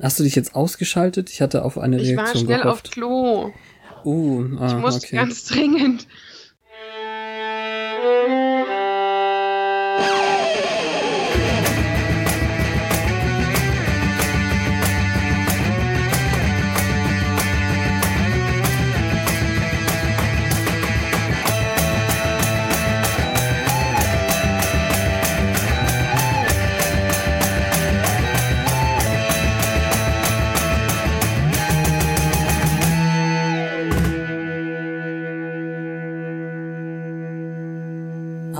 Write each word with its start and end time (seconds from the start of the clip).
Hast 0.00 0.18
du 0.18 0.24
dich 0.24 0.34
jetzt 0.34 0.54
ausgeschaltet? 0.54 1.30
Ich 1.30 1.40
hatte 1.40 1.64
auf 1.64 1.78
eine 1.78 2.00
Ich 2.00 2.08
Reaktion 2.08 2.26
war 2.26 2.36
schnell 2.36 2.62
gehofft. 2.62 2.88
auf 2.88 2.92
Klo. 2.92 3.52
Uh, 4.04 4.44
ah, 4.58 4.66
Ich 4.68 4.74
musste 4.74 5.06
okay. 5.06 5.16
ganz 5.16 5.44
dringend. 5.44 6.06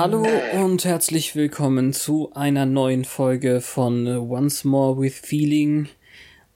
Hallo 0.05 0.27
und 0.53 0.85
herzlich 0.85 1.35
willkommen 1.35 1.95
zu 1.95 2.31
einer 2.35 2.67
neuen 2.67 3.07
Folge 3.07 3.63
von 3.63 4.07
Once 4.07 4.63
More 4.63 5.01
with 5.01 5.19
Feeling, 5.19 5.89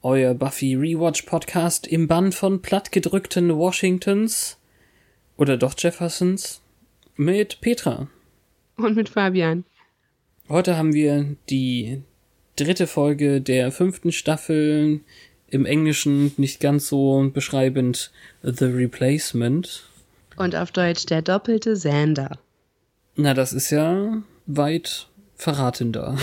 euer 0.03 0.35
Buffy 0.35 0.75
Rewatch 0.75 1.23
Podcast 1.23 1.87
im 1.87 2.07
Bann 2.07 2.31
von 2.31 2.61
plattgedrückten 2.61 3.57
Washingtons 3.57 4.59
oder 5.35 5.57
doch 5.57 5.73
Jeffersons 5.75 6.61
mit 7.15 7.59
Petra. 7.59 8.07
Und 8.77 8.95
mit 8.95 9.09
Fabian. 9.09 9.63
Heute 10.47 10.77
haben 10.77 10.93
wir 10.93 11.35
die 11.49 12.03
dritte 12.55 12.85
Folge 12.85 13.41
der 13.41 13.71
fünften 13.71 14.11
Staffel, 14.11 15.01
im 15.47 15.65
Englischen 15.65 16.33
nicht 16.37 16.59
ganz 16.59 16.87
so 16.87 17.31
beschreibend 17.33 18.11
The 18.43 18.65
Replacement. 18.65 19.89
Und 20.37 20.55
auf 20.55 20.71
Deutsch 20.71 21.07
der 21.07 21.23
doppelte 21.23 21.75
Sander. 21.75 22.37
Na, 23.15 23.33
das 23.33 23.53
ist 23.53 23.69
ja 23.69 24.21
weit 24.45 25.09
verratender. 25.35 26.17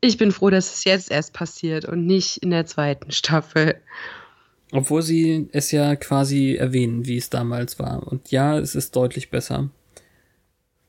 Ich 0.00 0.16
bin 0.16 0.30
froh, 0.30 0.50
dass 0.50 0.74
es 0.74 0.84
jetzt 0.84 1.10
erst 1.10 1.32
passiert 1.32 1.84
und 1.84 2.06
nicht 2.06 2.36
in 2.38 2.50
der 2.50 2.66
zweiten 2.66 3.10
Staffel. 3.10 3.80
Obwohl 4.70 5.02
sie 5.02 5.48
es 5.52 5.72
ja 5.72 5.96
quasi 5.96 6.54
erwähnen, 6.54 7.06
wie 7.06 7.16
es 7.16 7.30
damals 7.30 7.78
war. 7.78 8.06
Und 8.06 8.30
ja, 8.30 8.58
es 8.58 8.74
ist 8.74 8.94
deutlich 8.94 9.30
besser. 9.30 9.70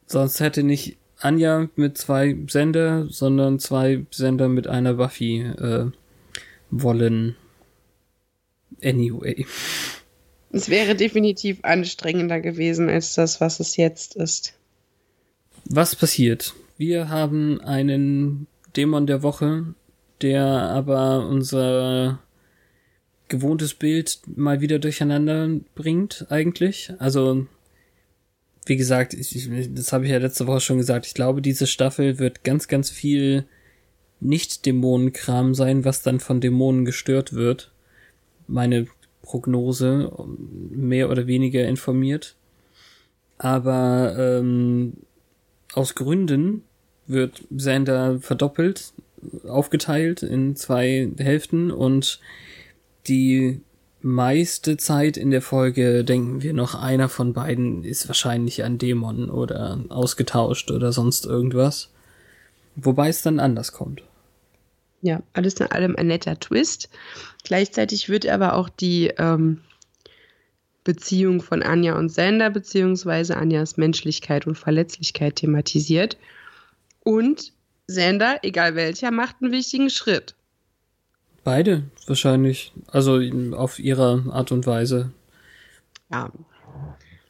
Sonst 0.05 0.39
hätte 0.41 0.63
nicht 0.63 0.97
Anja 1.19 1.69
mit 1.75 1.97
zwei 1.97 2.35
Sender, 2.47 3.07
sondern 3.09 3.59
zwei 3.59 4.05
Sender 4.11 4.47
mit 4.47 4.67
einer 4.67 4.93
Buffy 4.93 5.41
äh, 5.41 5.87
wollen. 6.69 7.35
Anyway. 8.83 9.45
Es 10.51 10.69
wäre 10.69 10.95
definitiv 10.95 11.59
anstrengender 11.63 12.41
gewesen 12.41 12.89
als 12.89 13.15
das, 13.15 13.41
was 13.41 13.59
es 13.59 13.75
jetzt 13.77 14.15
ist. 14.15 14.58
Was 15.71 15.95
passiert? 15.95 16.55
Wir 16.79 17.09
haben 17.09 17.61
einen 17.61 18.47
Dämon 18.75 19.05
der 19.05 19.21
Woche, 19.21 19.75
der 20.19 20.43
aber 20.43 21.27
unser 21.27 22.17
gewohntes 23.27 23.75
Bild 23.75 24.19
mal 24.35 24.61
wieder 24.61 24.79
durcheinander 24.79 25.47
bringt, 25.75 26.25
eigentlich. 26.29 26.91
Also, 26.97 27.45
wie 28.65 28.77
gesagt, 28.77 29.13
ich, 29.13 29.47
das 29.75 29.93
habe 29.93 30.05
ich 30.05 30.11
ja 30.11 30.17
letzte 30.17 30.47
Woche 30.47 30.59
schon 30.59 30.79
gesagt, 30.79 31.05
ich 31.05 31.13
glaube, 31.13 31.43
diese 31.43 31.67
Staffel 31.67 32.17
wird 32.17 32.43
ganz, 32.43 32.67
ganz 32.67 32.89
viel 32.89 33.45
Nicht-Dämonenkram 34.21 35.53
sein, 35.53 35.85
was 35.85 36.01
dann 36.01 36.19
von 36.19 36.41
Dämonen 36.41 36.83
gestört 36.83 37.33
wird. 37.33 37.71
Meine 38.47 38.87
Prognose, 39.21 40.11
mehr 40.71 41.11
oder 41.11 41.27
weniger 41.27 41.67
informiert. 41.67 42.35
Aber 43.37 44.15
ähm, 44.17 44.93
aus 45.73 45.95
Gründen 45.95 46.63
wird 47.07 47.43
Xander 47.55 48.19
verdoppelt, 48.19 48.93
aufgeteilt 49.47 50.23
in 50.23 50.55
zwei 50.55 51.09
Hälften 51.17 51.71
und 51.71 52.19
die 53.07 53.61
meiste 54.01 54.77
Zeit 54.77 55.17
in 55.17 55.31
der 55.31 55.41
Folge 55.41 56.03
denken 56.03 56.41
wir 56.41 56.53
noch, 56.53 56.75
einer 56.75 57.09
von 57.09 57.33
beiden 57.33 57.83
ist 57.83 58.07
wahrscheinlich 58.07 58.63
ein 58.63 58.77
Dämon 58.77 59.29
oder 59.29 59.79
ausgetauscht 59.89 60.71
oder 60.71 60.91
sonst 60.91 61.25
irgendwas. 61.25 61.89
Wobei 62.75 63.09
es 63.09 63.21
dann 63.21 63.39
anders 63.39 63.73
kommt. 63.73 64.03
Ja, 65.01 65.21
alles 65.33 65.55
in 65.55 65.67
allem 65.67 65.95
ein 65.95 66.07
netter 66.07 66.39
Twist. 66.39 66.89
Gleichzeitig 67.43 68.09
wird 68.09 68.27
aber 68.27 68.53
auch 68.53 68.69
die 68.69 69.07
ähm, 69.17 69.61
Beziehung 70.89 71.39
von 71.43 71.61
Anja 71.61 71.95
und 71.95 72.09
Sander, 72.09 72.49
beziehungsweise 72.49 73.37
Anjas 73.37 73.77
Menschlichkeit 73.77 74.47
und 74.47 74.57
Verletzlichkeit 74.57 75.35
thematisiert. 75.35 76.17
Und 77.01 77.53
Sander, 77.85 78.39
egal 78.41 78.73
welcher, 78.73 79.11
macht 79.11 79.35
einen 79.39 79.51
wichtigen 79.51 79.91
Schritt. 79.91 80.33
Beide 81.43 81.83
wahrscheinlich. 82.07 82.73
Also 82.87 83.21
auf 83.51 83.77
ihre 83.77 84.25
Art 84.31 84.51
und 84.51 84.65
Weise. 84.65 85.11
Ja, 86.11 86.31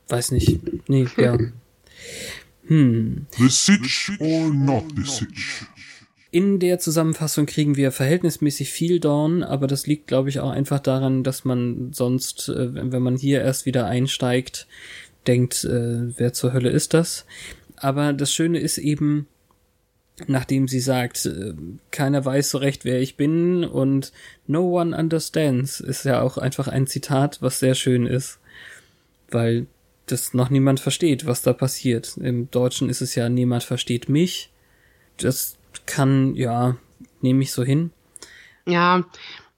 Weiß 0.07 0.31
nicht. 0.31 0.59
Nee, 0.87 1.07
ja. 1.17 1.37
Hm. 2.67 3.25
The 3.31 3.49
Sitch 3.49 4.11
or 4.19 4.53
not 4.53 4.83
the 4.95 5.03
Sitch? 5.03 5.65
In 6.31 6.59
der 6.59 6.77
Zusammenfassung 6.77 7.47
kriegen 7.47 7.75
wir 7.75 7.91
verhältnismäßig 7.91 8.69
viel 8.69 8.99
Dawn, 8.99 9.41
aber 9.41 9.65
das 9.65 9.87
liegt, 9.87 10.05
glaube 10.05 10.29
ich, 10.29 10.39
auch 10.39 10.51
einfach 10.51 10.79
daran, 10.79 11.23
dass 11.23 11.43
man 11.43 11.91
sonst, 11.91 12.49
äh, 12.49 12.91
wenn 12.91 13.01
man 13.01 13.17
hier 13.17 13.41
erst 13.41 13.65
wieder 13.65 13.87
einsteigt, 13.87 14.67
denkt, 15.25 15.63
äh, 15.63 16.17
wer 16.17 16.31
zur 16.33 16.53
Hölle 16.53 16.69
ist 16.69 16.93
das? 16.93 17.25
Aber 17.77 18.13
das 18.13 18.31
Schöne 18.31 18.59
ist 18.59 18.77
eben, 18.77 19.27
nachdem 20.27 20.67
sie 20.67 20.81
sagt, 20.81 21.25
äh, 21.25 21.53
keiner 21.89 22.23
weiß 22.23 22.51
so 22.51 22.59
recht, 22.59 22.85
wer 22.85 23.01
ich 23.01 23.17
bin 23.17 23.63
und 23.63 24.11
no 24.45 24.79
one 24.79 24.95
understands, 24.95 25.79
ist 25.79 26.05
ja 26.05 26.21
auch 26.21 26.37
einfach 26.37 26.67
ein 26.67 26.85
Zitat, 26.85 27.41
was 27.41 27.59
sehr 27.59 27.73
schön 27.73 28.05
ist, 28.05 28.37
weil 29.31 29.65
das 30.05 30.35
noch 30.35 30.51
niemand 30.51 30.79
versteht, 30.79 31.25
was 31.25 31.41
da 31.41 31.53
passiert. 31.53 32.17
Im 32.17 32.51
Deutschen 32.51 32.89
ist 32.89 33.01
es 33.01 33.15
ja 33.15 33.29
niemand 33.29 33.63
versteht 33.63 34.09
mich. 34.09 34.51
Das 35.17 35.58
kann, 35.89 36.35
ja, 36.35 36.77
nehme 37.21 37.41
ich 37.43 37.51
so 37.51 37.63
hin. 37.63 37.91
Ja, 38.65 39.03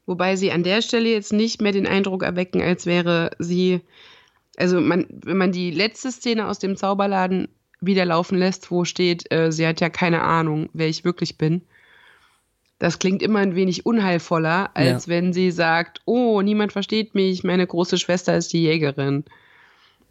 wobei 0.05 0.35
sie 0.35 0.51
an 0.51 0.63
der 0.63 0.81
Stelle 0.81 1.09
jetzt 1.09 1.33
nicht 1.33 1.61
mehr 1.61 1.71
den 1.73 1.85
Eindruck 1.85 2.23
erwecken, 2.23 2.61
als 2.61 2.85
wäre 2.85 3.31
sie, 3.37 3.81
also 4.57 4.79
man, 4.81 5.05
wenn 5.09 5.37
man 5.37 5.51
die 5.51 5.69
letzte 5.71 6.11
Szene 6.11 6.47
aus 6.47 6.59
dem 6.59 6.75
Zauberladen 6.77 7.49
wieder 7.81 8.05
laufen 8.05 8.37
lässt, 8.37 8.71
wo 8.71 8.85
steht, 8.85 9.31
äh, 9.31 9.51
sie 9.51 9.67
hat 9.67 9.81
ja 9.81 9.89
keine 9.89 10.21
Ahnung, 10.21 10.69
wer 10.73 10.87
ich 10.87 11.03
wirklich 11.03 11.37
bin. 11.37 11.61
Das 12.79 12.97
klingt 12.99 13.21
immer 13.21 13.39
ein 13.39 13.53
wenig 13.55 13.85
unheilvoller, 13.85 14.71
als 14.73 15.05
Ja. 15.05 15.11
wenn 15.11 15.33
sie 15.33 15.51
sagt, 15.51 16.01
oh, 16.05 16.41
niemand 16.41 16.71
versteht 16.71 17.13
mich, 17.13 17.43
meine 17.43 17.67
große 17.67 17.97
Schwester 17.97 18.35
ist 18.35 18.53
die 18.53 18.63
Jägerin. 18.63 19.23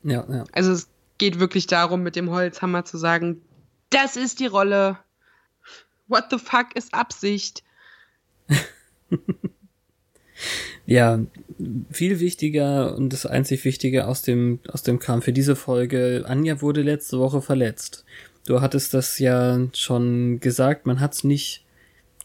Ja, 0.05 0.25
ja. 0.31 0.45
Also 0.53 0.73
es 0.73 0.89
geht 1.19 1.41
wirklich 1.41 1.67
darum, 1.67 2.03
mit 2.03 2.17
dem 2.17 2.31
Holzhammer 2.31 2.85
zu 2.85 2.97
sagen, 2.97 3.41
das 3.91 4.17
ist 4.17 4.39
die 4.41 4.47
Rolle. 4.47 4.99
What 6.11 6.25
the 6.31 6.39
fuck 6.39 6.77
ist 6.77 6.93
Absicht? 6.93 7.63
Ja, 10.87 11.21
viel 11.93 12.19
wichtiger 12.19 12.97
und 12.97 13.13
das 13.13 13.25
einzig 13.25 13.65
Wichtige 13.65 14.09
aus 14.09 14.23
dem, 14.23 14.59
aus 14.67 14.83
dem 14.83 14.99
Kram 14.99 15.23
für 15.23 15.33
diese 15.33 15.55
Folge. 15.55 16.25
Anja 16.27 16.61
wurde 16.63 16.83
letzte 16.83 17.21
Woche 17.21 17.43
verletzt. 17.43 18.05
Du 18.47 18.61
hattest 18.61 18.93
das 18.93 19.21
ja 19.21 19.61
schon 19.73 20.41
gesagt, 20.41 20.87
man 20.87 20.99
hat's 20.99 21.23
nicht 21.23 21.65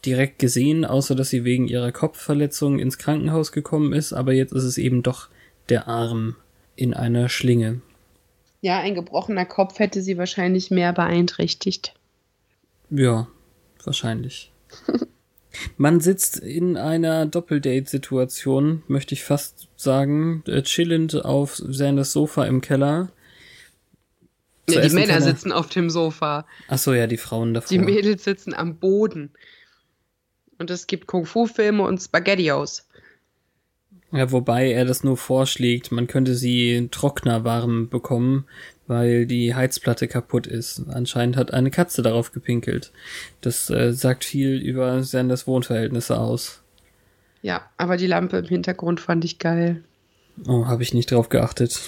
direkt 0.04 0.40
gesehen, 0.40 0.84
außer 0.84 1.14
dass 1.14 1.30
sie 1.30 1.44
wegen 1.44 1.68
ihrer 1.68 1.92
Kopfverletzung 1.92 2.80
ins 2.80 2.98
Krankenhaus 2.98 3.52
gekommen 3.52 3.92
ist, 3.92 4.12
aber 4.12 4.32
jetzt 4.32 4.52
ist 4.52 4.64
es 4.64 4.78
eben 4.78 5.04
doch 5.04 5.28
der 5.68 5.86
Arm 5.86 6.34
in 6.74 6.92
einer 6.92 7.28
Schlinge. 7.28 7.82
Ja, 8.62 8.80
ein 8.80 8.96
gebrochener 8.96 9.46
Kopf 9.46 9.78
hätte 9.78 10.02
sie 10.02 10.18
wahrscheinlich 10.18 10.72
mehr 10.72 10.92
beeinträchtigt. 10.92 11.94
Ja, 12.90 13.28
wahrscheinlich. 13.86 14.52
Man 15.76 16.00
sitzt 16.00 16.38
in 16.38 16.76
einer 16.76 17.26
Doppeldate-Situation, 17.26 18.82
möchte 18.88 19.14
ich 19.14 19.24
fast 19.24 19.68
sagen, 19.76 20.42
äh, 20.46 20.62
chillend 20.62 21.24
auf 21.24 21.56
Sanders 21.56 22.12
Sofa 22.12 22.44
im 22.44 22.60
Keller. 22.60 23.10
Ja, 24.68 24.80
die 24.80 24.94
Männer 24.94 25.22
sitzen 25.22 25.52
auf 25.52 25.68
dem 25.68 25.90
Sofa. 25.90 26.46
Ach 26.68 26.78
so, 26.78 26.92
ja, 26.92 27.06
die 27.06 27.16
Frauen 27.16 27.54
davor. 27.54 27.68
Die 27.68 27.78
Mädels 27.78 28.24
sitzen 28.24 28.52
am 28.52 28.76
Boden. 28.76 29.30
Und 30.58 30.70
es 30.70 30.86
gibt 30.86 31.06
Kung-Fu-Filme 31.06 31.82
und 31.82 31.98
Spaghettios. 32.00 32.86
Ja, 34.12 34.30
wobei 34.32 34.72
er 34.72 34.84
das 34.84 35.04
nur 35.04 35.16
vorschlägt, 35.16 35.92
man 35.92 36.06
könnte 36.06 36.34
sie 36.34 36.88
trockner 36.90 37.44
warm 37.44 37.88
bekommen, 37.88 38.46
weil 38.86 39.26
die 39.26 39.54
Heizplatte 39.54 40.08
kaputt 40.08 40.46
ist. 40.46 40.82
Anscheinend 40.88 41.36
hat 41.36 41.52
eine 41.52 41.70
Katze 41.70 42.02
darauf 42.02 42.32
gepinkelt. 42.32 42.92
Das 43.40 43.70
äh, 43.70 43.92
sagt 43.92 44.24
viel 44.24 44.56
über 44.58 45.02
Sanders 45.02 45.46
Wohnverhältnisse 45.46 46.18
aus. 46.18 46.62
Ja, 47.42 47.68
aber 47.76 47.96
die 47.96 48.06
Lampe 48.06 48.38
im 48.38 48.46
Hintergrund 48.46 49.00
fand 49.00 49.24
ich 49.24 49.38
geil. 49.38 49.82
Oh, 50.46 50.66
habe 50.66 50.82
ich 50.82 50.94
nicht 50.94 51.10
drauf 51.10 51.28
geachtet. 51.28 51.80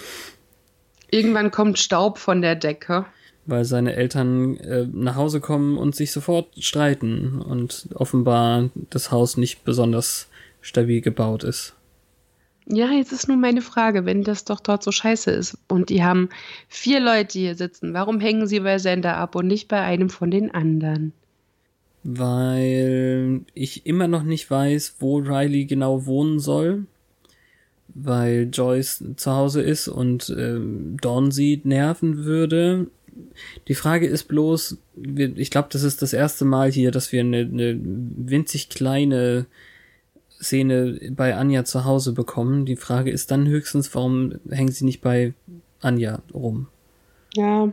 Irgendwann 1.11 1.51
kommt 1.51 1.79
Staub 1.79 2.19
von 2.19 2.43
der 2.43 2.55
Decke. 2.55 3.07
Weil 3.47 3.65
seine 3.65 3.97
Eltern 3.97 4.57
äh, 4.59 4.87
nach 4.93 5.15
Hause 5.15 5.41
kommen 5.41 5.79
und 5.79 5.95
sich 5.95 6.13
sofort 6.13 6.49
streiten 6.63 7.41
und 7.41 7.89
offenbar 7.95 8.71
das 8.91 9.11
Haus 9.11 9.37
nicht 9.37 9.65
besonders 9.65 10.29
stabil 10.61 11.01
gebaut 11.01 11.45
ist. 11.45 11.75
Ja, 12.71 12.91
jetzt 12.91 13.13
ist 13.13 13.29
nun 13.29 13.41
meine 13.41 13.63
Frage, 13.63 14.05
wenn 14.05 14.25
das 14.25 14.45
doch 14.45 14.61
dort 14.61 14.83
so 14.83 14.93
scheiße 14.93 15.31
ist 15.31 15.57
und 15.69 15.89
die 15.89 16.05
haben 16.05 16.29
vier 16.69 17.01
Leute 17.01 17.39
hier 17.39 17.55
sitzen, 17.55 17.95
warum 17.95 18.21
hängen 18.21 18.47
sie 18.47 18.61
bei 18.61 18.79
Sender 18.79 19.17
ab 19.17 19.37
und 19.37 19.47
nicht 19.47 19.69
bei 19.69 19.81
einem 19.81 20.11
von 20.11 20.31
den 20.31 20.51
anderen? 20.51 21.15
Weil 22.05 23.41
ich 23.55 23.87
immer 23.87 24.07
noch 24.07 24.23
nicht 24.23 24.51
weiß, 24.51 24.97
wo 25.01 25.19
Riley 25.19 25.65
genau 25.65 26.05
wohnen 26.05 26.41
soll, 26.41 26.85
weil 27.89 28.51
Joyce 28.53 29.03
zu 29.17 29.33
Hause 29.33 29.63
ist 29.63 29.89
und 29.89 30.35
ähm, 30.39 30.99
Dawn 31.01 31.31
sie 31.31 31.63
nerven 31.65 32.25
würde. 32.25 32.89
Die 33.67 33.75
Frage 33.75 34.07
ist 34.07 34.25
bloß, 34.25 34.77
ich 35.37 35.51
glaube, 35.51 35.69
das 35.73 35.85
ist 35.85 36.03
das 36.03 36.13
erste 36.13 36.45
Mal 36.45 36.71
hier, 36.71 36.91
dass 36.91 37.13
wir 37.13 37.21
eine, 37.21 37.39
eine 37.39 37.81
winzig 37.83 38.69
kleine 38.69 39.47
Szene 40.41 40.99
bei 41.11 41.37
Anja 41.37 41.65
zu 41.65 41.85
Hause 41.85 42.13
bekommen. 42.13 42.65
Die 42.65 42.77
Frage 42.77 43.11
ist 43.11 43.31
dann 43.31 43.47
höchstens, 43.47 43.95
warum 43.95 44.35
hängen 44.49 44.73
sie 44.73 44.85
nicht 44.85 45.01
bei 45.01 45.35
Anja 45.81 46.21
rum? 46.33 46.69
Ja, 47.35 47.73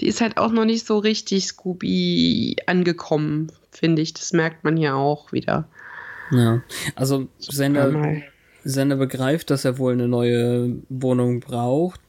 die 0.00 0.06
ist 0.06 0.20
halt 0.20 0.36
auch 0.36 0.52
noch 0.52 0.64
nicht 0.64 0.86
so 0.86 0.98
richtig 0.98 1.46
Scooby 1.46 2.56
angekommen, 2.66 3.50
finde 3.70 4.02
ich. 4.02 4.14
Das 4.14 4.32
merkt 4.32 4.64
man 4.64 4.76
hier 4.76 4.96
auch 4.96 5.32
wieder. 5.32 5.68
Ja, 6.30 6.62
also 6.94 7.28
Sender, 7.38 8.22
Sender 8.64 8.96
begreift, 8.96 9.50
dass 9.50 9.64
er 9.64 9.78
wohl 9.78 9.94
eine 9.94 10.08
neue 10.08 10.76
Wohnung 10.88 11.40
braucht. 11.40 12.00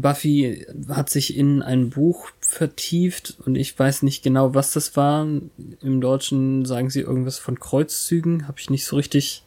Buffy 0.00 0.64
hat 0.88 1.10
sich 1.10 1.36
in 1.36 1.60
ein 1.60 1.90
Buch 1.90 2.30
vertieft 2.38 3.36
und 3.44 3.56
ich 3.56 3.76
weiß 3.76 4.02
nicht 4.04 4.22
genau, 4.22 4.54
was 4.54 4.72
das 4.72 4.96
war. 4.96 5.26
Im 5.82 6.00
Deutschen 6.00 6.64
sagen 6.64 6.88
sie 6.88 7.00
irgendwas 7.00 7.38
von 7.38 7.58
Kreuzzügen, 7.58 8.46
habe 8.46 8.60
ich 8.60 8.70
nicht 8.70 8.84
so 8.84 8.94
richtig 8.94 9.42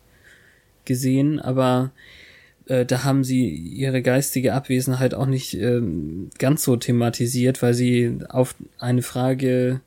gesehen, 0.83 1.39
aber 1.39 1.91
äh, 2.65 2.85
da 2.85 3.05
haben 3.05 3.23
sie 3.23 3.47
ihre 3.47 4.01
geistige 4.01 4.53
Abwesenheit 4.53 5.13
auch 5.13 5.25
nicht 5.25 5.53
äh, 5.53 5.81
ganz 6.37 6.63
so 6.63 6.75
thematisiert, 6.75 7.61
weil 7.61 7.73
sie 7.73 8.19
auf 8.27 8.55
eine 8.77 9.03
Frage, 9.03 9.79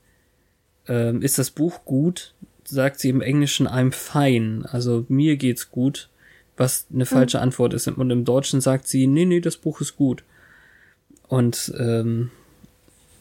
äh, 0.88 1.14
ist 1.18 1.38
das 1.38 1.50
Buch 1.50 1.84
gut, 1.84 2.32
sagt 2.64 3.00
sie 3.00 3.10
im 3.10 3.20
Englischen 3.20 3.68
I'm 3.68 3.92
fine, 3.92 4.66
also 4.72 5.04
mir 5.08 5.36
geht's 5.36 5.70
gut, 5.70 6.08
was 6.56 6.86
eine 6.90 7.04
falsche 7.04 7.40
Antwort 7.40 7.74
ist. 7.74 7.86
Und 7.86 8.10
im 8.10 8.24
Deutschen 8.24 8.62
sagt 8.62 8.88
sie, 8.88 9.06
nee, 9.06 9.26
nee, 9.26 9.40
das 9.40 9.58
Buch 9.58 9.82
ist 9.82 9.96
gut. 9.96 10.24
Und 11.34 11.74
ähm, 11.80 12.30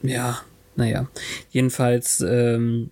ja, 0.04 0.40
naja. 0.76 1.10
Jedenfalls 1.50 2.22
ähm, 2.22 2.92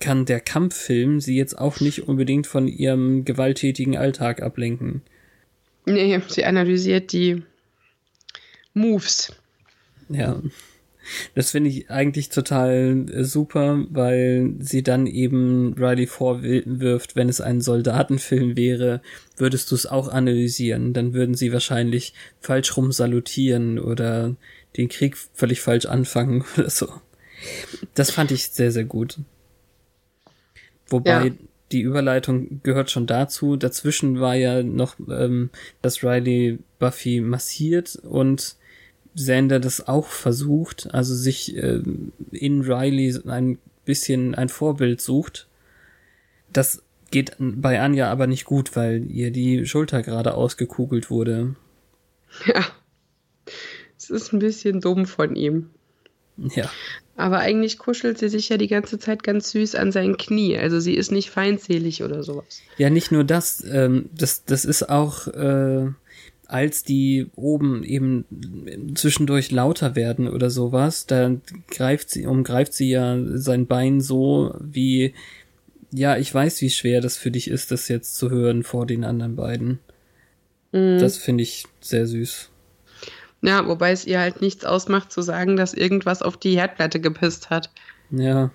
kann 0.00 0.24
der 0.24 0.40
Kampffilm 0.40 1.20
sie 1.20 1.36
jetzt 1.36 1.58
auch 1.58 1.80
nicht 1.80 2.08
unbedingt 2.08 2.46
von 2.46 2.66
ihrem 2.66 3.26
gewalttätigen 3.26 3.98
Alltag 3.98 4.40
ablenken. 4.40 5.02
Nee, 5.84 6.18
sie 6.28 6.46
analysiert 6.46 7.12
die 7.12 7.42
Moves. 8.72 9.30
Ja. 10.08 10.40
Das 11.34 11.50
finde 11.50 11.70
ich 11.70 11.90
eigentlich 11.90 12.28
total 12.28 13.06
äh, 13.12 13.24
super, 13.24 13.84
weil 13.90 14.54
sie 14.58 14.82
dann 14.82 15.06
eben 15.06 15.74
Riley 15.78 16.06
vorwirft, 16.06 17.16
wenn 17.16 17.28
es 17.28 17.40
ein 17.40 17.60
Soldatenfilm 17.60 18.56
wäre, 18.56 19.00
würdest 19.36 19.70
du 19.70 19.74
es 19.74 19.86
auch 19.86 20.08
analysieren. 20.08 20.92
Dann 20.92 21.14
würden 21.14 21.34
sie 21.34 21.52
wahrscheinlich 21.52 22.14
falsch 22.40 22.76
rum 22.76 22.92
salutieren 22.92 23.78
oder 23.78 24.34
den 24.76 24.88
Krieg 24.88 25.16
völlig 25.34 25.60
falsch 25.60 25.86
anfangen 25.86 26.44
oder 26.56 26.70
so. 26.70 26.88
Das 27.94 28.10
fand 28.10 28.30
ich 28.30 28.48
sehr, 28.48 28.72
sehr 28.72 28.84
gut. 28.84 29.18
Wobei 30.88 31.26
ja. 31.26 31.34
die 31.72 31.80
Überleitung 31.80 32.60
gehört 32.62 32.90
schon 32.90 33.06
dazu. 33.06 33.56
Dazwischen 33.56 34.20
war 34.20 34.34
ja 34.34 34.62
noch, 34.62 34.96
ähm, 35.10 35.50
dass 35.82 36.02
Riley 36.02 36.58
Buffy 36.78 37.20
massiert 37.20 37.96
und 37.96 38.56
Sander 39.18 39.58
das 39.58 39.88
auch 39.88 40.08
versucht, 40.08 40.92
also 40.92 41.14
sich 41.14 41.56
äh, 41.56 41.80
in 42.30 42.60
Riley 42.60 43.18
ein 43.26 43.58
bisschen 43.86 44.34
ein 44.34 44.50
Vorbild 44.50 45.00
sucht. 45.00 45.48
Das 46.52 46.82
geht 47.10 47.32
bei 47.38 47.80
Anja 47.80 48.10
aber 48.10 48.26
nicht 48.26 48.44
gut, 48.44 48.76
weil 48.76 49.10
ihr 49.10 49.30
die 49.30 49.66
Schulter 49.66 50.02
gerade 50.02 50.34
ausgekugelt 50.34 51.10
wurde. 51.10 51.56
Ja. 52.46 52.66
Es 53.96 54.10
ist 54.10 54.32
ein 54.32 54.38
bisschen 54.38 54.80
dumm 54.80 55.06
von 55.06 55.34
ihm. 55.34 55.70
Ja. 56.36 56.70
Aber 57.16 57.38
eigentlich 57.38 57.78
kuschelt 57.78 58.18
sie 58.18 58.28
sich 58.28 58.50
ja 58.50 58.58
die 58.58 58.68
ganze 58.68 58.98
Zeit 58.98 59.22
ganz 59.22 59.50
süß 59.50 59.74
an 59.74 59.90
sein 59.90 60.18
Knie. 60.18 60.58
Also 60.58 60.80
sie 60.80 60.94
ist 60.94 61.10
nicht 61.10 61.30
feindselig 61.30 62.02
oder 62.02 62.22
sowas. 62.22 62.60
Ja, 62.76 62.90
nicht 62.90 63.10
nur 63.10 63.24
das. 63.24 63.64
Ähm, 63.64 64.10
das, 64.12 64.44
das 64.44 64.66
ist 64.66 64.90
auch 64.90 65.26
äh, 65.28 65.86
als 66.48 66.82
die 66.82 67.26
oben 67.34 67.82
eben 67.82 68.24
zwischendurch 68.94 69.50
lauter 69.50 69.96
werden 69.96 70.28
oder 70.28 70.50
sowas, 70.50 71.06
da 71.06 71.36
greift 71.68 72.10
sie, 72.10 72.26
umgreift 72.26 72.72
sie 72.72 72.90
ja 72.90 73.18
sein 73.34 73.66
Bein 73.66 74.00
so 74.00 74.54
wie, 74.60 75.14
ja, 75.90 76.16
ich 76.16 76.32
weiß, 76.32 76.60
wie 76.60 76.70
schwer 76.70 77.00
das 77.00 77.16
für 77.16 77.30
dich 77.30 77.48
ist, 77.48 77.70
das 77.70 77.88
jetzt 77.88 78.16
zu 78.16 78.30
hören 78.30 78.62
vor 78.62 78.86
den 78.86 79.04
anderen 79.04 79.36
beiden. 79.36 79.80
Mhm. 80.72 80.98
Das 80.98 81.16
finde 81.16 81.42
ich 81.42 81.64
sehr 81.80 82.06
süß. 82.06 82.50
Ja, 83.42 83.66
wobei 83.66 83.92
es 83.92 84.06
ihr 84.06 84.20
halt 84.20 84.40
nichts 84.40 84.64
ausmacht 84.64 85.12
zu 85.12 85.22
sagen, 85.22 85.56
dass 85.56 85.74
irgendwas 85.74 86.22
auf 86.22 86.36
die 86.36 86.56
Herdplatte 86.56 87.00
gepisst 87.00 87.50
hat. 87.50 87.70
Ja. 88.10 88.50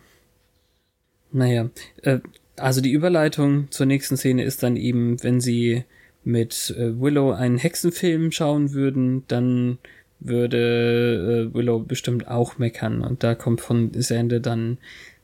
Naja, 1.32 1.70
äh, 2.04 2.20
also 2.58 2.82
die 2.82 2.92
Überleitung 2.92 3.70
zur 3.72 3.86
nächsten 3.86 4.18
Szene 4.18 4.44
ist 4.44 4.64
dann 4.64 4.76
eben, 4.76 5.22
wenn 5.24 5.40
sie 5.40 5.86
mit 6.24 6.74
äh, 6.78 7.00
Willow 7.00 7.32
einen 7.32 7.58
Hexenfilm 7.58 8.32
schauen 8.32 8.74
würden, 8.74 9.24
dann 9.28 9.80
würde 10.20 11.50
äh, 11.50 11.54
Willow 11.54 11.80
bestimmt 11.80 12.28
auch 12.28 12.58
meckern. 12.58 13.02
Und 13.02 13.24
da 13.24 13.36
kommt 13.36 13.62
von 13.62 13.92
Sande 13.94 14.40
dann, 14.40 14.78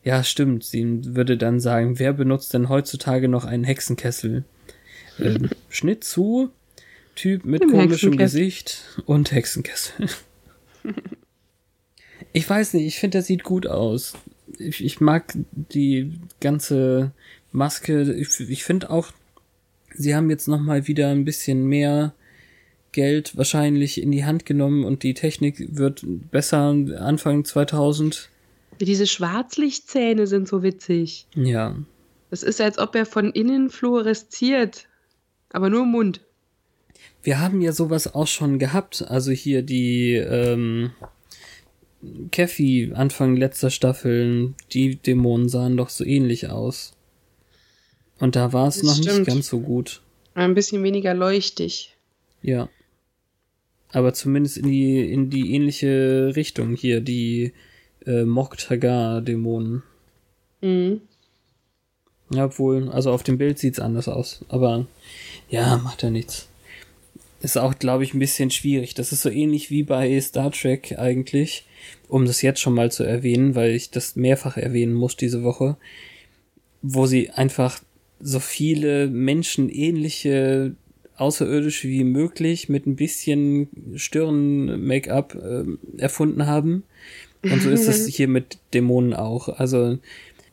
ja, 0.04 0.24
stimmt, 0.24 0.64
sie 0.64 1.16
würde 1.16 1.38
dann 1.38 1.60
sagen, 1.60 2.00
wer 2.00 2.14
benutzt 2.14 2.54
denn 2.54 2.70
heutzutage 2.70 3.28
noch 3.28 3.46
einen 3.46 3.64
Hexenkessel? 3.64 4.44
Ähm, 5.20 5.50
Schnitt 5.70 6.04
zu, 6.04 6.50
Typ 7.16 7.46
mit 7.46 7.64
Im 7.64 7.72
komischem 7.72 8.16
Gesicht 8.16 9.02
und 9.06 9.32
Hexenkessel. 9.32 10.08
ich 12.34 12.48
weiß 12.48 12.74
nicht, 12.76 12.86
ich 12.86 13.00
finde, 13.00 13.18
der 13.18 13.24
sieht 13.24 13.44
gut 13.44 13.66
aus. 13.66 14.14
Ich, 14.60 14.84
ich 14.84 15.02
mag 15.02 15.34
die 15.52 16.14
ganze 16.40 17.12
Maske. 17.52 18.14
Ich, 18.14 18.40
ich 18.40 18.64
finde 18.64 18.92
auch 18.92 19.12
sie 19.98 20.16
haben 20.16 20.30
jetzt 20.30 20.48
noch 20.48 20.60
mal 20.60 20.88
wieder 20.88 21.10
ein 21.10 21.26
bisschen 21.26 21.66
mehr 21.66 22.14
Geld 22.92 23.38
wahrscheinlich 23.38 24.02
in 24.02 24.12
die 24.12 24.26
Hand 24.26 24.46
genommen 24.46 24.84
und 24.84 25.04
die 25.04 25.14
Technik 25.14 25.78
wird 25.78 26.04
besser 26.32 26.76
Anfang 27.00 27.46
2000. 27.46 28.30
Diese 28.80 29.08
Schwarzlichtzähne 29.08 30.28
sind 30.28 30.48
so 30.48 30.64
witzig. 30.64 31.28
Ja. 31.36 31.76
Es 32.30 32.44
ist, 32.44 32.62
als 32.62 32.78
ob 32.78 32.96
er 32.96 33.06
von 33.06 33.32
innen 33.32 33.70
fluoresziert, 33.70 34.88
aber 35.52 35.70
nur 35.70 35.84
im 35.84 35.92
Mund. 35.92 36.22
Wir 37.24 37.40
haben 37.40 37.62
ja 37.62 37.72
sowas 37.72 38.14
auch 38.14 38.28
schon 38.28 38.60
gehabt. 38.60 39.06
Also 39.08 39.32
hier 39.32 39.62
die 39.62 40.14
ähm, 40.14 40.92
Keffi 42.32 42.92
Anfang 42.96 43.36
letzter 43.36 43.70
Staffeln, 43.70 44.56
die 44.72 44.96
Dämonen 44.96 45.50
sahen 45.50 45.78
doch 45.78 45.90
so 45.90 46.04
ähnlich 46.04 46.50
aus. 46.50 46.97
Und 48.20 48.36
da 48.36 48.54
war 48.54 48.68
es 48.68 48.84
noch 48.84 48.96
stimmt. 48.96 49.20
nicht 49.20 49.28
ganz 49.28 49.48
so 49.48 49.60
gut. 49.60 50.02
Ein 50.34 50.54
bisschen 50.54 50.84
weniger 50.84 51.14
leuchtig. 51.14 51.96
Ja. 52.42 52.70
Aber 53.92 54.14
zumindest 54.14 54.58
in 54.58 54.68
die, 54.68 55.12
in 55.12 55.30
die 55.30 55.54
ähnliche 55.54 56.34
Richtung 56.36 56.76
hier, 56.76 57.02
die 57.02 57.54
äh, 58.06 58.24
Moktagar-Dämonen. 58.24 59.84
Mhm. 60.62 61.02
Ja, 62.30 62.46
obwohl, 62.46 62.90
also 62.90 63.12
auf 63.12 63.24
dem 63.24 63.38
Bild 63.38 63.58
sieht's 63.58 63.80
anders 63.80 64.08
aus. 64.08 64.44
Aber 64.50 64.88
ja, 65.50 65.78
macht 65.78 66.04
ja 66.04 66.10
nichts. 66.10 66.48
Ist 67.40 67.58
auch, 67.58 67.78
glaube 67.78 68.04
ich, 68.04 68.14
ein 68.14 68.20
bisschen 68.20 68.50
schwierig. 68.52 68.96
Das 68.96 69.12
ist 69.12 69.22
so 69.22 69.30
ähnlich 69.30 69.70
wie 69.70 69.84
bei 69.84 70.20
Star 70.20 70.52
Trek 70.52 70.96
eigentlich, 70.98 71.66
um 72.10 72.26
das 72.26 72.42
jetzt 72.42 72.60
schon 72.60 72.74
mal 72.74 72.92
zu 72.92 73.04
erwähnen, 73.04 73.56
weil 73.56 73.72
ich 73.72 73.92
das 73.92 74.16
mehrfach 74.16 74.58
erwähnen 74.58 74.94
muss 74.94 75.16
diese 75.16 75.44
Woche, 75.44 75.78
wo 76.82 77.06
sie 77.06 77.30
einfach 77.30 77.80
so 78.20 78.40
viele 78.40 79.08
menschenähnliche 79.08 80.76
Außerirdische 81.18 81.88
wie 81.88 82.04
möglich 82.04 82.70
mit 82.70 82.86
ein 82.86 82.96
bisschen 82.96 83.70
Stirn-Make-up 83.96 85.36
äh, 85.36 85.64
erfunden 86.02 86.46
haben. 86.46 86.84
Und 87.44 87.62
so 87.62 87.70
ist 87.70 87.88
es 87.88 88.08
hier 88.08 88.28
mit 88.28 88.60
Dämonen 88.74 89.14
auch. 89.14 89.50
Also 89.50 89.98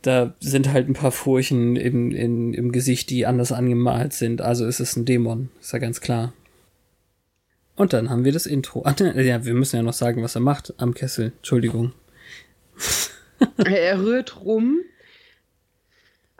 da 0.03 0.35
sind 0.41 0.73
halt 0.73 0.89
ein 0.89 0.95
paar 0.95 1.13
Furchen 1.13 1.77
im, 1.77 2.11
in, 2.13 2.55
im 2.55 2.73
Gesicht, 2.73 3.11
die 3.11 3.27
anders 3.27 3.53
angemalt 3.53 4.13
sind. 4.13 4.41
Also 4.41 4.67
ist 4.67 4.81
es 4.81 4.97
ein 4.97 5.05
Dämon, 5.05 5.51
ist 5.61 5.73
ja 5.73 5.79
ganz 5.79 6.01
klar. 6.01 6.33
Und 7.77 7.93
dann 7.93 8.11
haben 8.11 8.25
wir 8.25 8.33
das 8.33 8.47
Intro. 8.47 8.83
Ach, 8.85 8.99
ja, 8.99 9.45
wir 9.45 9.55
müssen 9.55 9.77
ja 9.77 9.83
noch 9.83 9.95
sagen, 9.95 10.23
was 10.23 10.35
er 10.35 10.41
macht 10.41 10.75
am 10.79 10.95
Kessel. 10.95 11.33
Entschuldigung. 11.39 11.93
er 13.57 14.01
rührt 14.01 14.45
rum, 14.45 14.79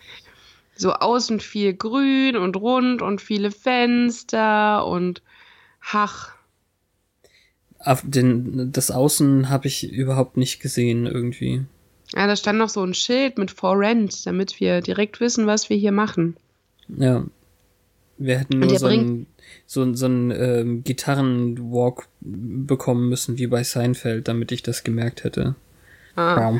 so 0.78 0.92
außen 0.92 1.40
viel 1.40 1.74
grün 1.74 2.36
und 2.36 2.56
rund 2.56 3.02
und 3.02 3.20
viele 3.20 3.50
Fenster 3.50 4.86
und 4.86 5.22
Hach. 5.92 6.30
Auf 7.78 8.02
den, 8.04 8.72
das 8.72 8.90
Außen 8.90 9.48
habe 9.48 9.68
ich 9.68 9.90
überhaupt 9.90 10.36
nicht 10.36 10.60
gesehen 10.60 11.06
irgendwie. 11.06 11.62
Ja, 12.14 12.26
da 12.26 12.36
stand 12.36 12.58
noch 12.58 12.68
so 12.68 12.82
ein 12.82 12.94
Schild 12.94 13.38
mit 13.38 13.50
For 13.50 13.78
Rent, 13.78 14.26
damit 14.26 14.60
wir 14.60 14.80
direkt 14.80 15.20
wissen, 15.20 15.46
was 15.46 15.70
wir 15.70 15.76
hier 15.76 15.92
machen. 15.92 16.36
Ja. 16.88 17.24
Wir 18.18 18.38
hätten 18.38 18.58
nur 18.58 18.78
so 18.78 18.86
einen, 18.86 19.26
so, 19.64 19.94
so 19.94 20.06
einen 20.06 20.30
ähm, 20.32 20.82
Gitarrenwalk 20.82 22.08
bekommen 22.20 23.08
müssen, 23.08 23.38
wie 23.38 23.46
bei 23.46 23.62
Seinfeld, 23.62 24.26
damit 24.26 24.50
ich 24.50 24.62
das 24.62 24.82
gemerkt 24.82 25.22
hätte. 25.22 25.54
Ah. 26.16 26.50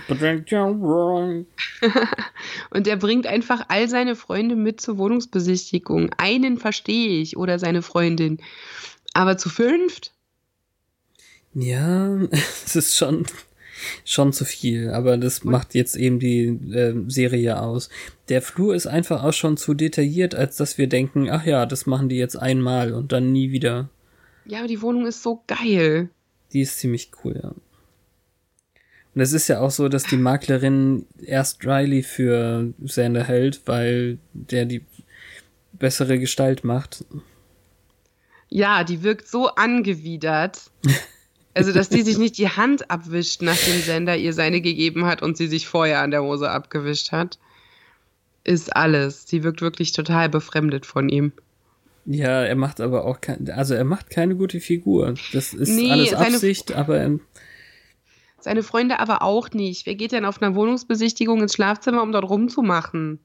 und 2.70 2.87
er 2.87 2.97
bringt 2.97 3.26
einfach 3.26 3.64
all 3.66 3.88
seine 3.88 4.14
Freunde 4.14 4.54
mit 4.54 4.80
zur 4.80 4.99
Wohnungsbesichtigung. 4.99 6.11
Einen 6.16 6.58
verstehe 6.58 7.20
ich 7.20 7.37
oder 7.37 7.58
seine 7.58 7.82
Freundin. 7.82 8.38
Aber 9.18 9.37
zu 9.37 9.48
fünft? 9.48 10.12
Ja, 11.52 12.20
es 12.30 12.76
ist 12.76 12.96
schon, 12.96 13.26
schon 14.04 14.32
zu 14.32 14.44
viel, 14.44 14.90
aber 14.90 15.16
das 15.16 15.42
macht 15.42 15.75
jetzt 15.75 15.96
eben 15.96 16.20
die 16.20 16.44
äh, 16.72 16.94
Serie 17.08 17.60
aus. 17.60 17.88
Der 18.28 18.42
Flur 18.42 18.76
ist 18.76 18.87
einfach 18.87 19.25
auch 19.25 19.32
schon 19.32 19.56
zu 19.56 19.75
detailliert, 19.75 20.37
als 20.37 20.54
dass 20.54 20.78
wir 20.78 20.88
denken, 20.88 21.28
ach 21.30 21.44
ja, 21.44 21.66
das 21.66 21.84
machen 21.84 22.08
die 22.08 22.14
jetzt 22.14 22.37
einmal 22.37 22.94
und 22.94 23.10
dann 23.10 23.32
nie 23.32 23.50
wieder. 23.50 23.88
Ja, 24.44 24.60
aber 24.60 24.68
die 24.68 24.82
Wohnung 24.82 25.04
ist 25.04 25.25
so 25.25 25.42
geil. 25.48 26.10
Die 26.52 26.60
ist 26.60 26.78
ziemlich 26.78 27.10
cool, 27.25 27.40
ja. 27.42 27.48
Und 29.16 29.20
es 29.20 29.32
ist 29.32 29.48
ja 29.48 29.58
auch 29.58 29.72
so, 29.72 29.88
dass 29.88 30.04
die 30.04 30.16
Maklerin 30.16 31.06
erst 31.20 31.66
Riley 31.66 32.04
für 32.04 32.72
Sander 32.84 33.25
hält, 33.25 33.62
weil 33.66 34.18
der 34.32 34.64
die 34.64 34.84
bessere 35.72 36.20
Gestalt 36.20 36.62
macht. 36.62 37.04
Ja, 38.49 38.85
die 38.85 39.02
wirkt 39.02 39.28
so 39.28 39.49
angewidert. 39.49 40.71
Also, 41.55 41.73
dass 41.73 41.88
die 41.88 42.02
sich 42.02 42.19
nicht 42.19 42.38
die 42.38 42.49
Hand 42.49 42.90
abwischt, 42.90 43.43
nachdem 43.43 43.81
Sender 43.81 44.17
ihr 44.17 44.33
seine 44.33 44.61
gegeben 44.61 45.07
hat 45.07 45.23
und 45.23 45.37
sie 45.37 45.49
sich 45.49 45.67
vorher 45.67 46.00
an 46.00 46.12
der 46.12 46.23
Hose 46.23 46.50
abgewischt 46.50 47.11
hat, 47.11 47.38
ist 48.45 48.76
alles. 48.76 49.26
Sie 49.26 49.43
wirkt 49.43 49.61
wirklich 49.61 49.93
total 49.93 50.28
befremdet 50.28 50.87
von 50.87 51.09
ihm. 51.09 51.33
Ja, 52.07 52.43
er 52.43 52.55
macht 52.55 52.81
aber 52.81 53.05
auch 53.05 53.21
kein, 53.21 53.50
also 53.50 53.75
er 53.75 53.85
macht 53.85 54.09
keine 54.09 54.37
gute 54.37 54.61
Figur. 54.61 55.14
Das 55.33 55.52
ist 55.52 55.69
nee, 55.69 55.90
alles 55.90 56.14
Absicht, 56.14 56.73
aber 56.73 56.99
er, 56.99 57.19
seine 58.40 58.62
Freunde 58.62 58.99
aber 59.00 59.23
auch 59.23 59.50
nicht. 59.50 59.85
Wer 59.85 59.95
geht 59.95 60.12
denn 60.12 60.25
auf 60.25 60.40
einer 60.40 60.55
Wohnungsbesichtigung 60.55 61.43
ins 61.43 61.55
Schlafzimmer, 61.55 62.02
um 62.02 62.12
dort 62.12 62.28
rumzumachen? 62.28 63.19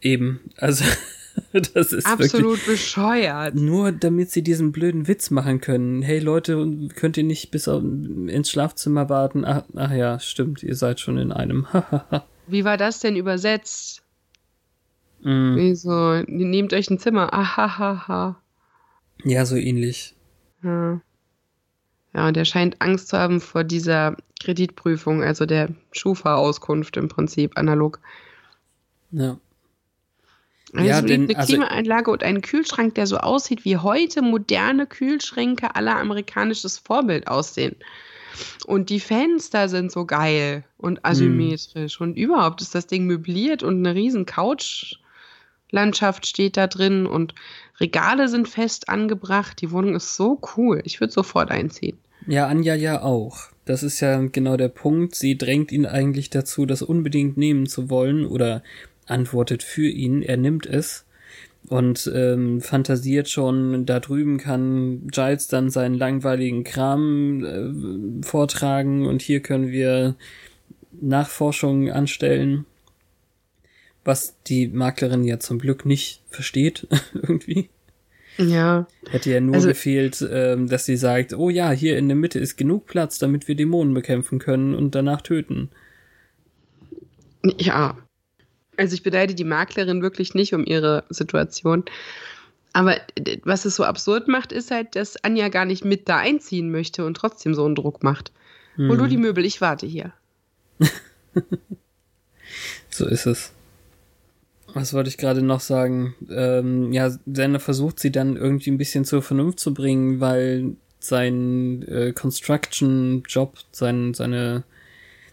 Eben, 0.00 0.40
also 0.56 0.84
das 1.74 1.92
ist 1.92 2.06
absolut 2.06 2.64
bescheuert. 2.66 3.54
Nur 3.54 3.92
damit 3.92 4.30
sie 4.30 4.42
diesen 4.42 4.72
blöden 4.72 5.08
Witz 5.08 5.30
machen 5.30 5.60
können. 5.60 6.02
Hey 6.02 6.18
Leute, 6.18 6.66
könnt 6.94 7.16
ihr 7.16 7.24
nicht 7.24 7.50
bis 7.50 7.66
ins 7.66 8.50
Schlafzimmer 8.50 9.08
warten? 9.08 9.44
Ach, 9.44 9.62
ach 9.74 9.92
ja, 9.92 10.18
stimmt, 10.18 10.62
ihr 10.62 10.76
seid 10.76 11.00
schon 11.00 11.18
in 11.18 11.32
einem. 11.32 11.66
Wie 12.46 12.64
war 12.64 12.76
das 12.76 13.00
denn 13.00 13.16
übersetzt? 13.16 14.02
Mm. 15.22 15.56
Wieso? 15.56 16.22
Nehmt 16.26 16.72
euch 16.72 16.90
ein 16.90 16.98
Zimmer. 16.98 17.32
Ahahaha. 17.32 18.36
Ja, 19.24 19.46
so 19.46 19.56
ähnlich. 19.56 20.16
Ja. 20.62 21.00
Ja, 22.14 22.28
und 22.28 22.36
er 22.36 22.44
scheint 22.44 22.80
Angst 22.82 23.08
zu 23.08 23.18
haben 23.18 23.40
vor 23.40 23.64
dieser 23.64 24.16
Kreditprüfung, 24.42 25.22
also 25.22 25.46
der 25.46 25.70
Schufa-Auskunft 25.92 26.96
im 26.96 27.08
Prinzip, 27.08 27.56
analog. 27.56 28.00
Ja. 29.12 29.38
Also 30.74 30.88
ja, 30.88 31.02
denn, 31.02 31.24
eine 31.24 31.36
also 31.36 31.52
Klimaanlage 31.52 32.10
und 32.10 32.22
einen 32.22 32.40
Kühlschrank, 32.40 32.94
der 32.94 33.06
so 33.06 33.18
aussieht, 33.18 33.64
wie 33.64 33.76
heute 33.76 34.22
moderne 34.22 34.86
Kühlschränke 34.86 35.76
aller 35.76 35.96
amerikanisches 35.96 36.78
Vorbild 36.78 37.28
aussehen. 37.28 37.76
Und 38.66 38.88
die 38.88 39.00
Fenster 39.00 39.68
sind 39.68 39.92
so 39.92 40.06
geil 40.06 40.64
und 40.78 41.04
asymmetrisch. 41.04 41.98
Hm. 41.98 42.08
Und 42.08 42.16
überhaupt 42.16 42.62
ist 42.62 42.74
das 42.74 42.86
Ding 42.86 43.06
möbliert 43.06 43.62
und 43.62 43.86
eine 43.86 43.94
riesen 43.94 44.24
Couchlandschaft 44.24 46.26
steht 46.26 46.56
da 46.56 46.66
drin 46.66 47.06
und 47.06 47.34
Regale 47.78 48.28
sind 48.28 48.48
fest 48.48 48.88
angebracht. 48.88 49.60
Die 49.60 49.70
Wohnung 49.70 49.94
ist 49.94 50.16
so 50.16 50.40
cool. 50.56 50.80
Ich 50.84 51.00
würde 51.00 51.12
sofort 51.12 51.50
einziehen. 51.50 51.98
Ja, 52.26 52.46
Anja 52.46 52.74
ja 52.74 53.02
auch. 53.02 53.50
Das 53.64 53.82
ist 53.82 54.00
ja 54.00 54.20
genau 54.20 54.56
der 54.56 54.68
Punkt. 54.68 55.14
Sie 55.14 55.36
drängt 55.36 55.72
ihn 55.72 55.86
eigentlich 55.86 56.30
dazu, 56.30 56.66
das 56.66 56.82
unbedingt 56.82 57.36
nehmen 57.36 57.66
zu 57.66 57.90
wollen 57.90 58.26
oder 58.26 58.62
antwortet 59.06 59.62
für 59.62 59.88
ihn, 59.88 60.22
er 60.22 60.36
nimmt 60.36 60.66
es 60.66 61.04
und 61.68 62.10
ähm, 62.14 62.60
fantasiert 62.60 63.28
schon, 63.28 63.86
da 63.86 64.00
drüben 64.00 64.38
kann 64.38 65.06
Giles 65.08 65.48
dann 65.48 65.70
seinen 65.70 65.94
langweiligen 65.94 66.64
Kram 66.64 67.44
äh, 67.44 68.24
vortragen 68.24 69.06
und 69.06 69.22
hier 69.22 69.40
können 69.40 69.70
wir 69.70 70.16
Nachforschungen 71.00 71.90
anstellen, 71.90 72.66
was 74.04 74.36
die 74.46 74.68
Maklerin 74.68 75.24
ja 75.24 75.38
zum 75.38 75.58
Glück 75.58 75.86
nicht 75.86 76.22
versteht 76.28 76.86
irgendwie. 77.14 77.70
Ja. 78.38 78.86
Hätte 79.10 79.30
ja 79.30 79.40
nur 79.40 79.56
also, 79.56 79.68
gefehlt, 79.68 80.26
ähm, 80.30 80.68
dass 80.68 80.86
sie 80.86 80.96
sagt, 80.96 81.34
oh 81.34 81.50
ja, 81.50 81.70
hier 81.70 81.98
in 81.98 82.08
der 82.08 82.16
Mitte 82.16 82.38
ist 82.38 82.56
genug 82.56 82.86
Platz, 82.86 83.18
damit 83.18 83.46
wir 83.46 83.54
Dämonen 83.54 83.94
bekämpfen 83.94 84.38
können 84.38 84.74
und 84.74 84.94
danach 84.94 85.20
töten. 85.20 85.68
Ja, 87.58 87.98
also 88.76 88.94
ich 88.94 89.02
beneide 89.02 89.34
die 89.34 89.44
Maklerin 89.44 90.02
wirklich 90.02 90.34
nicht 90.34 90.54
um 90.54 90.64
ihre 90.64 91.04
Situation. 91.10 91.84
Aber 92.72 92.96
was 93.44 93.64
es 93.64 93.76
so 93.76 93.84
absurd 93.84 94.28
macht, 94.28 94.50
ist 94.50 94.70
halt, 94.70 94.96
dass 94.96 95.22
Anja 95.22 95.48
gar 95.48 95.66
nicht 95.66 95.84
mit 95.84 96.08
da 96.08 96.18
einziehen 96.18 96.70
möchte 96.70 97.04
und 97.04 97.14
trotzdem 97.14 97.54
so 97.54 97.64
einen 97.64 97.74
Druck 97.74 98.02
macht. 98.02 98.32
Hol 98.78 98.96
du 98.96 99.06
die 99.06 99.18
Möbel, 99.18 99.44
ich 99.44 99.60
warte 99.60 99.86
hier. 99.86 100.14
so 102.90 103.06
ist 103.06 103.26
es. 103.26 103.52
Was 104.72 104.94
wollte 104.94 105.10
ich 105.10 105.18
gerade 105.18 105.42
noch 105.42 105.60
sagen? 105.60 106.14
Ähm, 106.30 106.92
ja, 106.92 107.10
Sender 107.26 107.60
versucht 107.60 108.00
sie 108.00 108.10
dann 108.10 108.36
irgendwie 108.36 108.70
ein 108.70 108.78
bisschen 108.78 109.04
zur 109.04 109.20
Vernunft 109.20 109.60
zu 109.60 109.74
bringen, 109.74 110.20
weil 110.20 110.76
sein 110.98 111.82
äh, 111.88 112.12
Construction-Job, 112.12 113.58
sein, 113.72 114.14
seine 114.14 114.64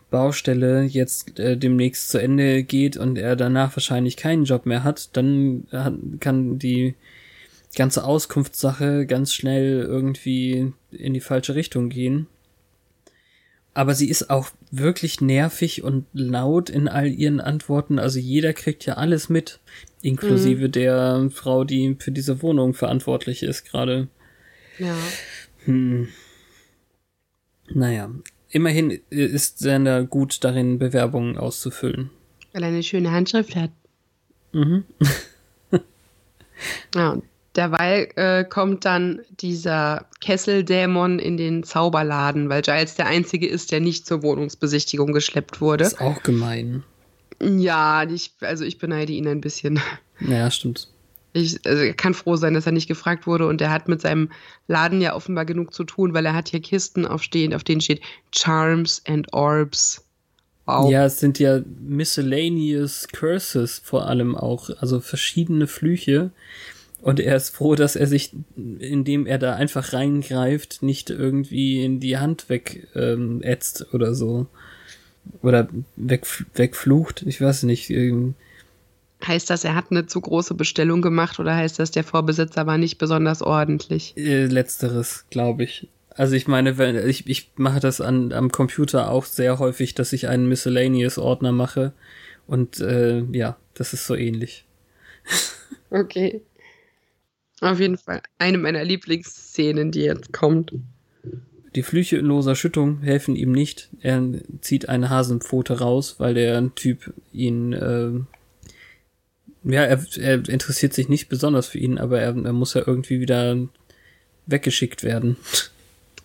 Baustelle 0.09 0.83
jetzt 0.83 1.39
äh, 1.39 1.57
demnächst 1.57 2.09
zu 2.09 2.17
Ende 2.17 2.63
geht 2.63 2.97
und 2.97 3.17
er 3.17 3.35
danach 3.35 3.75
wahrscheinlich 3.75 4.17
keinen 4.17 4.45
Job 4.45 4.65
mehr 4.65 4.83
hat, 4.83 5.15
dann 5.15 5.67
hat, 5.71 5.93
kann 6.19 6.59
die 6.59 6.95
ganze 7.75 8.03
Auskunftssache 8.03 9.05
ganz 9.05 9.33
schnell 9.33 9.81
irgendwie 9.81 10.73
in 10.91 11.13
die 11.13 11.19
falsche 11.19 11.55
Richtung 11.55 11.89
gehen. 11.89 12.27
Aber 13.73 13.93
sie 13.93 14.09
ist 14.09 14.29
auch 14.29 14.49
wirklich 14.71 15.21
nervig 15.21 15.83
und 15.83 16.05
laut 16.13 16.69
in 16.69 16.87
all 16.87 17.07
ihren 17.07 17.39
Antworten. 17.39 17.99
Also 17.99 18.19
jeder 18.19 18.53
kriegt 18.53 18.85
ja 18.85 18.95
alles 18.95 19.29
mit, 19.29 19.59
inklusive 20.01 20.67
mhm. 20.67 20.71
der 20.71 21.29
Frau, 21.31 21.63
die 21.63 21.95
für 21.99 22.11
diese 22.11 22.41
Wohnung 22.41 22.73
verantwortlich 22.73 23.43
ist 23.43 23.65
gerade. 23.65 24.07
Ja. 24.79 24.95
Hm. 25.65 26.07
Naja, 27.71 28.09
immerhin 28.49 28.99
ist 29.09 29.59
Sander 29.59 30.03
gut 30.03 30.43
darin, 30.43 30.79
Bewerbungen 30.79 31.37
auszufüllen. 31.37 32.09
Weil 32.53 32.63
er 32.63 32.69
eine 32.69 32.83
schöne 32.83 33.11
Handschrift 33.11 33.55
hat. 33.55 33.71
Mhm. 34.51 34.83
ja, 36.95 37.11
und 37.11 37.23
derweil 37.55 38.09
äh, 38.15 38.43
kommt 38.43 38.85
dann 38.85 39.21
dieser 39.39 40.05
Kesseldämon 40.21 41.19
in 41.19 41.37
den 41.37 41.63
Zauberladen, 41.63 42.49
weil 42.49 42.61
Giles 42.61 42.95
der 42.95 43.07
Einzige 43.07 43.47
ist, 43.47 43.71
der 43.71 43.79
nicht 43.79 44.05
zur 44.05 44.23
Wohnungsbesichtigung 44.23 45.13
geschleppt 45.13 45.61
wurde. 45.61 45.83
Das 45.83 45.93
ist 45.93 46.01
auch 46.01 46.23
gemein. 46.23 46.83
Ja, 47.41 48.03
ich, 48.03 48.31
also 48.41 48.65
ich 48.65 48.79
beneide 48.79 49.13
ihn 49.13 49.27
ein 49.27 49.41
bisschen. 49.41 49.79
Ja, 50.19 50.51
stimmt. 50.51 50.89
Ich 51.33 51.59
also 51.65 51.83
er 51.83 51.93
kann 51.93 52.13
froh 52.13 52.35
sein, 52.35 52.53
dass 52.53 52.65
er 52.65 52.71
nicht 52.71 52.87
gefragt 52.87 53.27
wurde 53.27 53.47
und 53.47 53.61
er 53.61 53.71
hat 53.71 53.87
mit 53.87 54.01
seinem 54.01 54.29
Laden 54.67 55.01
ja 55.01 55.15
offenbar 55.15 55.45
genug 55.45 55.73
zu 55.73 55.83
tun, 55.83 56.13
weil 56.13 56.25
er 56.25 56.33
hat 56.33 56.49
hier 56.49 56.61
Kisten 56.61 57.05
aufstehen, 57.05 57.53
auf 57.53 57.63
denen 57.63 57.81
steht 57.81 58.01
Charms 58.31 59.01
and 59.07 59.31
Orbs. 59.33 60.03
Wow. 60.65 60.91
Ja, 60.91 61.05
es 61.05 61.19
sind 61.19 61.39
ja 61.39 61.61
miscellaneous 61.79 63.07
Curses 63.11 63.81
vor 63.83 64.07
allem 64.07 64.35
auch, 64.35 64.69
also 64.79 64.99
verschiedene 64.99 65.67
Flüche. 65.67 66.31
Und 67.01 67.19
er 67.19 67.37
ist 67.37 67.55
froh, 67.55 67.75
dass 67.75 67.95
er 67.95 68.07
sich, 68.07 68.33
indem 68.55 69.25
er 69.25 69.37
da 69.37 69.55
einfach 69.55 69.93
reingreift, 69.93 70.83
nicht 70.83 71.09
irgendwie 71.09 71.83
in 71.83 71.99
die 71.99 72.17
Hand 72.17 72.49
weg 72.49 72.87
ähm, 72.93 73.41
oder 73.93 74.13
so. 74.13 74.47
Oder 75.41 75.69
weg, 75.95 76.27
wegflucht. 76.55 77.23
Ich 77.25 77.39
weiß 77.39 77.63
nicht. 77.63 77.89
Ähm, 77.89 78.35
Heißt 79.25 79.49
das, 79.49 79.65
er 79.65 79.75
hat 79.75 79.91
eine 79.91 80.05
zu 80.05 80.21
große 80.21 80.53
Bestellung 80.53 81.01
gemacht 81.01 81.39
oder 81.39 81.55
heißt 81.55 81.79
das, 81.79 81.91
der 81.91 82.03
Vorbesitzer 82.03 82.65
war 82.65 82.77
nicht 82.77 82.97
besonders 82.97 83.41
ordentlich? 83.41 84.15
Äh, 84.15 84.45
letzteres, 84.45 85.25
glaube 85.29 85.63
ich. 85.63 85.89
Also 86.15 86.35
ich 86.35 86.47
meine, 86.47 86.77
wenn, 86.77 86.95
ich, 87.07 87.27
ich 87.27 87.51
mache 87.55 87.79
das 87.79 88.01
an, 88.01 88.31
am 88.31 88.51
Computer 88.51 89.11
auch 89.11 89.25
sehr 89.25 89.59
häufig, 89.59 89.93
dass 89.93 90.13
ich 90.13 90.27
einen 90.27 90.47
Miscellaneous-Ordner 90.47 91.51
mache. 91.51 91.93
Und 92.47 92.79
äh, 92.79 93.21
ja, 93.31 93.57
das 93.73 93.93
ist 93.93 94.07
so 94.07 94.15
ähnlich. 94.15 94.65
Okay. 95.91 96.43
Auf 97.61 97.79
jeden 97.79 97.97
Fall 97.97 98.21
eine 98.37 98.59
meiner 98.59 98.83
Lieblingsszenen, 98.83 99.91
die 99.91 100.01
jetzt 100.01 100.31
kommt. 100.31 100.73
Die 101.75 101.81
Flüche 101.81 102.17
in 102.17 102.25
loser 102.25 102.55
Schüttung 102.55 103.01
helfen 103.01 103.35
ihm 103.35 103.51
nicht. 103.51 103.89
Er 104.01 104.23
zieht 104.61 104.87
eine 104.87 105.09
Hasenpfote 105.09 105.79
raus, 105.79 106.15
weil 106.19 106.35
der 106.35 106.73
Typ 106.75 107.13
ihn 107.33 107.73
äh, 107.73 108.11
ja, 109.63 109.83
er, 109.83 110.03
er 110.17 110.47
interessiert 110.47 110.93
sich 110.93 111.09
nicht 111.09 111.29
besonders 111.29 111.67
für 111.67 111.79
ihn, 111.79 111.97
aber 111.97 112.19
er, 112.19 112.35
er 112.35 112.53
muss 112.53 112.73
ja 112.73 112.83
irgendwie 112.85 113.19
wieder 113.19 113.57
weggeschickt 114.45 115.03
werden. 115.03 115.37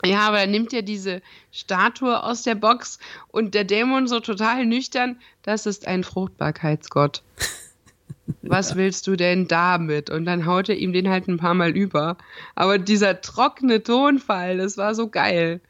Ja, 0.05 0.29
aber 0.29 0.41
er 0.41 0.47
nimmt 0.47 0.73
ja 0.73 0.83
diese 0.83 1.23
Statue 1.51 2.23
aus 2.23 2.43
der 2.43 2.55
Box 2.55 2.99
und 3.29 3.55
der 3.55 3.65
Dämon 3.65 4.07
so 4.07 4.21
total 4.21 4.67
nüchtern, 4.67 5.17
das 5.43 5.67
ist 5.67 5.87
ein 5.87 6.05
Fruchtbarkeitsgott. 6.05 7.23
Was 8.43 8.71
ja. 8.71 8.77
willst 8.77 9.07
du 9.07 9.17
denn 9.17 9.49
damit? 9.49 10.11
Und 10.11 10.25
dann 10.27 10.47
haut 10.47 10.69
er 10.69 10.77
ihm 10.77 10.93
den 10.93 11.09
halt 11.09 11.29
ein 11.29 11.39
paar 11.39 11.55
Mal 11.55 11.71
über. 11.71 12.17
Aber 12.55 12.79
dieser 12.79 13.21
trockene 13.21 13.83
Tonfall, 13.83 14.59
das 14.59 14.77
war 14.77 14.95
so 14.95 15.09
geil. 15.09 15.61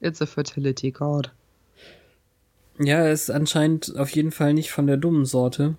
It's 0.00 0.22
a 0.22 0.26
fertility 0.26 0.90
god. 0.90 1.30
Ja, 2.78 2.98
er 2.98 3.12
ist 3.12 3.30
anscheinend 3.30 3.96
auf 3.98 4.10
jeden 4.10 4.30
Fall 4.30 4.54
nicht 4.54 4.70
von 4.70 4.86
der 4.86 4.96
dummen 4.96 5.24
Sorte. 5.24 5.76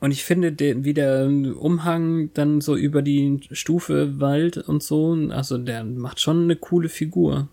Und 0.00 0.10
ich 0.10 0.24
finde, 0.24 0.52
der, 0.52 0.84
wie 0.84 0.94
der 0.94 1.26
Umhang 1.26 2.30
dann 2.34 2.60
so 2.60 2.76
über 2.76 3.02
die 3.02 3.40
Stufe 3.52 4.20
Wald 4.20 4.56
und 4.56 4.82
so, 4.82 5.12
also 5.30 5.58
der 5.58 5.84
macht 5.84 6.20
schon 6.20 6.44
eine 6.44 6.56
coole 6.56 6.88
Figur. 6.88 7.48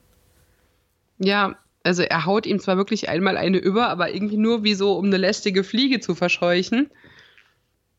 Ja, 1.17 1.58
also 1.84 2.04
er 2.04 2.26
haut 2.26 2.45
ihm 2.45 2.60
zwar 2.60 2.78
wirklich 2.78 3.10
einmal 3.10 3.38
eine 3.38 3.58
über, 3.58 3.89
aber 3.89 4.13
irgendwie 4.13 4.38
nur 4.38 4.63
wie 4.63 4.76
so, 4.76 4.98
um 4.98 5.06
eine 5.06 5.17
lästige 5.17 5.63
Fliege 5.63 6.00
zu 6.00 6.15
verscheuchen. 6.15 6.89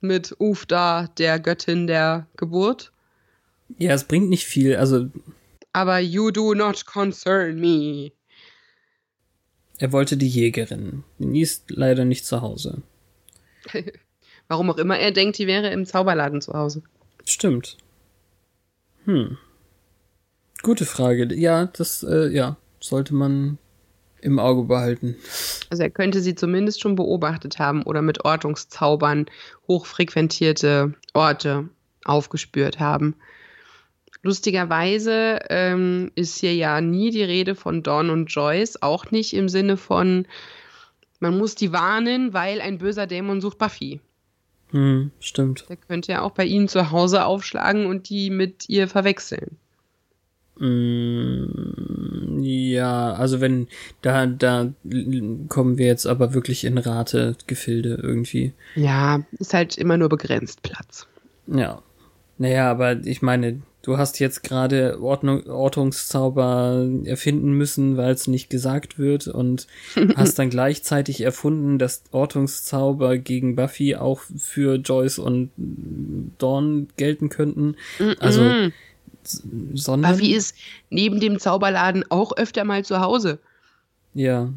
Mit 0.00 0.34
Ufda, 0.38 1.08
der 1.18 1.40
Göttin 1.40 1.86
der 1.86 2.26
Geburt. 2.36 2.92
Ja, 3.78 3.94
es 3.94 4.04
bringt 4.04 4.28
nicht 4.28 4.44
viel, 4.44 4.76
also. 4.76 5.08
Aber 5.72 5.98
you 5.98 6.30
do 6.30 6.54
not 6.54 6.84
concern 6.86 7.58
me. 7.58 8.12
Er 9.78 9.92
wollte 9.92 10.16
die 10.16 10.28
Jägerin. 10.28 11.04
Die 11.18 11.40
ist 11.40 11.70
leider 11.70 12.04
nicht 12.04 12.24
zu 12.24 12.40
Hause. 12.40 12.82
Warum 14.48 14.70
auch 14.70 14.78
immer 14.78 14.98
er 14.98 15.12
denkt, 15.12 15.38
die 15.38 15.46
wäre 15.46 15.70
im 15.70 15.86
Zauberladen 15.86 16.40
zu 16.40 16.52
Hause. 16.52 16.82
Stimmt. 17.24 17.76
Hm. 19.04 19.38
Gute 20.62 20.84
Frage. 20.84 21.34
Ja, 21.34 21.66
das, 21.66 22.02
äh, 22.02 22.28
ja, 22.28 22.56
sollte 22.80 23.14
man 23.14 23.58
im 24.20 24.38
Auge 24.38 24.64
behalten. 24.64 25.16
Also 25.70 25.82
er 25.82 25.90
könnte 25.90 26.20
sie 26.20 26.34
zumindest 26.34 26.80
schon 26.80 26.96
beobachtet 26.96 27.58
haben 27.58 27.82
oder 27.82 28.02
mit 28.02 28.24
Ortungszaubern 28.24 29.26
hochfrequentierte 29.68 30.94
Orte 31.12 31.68
aufgespürt 32.04 32.80
haben. 32.80 33.14
Lustigerweise 34.22 35.40
ähm, 35.50 36.10
ist 36.16 36.38
hier 36.38 36.54
ja 36.54 36.80
nie 36.80 37.10
die 37.10 37.22
Rede 37.22 37.54
von 37.54 37.82
Dawn 37.82 38.10
und 38.10 38.26
Joyce, 38.26 38.82
auch 38.82 39.10
nicht 39.12 39.34
im 39.34 39.48
Sinne 39.48 39.76
von, 39.76 40.26
man 41.20 41.38
muss 41.38 41.54
die 41.54 41.72
warnen, 41.72 42.32
weil 42.32 42.60
ein 42.60 42.78
böser 42.78 43.06
Dämon 43.06 43.40
sucht 43.40 43.58
Buffy. 43.58 44.00
Hm, 44.70 45.10
stimmt. 45.20 45.64
Der 45.68 45.76
könnte 45.76 46.12
ja 46.12 46.22
auch 46.22 46.32
bei 46.32 46.44
ihnen 46.44 46.68
zu 46.68 46.90
Hause 46.90 47.24
aufschlagen 47.24 47.86
und 47.86 48.08
die 48.08 48.30
mit 48.30 48.68
ihr 48.68 48.88
verwechseln. 48.88 49.56
Mm, 50.58 52.42
ja, 52.42 53.12
also 53.12 53.40
wenn, 53.40 53.68
da, 54.02 54.26
da 54.26 54.72
kommen 55.48 55.78
wir 55.78 55.86
jetzt 55.86 56.06
aber 56.06 56.34
wirklich 56.34 56.64
in 56.64 56.78
Rategefilde 56.78 58.00
irgendwie. 58.02 58.52
Ja, 58.74 59.22
ist 59.38 59.54
halt 59.54 59.76
immer 59.76 59.98
nur 59.98 60.08
begrenzt 60.08 60.62
Platz. 60.62 61.06
Ja. 61.46 61.82
Naja, 62.38 62.70
aber 62.70 63.04
ich 63.04 63.22
meine, 63.22 63.62
du 63.86 63.98
hast 63.98 64.18
jetzt 64.18 64.42
gerade 64.42 65.00
Ordnung, 65.00 65.46
Ortungszauber 65.46 66.88
erfinden 67.04 67.52
müssen, 67.52 67.96
weil 67.96 68.12
es 68.12 68.26
nicht 68.26 68.50
gesagt 68.50 68.98
wird 68.98 69.28
und 69.28 69.68
hast 70.16 70.40
dann 70.40 70.50
gleichzeitig 70.50 71.20
erfunden, 71.20 71.78
dass 71.78 72.02
Ortungszauber 72.10 73.16
gegen 73.16 73.54
Buffy 73.54 73.94
auch 73.94 74.22
für 74.36 74.74
Joyce 74.74 75.20
und 75.20 75.52
Dawn 76.38 76.88
gelten 76.96 77.28
könnten. 77.28 77.76
Also, 78.18 78.70
sondern. 79.72 80.12
Buffy 80.12 80.34
ist 80.34 80.56
neben 80.90 81.20
dem 81.20 81.38
Zauberladen 81.38 82.04
auch 82.10 82.36
öfter 82.36 82.64
mal 82.64 82.84
zu 82.84 83.00
Hause. 83.00 83.38
Ja. 84.14 84.52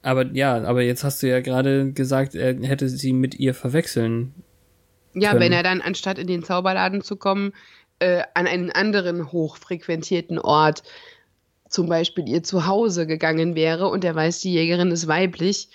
Aber 0.00 0.24
ja, 0.32 0.64
aber 0.64 0.80
jetzt 0.80 1.04
hast 1.04 1.22
du 1.22 1.28
ja 1.28 1.40
gerade 1.40 1.92
gesagt, 1.92 2.34
er 2.34 2.54
hätte 2.62 2.88
sie 2.88 3.12
mit 3.12 3.38
ihr 3.38 3.52
verwechseln. 3.52 4.32
Ja, 5.12 5.30
können. 5.30 5.40
wenn 5.42 5.52
er 5.52 5.62
dann 5.62 5.82
anstatt 5.82 6.18
in 6.18 6.26
den 6.26 6.44
Zauberladen 6.44 7.02
zu 7.02 7.16
kommen, 7.16 7.52
äh, 8.00 8.22
an 8.34 8.46
einen 8.46 8.70
anderen 8.70 9.30
hochfrequentierten 9.30 10.38
Ort, 10.38 10.82
zum 11.68 11.88
Beispiel 11.88 12.28
ihr 12.28 12.42
Zuhause 12.42 13.06
gegangen 13.06 13.54
wäre 13.54 13.88
und 13.88 14.04
er 14.04 14.14
weiß, 14.14 14.40
die 14.40 14.52
Jägerin 14.52 14.90
ist 14.90 15.06
weiblich, 15.06 15.68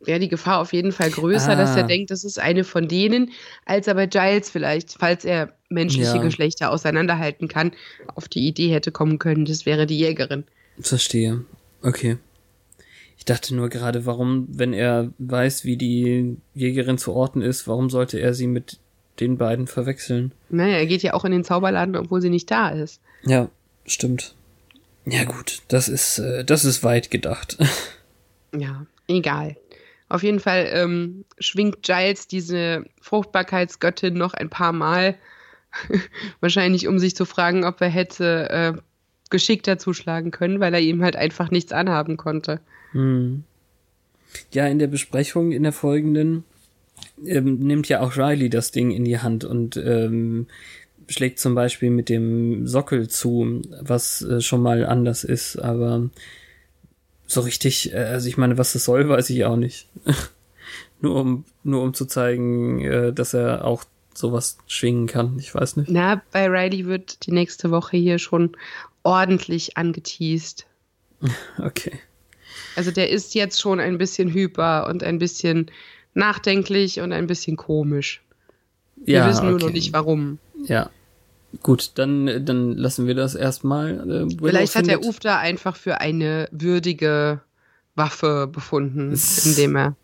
wäre 0.00 0.20
die 0.20 0.28
Gefahr 0.28 0.60
auf 0.60 0.72
jeden 0.72 0.92
Fall 0.92 1.10
größer, 1.10 1.52
ah. 1.52 1.56
dass 1.56 1.76
er 1.76 1.84
ah. 1.84 1.86
denkt, 1.88 2.10
das 2.10 2.22
ist 2.22 2.38
eine 2.38 2.62
von 2.64 2.86
denen, 2.86 3.32
als 3.64 3.88
er 3.88 3.94
bei 3.94 4.06
Giles 4.06 4.48
vielleicht, 4.48 4.92
falls 4.98 5.24
er 5.24 5.54
menschliche 5.68 6.16
ja. 6.16 6.22
Geschlechter 6.22 6.70
auseinanderhalten 6.70 7.48
kann, 7.48 7.72
auf 8.14 8.28
die 8.28 8.46
Idee 8.46 8.68
hätte 8.68 8.92
kommen 8.92 9.18
können, 9.18 9.44
das 9.44 9.66
wäre 9.66 9.86
die 9.86 9.98
Jägerin. 9.98 10.44
Verstehe. 10.78 11.44
Okay. 11.82 12.18
Ich 13.16 13.24
dachte 13.24 13.54
nur 13.54 13.68
gerade, 13.68 14.06
warum, 14.06 14.46
wenn 14.48 14.72
er 14.72 15.12
weiß, 15.18 15.64
wie 15.64 15.76
die 15.76 16.36
Jägerin 16.54 16.98
zu 16.98 17.12
orten 17.12 17.42
ist, 17.42 17.66
warum 17.66 17.90
sollte 17.90 18.18
er 18.20 18.32
sie 18.32 18.46
mit 18.46 18.78
den 19.20 19.38
beiden 19.38 19.66
verwechseln. 19.66 20.32
Naja, 20.48 20.76
er 20.76 20.86
geht 20.86 21.02
ja 21.02 21.14
auch 21.14 21.24
in 21.24 21.32
den 21.32 21.44
Zauberladen, 21.44 21.96
obwohl 21.96 22.20
sie 22.20 22.30
nicht 22.30 22.50
da 22.50 22.68
ist. 22.70 23.00
Ja, 23.24 23.48
stimmt. 23.86 24.34
Ja 25.04 25.24
gut, 25.24 25.62
das 25.68 25.88
ist, 25.88 26.18
äh, 26.18 26.44
das 26.44 26.64
ist 26.64 26.82
weit 26.84 27.10
gedacht. 27.10 27.58
Ja, 28.56 28.86
egal. 29.08 29.56
Auf 30.08 30.22
jeden 30.22 30.40
Fall 30.40 30.70
ähm, 30.72 31.26
schwingt 31.38 31.82
Giles 31.82 32.28
diese 32.28 32.86
Fruchtbarkeitsgöttin 32.98 34.14
noch 34.14 34.32
ein 34.32 34.48
paar 34.48 34.72
Mal 34.72 35.18
Wahrscheinlich, 36.40 36.88
um 36.88 36.98
sich 36.98 37.14
zu 37.16 37.24
fragen, 37.24 37.64
ob 37.64 37.80
er 37.80 37.88
hätte 37.88 38.50
äh, 38.50 38.80
geschickter 39.30 39.78
zuschlagen 39.78 40.30
können, 40.30 40.60
weil 40.60 40.74
er 40.74 40.80
ihm 40.80 41.02
halt 41.02 41.16
einfach 41.16 41.50
nichts 41.50 41.72
anhaben 41.72 42.16
konnte. 42.16 42.60
Hm. 42.92 43.44
Ja, 44.52 44.66
in 44.66 44.78
der 44.78 44.86
Besprechung 44.86 45.52
in 45.52 45.62
der 45.62 45.72
folgenden 45.72 46.44
ähm, 47.26 47.58
nimmt 47.58 47.88
ja 47.88 48.00
auch 48.00 48.16
Riley 48.16 48.50
das 48.50 48.70
Ding 48.70 48.90
in 48.90 49.04
die 49.04 49.18
Hand 49.18 49.44
und 49.44 49.76
ähm, 49.76 50.46
schlägt 51.08 51.38
zum 51.38 51.54
Beispiel 51.54 51.90
mit 51.90 52.08
dem 52.08 52.66
Sockel 52.66 53.08
zu, 53.08 53.62
was 53.80 54.22
äh, 54.22 54.40
schon 54.40 54.62
mal 54.62 54.84
anders 54.84 55.24
ist, 55.24 55.56
aber 55.56 56.10
so 57.26 57.40
richtig, 57.40 57.92
äh, 57.92 57.98
also 57.98 58.28
ich 58.28 58.36
meine, 58.36 58.58
was 58.58 58.72
das 58.72 58.84
soll, 58.84 59.08
weiß 59.08 59.30
ich 59.30 59.44
auch 59.44 59.56
nicht. 59.56 59.88
nur 61.00 61.16
um, 61.16 61.44
nur 61.62 61.82
um 61.82 61.94
zu 61.94 62.06
zeigen, 62.06 62.80
äh, 62.80 63.12
dass 63.12 63.34
er 63.34 63.64
auch 63.64 63.84
sowas 64.14 64.58
schwingen 64.66 65.06
kann. 65.06 65.38
Ich 65.38 65.54
weiß 65.54 65.76
nicht. 65.76 65.90
Na, 65.90 66.20
bei 66.32 66.48
Riley 66.48 66.86
wird 66.86 67.26
die 67.26 67.32
nächste 67.32 67.70
Woche 67.70 67.96
hier 67.96 68.18
schon 68.18 68.56
ordentlich 69.02 69.76
angeteased. 69.76 70.66
Okay. 71.58 71.98
Also 72.76 72.92
der 72.92 73.10
ist 73.10 73.34
jetzt 73.34 73.60
schon 73.60 73.80
ein 73.80 73.98
bisschen 73.98 74.32
hyper 74.32 74.86
und 74.86 75.02
ein 75.02 75.18
bisschen 75.18 75.68
nachdenklich 76.14 77.00
und 77.00 77.12
ein 77.12 77.26
bisschen 77.26 77.56
komisch. 77.56 78.22
Wir 78.96 79.18
ja, 79.18 79.28
wissen 79.28 79.46
nur 79.46 79.54
okay. 79.54 79.64
noch 79.64 79.72
nicht 79.72 79.92
warum. 79.92 80.38
Ja. 80.64 80.90
Gut, 81.62 81.92
dann, 81.94 82.44
dann 82.44 82.76
lassen 82.76 83.06
wir 83.06 83.14
das 83.14 83.34
erstmal. 83.34 84.10
Äh, 84.10 84.28
Vielleicht 84.38 84.76
hat 84.76 84.86
der 84.86 85.02
Uf 85.04 85.18
da 85.18 85.38
einfach 85.38 85.76
für 85.76 86.00
eine 86.00 86.48
würdige 86.50 87.40
Waffe 87.94 88.48
befunden, 88.50 89.18
indem 89.44 89.76
er 89.76 89.96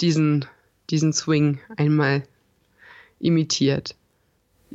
diesen, 0.00 0.46
diesen 0.90 1.12
Swing 1.12 1.60
einmal 1.76 2.24
imitiert. 3.20 3.94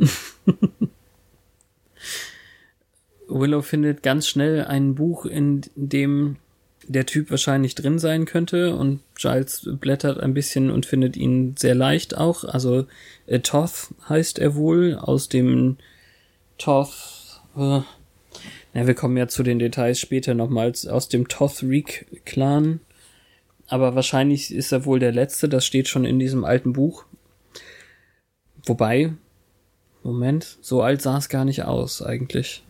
Willow 3.27 3.61
findet 3.61 4.03
ganz 4.03 4.27
schnell 4.27 4.65
ein 4.65 4.95
Buch, 4.95 5.25
in 5.25 5.61
dem 5.75 6.38
der 6.88 7.05
Typ 7.05 7.31
wahrscheinlich 7.31 7.75
drin 7.75 7.99
sein 7.99 8.25
könnte 8.25 8.75
und 8.75 8.99
Giles 9.15 9.69
blättert 9.80 10.19
ein 10.19 10.34
bisschen 10.34 10.69
und 10.69 10.86
findet 10.86 11.17
ihn 11.17 11.56
sehr 11.58 11.75
leicht 11.75 12.17
auch. 12.17 12.43
Also 12.43 12.86
äh, 13.28 13.39
Toth 13.39 13.89
heißt 14.08 14.39
er 14.39 14.56
wohl 14.56 14.95
aus 14.95 15.30
dem 15.30 15.78
Toth. 16.58 17.41
Äh, 17.56 17.82
na, 18.73 18.88
wir 18.88 18.93
kommen 18.93 19.17
ja 19.17 19.28
zu 19.28 19.43
den 19.43 19.60
Details 19.60 19.99
später 19.99 20.34
nochmals 20.34 20.86
aus 20.86 21.08
dem 21.08 21.28
Toth-Reek-Clan. 21.28 22.82
Aber 23.67 23.95
wahrscheinlich 23.95 24.54
ist 24.54 24.71
er 24.71 24.86
wohl 24.86 24.99
der 24.99 25.12
Letzte, 25.12 25.49
das 25.49 25.65
steht 25.65 25.88
schon 25.88 26.06
in 26.06 26.19
diesem 26.19 26.43
alten 26.43 26.73
Buch. 26.73 27.06
Wobei, 28.65 29.13
Moment, 30.04 30.58
so 30.62 30.82
alt 30.82 31.01
sah 31.01 31.17
es 31.17 31.30
gar 31.30 31.45
nicht 31.45 31.63
aus 31.63 32.01
eigentlich. 32.01 32.63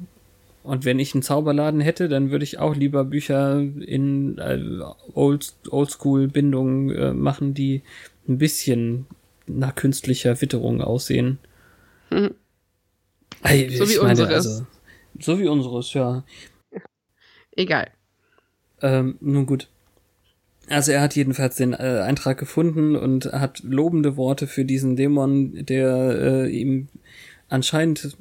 Und 0.66 0.84
wenn 0.84 0.98
ich 0.98 1.14
einen 1.14 1.22
Zauberladen 1.22 1.80
hätte, 1.80 2.10
dann 2.10 2.32
würde 2.32 2.44
ich 2.44 2.58
auch 2.58 2.76
lieber 2.76 3.06
Bücher 3.06 3.60
in 3.60 4.40
äh, 4.40 4.60
Old, 5.14 5.54
Oldschool-Bindungen 5.70 6.90
äh, 6.90 7.14
machen, 7.14 7.54
die 7.54 7.84
ein 8.28 8.40
bisschen 8.40 9.06
nach 9.46 9.76
künstlicher 9.76 10.42
Witterung 10.42 10.82
aussehen. 10.82 11.38
Mhm. 12.10 12.34
Ey, 13.44 13.70
So 13.70 13.88
wie 13.88 14.00
unseres. 14.00 14.34
Also, 14.34 14.66
so 15.20 15.40
wie 15.40 15.48
unseres, 15.48 15.94
ja. 15.94 16.24
Egal. 17.56 17.92
Ähm, 18.82 19.18
nun 19.22 19.46
gut. 19.46 19.70
Also 20.68 20.94
er 20.94 21.02
hat 21.02 21.16
jedenfalls 21.16 21.58
den 21.58 21.74
äh, 21.74 22.02
Eintrag 22.04 22.40
gefunden 22.40 22.96
und 22.96 23.26
hat 23.26 23.62
lobende 23.64 24.18
Worte 24.18 24.48
für 24.48 24.66
diesen 24.66 24.96
Dämon, 24.96 25.64
der 25.64 26.46
äh, 26.46 26.50
ihm 26.50 26.88
anscheinend 27.50 28.18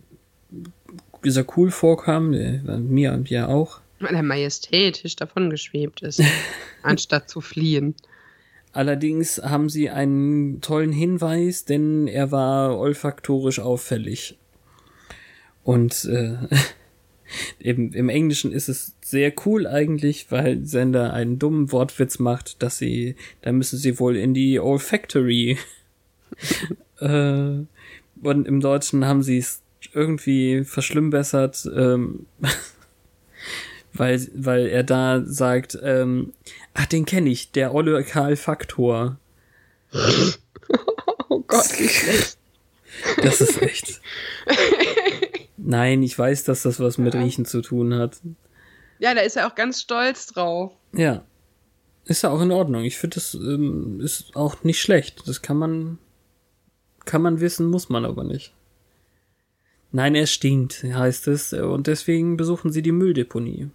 sehr 1.30 1.46
cool 1.56 1.70
vorkam, 1.70 2.30
mir 2.30 3.12
und 3.12 3.30
mir 3.30 3.48
auch. 3.48 3.80
Weil 4.00 4.14
er 4.14 4.22
majestätisch 4.22 5.16
davongeschwebt 5.16 6.02
ist, 6.02 6.22
anstatt 6.82 7.28
zu 7.28 7.40
fliehen. 7.40 7.94
Allerdings 8.72 9.40
haben 9.40 9.68
sie 9.68 9.88
einen 9.88 10.60
tollen 10.60 10.90
Hinweis, 10.90 11.64
denn 11.64 12.08
er 12.08 12.32
war 12.32 12.76
olfaktorisch 12.76 13.60
auffällig. 13.60 14.36
Und 15.62 16.04
äh, 16.06 16.36
im, 17.60 17.92
im 17.92 18.08
Englischen 18.08 18.52
ist 18.52 18.68
es 18.68 18.96
sehr 19.00 19.32
cool 19.46 19.68
eigentlich, 19.68 20.30
weil 20.30 20.64
Sender 20.64 21.12
einen 21.12 21.38
dummen 21.38 21.70
Wortwitz 21.70 22.18
macht, 22.18 22.62
dass 22.62 22.78
sie, 22.78 23.14
da 23.42 23.52
müssen 23.52 23.78
sie 23.78 24.00
wohl 24.00 24.16
in 24.16 24.34
die 24.34 24.58
Olfactory. 24.58 25.56
äh, 27.00 27.50
und 28.22 28.48
im 28.48 28.60
Deutschen 28.60 29.04
haben 29.04 29.22
sie 29.22 29.38
es 29.38 29.62
irgendwie 29.92 30.64
verschlimmbessert, 30.64 31.68
ähm, 31.74 32.26
weil, 33.92 34.26
weil 34.34 34.66
er 34.66 34.82
da 34.82 35.22
sagt, 35.24 35.78
ähm, 35.82 36.32
ach, 36.74 36.86
den 36.86 37.04
kenne 37.04 37.30
ich, 37.30 37.52
der 37.52 37.74
olle 37.74 38.02
Karl 38.04 38.36
Faktor. 38.36 39.18
Oh 41.30 41.40
Gott, 41.48 41.80
wie 41.80 41.88
schlecht. 41.88 42.38
Das 43.22 43.40
ist 43.40 43.60
echt. 43.60 44.00
Nein, 45.56 46.02
ich 46.02 46.16
weiß, 46.16 46.44
dass 46.44 46.62
das 46.62 46.78
was 46.78 46.98
mit 46.98 47.14
Riechen 47.14 47.44
zu 47.44 47.60
tun 47.60 47.94
hat. 47.94 48.20
Ja, 48.98 49.14
da 49.14 49.22
ist 49.22 49.36
er 49.36 49.46
auch 49.46 49.54
ganz 49.54 49.80
stolz 49.80 50.26
drauf. 50.26 50.72
Ja. 50.92 51.24
Ist 52.04 52.22
ja 52.22 52.30
auch 52.30 52.40
in 52.40 52.52
Ordnung. 52.52 52.84
Ich 52.84 52.98
finde, 52.98 53.14
das 53.14 53.34
ähm, 53.34 54.00
ist 54.00 54.36
auch 54.36 54.62
nicht 54.62 54.80
schlecht. 54.80 55.26
Das 55.26 55.42
kann 55.42 55.56
man, 55.56 55.98
kann 57.04 57.22
man 57.22 57.40
wissen, 57.40 57.66
muss 57.66 57.88
man 57.88 58.04
aber 58.04 58.24
nicht. 58.24 58.52
Nein, 59.94 60.16
er 60.16 60.26
stinkt, 60.26 60.82
heißt 60.82 61.28
es. 61.28 61.52
Und 61.52 61.86
deswegen 61.86 62.36
besuchen 62.36 62.72
sie 62.72 62.82
die 62.82 62.90
Mülldeponie. 62.90 63.68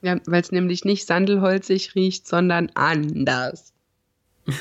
Ja, 0.00 0.18
weil 0.24 0.40
es 0.40 0.50
nämlich 0.50 0.86
nicht 0.86 1.06
sandelholzig 1.06 1.94
riecht, 1.94 2.26
sondern 2.26 2.70
anders. 2.72 3.74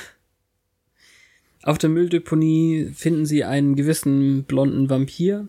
Auf 1.63 1.77
der 1.77 1.89
Mülldeponie 1.89 2.91
finden 2.93 3.25
sie 3.25 3.45
einen 3.45 3.77
gewissen 3.77 4.43
blonden 4.43 4.89
Vampir, 4.89 5.47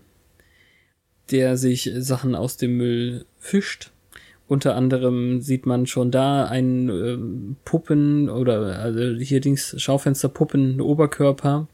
der 1.32 1.56
sich 1.56 1.90
Sachen 1.96 2.36
aus 2.36 2.56
dem 2.56 2.76
Müll 2.76 3.26
fischt. 3.40 3.90
Unter 4.46 4.76
anderem 4.76 5.40
sieht 5.40 5.66
man 5.66 5.88
schon 5.88 6.12
da 6.12 6.44
einen 6.44 6.88
ähm, 6.88 7.56
Puppen 7.64 8.30
oder 8.30 8.78
also 8.78 9.00
hier 9.20 9.40
Dings 9.40 9.74
Schaufensterpuppen 9.76 10.80
Oberkörper 10.80 11.66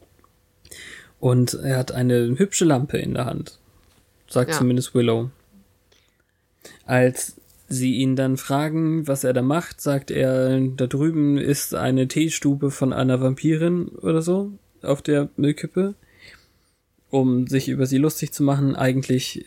und 1.19 1.53
er 1.53 1.77
hat 1.77 1.91
eine 1.91 2.37
hübsche 2.37 2.65
Lampe 2.65 2.97
in 2.97 3.13
der 3.13 3.25
Hand, 3.25 3.59
sagt 4.27 4.51
Ja. 4.51 4.57
zumindest 4.57 4.93
Willow. 4.95 5.29
Als 6.85 7.35
sie 7.67 7.95
ihn 7.95 8.15
dann 8.15 8.37
fragen, 8.37 9.07
was 9.07 9.23
er 9.23 9.33
da 9.33 9.41
macht, 9.41 9.81
sagt 9.81 10.11
er, 10.11 10.59
da 10.59 10.87
drüben 10.87 11.37
ist 11.37 11.73
eine 11.73 12.07
Teestube 12.07 12.69
von 12.71 12.93
einer 12.93 13.21
Vampirin 13.21 13.87
oder 13.87 14.21
so 14.21 14.51
auf 14.83 15.01
der 15.01 15.29
Müllkippe, 15.35 15.95
um 17.09 17.47
sich 17.47 17.69
über 17.69 17.87
sie 17.87 17.97
lustig 17.97 18.33
zu 18.33 18.43
machen. 18.43 18.75
Eigentlich 18.75 19.45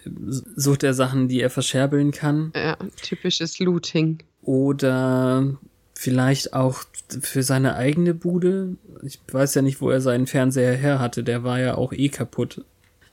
sucht 0.56 0.82
er 0.82 0.94
Sachen, 0.94 1.28
die 1.28 1.40
er 1.40 1.50
verscherbeln 1.50 2.10
kann 2.10 2.52
Ja, 2.56 2.76
typisches 3.02 3.58
Looting. 3.60 4.18
oder 4.42 5.56
vielleicht 5.94 6.54
auch 6.54 6.82
für 7.20 7.42
seine 7.44 7.74
eigene 7.76 8.14
Bude. 8.14 8.76
Ich 9.02 9.20
weiß 9.30 9.54
ja 9.54 9.62
nicht, 9.62 9.80
wo 9.80 9.90
er 9.90 10.00
seinen 10.00 10.26
Fernseher 10.26 10.74
her 10.74 10.98
hatte, 10.98 11.22
der 11.22 11.44
war 11.44 11.60
ja 11.60 11.76
auch 11.76 11.92
eh 11.92 12.08
kaputt. 12.08 12.64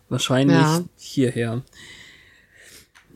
Wahrscheinlich 0.10 0.56
Ja. 0.58 0.84
hierher. 0.98 1.63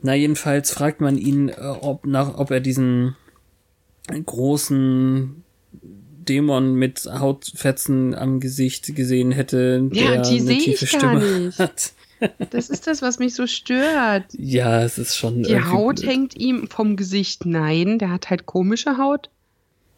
Na, 0.02 0.14
jedenfalls 0.16 0.72
fragt 0.72 1.02
man 1.02 1.18
ihn, 1.18 1.50
äh, 1.50 1.54
ob, 1.60 2.06
nach, 2.06 2.38
ob 2.38 2.52
er 2.52 2.60
diesen 2.62 3.16
großen 4.26 5.44
Dämon 6.28 6.76
mit 6.76 7.06
Hautfetzen 7.06 8.14
am 8.16 8.40
Gesicht 8.40 8.96
gesehen 8.96 9.32
hätte, 9.32 9.90
Ja, 9.94 10.12
der 10.14 10.22
die 10.24 10.30
eine 10.40 10.42
sehe 10.42 10.58
ich 10.58 10.64
tiefe 10.66 10.88
Stimme 10.88 11.40
nicht. 11.40 11.60
hat. 11.60 11.94
Das 12.52 12.70
ist 12.70 12.86
das, 12.88 13.02
was 13.02 13.18
mich 13.20 13.34
so 13.34 13.48
stört. 13.48 14.26
Ja, 14.38 14.84
es 14.84 14.98
ist 14.98 15.16
schon 15.16 15.44
Die 15.44 15.62
Haut 15.62 15.98
blöd. 15.98 16.08
hängt 16.10 16.36
ihm 16.36 16.68
vom 16.68 16.98
Gesicht. 16.98 17.46
Nein, 17.46 17.98
der 17.98 18.12
hat 18.12 18.30
halt 18.30 18.46
komische 18.46 18.98
Haut. 18.98 19.30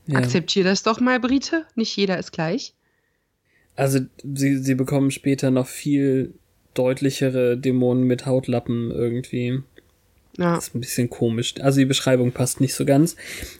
Ja. 0.05 0.19
Akzeptier 0.19 0.63
das 0.63 0.83
doch 0.83 0.99
mal, 0.99 1.19
Brite. 1.19 1.65
Nicht 1.75 1.95
jeder 1.97 2.19
ist 2.19 2.31
gleich. 2.31 2.75
Also 3.75 3.99
sie, 4.23 4.57
sie 4.57 4.75
bekommen 4.75 5.09
später 5.09 5.49
noch 5.49 5.67
viel 5.67 6.35
deutlichere 6.73 7.57
Dämonen 7.57 8.03
mit 8.03 8.25
Hautlappen 8.25 8.91
irgendwie. 8.91 9.59
Ja. 10.37 10.55
Das 10.55 10.67
ist 10.67 10.75
ein 10.75 10.79
bisschen 10.81 11.09
komisch. 11.09 11.55
Also 11.61 11.79
die 11.79 11.85
Beschreibung 11.85 12.31
passt 12.31 12.61
nicht 12.61 12.73
so 12.73 12.85
ganz. 12.85 13.15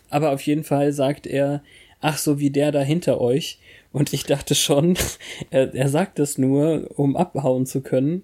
Aber 0.10 0.32
auf 0.32 0.42
jeden 0.42 0.64
Fall 0.64 0.94
sagt 0.94 1.28
er, 1.28 1.62
ach 2.00 2.18
so 2.18 2.40
wie 2.40 2.50
der 2.50 2.72
da 2.72 2.82
hinter 2.82 3.20
euch. 3.20 3.60
Und 3.92 4.14
ich 4.14 4.24
dachte 4.24 4.56
schon, 4.56 4.98
er, 5.50 5.74
er 5.74 5.90
sagt 5.90 6.20
das 6.20 6.38
nur, 6.38 6.90
um 6.96 7.16
abhauen 7.18 7.66
zu 7.66 7.82
können. 7.82 8.24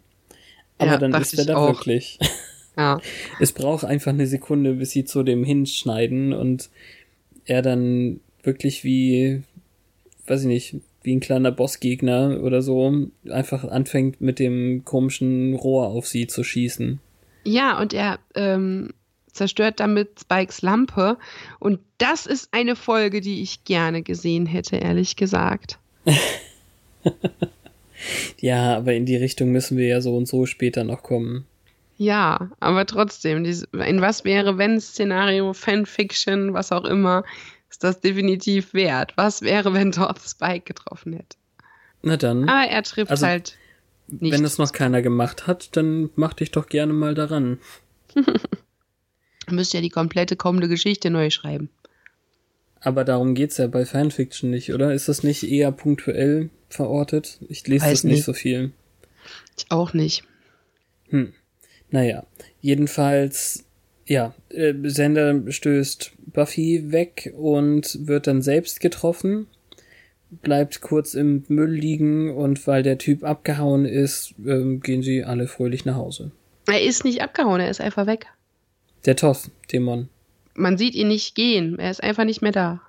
Aber 0.77 0.91
Ja, 0.91 0.97
dann 0.97 1.13
ist 1.21 1.37
er 1.37 1.45
da 1.45 1.57
auch. 1.57 1.67
wirklich. 1.69 2.19
Ja. 2.79 3.01
Es 3.39 3.53
braucht 3.53 3.85
einfach 3.85 4.11
eine 4.11 4.27
Sekunde, 4.27 4.73
bis 4.73 4.91
sie 4.91 5.03
zu 5.03 5.23
dem 5.23 5.43
hinschneiden 5.43 6.31
und 6.31 6.69
er 7.45 7.63
dann 7.63 8.19
wirklich 8.43 8.83
wie, 8.83 9.41
weiß 10.27 10.41
ich 10.41 10.45
nicht, 10.47 10.75
wie 11.07 11.15
ein 11.15 11.21
kleiner 11.21 11.51
Bossgegner 11.51 12.41
oder 12.43 12.61
so, 12.61 13.07
einfach 13.29 13.63
anfängt 13.63 14.19
mit 14.19 14.39
dem 14.39 14.83
komischen 14.83 15.55
Rohr 15.55 15.87
auf 15.87 16.05
sie 16.05 16.27
zu 16.27 16.43
schießen. 16.43 16.99
Ja, 17.45 17.79
und 17.79 17.93
er 17.93 18.19
ähm, 18.35 18.89
zerstört 19.31 19.79
damit 19.79 20.19
Spikes 20.19 20.61
Lampe. 20.61 21.17
Und 21.59 21.79
das 21.97 22.25
ist 22.25 22.49
eine 22.51 22.75
Folge, 22.75 23.21
die 23.21 23.41
ich 23.41 23.63
gerne 23.63 24.03
gesehen 24.03 24.45
hätte, 24.45 24.75
ehrlich 24.75 25.15
gesagt. 25.15 25.79
ja, 28.41 28.75
aber 28.75 28.93
in 28.93 29.05
die 29.05 29.15
Richtung 29.15 29.53
müssen 29.53 29.77
wir 29.77 29.87
ja 29.87 30.01
so 30.01 30.15
und 30.17 30.27
so 30.27 30.45
später 30.45 30.83
noch 30.83 31.03
kommen. 31.03 31.45
Ja, 31.95 32.51
aber 32.59 32.85
trotzdem, 32.85 33.45
in 33.45 34.01
was 34.01 34.25
wäre, 34.25 34.57
wenn 34.57 34.79
Szenario, 34.81 35.53
Fanfiction, 35.53 36.53
was 36.53 36.73
auch 36.73 36.83
immer, 36.85 37.23
ist 37.69 37.83
das 37.83 37.99
definitiv 37.99 38.73
wert. 38.73 39.13
Was 39.15 39.41
wäre, 39.41 39.73
wenn 39.73 39.91
dort 39.91 40.19
Spike 40.21 40.65
getroffen 40.65 41.13
hätte? 41.13 41.37
Na 42.01 42.17
dann. 42.17 42.47
Aber 42.47 42.69
er 42.69 42.83
trifft 42.83 43.11
also, 43.11 43.25
halt 43.25 43.57
nicht. 44.07 44.33
Wenn 44.33 44.45
es 44.45 44.57
noch 44.57 44.71
keiner 44.71 45.01
gemacht 45.01 45.47
hat, 45.47 45.75
dann 45.75 46.09
mach 46.15 46.33
dich 46.33 46.51
doch 46.51 46.67
gerne 46.69 46.93
mal 46.93 47.13
daran. 47.13 47.59
Müsst 49.49 49.73
ja 49.73 49.81
die 49.81 49.89
komplette 49.89 50.35
kommende 50.35 50.67
Geschichte 50.67 51.09
neu 51.09 51.29
schreiben. 51.29 51.69
Aber 52.79 53.03
darum 53.03 53.33
geht's 53.33 53.57
ja 53.57 53.67
bei 53.67 53.85
Fanfiction 53.85 54.49
nicht, 54.49 54.73
oder? 54.73 54.93
Ist 54.93 55.09
das 55.09 55.23
nicht 55.23 55.43
eher 55.43 55.71
punktuell 55.71 56.49
verortet? 56.69 57.39
Ich 57.49 57.67
lese 57.67 57.85
Weiß 57.85 57.91
das 57.91 58.03
nicht, 58.03 58.15
nicht 58.15 58.25
so 58.25 58.33
viel. 58.33 58.71
Ich 59.57 59.65
auch 59.69 59.93
nicht. 59.93 60.23
Hm. 61.09 61.33
Naja, 61.89 62.25
jedenfalls, 62.61 63.65
ja, 64.07 64.33
äh, 64.49 64.73
Sender 64.83 65.51
stößt 65.51 66.13
Buffy 66.27 66.91
weg 66.91 67.33
und 67.37 68.07
wird 68.07 68.27
dann 68.27 68.41
selbst 68.41 68.79
getroffen, 68.79 69.47
bleibt 70.29 70.81
kurz 70.81 71.13
im 71.13 71.43
Müll 71.47 71.71
liegen 71.71 72.33
und 72.35 72.65
weil 72.67 72.83
der 72.83 72.97
Typ 72.97 73.23
abgehauen 73.23 73.85
ist, 73.85 74.33
äh, 74.45 74.77
gehen 74.77 75.03
sie 75.03 75.23
alle 75.23 75.47
fröhlich 75.47 75.85
nach 75.85 75.95
Hause. 75.95 76.31
Er 76.67 76.81
ist 76.81 77.05
nicht 77.05 77.21
abgehauen, 77.21 77.61
er 77.61 77.69
ist 77.69 77.81
einfach 77.81 78.07
weg. 78.07 78.27
Der 79.05 79.15
Toth, 79.15 79.51
Dämon. 79.71 80.09
Man 80.53 80.77
sieht 80.77 80.95
ihn 80.95 81.09
nicht 81.09 81.35
gehen, 81.35 81.77
er 81.77 81.91
ist 81.91 82.03
einfach 82.03 82.25
nicht 82.25 82.41
mehr 82.41 82.51
da. 82.51 82.81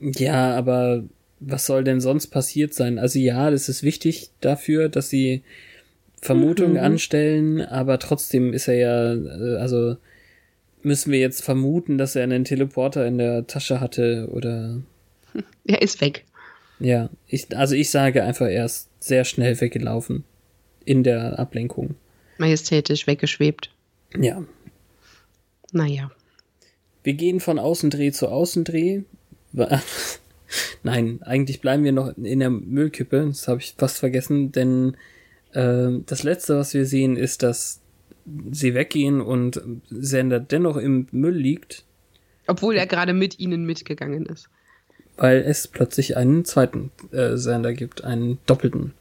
Ja, 0.00 0.54
aber 0.56 1.04
was 1.40 1.66
soll 1.66 1.84
denn 1.84 2.00
sonst 2.00 2.28
passiert 2.28 2.74
sein? 2.74 2.98
Also 2.98 3.18
ja, 3.18 3.50
das 3.50 3.68
ist 3.68 3.82
wichtig 3.82 4.30
dafür, 4.40 4.88
dass 4.88 5.08
sie 5.08 5.42
Vermutungen 6.20 6.72
mhm. 6.72 6.78
anstellen, 6.78 7.60
aber 7.60 7.98
trotzdem 7.98 8.52
ist 8.52 8.68
er 8.68 8.74
ja, 8.74 9.14
äh, 9.14 9.56
also 9.58 9.96
müssen 10.82 11.12
wir 11.12 11.18
jetzt 11.18 11.42
vermuten, 11.42 11.98
dass 11.98 12.16
er 12.16 12.24
einen 12.24 12.44
Teleporter 12.44 13.06
in 13.06 13.18
der 13.18 13.46
Tasche 13.46 13.80
hatte 13.80 14.28
oder. 14.32 14.80
Er 15.66 15.82
ist 15.82 16.00
weg. 16.00 16.24
Ja, 16.80 17.10
ich, 17.26 17.54
also 17.56 17.74
ich 17.74 17.90
sage 17.90 18.24
einfach, 18.24 18.46
er 18.46 18.64
ist 18.64 18.88
sehr 19.00 19.24
schnell 19.24 19.60
weggelaufen. 19.60 20.24
In 20.84 21.02
der 21.02 21.38
Ablenkung. 21.38 21.96
Majestätisch 22.38 23.06
weggeschwebt. 23.06 23.70
Ja. 24.16 24.42
Naja. 25.72 26.10
Wir 27.02 27.14
gehen 27.14 27.40
von 27.40 27.58
Außendreh 27.58 28.12
zu 28.12 28.28
Außendreh. 28.28 29.02
Nein, 30.82 31.20
eigentlich 31.22 31.60
bleiben 31.60 31.84
wir 31.84 31.92
noch 31.92 32.16
in 32.16 32.38
der 32.38 32.50
Müllkippe. 32.50 33.26
Das 33.26 33.48
habe 33.48 33.60
ich 33.60 33.74
fast 33.76 33.98
vergessen, 33.98 34.52
denn 34.52 34.96
äh, 35.52 35.88
das 36.06 36.22
letzte, 36.22 36.56
was 36.56 36.72
wir 36.74 36.86
sehen, 36.86 37.16
ist, 37.16 37.42
dass 37.42 37.80
sie 38.50 38.74
weggehen 38.74 39.20
und 39.20 39.60
Sender 39.90 40.40
dennoch 40.40 40.76
im 40.76 41.06
Müll 41.10 41.36
liegt. 41.36 41.84
Obwohl 42.46 42.76
er 42.76 42.86
gerade 42.86 43.12
mit 43.12 43.38
ihnen 43.38 43.64
mitgegangen 43.64 44.26
ist. 44.26 44.48
Weil 45.16 45.38
es 45.38 45.68
plötzlich 45.68 46.16
einen 46.16 46.44
zweiten 46.44 46.90
äh, 47.12 47.36
Sender 47.36 47.74
gibt, 47.74 48.04
einen 48.04 48.38
doppelten. 48.46 48.94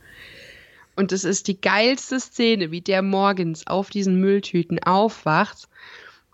Und 0.96 1.12
es 1.12 1.24
ist 1.24 1.48
die 1.48 1.62
geilste 1.62 2.20
Szene, 2.20 2.72
wie 2.72 2.82
der 2.82 3.04
morgens 3.04 3.68
auf 3.68 3.92
diesen 3.92 4.20
Mülltüten 4.20 4.82
aufwacht 4.82 5.68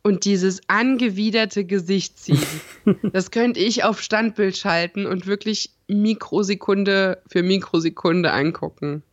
und 0.04 0.26
dieses 0.26 0.62
angewiderte 0.68 1.66
Gesicht 1.66 2.18
sieht. 2.18 2.48
das 3.14 3.32
könnte 3.32 3.60
ich 3.60 3.84
auf 3.84 4.02
Standbild 4.02 4.56
schalten 4.56 5.06
und 5.06 5.28
wirklich 5.28 5.72
Mikrosekunde 5.88 7.22
für 7.28 7.44
Mikrosekunde 7.44 8.32
angucken. 8.32 9.04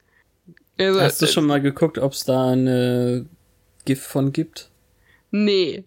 Also, 0.79 1.01
Hast 1.01 1.21
du 1.21 1.27
schon 1.27 1.47
mal 1.47 1.61
geguckt, 1.61 1.99
ob 1.99 2.13
es 2.13 2.25
da 2.25 2.53
eine 2.53 3.27
GIF 3.91 4.07
von 4.07 4.33
gibt? 4.33 4.71
Nee. 5.33 5.83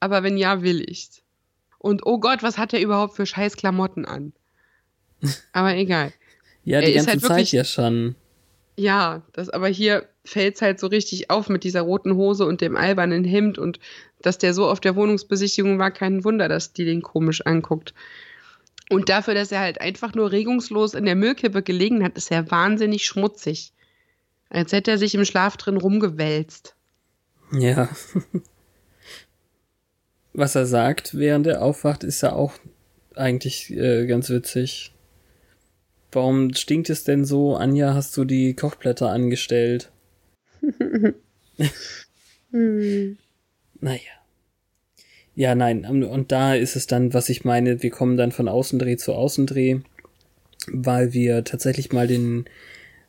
Aber 0.00 0.24
wenn 0.24 0.36
ja, 0.36 0.62
will 0.62 0.82
ich's. 0.88 1.22
Und 1.78 2.04
oh 2.04 2.18
Gott, 2.18 2.42
was 2.42 2.58
hat 2.58 2.72
er 2.72 2.80
überhaupt 2.80 3.14
für 3.14 3.26
scheiß 3.26 3.56
Klamotten 3.56 4.04
an? 4.04 4.32
Aber 5.52 5.76
egal. 5.76 6.12
ja, 6.64 6.80
die 6.80 6.88
er 6.88 6.94
ganze 6.94 7.10
halt 7.10 7.20
Zeit 7.20 7.30
wirklich, 7.30 7.52
ja 7.52 7.62
schon. 7.62 8.16
Ja, 8.76 9.22
das, 9.32 9.50
aber 9.50 9.66
hier 9.66 10.08
fällt's 10.24 10.62
halt 10.62 10.78
so 10.78 10.86
richtig 10.86 11.30
auf 11.30 11.48
mit 11.48 11.64
dieser 11.64 11.80
roten 11.80 12.14
Hose 12.14 12.46
und 12.46 12.60
dem 12.60 12.76
albernen 12.76 13.24
Hemd 13.24 13.58
und 13.58 13.80
dass 14.22 14.38
der 14.38 14.54
so 14.54 14.68
auf 14.68 14.78
der 14.78 14.94
Wohnungsbesichtigung 14.94 15.80
war, 15.80 15.90
kein 15.90 16.22
Wunder, 16.24 16.48
dass 16.48 16.72
die 16.72 16.84
den 16.84 17.02
komisch 17.02 17.44
anguckt. 17.44 17.92
Und 18.88 19.08
dafür, 19.08 19.34
dass 19.34 19.50
er 19.50 19.60
halt 19.60 19.80
einfach 19.80 20.14
nur 20.14 20.30
regungslos 20.30 20.94
in 20.94 21.06
der 21.06 21.16
Müllkippe 21.16 21.62
gelegen 21.62 22.04
hat, 22.04 22.16
ist 22.16 22.30
er 22.30 22.50
wahnsinnig 22.50 23.04
schmutzig. 23.04 23.72
Als 24.48 24.72
hätte 24.72 24.92
er 24.92 24.98
sich 24.98 25.14
im 25.14 25.24
Schlaf 25.24 25.56
drin 25.56 25.76
rumgewälzt. 25.76 26.76
Ja. 27.52 27.88
Was 30.32 30.54
er 30.54 30.66
sagt, 30.66 31.16
während 31.18 31.46
er 31.46 31.62
aufwacht, 31.62 32.04
ist 32.04 32.22
ja 32.22 32.32
auch 32.32 32.52
eigentlich 33.14 33.70
äh, 33.70 34.06
ganz 34.06 34.30
witzig. 34.30 34.94
Warum 36.12 36.54
stinkt 36.54 36.90
es 36.90 37.04
denn 37.04 37.24
so? 37.24 37.56
Anja, 37.56 37.94
hast 37.94 38.16
du 38.16 38.24
die 38.24 38.54
Kochblätter 38.54 39.10
angestellt? 39.10 39.90
hm. 42.50 43.18
Naja. 43.80 44.00
Ja, 45.34 45.54
nein, 45.54 45.84
und 45.84 46.32
da 46.32 46.54
ist 46.54 46.74
es 46.74 46.88
dann, 46.88 47.14
was 47.14 47.28
ich 47.28 47.44
meine, 47.44 47.82
wir 47.82 47.90
kommen 47.90 48.16
dann 48.16 48.32
von 48.32 48.48
Außendreh 48.48 48.96
zu 48.96 49.12
Außendreh, 49.12 49.80
weil 50.66 51.12
wir 51.12 51.44
tatsächlich 51.44 51.92
mal 51.92 52.08
den 52.08 52.46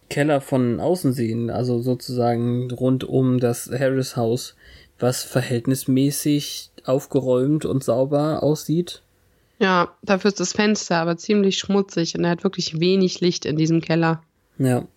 Keller 0.09 0.41
von 0.41 0.79
außen 0.79 1.13
sehen, 1.13 1.49
also 1.49 1.81
sozusagen 1.81 2.71
rund 2.71 3.03
um 3.03 3.39
das 3.39 3.69
Harris 3.71 4.15
Haus, 4.15 4.55
was 4.97 5.23
verhältnismäßig 5.23 6.71
aufgeräumt 6.83 7.65
und 7.65 7.83
sauber 7.83 8.43
aussieht. 8.43 9.01
Ja, 9.59 9.93
dafür 10.01 10.29
ist 10.29 10.39
das 10.39 10.53
Fenster 10.53 10.97
aber 10.97 11.17
ziemlich 11.17 11.57
schmutzig 11.57 12.15
und 12.17 12.23
er 12.23 12.31
hat 12.31 12.43
wirklich 12.43 12.79
wenig 12.79 13.19
Licht 13.19 13.45
in 13.45 13.57
diesem 13.57 13.81
Keller. 13.81 14.23
Ja. 14.57 14.87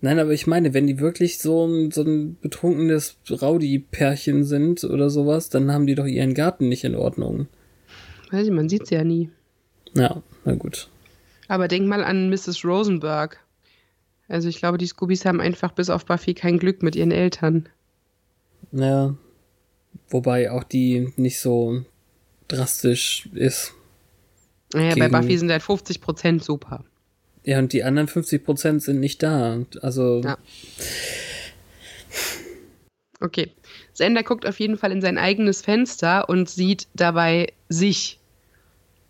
Nein, 0.00 0.18
aber 0.18 0.32
ich 0.32 0.46
meine, 0.46 0.74
wenn 0.74 0.86
die 0.86 1.00
wirklich 1.00 1.38
so 1.38 1.66
ein, 1.66 1.90
so 1.90 2.02
ein 2.02 2.36
betrunkenes 2.40 3.16
Rowdy-Pärchen 3.30 4.44
sind 4.44 4.84
oder 4.84 5.08
sowas, 5.10 5.48
dann 5.48 5.72
haben 5.72 5.86
die 5.86 5.94
doch 5.94 6.06
ihren 6.06 6.34
Garten 6.34 6.68
nicht 6.68 6.84
in 6.84 6.94
Ordnung. 6.94 7.46
Weiß 8.30 8.46
ich, 8.46 8.52
man 8.52 8.68
sieht 8.68 8.86
sie 8.86 8.94
ja 8.94 9.04
nie. 9.04 9.30
Ja, 9.94 10.22
na 10.44 10.54
gut. 10.54 10.88
Aber 11.48 11.66
denk 11.66 11.86
mal 11.86 12.04
an 12.04 12.30
Mrs. 12.30 12.64
Rosenberg. 12.64 13.40
Also 14.30 14.48
ich 14.48 14.58
glaube, 14.58 14.78
die 14.78 14.86
Scoobies 14.86 15.24
haben 15.24 15.40
einfach 15.40 15.72
bis 15.72 15.90
auf 15.90 16.06
Buffy 16.06 16.34
kein 16.34 16.60
Glück 16.60 16.84
mit 16.84 16.94
ihren 16.94 17.10
Eltern. 17.10 17.68
Ja. 18.70 19.16
Wobei 20.08 20.52
auch 20.52 20.62
die 20.62 21.12
nicht 21.16 21.40
so 21.40 21.84
drastisch 22.46 23.28
ist. 23.34 23.74
Naja, 24.72 24.94
bei 24.96 25.08
Buffy 25.08 25.36
sind 25.36 25.50
halt 25.50 25.62
50% 25.62 26.44
super. 26.44 26.84
Ja, 27.42 27.58
und 27.58 27.72
die 27.72 27.82
anderen 27.82 28.06
50% 28.06 28.78
sind 28.78 29.00
nicht 29.00 29.20
da. 29.20 29.58
Also. 29.82 30.20
Ja. 30.20 30.38
Okay. 33.18 33.50
Sender 33.92 34.22
guckt 34.22 34.46
auf 34.46 34.60
jeden 34.60 34.78
Fall 34.78 34.92
in 34.92 35.02
sein 35.02 35.18
eigenes 35.18 35.60
Fenster 35.60 36.28
und 36.28 36.48
sieht 36.48 36.86
dabei 36.94 37.52
sich 37.68 38.20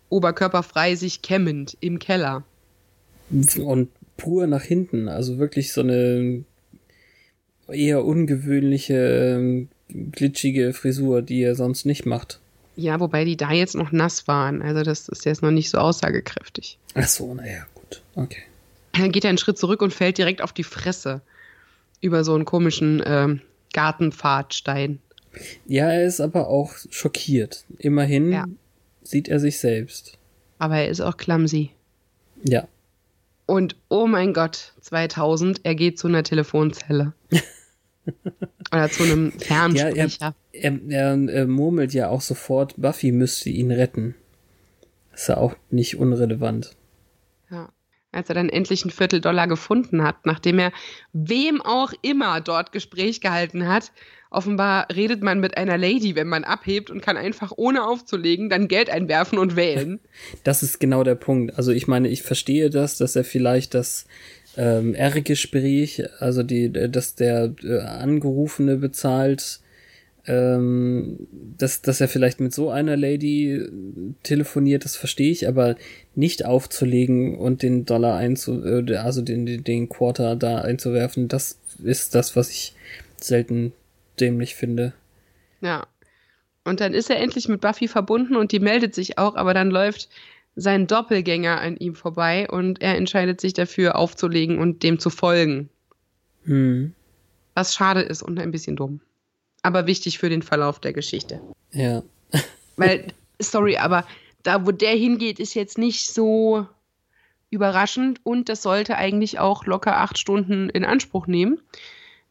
oberkörperfrei 0.09 0.95
sich 0.95 1.21
kämmend 1.21 1.77
im 1.79 1.99
Keller. 1.99 2.43
Und 3.29 3.89
pur 4.17 4.47
nach 4.47 4.63
hinten. 4.63 5.07
Also 5.07 5.37
wirklich 5.37 5.73
so 5.73 5.81
eine 5.81 6.43
eher 7.67 8.05
ungewöhnliche, 8.05 9.37
ähm, 9.37 9.69
glitschige 9.89 10.73
Frisur, 10.73 11.21
die 11.21 11.41
er 11.41 11.55
sonst 11.55 11.85
nicht 11.85 12.05
macht. 12.05 12.39
Ja, 12.75 12.99
wobei 12.99 13.25
die 13.25 13.37
da 13.37 13.51
jetzt 13.51 13.75
noch 13.75 13.91
nass 13.91 14.27
waren. 14.27 14.61
Also 14.61 14.83
das 14.83 15.09
ist 15.09 15.25
jetzt 15.25 15.41
noch 15.41 15.51
nicht 15.51 15.69
so 15.69 15.77
aussagekräftig. 15.77 16.77
Ach 16.95 17.07
so, 17.07 17.33
naja, 17.33 17.65
gut. 17.75 18.01
Okay. 18.15 18.43
Dann 18.93 19.11
geht 19.11 19.23
er 19.23 19.29
einen 19.29 19.37
Schritt 19.37 19.57
zurück 19.57 19.81
und 19.81 19.93
fällt 19.93 20.17
direkt 20.17 20.41
auf 20.41 20.53
die 20.53 20.63
Fresse 20.63 21.21
über 22.01 22.23
so 22.23 22.33
einen 22.33 22.45
komischen 22.45 23.01
ähm, 23.05 23.41
Gartenpfadstein. 23.73 24.99
Ja, 25.65 25.89
er 25.89 26.05
ist 26.05 26.19
aber 26.19 26.47
auch 26.47 26.73
schockiert. 26.89 27.65
Immerhin 27.77 28.31
ja. 28.31 28.45
sieht 29.03 29.27
er 29.27 29.39
sich 29.39 29.59
selbst. 29.59 30.17
Aber 30.59 30.77
er 30.77 30.89
ist 30.89 31.01
auch 31.01 31.17
clumsy. 31.17 31.71
Ja. 32.43 32.67
Und 33.51 33.75
oh 33.89 34.07
mein 34.07 34.33
Gott, 34.33 34.71
2000, 34.79 35.65
er 35.65 35.75
geht 35.75 35.99
zu 35.99 36.07
einer 36.07 36.23
Telefonzelle. 36.23 37.11
Oder 38.71 38.89
zu 38.89 39.03
einem 39.03 39.33
Fernsprecher. 39.33 40.17
Ja, 40.17 40.33
er, 40.53 40.79
er, 40.87 41.27
er, 41.27 41.47
murmelt 41.47 41.93
ja 41.93 42.07
auch 42.07 42.21
sofort, 42.21 42.75
Buffy 42.77 43.11
müsste 43.11 43.49
ihn 43.49 43.71
retten. 43.71 44.15
Ist 45.13 45.27
ja 45.27 45.35
auch 45.35 45.53
nicht 45.69 45.97
unrelevant. 45.97 46.77
Ja. 47.49 47.67
als 48.13 48.29
er 48.29 48.35
dann 48.35 48.47
endlich 48.47 48.85
ein 48.85 48.89
Vierteldollar 48.89 49.49
gefunden 49.49 50.01
hat, 50.01 50.25
nachdem 50.25 50.57
er 50.57 50.71
wem 51.11 51.61
auch 51.61 51.91
immer 52.01 52.39
dort 52.39 52.71
Gespräch 52.71 53.19
gehalten 53.19 53.67
hat. 53.67 53.91
Offenbar 54.33 54.87
redet 54.95 55.21
man 55.21 55.41
mit 55.41 55.57
einer 55.57 55.77
Lady, 55.77 56.15
wenn 56.15 56.29
man 56.29 56.45
abhebt 56.45 56.89
und 56.89 57.01
kann 57.01 57.17
einfach 57.17 57.51
ohne 57.57 57.85
aufzulegen 57.85 58.49
dann 58.49 58.69
Geld 58.69 58.89
einwerfen 58.89 59.37
und 59.37 59.57
wählen. 59.57 59.99
Das 60.45 60.63
ist 60.63 60.79
genau 60.79 61.03
der 61.03 61.15
Punkt. 61.15 61.57
Also 61.57 61.71
ich 61.73 61.85
meine, 61.85 62.07
ich 62.07 62.23
verstehe 62.23 62.69
das, 62.69 62.97
dass 62.97 63.17
er 63.17 63.25
vielleicht 63.25 63.73
das 63.73 64.05
ähm, 64.55 64.95
R-Gespräch, 64.95 66.03
also 66.19 66.43
die, 66.43 66.71
dass 66.71 67.15
der 67.15 67.53
äh, 67.61 67.79
Angerufene 67.79 68.77
bezahlt, 68.77 69.59
ähm, 70.27 71.27
dass, 71.57 71.81
dass 71.81 71.99
er 71.99 72.07
vielleicht 72.07 72.39
mit 72.39 72.53
so 72.53 72.69
einer 72.69 72.95
Lady 72.95 73.67
telefoniert, 74.23 74.85
das 74.85 74.95
verstehe 74.95 75.31
ich, 75.31 75.45
aber 75.49 75.75
nicht 76.15 76.45
aufzulegen 76.45 77.37
und 77.37 77.63
den 77.63 77.85
Dollar 77.85 78.15
einzu, 78.15 78.63
äh, 78.63 78.95
also 78.95 79.21
den, 79.21 79.45
den, 79.45 79.65
den 79.65 79.89
Quarter 79.89 80.37
da 80.37 80.59
einzuwerfen, 80.59 81.27
das 81.27 81.57
ist 81.83 82.15
das, 82.15 82.37
was 82.37 82.49
ich 82.49 82.73
selten 83.17 83.73
dämlich 84.19 84.55
finde. 84.55 84.93
Ja. 85.61 85.87
Und 86.63 86.79
dann 86.79 86.93
ist 86.93 87.09
er 87.09 87.17
endlich 87.17 87.47
mit 87.47 87.61
Buffy 87.61 87.87
verbunden 87.87 88.35
und 88.35 88.51
die 88.51 88.59
meldet 88.59 88.93
sich 88.93 89.17
auch, 89.17 89.35
aber 89.35 89.53
dann 89.53 89.71
läuft 89.71 90.09
sein 90.55 90.85
Doppelgänger 90.85 91.59
an 91.59 91.77
ihm 91.77 91.95
vorbei 91.95 92.47
und 92.49 92.81
er 92.81 92.97
entscheidet 92.97 93.41
sich 93.41 93.53
dafür 93.53 93.95
aufzulegen 93.95 94.59
und 94.59 94.83
dem 94.83 94.99
zu 94.99 95.09
folgen. 95.09 95.69
Hm. 96.43 96.93
Was 97.55 97.73
schade 97.73 98.01
ist 98.01 98.21
und 98.21 98.39
ein 98.39 98.51
bisschen 98.51 98.75
dumm. 98.75 99.01
Aber 99.63 99.87
wichtig 99.87 100.19
für 100.19 100.29
den 100.29 100.41
Verlauf 100.41 100.79
der 100.79 100.93
Geschichte. 100.93 101.41
Ja. 101.71 102.03
Weil, 102.77 103.07
sorry, 103.39 103.77
aber 103.77 104.05
da, 104.43 104.65
wo 104.65 104.71
der 104.71 104.95
hingeht, 104.95 105.39
ist 105.39 105.53
jetzt 105.53 105.77
nicht 105.77 106.07
so 106.07 106.67
überraschend 107.49 108.19
und 108.23 108.49
das 108.49 108.61
sollte 108.63 108.97
eigentlich 108.97 109.39
auch 109.39 109.65
locker 109.65 109.97
acht 109.97 110.17
Stunden 110.17 110.69
in 110.69 110.85
Anspruch 110.85 111.27
nehmen. 111.27 111.59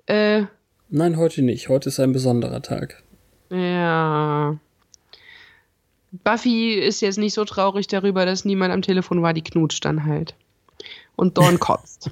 Äh, 0.06 0.44
Nein, 0.90 1.16
heute 1.16 1.42
nicht. 1.42 1.68
Heute 1.68 1.88
ist 1.88 2.00
ein 2.00 2.12
besonderer 2.12 2.62
Tag. 2.62 3.02
Ja. 3.50 4.58
Buffy 6.24 6.74
ist 6.74 7.00
jetzt 7.00 7.18
nicht 7.18 7.34
so 7.34 7.44
traurig 7.44 7.86
darüber, 7.86 8.26
dass 8.26 8.44
niemand 8.44 8.72
am 8.72 8.82
Telefon 8.82 9.22
war, 9.22 9.32
die 9.32 9.42
knutscht 9.42 9.84
dann 9.84 10.04
halt. 10.04 10.34
Und 11.14 11.38
Dawn 11.38 11.60
kotzt. 11.60 12.10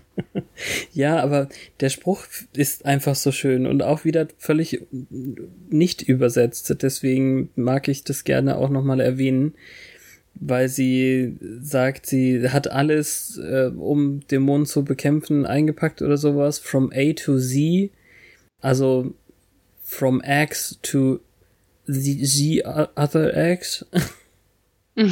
ja, 0.92 1.20
aber 1.20 1.48
der 1.80 1.88
Spruch 1.88 2.24
ist 2.52 2.84
einfach 2.84 3.16
so 3.16 3.32
schön 3.32 3.66
und 3.66 3.82
auch 3.82 4.04
wieder 4.04 4.28
völlig 4.38 4.86
nicht 5.68 6.02
übersetzt. 6.02 6.72
Deswegen 6.80 7.50
mag 7.56 7.88
ich 7.88 8.04
das 8.04 8.22
gerne 8.22 8.58
auch 8.58 8.68
nochmal 8.68 9.00
erwähnen, 9.00 9.54
weil 10.34 10.68
sie 10.68 11.36
sagt, 11.60 12.06
sie 12.06 12.48
hat 12.50 12.70
alles, 12.70 13.38
äh, 13.38 13.72
um 13.76 14.20
Dämonen 14.28 14.66
zu 14.66 14.84
bekämpfen, 14.84 15.46
eingepackt 15.46 16.00
oder 16.00 16.16
sowas. 16.16 16.60
From 16.60 16.92
A 16.94 17.12
to 17.14 17.40
Z. 17.40 17.90
Also 18.60 19.14
from 19.82 20.20
X 20.24 20.78
to 20.82 21.20
the, 21.86 22.24
the 22.24 22.64
other 22.64 23.36
X. 23.36 23.84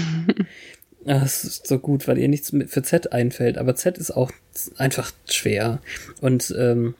Das 1.07 1.45
ist 1.45 1.69
so 1.69 1.79
gut, 1.79 2.09
weil 2.09 2.19
ihr 2.19 2.27
nichts 2.27 2.51
für 2.67 2.83
Z 2.83 3.13
einfällt. 3.13 3.59
Aber 3.59 3.77
Z 3.77 3.97
ist 3.97 4.11
auch 4.11 4.33
einfach 4.77 5.13
schwer. 5.31 5.81
Und 6.21 6.53
ähm, 6.59 6.97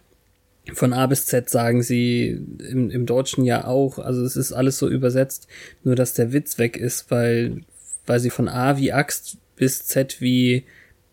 von 0.75 0.93
A 0.93 1.07
bis 1.07 1.27
Z 1.27 1.51
sagen 1.51 1.83
sie 1.83 2.41
im, 2.71 2.91
im 2.91 3.07
Deutschen 3.07 3.45
ja 3.45 3.67
auch. 3.67 3.99
Also 3.99 4.23
es 4.23 4.37
ist 4.37 4.53
alles 4.53 4.79
so 4.79 4.89
übersetzt, 4.89 5.49
nur 5.83 5.97
dass 5.97 6.15
der 6.15 6.33
Witz 6.33 6.59
weg 6.59 6.77
ist, 6.77 7.11
weil, 7.11 7.63
weil 8.07 8.21
sie 8.21 8.31
von 8.31 8.49
A 8.49 8.77
wie 8.77 8.93
Axt 8.93 9.39
bis 9.57 9.87
Z 9.87 10.21
wie 10.21 10.65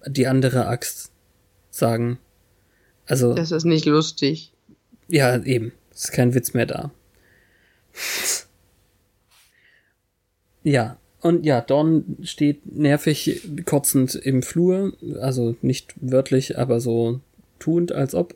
die 0.05 0.27
andere 0.27 0.67
Axt 0.67 1.11
sagen. 1.71 2.19
Also. 3.07 3.33
Das 3.33 3.51
ist 3.51 3.65
nicht 3.65 3.85
lustig. 3.85 4.52
Ja, 5.13 5.37
eben. 5.43 5.73
Es 5.91 6.05
ist 6.05 6.11
kein 6.11 6.33
Witz 6.33 6.55
mehr 6.55 6.65
da. 6.65 6.89
ja, 10.63 10.97
und 11.21 11.45
ja, 11.45 11.61
Dawn 11.61 12.17
steht 12.23 12.65
nervig 12.65 13.47
kotzend 13.65 14.15
im 14.15 14.41
Flur, 14.41 14.93
also 15.21 15.55
nicht 15.61 15.93
wörtlich, 15.97 16.57
aber 16.57 16.79
so 16.79 17.19
tuend, 17.59 17.91
als 17.91 18.15
ob. 18.15 18.33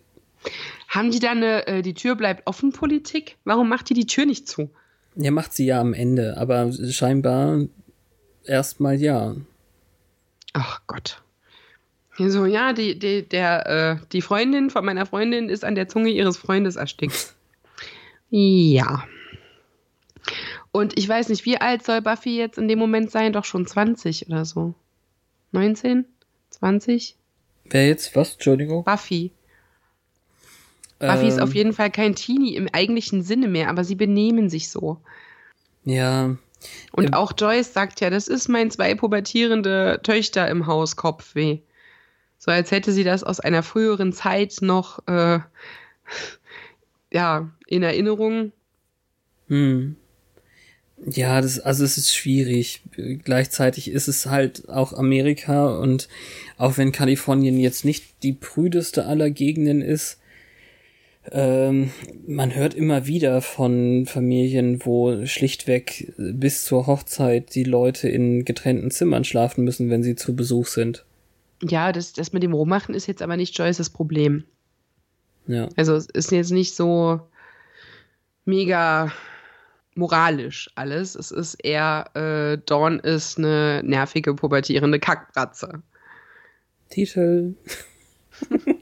Haben 0.88 1.10
die 1.10 1.18
da 1.18 1.32
eine, 1.32 1.66
äh, 1.66 1.82
die 1.82 1.96
Tür 1.96 2.16
bleibt 2.16 2.46
offen 2.46 2.72
Politik? 2.72 3.38
Warum 3.44 3.70
macht 3.70 3.90
die 3.90 3.96
die 3.96 4.06
Tür 4.06 4.28
nicht 4.28 4.48
zu? 4.48 4.70
Ja, 5.16 5.32
macht 5.32 5.54
sie 5.54 5.66
ja 5.66 5.82
am 5.82 5.96
Ende, 5.96 6.38
aber 6.38 6.72
scheinbar 6.72 7.66
erstmal 8.44 9.02
ja. 9.02 9.36
Ach 10.54 10.82
Gott. 10.86 11.24
So, 12.18 12.46
ja, 12.46 12.74
die, 12.74 12.98
die, 12.98 13.28
der, 13.28 13.68
äh, 14.02 14.06
die 14.12 14.22
Freundin 14.22 14.70
von 14.70 14.84
meiner 14.84 15.06
Freundin 15.06 15.50
ist 15.50 15.64
an 15.64 15.76
der 15.76 15.88
Zunge 15.88 16.10
ihres 16.10 16.38
Freundes 16.38 16.76
erstickt. 16.76 17.36
Ja. 18.30 19.04
Und 20.72 20.98
ich 20.98 21.08
weiß 21.08 21.30
nicht, 21.30 21.46
wie 21.46 21.62
alt 21.62 21.86
soll 21.86 22.02
Buffy 22.02 22.38
jetzt 22.38 22.58
in 22.58 22.68
dem 22.68 22.80
Moment 22.80 23.12
sein? 23.12 23.34
Doch 23.34 23.46
schon 23.46 23.66
20 23.66 24.28
oder 24.28 24.46
so. 24.46 24.74
19? 25.52 26.06
20? 26.50 27.16
Wer 27.66 27.88
jetzt? 27.88 28.16
Was? 28.16 28.34
Entschuldigung? 28.34 28.84
Buffy. 28.84 29.32
Buffy 31.00 31.22
Ähm, 31.22 31.28
ist 31.28 31.42
auf 31.42 31.54
jeden 31.54 31.74
Fall 31.74 31.92
kein 31.92 32.16
Teenie 32.16 32.56
im 32.56 32.68
eigentlichen 32.72 33.22
Sinne 33.22 33.48
mehr, 33.48 33.70
aber 33.70 33.84
sie 33.84 33.96
benehmen 33.96 34.50
sich 34.50 34.70
so. 34.70 34.98
Ja. 35.86 36.36
Und 36.92 37.06
Ähm, 37.06 37.14
auch 37.14 37.34
Joyce 37.38 37.72
sagt 37.72 38.02
ja, 38.02 38.10
das 38.10 38.28
ist 38.28 38.48
mein 38.48 38.72
zwei 38.72 38.96
pubertierende 38.96 40.00
Töchter 40.04 40.48
im 40.48 40.66
Haus 40.66 40.96
Kopfweh. 40.96 41.60
So 42.38 42.52
als 42.52 42.72
hätte 42.72 42.92
sie 42.92 43.04
das 43.04 43.24
aus 43.24 43.40
einer 43.40 43.64
früheren 43.64 44.14
Zeit 44.14 44.58
noch 44.62 45.06
äh, 45.08 45.40
ja, 47.12 47.50
in 47.68 47.84
Erinnerung. 47.84 48.52
Hm. 49.48 49.96
Ja, 51.06 51.42
das, 51.42 51.60
also 51.60 51.84
es 51.84 51.98
ist 51.98 52.14
schwierig. 52.14 52.82
Gleichzeitig 53.24 53.92
ist 53.92 54.08
es 54.08 54.26
halt 54.26 54.68
auch 54.68 54.94
Amerika 54.94 55.78
und 55.78 56.08
auch 56.58 56.78
wenn 56.78 56.92
Kalifornien 56.92 57.60
jetzt 57.60 57.86
nicht 57.86 58.24
die 58.24 58.34
prüdeste 58.34 59.06
aller 59.06 59.30
Gegenden 59.30 59.82
ist, 59.82 60.20
ähm, 61.32 61.92
man 62.26 62.56
hört 62.56 62.74
immer 62.74 63.06
wieder 63.06 63.42
von 63.42 64.06
Familien, 64.06 64.86
wo 64.86 65.26
schlichtweg 65.26 66.14
bis 66.18 66.64
zur 66.64 66.88
Hochzeit 66.88 67.54
die 67.54 67.66
Leute 67.66 68.10
in 68.10 68.46
getrennten 68.46 68.92
Zimmern 68.92 69.24
schlafen 69.24 69.64
müssen, 69.64 69.90
wenn 69.90 70.04
sie 70.04 70.16
zu 70.16 70.36
Besuch 70.36 70.68
sind. 70.68 71.06
Ja, 71.64 71.92
das, 71.92 72.14
das 72.14 72.34
mit 72.34 72.44
dem 72.44 72.54
Rummachen 72.54 72.94
ist 72.94 73.08
jetzt 73.08 73.22
aber 73.22 73.38
nicht 73.38 73.58
Joyces 73.58 73.90
Problem. 73.90 74.44
Ja. 75.48 75.70
Also 75.76 75.96
es 75.96 76.08
ist 76.08 76.32
jetzt 76.32 76.52
nicht 76.52 76.76
so 76.76 77.22
mega 78.46 79.12
moralisch 79.96 80.70
alles. 80.76 81.16
Es 81.16 81.32
ist 81.32 81.56
eher, 81.56 82.06
äh, 82.14 82.58
Dawn 82.66 83.00
ist 83.00 83.38
eine 83.38 83.82
nervige, 83.84 84.34
pubertierende 84.34 85.00
Kackbratze. 85.00 85.82
Titel. 86.90 87.56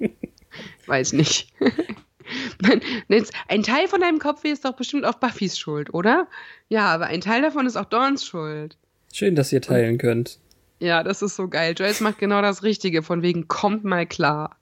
Weiß 0.85 1.13
nicht. 1.13 1.53
Ein 3.47 3.63
Teil 3.63 3.88
von 3.88 4.01
deinem 4.01 4.19
Kopfweh 4.19 4.49
ist 4.49 4.65
doch 4.65 4.75
bestimmt 4.75 5.05
auch 5.05 5.15
Buffys 5.15 5.57
Schuld, 5.57 5.93
oder? 5.93 6.27
Ja, 6.69 6.88
aber 6.88 7.05
ein 7.05 7.21
Teil 7.21 7.43
davon 7.43 7.67
ist 7.67 7.75
auch 7.75 7.85
Dawns 7.85 8.25
Schuld. 8.25 8.77
Schön, 9.13 9.35
dass 9.35 9.53
ihr 9.53 9.61
teilen 9.61 9.97
könnt. 9.97 10.39
Ja, 10.79 11.03
das 11.03 11.21
ist 11.21 11.35
so 11.35 11.47
geil. 11.47 11.73
Joyce 11.77 12.01
macht 12.01 12.19
genau 12.19 12.41
das 12.41 12.63
Richtige, 12.63 13.01
von 13.01 13.21
wegen 13.21 13.47
kommt 13.47 13.83
mal 13.83 14.05
klar. 14.05 14.57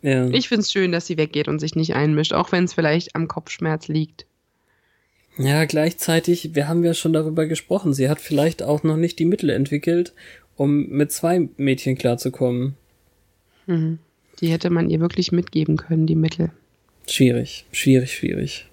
Ja. 0.00 0.28
Ich 0.28 0.48
find's 0.48 0.72
schön, 0.72 0.92
dass 0.92 1.06
sie 1.06 1.16
weggeht 1.16 1.48
und 1.48 1.58
sich 1.58 1.74
nicht 1.76 1.94
einmischt, 1.94 2.32
auch 2.32 2.50
wenn 2.52 2.64
es 2.64 2.72
vielleicht 2.72 3.14
am 3.14 3.28
Kopfschmerz 3.28 3.88
liegt. 3.88 4.26
Ja, 5.38 5.64
gleichzeitig, 5.64 6.54
wir 6.54 6.68
haben 6.68 6.84
ja 6.84 6.94
schon 6.94 7.12
darüber 7.12 7.46
gesprochen, 7.46 7.94
sie 7.94 8.08
hat 8.08 8.20
vielleicht 8.20 8.62
auch 8.62 8.82
noch 8.82 8.96
nicht 8.96 9.18
die 9.18 9.24
Mittel 9.24 9.50
entwickelt, 9.50 10.12
um 10.56 10.88
mit 10.88 11.12
zwei 11.12 11.48
Mädchen 11.56 11.96
klarzukommen. 11.96 12.76
Mhm. 13.66 13.98
Die 14.40 14.48
hätte 14.48 14.70
man 14.70 14.90
ihr 14.90 15.00
wirklich 15.00 15.32
mitgeben 15.32 15.76
können, 15.76 16.06
die 16.06 16.16
Mittel. 16.16 16.50
Schwierig, 17.06 17.64
schwierig, 17.72 18.14
schwierig. 18.14 18.66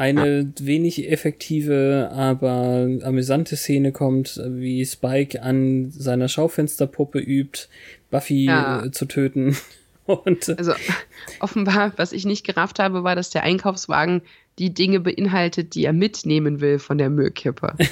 Eine 0.00 0.52
wenig 0.58 1.10
effektive, 1.10 2.10
aber 2.12 2.88
amüsante 3.02 3.56
Szene 3.56 3.92
kommt, 3.92 4.40
wie 4.46 4.84
Spike 4.86 5.42
an 5.42 5.90
seiner 5.90 6.28
Schaufensterpuppe 6.28 7.18
übt, 7.18 7.68
Buffy 8.10 8.46
Ja. 8.46 8.84
äh, 8.84 8.90
zu 8.90 9.04
töten. 9.04 9.56
Und 10.06 10.48
äh, 10.48 10.54
Also 10.58 10.72
offenbar, 11.40 11.92
was 11.96 12.12
ich 12.12 12.24
nicht 12.24 12.46
gerafft 12.46 12.78
habe, 12.78 13.04
war, 13.04 13.14
dass 13.14 13.30
der 13.30 13.42
Einkaufswagen 13.42 14.22
die 14.58 14.72
Dinge 14.72 15.00
beinhaltet, 15.00 15.74
die 15.74 15.84
er 15.84 15.92
mitnehmen 15.92 16.60
will 16.60 16.78
von 16.78 16.98
der 16.98 17.10
Müllkippe. 17.10 17.74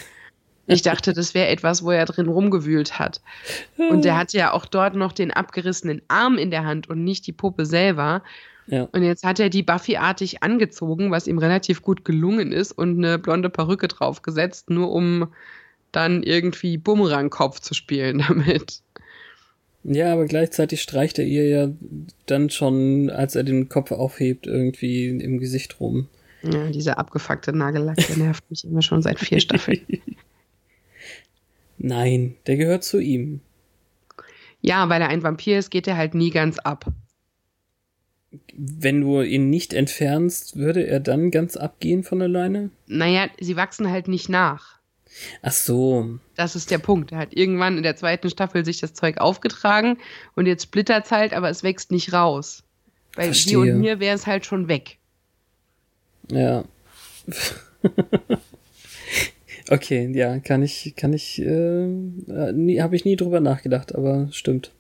Ich 0.71 0.83
dachte, 0.83 1.15
das 1.15 1.33
wäre 1.33 1.49
etwas, 1.49 1.83
wo 1.83 1.91
er 1.93 2.05
drin 2.05 2.29
rumgewühlt 2.29 2.99
hat. 2.99 3.23
Und 3.79 4.05
der 4.05 4.19
hatte 4.19 4.37
ja 4.37 4.53
auch 4.53 4.67
dort 4.67 4.95
noch 4.97 5.13
den 5.13 5.31
abgerissenen 5.31 6.03
Arm 6.09 6.37
in 6.37 6.51
der 6.51 6.67
Hand 6.67 6.91
und 6.91 7.05
nicht 7.05 7.27
die 7.27 7.33
Puppe 7.33 7.65
selber. 7.65 8.23
Ja, 8.71 8.87
Und 8.93 9.03
jetzt 9.03 9.25
hat 9.25 9.41
er 9.41 9.49
die 9.49 9.62
Buffy-artig 9.62 10.43
angezogen, 10.43 11.11
was 11.11 11.27
ihm 11.27 11.39
relativ 11.39 11.83
gut 11.83 12.05
gelungen 12.05 12.53
ist, 12.53 12.73
und 12.73 12.99
eine 12.99 13.19
blonde 13.19 13.49
Perücke 13.49 13.89
draufgesetzt, 13.89 14.69
nur 14.69 14.93
um 14.93 15.29
dann 15.91 16.23
irgendwie 16.23 16.77
Bumerangkopf 16.77 17.61
zu 17.61 17.73
spielen 17.73 18.19
damit. 18.29 18.83
Ja, 19.85 20.12
aber 20.12 20.27
gleichzeitig 20.27 20.83
streicht 20.83 21.19
er 21.19 21.25
ihr 21.25 21.49
ja 21.49 21.69
dann 22.27 22.51
schon, 22.51 23.09
als 23.09 23.37
er 23.37 23.45
den 23.45 23.71
Kopf 23.71 23.91
aufhebt, 23.91 24.47
irgendwie 24.47 25.09
im 25.09 25.39
Gesicht 25.39 25.81
rum. 25.81 26.09
Ja, 26.43 26.69
dieser 26.69 26.99
abgefuckte 26.99 27.57
Nagellack, 27.57 27.97
der 27.97 28.16
nervt 28.19 28.49
mich 28.51 28.64
immer 28.64 28.83
schon 28.83 29.01
seit 29.01 29.19
vier 29.19 29.41
Staffeln. 29.41 29.81
Nein, 31.79 32.35
der 32.47 32.57
gehört 32.57 32.85
zu 32.85 32.99
ihm. 32.99 33.41
Ja, 34.61 34.89
weil 34.89 35.01
er 35.01 35.09
ein 35.09 35.23
Vampir 35.23 35.59
ist, 35.59 35.71
geht 35.71 35.87
er 35.87 35.97
halt 35.97 36.14
nie 36.14 36.31
ganz 36.31 36.59
ab. 36.59 36.93
Wenn 38.55 39.01
du 39.01 39.22
ihn 39.22 39.49
nicht 39.49 39.72
entfernst, 39.72 40.57
würde 40.57 40.87
er 40.87 41.01
dann 41.01 41.31
ganz 41.31 41.57
abgehen 41.57 42.03
von 42.03 42.20
alleine? 42.20 42.70
Naja, 42.87 43.29
sie 43.41 43.57
wachsen 43.57 43.91
halt 43.91 44.09
nicht 44.09 44.29
nach. 44.29 44.79
Ach 45.43 45.53
so. 45.53 46.18
Das 46.35 46.55
ist 46.55 46.70
der 46.70 46.79
Punkt. 46.79 47.12
Er 47.12 47.18
hat 47.18 47.35
irgendwann 47.35 47.76
in 47.76 47.83
der 47.83 47.97
zweiten 47.97 48.29
Staffel 48.29 48.64
sich 48.64 48.81
das 48.81 48.93
Zeug 48.93 49.18
aufgetragen 49.18 49.99
und 50.35 50.47
jetzt 50.47 50.64
splittert 50.64 51.07
es 51.07 51.11
halt, 51.11 51.33
aber 51.33 51.49
es 51.49 51.62
wächst 51.62 51.91
nicht 51.91 52.12
raus. 52.12 52.64
Bei 53.16 53.24
Verstehe. 53.24 53.64
dir 53.64 53.74
und 53.74 53.81
mir 53.81 54.01
wäre 54.01 54.14
es 54.14 54.26
halt 54.26 54.45
schon 54.45 54.68
weg. 54.68 54.99
Ja. 56.31 56.64
okay, 59.70 60.11
ja, 60.12 60.39
kann 60.39 60.62
ich, 60.62 60.95
kann 60.97 61.12
ich, 61.12 61.41
äh, 61.41 61.87
nie, 62.53 62.81
habe 62.81 62.97
ich 62.97 63.05
nie 63.05 63.16
drüber 63.16 63.41
nachgedacht, 63.41 63.95
aber 63.95 64.29
stimmt. 64.31 64.72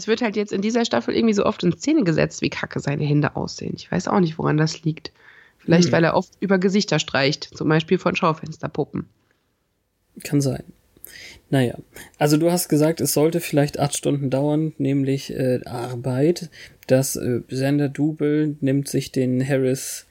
Es 0.00 0.06
wird 0.06 0.22
halt 0.22 0.34
jetzt 0.34 0.52
in 0.52 0.62
dieser 0.62 0.86
Staffel 0.86 1.14
irgendwie 1.14 1.34
so 1.34 1.44
oft 1.44 1.62
in 1.62 1.72
Szene 1.74 2.04
gesetzt, 2.04 2.40
wie 2.40 2.48
kacke 2.48 2.80
seine 2.80 3.04
Hände 3.04 3.36
aussehen. 3.36 3.74
Ich 3.76 3.92
weiß 3.92 4.08
auch 4.08 4.20
nicht, 4.20 4.38
woran 4.38 4.56
das 4.56 4.82
liegt. 4.82 5.12
Vielleicht, 5.58 5.88
Hm. 5.88 5.92
weil 5.92 6.04
er 6.04 6.14
oft 6.16 6.32
über 6.40 6.58
Gesichter 6.58 6.98
streicht, 6.98 7.44
zum 7.54 7.68
Beispiel 7.68 7.98
von 7.98 8.16
Schaufensterpuppen. 8.16 9.10
Kann 10.24 10.40
sein. 10.40 10.64
Naja, 11.50 11.74
also 12.18 12.38
du 12.38 12.50
hast 12.50 12.70
gesagt, 12.70 13.02
es 13.02 13.12
sollte 13.12 13.40
vielleicht 13.40 13.78
acht 13.78 13.94
Stunden 13.94 14.30
dauern, 14.30 14.72
nämlich 14.78 15.34
äh, 15.34 15.60
Arbeit. 15.66 16.48
Das 16.86 17.16
äh, 17.16 17.40
Sender 17.48 17.90
Double 17.90 18.56
nimmt 18.60 18.88
sich 18.88 19.12
den 19.12 19.46
Harris 19.46 20.06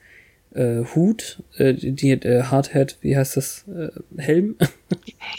äh, 0.52 0.84
Hut, 0.94 1.42
äh, 1.56 1.74
die 1.74 2.10
äh, 2.10 2.42
Hardhead, 2.44 2.98
wie 3.00 3.16
heißt 3.16 3.36
das, 3.36 3.64
äh, 3.68 3.90
Helm. 4.16 4.56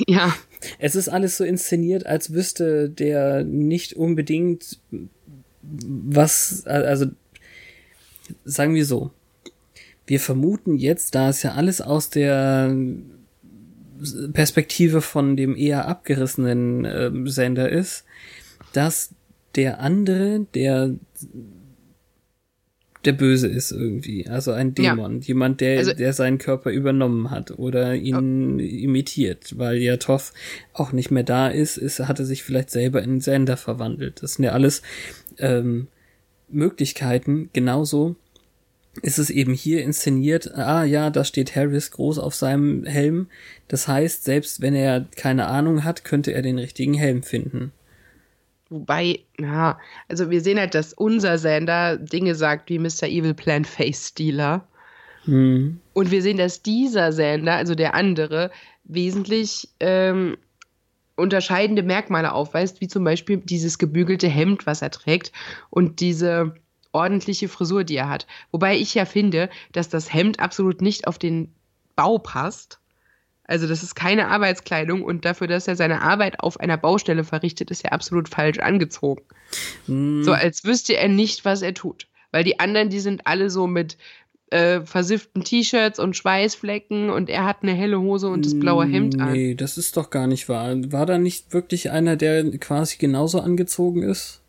Ja, 0.07 0.33
Es 0.79 0.95
ist 0.95 1.09
alles 1.09 1.37
so 1.37 1.43
inszeniert, 1.43 2.05
als 2.05 2.33
wüsste 2.33 2.89
der 2.89 3.43
nicht 3.43 3.93
unbedingt 3.93 4.79
was, 5.61 6.65
also 6.65 7.07
sagen 8.45 8.75
wir 8.75 8.85
so. 8.85 9.11
Wir 10.07 10.19
vermuten 10.19 10.77
jetzt, 10.77 11.15
da 11.15 11.29
es 11.29 11.43
ja 11.43 11.53
alles 11.53 11.81
aus 11.81 12.09
der 12.09 12.75
Perspektive 14.33 15.01
von 15.01 15.37
dem 15.37 15.55
eher 15.55 15.87
abgerissenen 15.87 16.85
ähm, 16.85 17.27
Sender 17.27 17.69
ist, 17.69 18.05
dass 18.73 19.13
der 19.55 19.79
andere, 19.79 20.45
der 20.53 20.95
der 23.05 23.13
böse 23.13 23.47
ist 23.47 23.71
irgendwie, 23.71 24.27
also 24.27 24.51
ein 24.51 24.75
Ja. 24.77 24.91
Dämon, 24.95 25.21
jemand, 25.21 25.59
der 25.61 25.79
Also- 25.79 25.93
der 25.93 26.13
seinen 26.13 26.37
Körper 26.37 26.69
übernommen 26.71 27.31
hat 27.31 27.51
oder 27.57 27.95
ihn 27.95 28.59
imitiert, 28.59 29.57
weil 29.57 29.77
ja 29.77 29.97
Toth 29.97 30.33
auch 30.73 30.91
nicht 30.91 31.09
mehr 31.11 31.23
da 31.23 31.47
ist, 31.47 31.77
ist 31.77 31.99
hat 31.99 32.19
er 32.19 32.25
sich 32.25 32.43
vielleicht 32.43 32.69
selber 32.69 33.01
in 33.01 33.19
Sender 33.19 33.57
verwandelt. 33.57 34.21
Das 34.21 34.33
sind 34.35 34.45
ja 34.45 34.51
alles 34.51 34.81
ähm, 35.39 35.87
Möglichkeiten. 36.49 37.49
Genauso 37.53 38.15
ist 39.01 39.19
es 39.19 39.29
eben 39.29 39.53
hier 39.53 39.81
inszeniert, 39.83 40.53
ah 40.55 40.83
ja, 40.83 41.09
da 41.09 41.23
steht 41.23 41.55
Harris 41.55 41.91
groß 41.91 42.19
auf 42.19 42.35
seinem 42.35 42.83
Helm. 42.85 43.27
Das 43.69 43.87
heißt, 43.87 44.25
selbst 44.25 44.61
wenn 44.61 44.75
er 44.75 45.05
keine 45.15 45.47
Ahnung 45.47 45.83
hat, 45.85 46.03
könnte 46.03 46.33
er 46.33 46.41
den 46.41 46.59
richtigen 46.59 46.93
Helm 46.93 47.23
finden. 47.23 47.71
Wobei, 48.71 49.19
ja, 49.39 49.77
also 50.07 50.29
wir 50.29 50.41
sehen 50.41 50.59
halt, 50.59 50.73
dass 50.73 50.93
unser 50.93 51.37
Sender 51.37 51.97
Dinge 51.97 52.35
sagt 52.35 52.69
wie 52.69 52.79
Mr. 52.79 53.03
Evil 53.03 53.33
Plan 53.33 53.65
Face 53.65 54.07
Stealer. 54.07 54.67
Hm. 55.25 55.79
Und 55.93 56.11
wir 56.11 56.21
sehen, 56.21 56.37
dass 56.37 56.63
dieser 56.63 57.11
Sender, 57.11 57.53
also 57.55 57.75
der 57.75 57.93
andere, 57.93 58.49
wesentlich 58.83 59.69
ähm, 59.79 60.37
unterscheidende 61.15 61.83
Merkmale 61.83 62.33
aufweist, 62.33 62.81
wie 62.81 62.87
zum 62.87 63.03
Beispiel 63.03 63.37
dieses 63.37 63.77
gebügelte 63.77 64.27
Hemd, 64.27 64.65
was 64.65 64.81
er 64.81 64.89
trägt 64.89 65.31
und 65.69 65.99
diese 65.99 66.55
ordentliche 66.91 67.47
Frisur, 67.47 67.83
die 67.83 67.95
er 67.95 68.09
hat. 68.09 68.27
Wobei 68.51 68.75
ich 68.75 68.95
ja 68.95 69.05
finde, 69.05 69.49
dass 69.71 69.89
das 69.89 70.13
Hemd 70.13 70.39
absolut 70.39 70.81
nicht 70.81 71.07
auf 71.07 71.17
den 71.17 71.53
Bau 71.95 72.17
passt. 72.17 72.80
Also 73.51 73.67
das 73.67 73.83
ist 73.83 73.95
keine 73.95 74.29
Arbeitskleidung 74.29 75.03
und 75.03 75.25
dafür, 75.25 75.45
dass 75.45 75.67
er 75.67 75.75
seine 75.75 76.01
Arbeit 76.01 76.39
auf 76.39 76.57
einer 76.61 76.77
Baustelle 76.77 77.25
verrichtet, 77.25 77.69
ist 77.69 77.83
er 77.83 77.91
absolut 77.91 78.29
falsch 78.29 78.59
angezogen. 78.59 79.23
Hm. 79.87 80.23
So 80.23 80.31
als 80.31 80.63
wüsste 80.63 80.95
er 80.95 81.09
nicht, 81.09 81.43
was 81.43 81.61
er 81.61 81.73
tut. 81.73 82.07
Weil 82.31 82.45
die 82.45 82.61
anderen, 82.61 82.89
die 82.89 83.01
sind 83.01 83.27
alle 83.27 83.49
so 83.49 83.67
mit 83.67 83.97
äh, 84.51 84.85
versifften 84.85 85.43
T-Shirts 85.43 85.99
und 85.99 86.15
Schweißflecken 86.15 87.09
und 87.09 87.29
er 87.29 87.43
hat 87.45 87.57
eine 87.61 87.73
helle 87.73 87.99
Hose 87.99 88.29
und 88.29 88.45
das 88.45 88.57
blaue 88.57 88.85
Hemd 88.85 89.19
an. 89.19 89.33
Nee, 89.33 89.53
das 89.53 89.77
ist 89.77 89.97
doch 89.97 90.11
gar 90.11 90.27
nicht 90.27 90.47
wahr. 90.47 90.73
War 90.93 91.05
da 91.05 91.17
nicht 91.17 91.53
wirklich 91.53 91.91
einer, 91.91 92.15
der 92.15 92.57
quasi 92.57 92.99
genauso 92.99 93.41
angezogen 93.41 94.01
ist? 94.01 94.39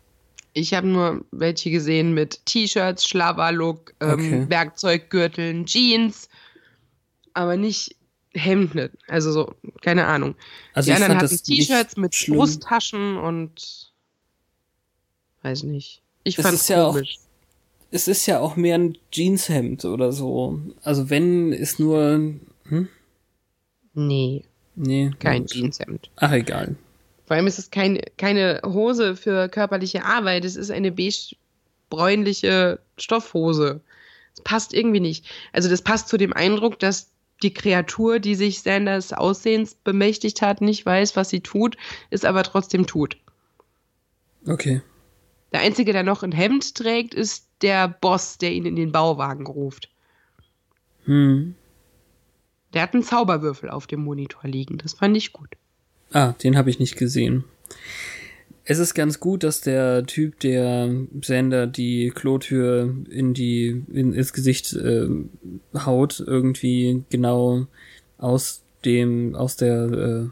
Ich 0.53 0.73
habe 0.73 0.87
nur 0.87 1.25
welche 1.31 1.71
gesehen 1.71 2.13
mit 2.13 2.45
T-Shirts, 2.45 3.05
Schlabberlook, 3.05 3.95
ähm, 3.99 4.11
Okay. 4.11 4.45
Werkzeuggürteln, 4.47 5.65
Jeans, 5.65 6.29
aber 7.33 7.57
nicht 7.57 7.97
Hemden. 8.33 8.89
Also 9.07 9.31
so, 9.31 9.55
keine 9.81 10.05
Ahnung. 10.07 10.35
Also 10.73 10.87
die 10.87 10.91
ich 10.91 10.95
anderen 11.03 11.19
fand 11.19 11.31
hatten 11.31 11.43
T-Shirts 11.43 11.97
mit 11.97 12.15
schlimm. 12.15 12.37
Brusttaschen 12.37 13.17
und 13.17 13.91
weiß 15.43 15.63
nicht. 15.63 16.01
Ich 16.23 16.37
Es 16.37 16.43
fand's 16.45 16.61
ist 16.61 16.69
ja 16.69 16.85
auch- 16.85 16.93
komisch. 16.93 17.17
Es 17.91 18.07
ist 18.07 18.25
ja 18.25 18.39
auch 18.39 18.55
mehr 18.55 18.75
ein 18.79 18.97
Jeanshemd 19.11 19.85
oder 19.85 20.11
so. 20.11 20.59
Also 20.81 21.11
wenn 21.11 21.51
ist 21.51 21.79
nur, 21.79 22.33
hm? 22.69 22.89
nee, 23.93 24.43
Nee. 24.75 25.11
kein 25.19 25.43
gut. 25.43 25.51
Jeanshemd. 25.51 26.09
Ach, 26.15 26.31
egal. 26.31 26.75
Vor 27.27 27.35
allem 27.37 27.45
ist 27.45 27.59
es 27.59 27.69
kein, 27.69 28.01
keine 28.17 28.61
Hose 28.65 29.15
für 29.15 29.47
körperliche 29.47 30.05
Arbeit, 30.05 30.43
es 30.43 30.55
ist 30.55 30.71
eine 30.71 30.91
beige-bräunliche 30.91 32.79
Stoffhose. 32.97 33.81
Das 34.35 34.43
passt 34.43 34.73
irgendwie 34.73 34.99
nicht. 34.99 35.25
Also 35.51 35.69
das 35.69 35.83
passt 35.83 36.07
zu 36.09 36.17
dem 36.17 36.33
Eindruck, 36.33 36.79
dass 36.79 37.11
die 37.41 37.53
Kreatur, 37.53 38.19
die 38.19 38.35
sich 38.35 38.61
Sanders 38.61 39.11
Aussehens 39.13 39.75
bemächtigt 39.75 40.41
hat, 40.41 40.61
nicht 40.61 40.85
weiß, 40.85 41.15
was 41.15 41.29
sie 41.29 41.41
tut, 41.41 41.77
es 42.09 42.25
aber 42.25 42.43
trotzdem 42.43 42.85
tut. 42.85 43.17
Okay. 44.47 44.81
Der 45.51 45.61
Einzige, 45.61 45.93
der 45.93 46.03
noch 46.03 46.23
ein 46.23 46.31
Hemd 46.31 46.75
trägt, 46.75 47.13
ist 47.13 47.47
der 47.61 47.87
Boss, 47.87 48.37
der 48.37 48.51
ihn 48.51 48.65
in 48.65 48.75
den 48.75 48.91
Bauwagen 48.91 49.47
ruft. 49.47 49.89
Hm. 51.05 51.55
Der 52.73 52.81
hat 52.81 52.93
einen 52.93 53.03
Zauberwürfel 53.03 53.69
auf 53.69 53.87
dem 53.87 54.01
Monitor 54.03 54.49
liegen. 54.49 54.77
Das 54.77 54.93
fand 54.93 55.15
ich 55.15 55.31
gut. 55.31 55.49
Ah, 56.11 56.33
den 56.43 56.57
habe 56.57 56.69
ich 56.69 56.79
nicht 56.79 56.97
gesehen. 56.97 57.43
Es 58.65 58.79
ist 58.79 58.93
ganz 58.93 59.19
gut, 59.19 59.43
dass 59.43 59.59
der 59.59 60.05
Typ, 60.05 60.39
der 60.39 60.89
Sender 61.21 61.67
die 61.67 62.11
Klotür 62.15 62.95
in 63.09 63.33
die 63.33 63.83
in, 63.91 64.13
ins 64.13 64.31
Gesicht 64.31 64.73
äh, 64.73 65.07
haut, 65.75 66.23
irgendwie 66.25 67.03
genau 67.09 67.67
aus 68.17 68.63
dem 68.85 69.35
aus 69.35 69.57
der 69.57 70.31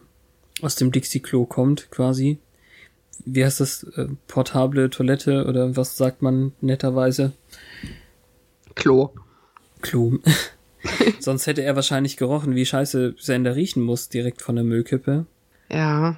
äh, 0.62 0.64
aus 0.64 0.76
dem 0.76 0.92
Dixie-Klo 0.92 1.46
kommt, 1.46 1.92
quasi. 1.92 2.40
Wie 3.26 3.44
heißt 3.44 3.60
das? 3.60 3.84
Äh, 3.96 4.08
portable 4.28 4.90
Toilette 4.90 5.46
oder 5.46 5.76
was 5.76 5.98
sagt 5.98 6.22
man 6.22 6.54
netterweise? 6.62 7.34
Klo. 8.76 9.12
Klo. 9.82 10.20
Sonst 11.20 11.48
hätte 11.48 11.64
er 11.64 11.76
wahrscheinlich 11.76 12.18
gerochen, 12.18 12.56
wie 12.56 12.66
scheiße 12.66 13.16
Sender 13.20 13.56
riechen 13.56 13.84
muss, 13.84 14.10
direkt 14.10 14.42
von 14.42 14.56
der 14.56 14.64
Müllkippe. 14.64 15.26
Ja. 15.70 16.18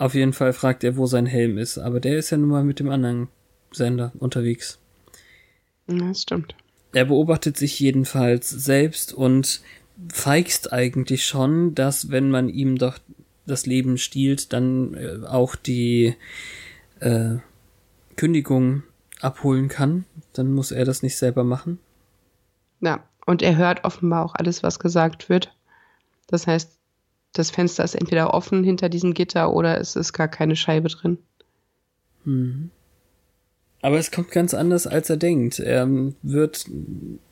Auf 0.00 0.14
jeden 0.14 0.32
Fall 0.32 0.54
fragt 0.54 0.82
er, 0.82 0.96
wo 0.96 1.04
sein 1.04 1.26
Helm 1.26 1.58
ist, 1.58 1.76
aber 1.76 2.00
der 2.00 2.16
ist 2.16 2.30
ja 2.30 2.38
nun 2.38 2.48
mal 2.48 2.64
mit 2.64 2.80
dem 2.80 2.88
anderen 2.88 3.28
Sender 3.70 4.12
unterwegs. 4.18 4.78
Ja, 5.88 6.08
Das 6.08 6.22
stimmt. 6.22 6.54
Er 6.94 7.04
beobachtet 7.04 7.58
sich 7.58 7.78
jedenfalls 7.78 8.48
selbst 8.48 9.12
und 9.12 9.60
feigst 10.10 10.72
eigentlich 10.72 11.26
schon, 11.26 11.74
dass 11.74 12.10
wenn 12.10 12.30
man 12.30 12.48
ihm 12.48 12.78
doch 12.78 12.96
das 13.46 13.66
Leben 13.66 13.98
stiehlt, 13.98 14.54
dann 14.54 14.94
äh, 14.94 15.26
auch 15.26 15.54
die 15.54 16.14
äh, 17.00 17.34
Kündigung 18.16 18.84
abholen 19.20 19.68
kann. 19.68 20.06
Dann 20.32 20.50
muss 20.50 20.72
er 20.72 20.86
das 20.86 21.02
nicht 21.02 21.18
selber 21.18 21.44
machen. 21.44 21.78
Ja, 22.80 23.04
und 23.26 23.42
er 23.42 23.58
hört 23.58 23.84
offenbar 23.84 24.24
auch 24.24 24.34
alles, 24.34 24.62
was 24.62 24.78
gesagt 24.78 25.28
wird. 25.28 25.54
Das 26.26 26.46
heißt, 26.46 26.79
das 27.32 27.50
Fenster 27.50 27.84
ist 27.84 27.94
entweder 27.94 28.34
offen 28.34 28.64
hinter 28.64 28.88
diesem 28.88 29.14
Gitter 29.14 29.52
oder 29.52 29.80
es 29.80 29.96
ist 29.96 30.12
gar 30.12 30.28
keine 30.28 30.56
Scheibe 30.56 30.88
drin. 30.88 31.18
Aber 33.82 33.98
es 33.98 34.10
kommt 34.10 34.30
ganz 34.30 34.52
anders, 34.52 34.86
als 34.86 35.08
er 35.08 35.16
denkt. 35.16 35.58
Er 35.58 35.88
wird 36.22 36.66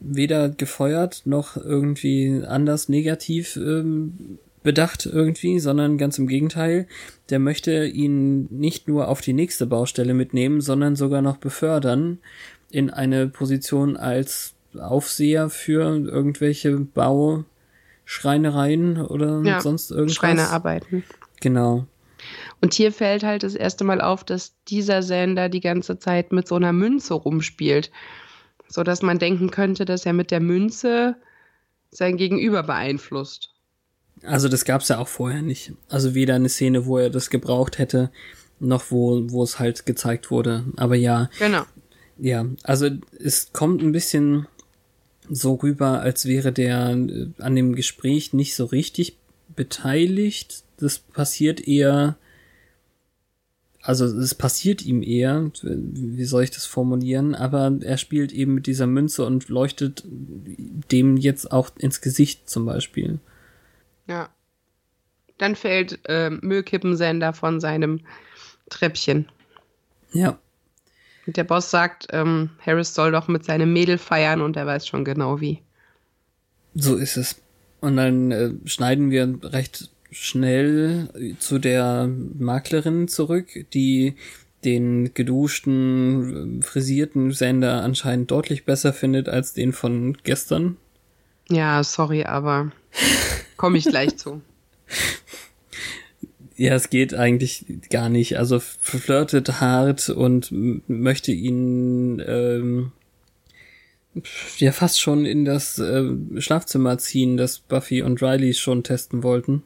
weder 0.01 0.49
gefeuert 0.49 1.23
noch 1.25 1.57
irgendwie 1.57 2.43
anders 2.47 2.89
negativ 2.89 3.57
ähm, 3.57 4.39
bedacht 4.63 5.07
irgendwie, 5.07 5.61
sondern 5.61 5.99
ganz 5.99 6.19
im 6.19 6.27
Gegenteil. 6.27 6.87
Der 7.31 7.39
möchte 7.39 7.87
ihn 7.87 8.47
nicht 8.51 8.89
nur 8.89 9.09
auf 9.09 9.21
die 9.21 9.33
nächste 9.33 9.67
Baustelle 9.67 10.15
mitnehmen, 10.15 10.61
sondern 10.61 10.97
sogar 10.97 11.23
noch 11.23 11.37
befördern 11.37 12.19
in 12.71 12.91
eine 12.91 13.29
Position 13.29 13.97
als 13.97 14.55
Aufseher 14.79 15.49
für 15.51 15.83
irgendwelche 15.83 16.79
Bauschreinereien 18.09 19.03
oder 19.03 19.43
ja, 19.45 19.61
sonst 19.61 19.91
irgendwas. 19.91 20.17
Schreinerarbeiten. 20.17 21.05
Genau. 21.41 21.87
Und 22.61 22.75
hier 22.75 22.91
fällt 22.91 23.23
halt 23.23 23.43
das 23.43 23.55
erste 23.55 23.85
Mal 23.85 24.01
auf, 24.01 24.25
dass 24.25 24.55
dieser 24.67 25.03
Sender 25.03 25.49
die 25.49 25.61
ganze 25.61 25.99
Zeit 25.99 26.33
mit 26.33 26.49
so 26.49 26.57
einer 26.57 26.73
Münze 26.73 27.15
rumspielt. 27.15 27.91
So 28.67 28.83
dass 28.83 29.03
man 29.03 29.19
denken 29.19 29.51
könnte, 29.51 29.85
dass 29.85 30.05
er 30.05 30.13
mit 30.13 30.31
der 30.31 30.41
Münze 30.41 31.17
sein 31.91 32.17
Gegenüber 32.17 32.63
beeinflusst. 32.63 33.51
Also 34.25 34.49
das 34.49 34.65
gab's 34.65 34.89
ja 34.89 34.99
auch 34.99 35.09
vorher 35.09 35.43
nicht. 35.43 35.73
Also 35.89 36.15
weder 36.15 36.35
eine 36.35 36.49
Szene, 36.49 36.87
wo 36.87 36.99
er 36.99 37.11
das 37.11 37.31
gebraucht 37.31 37.79
hätte, 37.79 38.11
noch 38.59 38.91
wo, 38.91 39.23
wo 39.31 39.43
es 39.43 39.59
halt 39.59 39.87
gezeigt 39.87 40.31
wurde. 40.31 40.65
Aber 40.77 40.97
ja. 40.97 41.31
Genau. 41.39 41.63
Ja, 42.19 42.47
also 42.65 42.91
es 43.19 43.53
kommt 43.53 43.81
ein 43.81 43.93
bisschen 43.93 44.49
so 45.31 45.55
rüber, 45.55 46.01
als 46.01 46.27
wäre 46.27 46.53
der 46.53 46.91
äh, 46.91 47.29
an 47.39 47.57
dem 47.57 47.75
Gespräch 47.75 48.33
nicht 48.33 48.55
so 48.55 48.65
richtig 48.65 49.17
beteiligt. 49.55 50.63
Das 50.79 50.99
passiert 50.99 51.67
eher, 51.67 52.17
also 53.83 54.05
es 54.05 54.35
passiert 54.35 54.85
ihm 54.85 55.03
eher, 55.03 55.51
wie 55.63 56.25
soll 56.25 56.45
ich 56.45 56.51
das 56.51 56.67
formulieren, 56.67 57.35
aber 57.35 57.77
er 57.81 57.99
spielt 57.99 58.33
eben 58.33 58.55
mit 58.55 58.67
dieser 58.67 58.87
Münze 58.87 59.25
und 59.25 59.49
leuchtet 59.49 60.05
dem 60.07 61.17
jetzt 61.17 61.51
auch 61.51 61.71
ins 61.79 62.01
Gesicht 62.01 62.49
zum 62.49 62.67
Beispiel. 62.67 63.19
Ja. 64.07 64.31
Dann 65.39 65.55
fällt 65.55 66.01
äh, 66.05 66.31
Müllkippensender 66.31 67.33
von 67.33 67.61
seinem 67.61 68.01
Treppchen. 68.71 69.29
Ja. 70.13 70.39
Und 71.29 71.37
der 71.37 71.45
Boss 71.45 71.71
sagt, 71.71 72.07
ähm, 72.11 72.49
Harris 72.65 72.95
soll 72.95 73.13
doch 73.13 73.29
mit 73.29 73.45
seinem 73.45 73.71
Mädel 73.71 73.99
feiern 73.99 74.41
und 74.41 74.57
er 74.57 74.65
weiß 74.65 74.87
schon 74.87 75.05
genau 75.05 75.43
wie. 75.43 75.61
So 76.75 76.97
ist 76.97 77.19
es. 77.19 77.43
Und 77.83 77.99
dann 77.99 78.31
äh, 78.31 78.53
schneiden 78.65 79.11
wir 79.11 79.39
recht 79.43 79.91
schnell 80.11 81.37
zu 81.39 81.59
der 81.59 82.09
Maklerin 82.39 83.09
zurück, 83.09 83.49
die 83.75 84.15
den 84.65 85.13
geduschten, 85.13 86.63
frisierten 86.63 87.33
Sender 87.33 87.83
anscheinend 87.83 88.31
deutlich 88.31 88.65
besser 88.65 88.95
findet 88.95 89.29
als 89.29 89.53
den 89.53 89.75
von 89.75 90.17
gestern. 90.23 90.79
Ja, 91.51 91.85
sorry, 91.85 92.25
aber 92.25 92.73
komme 93.59 93.77
ich 93.77 93.85
gleich 93.85 94.17
zu. 94.17 94.41
Ja, 96.59 96.75
es 96.75 96.91
geht 96.91 97.15
eigentlich 97.15 97.65
gar 97.89 98.09
nicht. 98.09 98.37
Also 98.37 98.59
flirtet 98.59 99.61
hart 99.61 100.11
und 100.11 100.49
möchte 100.89 101.31
ihn 101.31 102.21
ähm, 102.27 102.91
ja 104.57 104.73
fast 104.73 105.01
schon 105.01 105.25
in 105.25 105.45
das 105.45 105.79
äh, 105.79 106.05
Schlafzimmer 106.39 106.99
ziehen, 106.99 107.37
das 107.37 107.61
Buffy 107.61 108.03
und 108.03 108.21
Riley 108.21 108.55
schon 108.55 108.83
testen 108.83 109.23
wollten. 109.23 109.63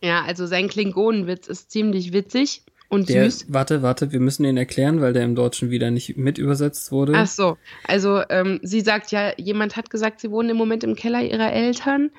Ja, 0.00 0.22
also 0.22 0.46
sein 0.46 0.68
Klingonenwitz 0.68 1.48
ist 1.48 1.72
ziemlich 1.72 2.12
witzig 2.12 2.62
und 2.88 3.08
der, 3.08 3.28
süß. 3.28 3.46
Warte, 3.48 3.82
warte, 3.82 4.12
wir 4.12 4.20
müssen 4.20 4.44
ihn 4.44 4.56
erklären, 4.56 5.00
weil 5.00 5.12
der 5.12 5.24
im 5.24 5.34
Deutschen 5.34 5.70
wieder 5.70 5.90
nicht 5.90 6.16
mit 6.16 6.38
übersetzt 6.38 6.92
wurde. 6.92 7.14
Ach 7.16 7.26
so, 7.26 7.58
also 7.82 8.22
ähm, 8.28 8.60
sie 8.62 8.82
sagt 8.82 9.10
ja, 9.10 9.32
jemand 9.36 9.74
hat 9.76 9.90
gesagt, 9.90 10.20
sie 10.20 10.30
wohnen 10.30 10.50
im 10.50 10.56
Moment 10.56 10.84
im 10.84 10.94
Keller 10.94 11.22
ihrer 11.22 11.52
Eltern 11.52 12.12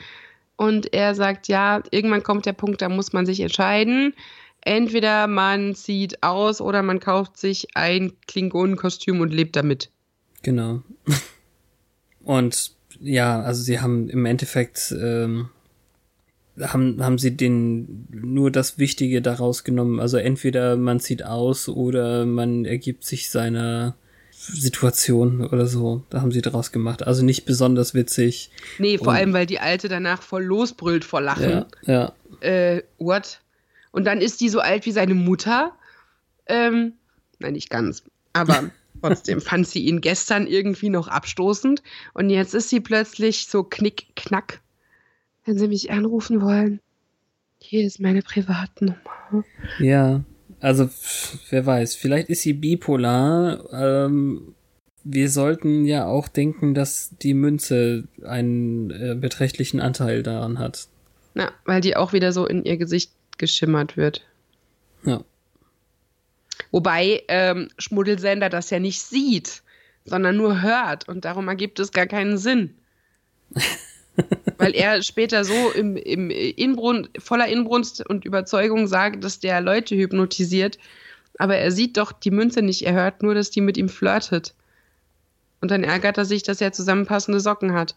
und 0.57 0.93
er 0.93 1.15
sagt, 1.15 1.47
ja, 1.47 1.81
irgendwann 1.91 2.23
kommt 2.23 2.45
der 2.45 2.53
Punkt, 2.53 2.81
da 2.81 2.89
muss 2.89 3.13
man 3.13 3.25
sich 3.25 3.39
entscheiden. 3.39 4.13
Entweder 4.61 5.27
man 5.27 5.75
zieht 5.75 6.23
aus 6.23 6.59
oder 6.59 6.81
man 6.83 6.99
kauft 6.99 7.37
sich 7.37 7.67
ein 7.75 8.13
Klingonenkostüm 8.27 9.21
und 9.21 9.33
lebt 9.33 9.55
damit. 9.55 9.91
Genau. 10.41 10.81
Und 12.23 12.73
ja, 12.99 13.41
also 13.41 13.63
sie 13.63 13.79
haben 13.79 14.09
im 14.09 14.25
Endeffekt 14.25 14.93
ähm, 14.99 15.47
haben, 16.59 17.01
haben 17.01 17.17
sie 17.17 17.37
den 17.37 18.07
nur 18.11 18.51
das 18.51 18.77
Wichtige 18.77 19.21
daraus 19.21 19.63
genommen. 19.63 20.01
Also 20.01 20.17
entweder 20.17 20.75
man 20.75 20.99
zieht 20.99 21.23
aus 21.23 21.69
oder 21.69 22.25
man 22.25 22.65
ergibt 22.65 23.05
sich 23.05 23.29
seiner 23.29 23.95
Situation 24.47 25.45
oder 25.45 25.67
so. 25.67 26.03
Da 26.09 26.21
haben 26.21 26.31
sie 26.31 26.41
draus 26.41 26.71
gemacht. 26.71 27.05
Also 27.05 27.23
nicht 27.23 27.45
besonders 27.45 27.93
witzig. 27.93 28.51
Nee, 28.79 28.97
vor 28.97 29.09
Und, 29.09 29.15
allem, 29.15 29.33
weil 29.33 29.45
die 29.45 29.59
Alte 29.59 29.87
danach 29.87 30.21
voll 30.21 30.43
losbrüllt 30.43 31.05
vor 31.05 31.21
Lachen. 31.21 31.65
Ja. 31.85 32.13
ja. 32.41 32.47
Äh, 32.47 32.83
what? 32.97 33.41
Und 33.91 34.05
dann 34.05 34.21
ist 34.21 34.41
die 34.41 34.49
so 34.49 34.59
alt 34.59 34.85
wie 34.85 34.91
seine 34.91 35.15
Mutter. 35.15 35.73
Ähm, 36.45 36.93
nein, 37.39 37.53
nicht 37.53 37.69
ganz. 37.69 38.03
Aber 38.33 38.71
trotzdem 39.01 39.41
fand 39.41 39.67
sie 39.67 39.85
ihn 39.85 40.01
gestern 40.01 40.47
irgendwie 40.47 40.89
noch 40.89 41.07
abstoßend. 41.07 41.83
Und 42.13 42.29
jetzt 42.29 42.53
ist 42.53 42.69
sie 42.69 42.79
plötzlich 42.79 43.47
so 43.47 43.63
knick, 43.63 44.07
knack 44.15 44.61
wenn 45.47 45.57
Sie 45.57 45.67
mich 45.69 45.91
anrufen 45.91 46.41
wollen, 46.41 46.81
hier 47.59 47.85
ist 47.85 47.99
meine 48.01 48.21
Privatnummer. 48.21 48.97
Ja, 49.79 50.23
also 50.59 50.89
wer 51.49 51.65
weiß, 51.65 51.95
vielleicht 51.95 52.29
ist 52.29 52.41
sie 52.41 52.53
bipolar. 52.53 53.71
Ähm, 53.71 54.55
wir 55.03 55.29
sollten 55.29 55.85
ja 55.85 56.05
auch 56.05 56.27
denken, 56.27 56.73
dass 56.73 57.11
die 57.21 57.33
Münze 57.33 58.07
einen 58.25 58.91
äh, 58.91 59.15
beträchtlichen 59.15 59.79
Anteil 59.79 60.23
daran 60.23 60.59
hat. 60.59 60.87
Ja, 61.35 61.51
weil 61.65 61.81
die 61.81 61.95
auch 61.95 62.13
wieder 62.13 62.31
so 62.31 62.45
in 62.45 62.65
ihr 62.65 62.77
Gesicht 62.77 63.11
geschimmert 63.37 63.95
wird. 63.95 64.25
Ja. 65.05 65.23
Wobei 66.71 67.23
ähm, 67.27 67.69
Schmuddelsender 67.77 68.49
das 68.49 68.69
ja 68.69 68.79
nicht 68.79 69.01
sieht, 69.01 69.61
sondern 70.05 70.35
nur 70.35 70.61
hört 70.61 71.07
und 71.07 71.25
darum 71.25 71.47
ergibt 71.47 71.79
es 71.79 71.91
gar 71.91 72.07
keinen 72.07 72.37
Sinn. 72.37 72.75
weil 74.57 74.75
er 74.75 75.01
später 75.03 75.43
so 75.43 75.71
im, 75.71 75.95
im 75.95 76.29
Inbrunst, 76.29 77.09
voller 77.19 77.47
Inbrunst 77.47 78.07
und 78.07 78.25
Überzeugung 78.25 78.87
sagt, 78.87 79.23
dass 79.23 79.39
der 79.39 79.61
Leute 79.61 79.95
hypnotisiert. 79.95 80.77
Aber 81.37 81.57
er 81.57 81.71
sieht 81.71 81.97
doch 81.97 82.11
die 82.11 82.31
Münze 82.31 82.61
nicht, 82.61 82.85
er 82.85 82.93
hört 82.93 83.21
nur, 83.21 83.35
dass 83.35 83.51
die 83.51 83.61
mit 83.61 83.77
ihm 83.77 83.89
flirtet. 83.89 84.55
Und 85.61 85.71
dann 85.71 85.83
ärgert 85.83 86.17
er 86.17 86.25
sich, 86.25 86.43
dass 86.43 86.61
er 86.61 86.71
zusammenpassende 86.71 87.39
Socken 87.39 87.73
hat. 87.73 87.95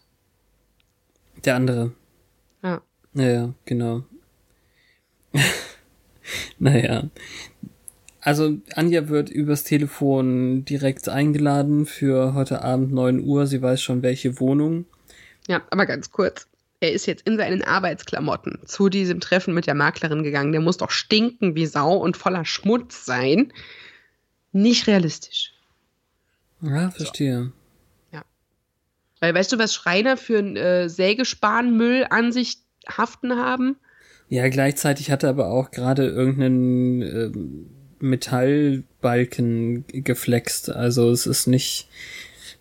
Der 1.45 1.55
andere. 1.55 1.91
Ja. 2.63 2.81
Ja, 3.13 3.53
genau. 3.65 4.03
naja. 6.59 7.09
Also 8.19 8.57
Anja 8.75 9.09
wird 9.09 9.29
übers 9.29 9.63
Telefon 9.63 10.63
direkt 10.65 11.09
eingeladen 11.09 11.87
für 11.87 12.35
heute 12.35 12.63
Abend 12.63 12.93
9 12.93 13.23
Uhr. 13.23 13.47
Sie 13.47 13.61
weiß 13.61 13.81
schon, 13.81 14.03
welche 14.03 14.39
Wohnung. 14.39 14.85
Ja, 15.51 15.61
aber 15.69 15.85
ganz 15.85 16.11
kurz. 16.11 16.47
Er 16.79 16.93
ist 16.93 17.07
jetzt 17.07 17.27
in 17.27 17.35
seinen 17.35 17.61
Arbeitsklamotten 17.61 18.59
zu 18.65 18.87
diesem 18.87 19.19
Treffen 19.19 19.53
mit 19.53 19.67
der 19.67 19.75
Maklerin 19.75 20.23
gegangen. 20.23 20.53
Der 20.53 20.61
muss 20.61 20.77
doch 20.77 20.91
stinken 20.91 21.55
wie 21.55 21.65
Sau 21.65 21.97
und 21.97 22.15
voller 22.15 22.45
Schmutz 22.45 23.05
sein. 23.05 23.51
Nicht 24.53 24.87
realistisch. 24.87 25.51
Ja, 26.61 26.89
verstehe. 26.89 27.51
So. 28.11 28.17
Ja. 28.17 28.23
Weil 29.19 29.35
weißt 29.35 29.51
du, 29.51 29.59
was 29.59 29.73
Schreiner 29.73 30.15
für 30.15 30.39
einen 30.39 30.55
äh, 30.55 30.87
Sägespanmüll 30.87 32.07
an 32.09 32.31
sich 32.31 32.59
haften 32.87 33.35
haben? 33.35 33.75
Ja, 34.29 34.47
gleichzeitig 34.47 35.11
hat 35.11 35.23
er 35.23 35.31
aber 35.31 35.47
auch 35.47 35.71
gerade 35.71 36.07
irgendeinen 36.07 37.01
äh, 37.01 37.31
Metallbalken 37.99 39.83
geflext. 39.89 40.69
Also 40.69 41.11
es 41.11 41.25
ist 41.25 41.47
nicht, 41.47 41.89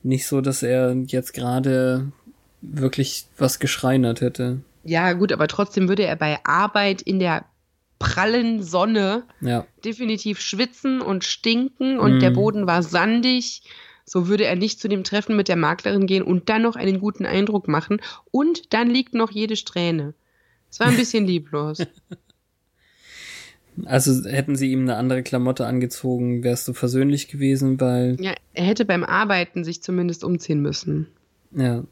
nicht 0.02 0.26
so, 0.26 0.40
dass 0.40 0.64
er 0.64 0.96
jetzt 1.06 1.34
gerade 1.34 2.10
wirklich 2.62 3.26
was 3.38 3.58
geschreinert 3.58 4.20
hätte. 4.20 4.60
Ja, 4.84 5.12
gut, 5.12 5.32
aber 5.32 5.48
trotzdem 5.48 5.88
würde 5.88 6.04
er 6.04 6.16
bei 6.16 6.38
Arbeit 6.44 7.02
in 7.02 7.18
der 7.18 7.44
prallen 7.98 8.62
Sonne 8.62 9.24
ja. 9.40 9.66
definitiv 9.84 10.40
schwitzen 10.40 11.02
und 11.02 11.22
stinken 11.24 11.98
und 11.98 12.16
mm. 12.16 12.20
der 12.20 12.30
Boden 12.30 12.66
war 12.66 12.82
sandig. 12.82 13.62
So 14.04 14.26
würde 14.26 14.44
er 14.44 14.56
nicht 14.56 14.80
zu 14.80 14.88
dem 14.88 15.04
Treffen 15.04 15.36
mit 15.36 15.48
der 15.48 15.56
Maklerin 15.56 16.06
gehen 16.06 16.24
und 16.24 16.48
dann 16.48 16.62
noch 16.62 16.76
einen 16.76 16.98
guten 16.98 17.26
Eindruck 17.26 17.68
machen. 17.68 18.00
Und 18.32 18.72
dann 18.72 18.90
liegt 18.90 19.14
noch 19.14 19.30
jede 19.30 19.54
Strähne. 19.54 20.14
Es 20.70 20.80
war 20.80 20.88
ein 20.88 20.96
bisschen 20.96 21.26
lieblos. 21.28 21.78
Also 23.84 24.28
hätten 24.28 24.56
sie 24.56 24.72
ihm 24.72 24.82
eine 24.82 24.96
andere 24.96 25.22
Klamotte 25.22 25.66
angezogen, 25.66 26.42
wärst 26.42 26.66
du 26.66 26.72
versöhnlich 26.72 27.28
gewesen, 27.28 27.80
weil. 27.80 28.16
Ja, 28.20 28.34
er 28.52 28.64
hätte 28.64 28.84
beim 28.84 29.04
Arbeiten 29.04 29.62
sich 29.62 29.82
zumindest 29.82 30.24
umziehen 30.24 30.60
müssen. 30.60 31.06
Ja, 31.52 31.84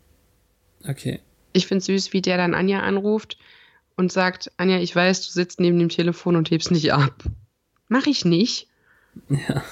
Okay. 0.87 1.20
Ich 1.53 1.66
finde 1.66 1.85
süß, 1.85 2.12
wie 2.12 2.22
der 2.22 2.37
dann 2.37 2.55
Anja 2.55 2.81
anruft 2.81 3.39
und 3.97 4.12
sagt, 4.12 4.53
Anja, 4.57 4.79
ich 4.79 4.95
weiß, 4.95 5.26
du 5.26 5.33
sitzt 5.33 5.61
neben 5.61 5.79
dem 5.79 5.89
Telefon 5.89 6.37
und 6.37 6.51
hebst 6.51 6.70
nicht 6.70 6.93
ab. 6.93 7.24
Mach 7.89 8.07
ich 8.07 8.24
nicht. 8.24 8.68
Ja. 9.29 9.64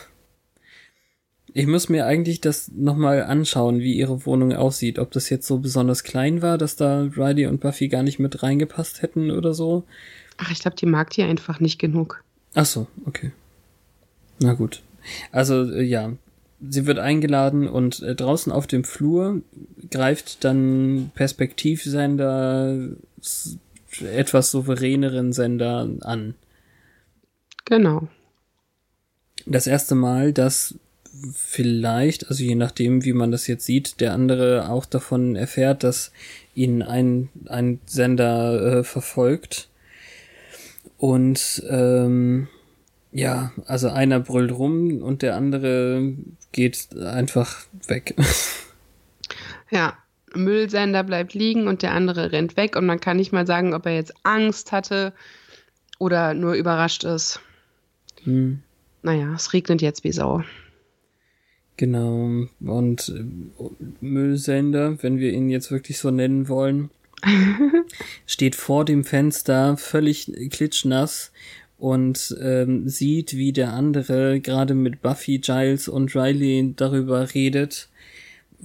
Ich 1.52 1.66
muss 1.66 1.88
mir 1.88 2.04
eigentlich 2.04 2.42
das 2.42 2.70
nochmal 2.74 3.22
anschauen, 3.22 3.78
wie 3.78 3.94
ihre 3.94 4.26
Wohnung 4.26 4.52
aussieht. 4.52 4.98
Ob 4.98 5.10
das 5.12 5.30
jetzt 5.30 5.46
so 5.46 5.58
besonders 5.58 6.04
klein 6.04 6.42
war, 6.42 6.58
dass 6.58 6.76
da 6.76 7.08
Riley 7.16 7.46
und 7.46 7.60
Buffy 7.60 7.88
gar 7.88 8.02
nicht 8.02 8.18
mit 8.18 8.42
reingepasst 8.42 9.00
hätten 9.00 9.30
oder 9.30 9.54
so. 9.54 9.84
Ach, 10.36 10.50
ich 10.50 10.58
glaube, 10.58 10.76
die 10.76 10.84
mag 10.84 11.10
die 11.10 11.22
einfach 11.22 11.60
nicht 11.60 11.78
genug. 11.78 12.22
Ach 12.54 12.66
so, 12.66 12.88
okay. 13.06 13.32
Na 14.38 14.52
gut. 14.52 14.82
Also, 15.32 15.70
äh, 15.72 15.82
ja. 15.82 16.12
Sie 16.60 16.86
wird 16.86 16.98
eingeladen 16.98 17.68
und 17.68 18.02
äh, 18.02 18.14
draußen 18.14 18.50
auf 18.50 18.66
dem 18.66 18.84
Flur 18.84 19.42
greift 19.90 20.44
dann 20.44 21.10
Perspektivsender 21.14 22.88
etwas 24.00 24.50
souveräneren 24.50 25.32
Sender 25.32 25.88
an. 26.00 26.34
Genau. 27.64 28.08
Das 29.44 29.66
erste 29.66 29.94
Mal, 29.94 30.32
dass 30.32 30.74
vielleicht, 31.34 32.28
also 32.28 32.42
je 32.42 32.54
nachdem, 32.54 33.04
wie 33.04 33.12
man 33.12 33.30
das 33.30 33.46
jetzt 33.46 33.64
sieht, 33.64 34.00
der 34.00 34.12
andere 34.12 34.68
auch 34.68 34.86
davon 34.86 35.36
erfährt, 35.36 35.84
dass 35.84 36.12
ihn 36.54 36.82
ein, 36.82 37.28
ein 37.46 37.80
Sender 37.86 38.78
äh, 38.78 38.84
verfolgt. 38.84 39.68
Und 40.98 41.62
ähm, 41.68 42.48
ja, 43.12 43.52
also 43.66 43.88
einer 43.88 44.20
brüllt 44.20 44.52
rum 44.52 45.02
und 45.02 45.22
der 45.22 45.36
andere 45.36 46.14
geht 46.56 46.88
einfach 46.98 47.66
weg. 47.86 48.16
Ja, 49.70 49.96
Müllsender 50.34 51.04
bleibt 51.04 51.34
liegen 51.34 51.68
und 51.68 51.82
der 51.82 51.92
andere 51.92 52.32
rennt 52.32 52.56
weg 52.56 52.76
und 52.76 52.86
man 52.86 53.00
kann 53.00 53.16
nicht 53.16 53.32
mal 53.32 53.46
sagen, 53.46 53.74
ob 53.74 53.86
er 53.86 53.94
jetzt 53.94 54.14
Angst 54.22 54.72
hatte 54.72 55.12
oder 55.98 56.34
nur 56.34 56.54
überrascht 56.54 57.04
ist. 57.04 57.40
Hm. 58.24 58.62
Naja, 59.02 59.34
es 59.34 59.52
regnet 59.52 59.82
jetzt 59.82 60.04
wie 60.04 60.12
Sau. 60.12 60.42
Genau. 61.76 62.46
Und 62.60 63.08
äh, 63.08 63.24
Müllsender, 64.00 65.02
wenn 65.02 65.18
wir 65.18 65.32
ihn 65.32 65.50
jetzt 65.50 65.70
wirklich 65.70 65.98
so 65.98 66.10
nennen 66.10 66.48
wollen, 66.48 66.90
steht 68.26 68.56
vor 68.56 68.84
dem 68.84 69.04
Fenster, 69.04 69.76
völlig 69.76 70.32
klitschnass 70.50 71.32
und 71.78 72.36
ähm, 72.40 72.88
sieht, 72.88 73.36
wie 73.36 73.52
der 73.52 73.72
andere 73.72 74.40
gerade 74.40 74.74
mit 74.74 75.02
Buffy, 75.02 75.38
Giles 75.38 75.88
und 75.88 76.14
Riley 76.14 76.72
darüber 76.76 77.34
redet. 77.34 77.88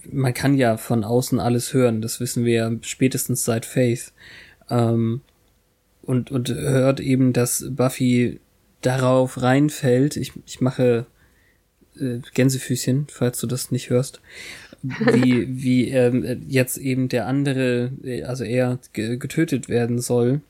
Man 0.09 0.33
kann 0.33 0.55
ja 0.55 0.77
von 0.77 1.03
außen 1.03 1.39
alles 1.39 1.73
hören, 1.73 2.01
das 2.01 2.19
wissen 2.19 2.45
wir 2.45 2.53
ja 2.53 2.71
spätestens 2.81 3.43
seit 3.43 3.65
Faith. 3.65 4.13
Ähm, 4.69 5.21
und, 6.01 6.31
und 6.31 6.49
hört 6.49 6.99
eben, 6.99 7.33
dass 7.33 7.65
Buffy 7.69 8.39
darauf 8.81 9.41
reinfällt. 9.41 10.17
Ich, 10.17 10.33
ich 10.45 10.61
mache 10.61 11.05
äh, 11.99 12.19
Gänsefüßchen, 12.33 13.07
falls 13.09 13.39
du 13.39 13.47
das 13.47 13.71
nicht 13.71 13.89
hörst, 13.89 14.21
wie, 14.81 15.47
wie 15.63 15.89
ähm, 15.89 16.45
jetzt 16.47 16.77
eben 16.77 17.09
der 17.09 17.27
andere, 17.27 17.91
äh, 18.03 18.23
also 18.23 18.43
er 18.43 18.79
getötet 18.93 19.69
werden 19.69 19.99
soll. 19.99 20.41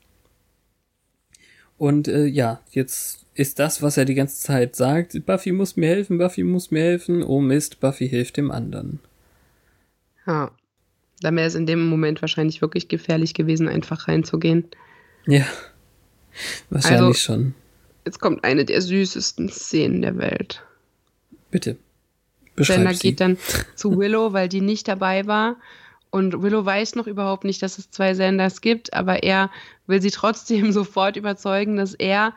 Und 1.81 2.07
äh, 2.07 2.27
ja, 2.27 2.61
jetzt 2.69 3.25
ist 3.33 3.57
das, 3.57 3.81
was 3.81 3.97
er 3.97 4.05
die 4.05 4.13
ganze 4.13 4.39
Zeit 4.39 4.75
sagt, 4.75 5.25
Buffy 5.25 5.51
muss 5.51 5.77
mir 5.77 5.87
helfen, 5.87 6.19
Buffy 6.19 6.43
muss 6.43 6.69
mir 6.69 6.83
helfen, 6.83 7.23
oh 7.23 7.41
Mist, 7.41 7.79
Buffy 7.79 8.07
hilft 8.07 8.37
dem 8.37 8.51
anderen. 8.51 8.99
Ja, 10.27 10.51
dann 11.21 11.35
wäre 11.35 11.47
es 11.47 11.55
in 11.55 11.65
dem 11.65 11.89
Moment 11.89 12.21
wahrscheinlich 12.21 12.61
wirklich 12.61 12.87
gefährlich 12.87 13.33
gewesen, 13.33 13.67
einfach 13.67 14.07
reinzugehen. 14.07 14.65
Ja, 15.25 15.47
wahrscheinlich 16.69 17.01
also, 17.01 17.13
schon. 17.15 17.55
Jetzt 18.05 18.19
kommt 18.19 18.43
eine 18.43 18.63
der 18.63 18.79
süßesten 18.79 19.49
Szenen 19.49 20.03
der 20.03 20.19
Welt. 20.19 20.63
Bitte. 21.49 21.77
Beschreib 22.55 22.93
sie. 22.93 23.07
geht 23.09 23.21
dann 23.21 23.39
zu 23.75 23.97
Willow, 23.97 24.33
weil 24.33 24.49
die 24.49 24.61
nicht 24.61 24.87
dabei 24.87 25.25
war. 25.25 25.55
Und 26.11 26.41
Willow 26.41 26.65
weiß 26.65 26.95
noch 26.95 27.07
überhaupt 27.07 27.45
nicht, 27.45 27.61
dass 27.63 27.77
es 27.77 27.89
zwei 27.89 28.13
Senders 28.13 28.61
gibt, 28.61 28.93
aber 28.93 29.23
er 29.23 29.49
will 29.87 30.01
sie 30.01 30.11
trotzdem 30.11 30.71
sofort 30.73 31.15
überzeugen, 31.15 31.77
dass 31.77 31.93
er 31.93 32.33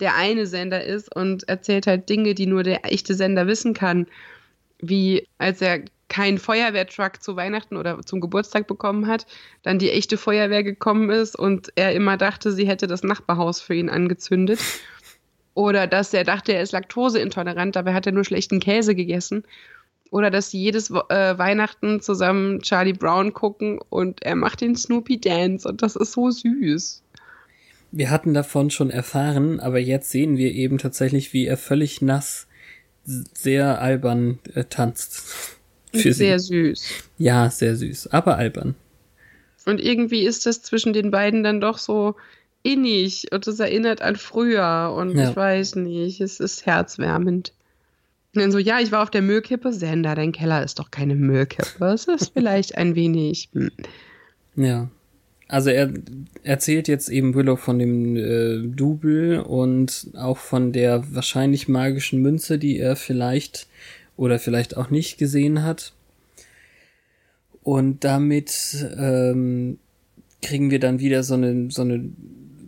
der 0.00 0.14
eine 0.14 0.46
Sender 0.46 0.84
ist 0.84 1.14
und 1.14 1.48
erzählt 1.48 1.86
halt 1.86 2.08
Dinge, 2.08 2.34
die 2.34 2.46
nur 2.46 2.62
der 2.62 2.84
echte 2.84 3.14
Sender 3.14 3.46
wissen 3.46 3.74
kann. 3.74 4.06
Wie 4.78 5.26
als 5.38 5.60
er 5.60 5.82
keinen 6.08 6.38
Feuerwehrtruck 6.38 7.22
zu 7.22 7.34
Weihnachten 7.34 7.76
oder 7.76 8.00
zum 8.02 8.20
Geburtstag 8.20 8.66
bekommen 8.68 9.06
hat, 9.06 9.26
dann 9.62 9.78
die 9.78 9.90
echte 9.90 10.16
Feuerwehr 10.16 10.62
gekommen 10.62 11.10
ist 11.10 11.36
und 11.36 11.72
er 11.74 11.92
immer 11.94 12.16
dachte, 12.16 12.52
sie 12.52 12.68
hätte 12.68 12.86
das 12.86 13.02
Nachbarhaus 13.02 13.60
für 13.60 13.74
ihn 13.74 13.90
angezündet. 13.90 14.60
Oder 15.54 15.86
dass 15.86 16.12
er 16.12 16.22
dachte, 16.22 16.52
er 16.52 16.62
ist 16.62 16.72
laktoseintolerant, 16.72 17.74
dabei 17.74 17.94
hat 17.94 18.06
er 18.06 18.12
nur 18.12 18.24
schlechten 18.24 18.60
Käse 18.60 18.94
gegessen. 18.94 19.44
Oder 20.10 20.30
dass 20.30 20.50
sie 20.50 20.60
jedes 20.60 20.90
äh, 20.90 21.38
Weihnachten 21.38 22.00
zusammen 22.00 22.60
Charlie 22.62 22.92
Brown 22.92 23.32
gucken 23.32 23.80
und 23.88 24.22
er 24.22 24.36
macht 24.36 24.60
den 24.60 24.76
Snoopy 24.76 25.20
Dance 25.20 25.68
und 25.68 25.82
das 25.82 25.96
ist 25.96 26.12
so 26.12 26.30
süß. 26.30 27.02
Wir 27.92 28.10
hatten 28.10 28.34
davon 28.34 28.70
schon 28.70 28.90
erfahren, 28.90 29.60
aber 29.60 29.78
jetzt 29.78 30.10
sehen 30.10 30.36
wir 30.36 30.52
eben 30.52 30.78
tatsächlich, 30.78 31.32
wie 31.32 31.46
er 31.46 31.56
völlig 31.56 32.02
nass, 32.02 32.46
sehr 33.04 33.80
albern 33.80 34.38
äh, 34.54 34.64
tanzt. 34.64 35.58
Für 35.92 36.12
sehr 36.12 36.38
sie. 36.38 36.74
süß. 36.74 36.88
Ja, 37.18 37.50
sehr 37.50 37.76
süß, 37.76 38.08
aber 38.08 38.36
albern. 38.36 38.74
Und 39.64 39.80
irgendwie 39.80 40.24
ist 40.24 40.46
das 40.46 40.62
zwischen 40.62 40.92
den 40.92 41.10
beiden 41.10 41.42
dann 41.42 41.60
doch 41.60 41.78
so 41.78 42.16
innig 42.62 43.32
und 43.32 43.46
es 43.46 43.60
erinnert 43.60 44.02
an 44.02 44.16
früher 44.16 44.94
und 44.96 45.16
ja. 45.16 45.30
ich 45.30 45.36
weiß 45.36 45.76
nicht, 45.76 46.20
es 46.20 46.40
ist 46.40 46.66
herzwärmend. 46.66 47.52
Und 48.36 48.42
dann 48.42 48.52
so, 48.52 48.58
ja, 48.58 48.78
ich 48.80 48.92
war 48.92 49.02
auf 49.02 49.10
der 49.10 49.22
Müllkippe. 49.22 49.72
Sender, 49.72 50.14
dein 50.14 50.32
Keller 50.32 50.62
ist 50.62 50.78
doch 50.78 50.90
keine 50.90 51.14
Müllkippe. 51.14 51.86
Es 51.86 52.06
ist 52.06 52.32
vielleicht 52.34 52.76
ein 52.76 52.94
wenig. 52.94 53.48
Hm. 53.52 53.70
Ja. 54.56 54.88
Also 55.48 55.70
er 55.70 55.92
erzählt 56.42 56.88
jetzt 56.88 57.08
eben 57.08 57.34
Willow 57.34 57.56
von 57.56 57.78
dem 57.78 58.16
äh, 58.16 58.66
Double 58.66 59.40
und 59.40 60.08
auch 60.16 60.38
von 60.38 60.72
der 60.72 61.04
wahrscheinlich 61.14 61.68
magischen 61.68 62.20
Münze, 62.20 62.58
die 62.58 62.78
er 62.78 62.96
vielleicht 62.96 63.68
oder 64.16 64.38
vielleicht 64.38 64.76
auch 64.76 64.90
nicht 64.90 65.18
gesehen 65.18 65.62
hat. 65.62 65.92
Und 67.62 68.04
damit 68.04 68.86
ähm, 68.98 69.78
kriegen 70.42 70.70
wir 70.70 70.80
dann 70.80 70.98
wieder 70.98 71.22
so 71.22 71.34
eine, 71.34 71.70
so 71.70 71.82
eine 71.82 72.10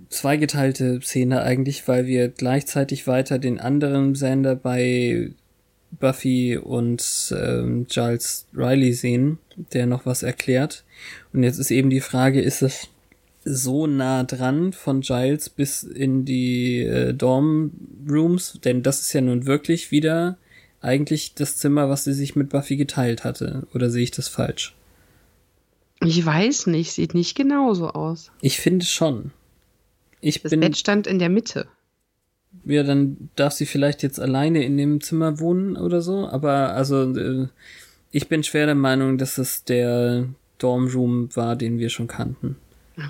zweigeteilte 0.09 1.01
Szene 1.01 1.43
eigentlich, 1.43 1.87
weil 1.89 2.07
wir 2.07 2.29
gleichzeitig 2.29 3.07
weiter 3.07 3.39
den 3.39 3.59
anderen 3.59 4.15
Sender 4.15 4.55
bei 4.57 5.31
Buffy 5.91 6.57
und 6.57 7.35
ähm, 7.37 7.87
Giles 7.89 8.47
Riley 8.55 8.93
sehen, 8.93 9.39
der 9.73 9.87
noch 9.87 10.07
was 10.07 10.23
erklärt. 10.23 10.85
Und 11.33 11.43
jetzt 11.43 11.59
ist 11.59 11.71
eben 11.71 11.91
die 11.91 12.01
Frage, 12.01 12.41
ist 12.41 12.63
es 12.63 12.89
so 13.45 13.87
nah 13.87 14.25
dran 14.25 14.73
von 14.73 15.01
Giles 15.01 15.49
bis 15.49 15.83
in 15.83 16.25
die 16.25 16.81
äh, 16.81 17.15
Dorm 17.15 17.73
Rooms? 18.09 18.61
Denn 18.65 18.83
das 18.83 19.01
ist 19.01 19.13
ja 19.13 19.21
nun 19.21 19.47
wirklich 19.47 19.91
wieder 19.91 20.37
eigentlich 20.81 21.35
das 21.35 21.57
Zimmer, 21.57 21.89
was 21.89 22.05
sie 22.05 22.13
sich 22.13 22.37
mit 22.37 22.51
Buffy 22.51 22.77
geteilt 22.77 23.25
hatte. 23.25 23.67
Oder 23.75 23.91
sehe 23.91 24.03
ich 24.05 24.11
das 24.11 24.29
falsch? 24.29 24.75
Ich 26.01 26.25
weiß 26.25 26.69
nicht, 26.69 26.93
sieht 26.93 27.15
nicht 27.15 27.37
genauso 27.37 27.89
aus. 27.91 28.31
Ich 28.41 28.59
finde 28.59 28.85
schon. 28.85 29.33
Ich 30.21 30.43
das 30.43 30.51
bin, 30.51 30.61
Bett 30.61 30.77
stand 30.77 31.07
in 31.07 31.19
der 31.19 31.29
Mitte. 31.29 31.67
Ja, 32.65 32.83
dann 32.83 33.31
darf 33.37 33.53
sie 33.53 33.67
vielleicht 33.67 34.03
jetzt 34.03 34.21
alleine 34.21 34.65
in 34.65 34.77
dem 34.77 35.01
Zimmer 35.01 35.41
wohnen 35.41 35.77
oder 35.77 36.01
so. 36.01 36.29
Aber 36.29 36.75
also, 36.75 37.15
äh, 37.17 37.49
ich 38.11 38.29
bin 38.29 38.43
schwer 38.43 38.67
der 38.67 38.75
Meinung, 38.75 39.19
dass 39.19 39.39
es 39.39 39.65
der 39.65 40.27
Dormroom 40.59 41.35
war, 41.35 41.57
den 41.57 41.79
wir 41.79 41.89
schon 41.89 42.09
kannten. 42.09 42.57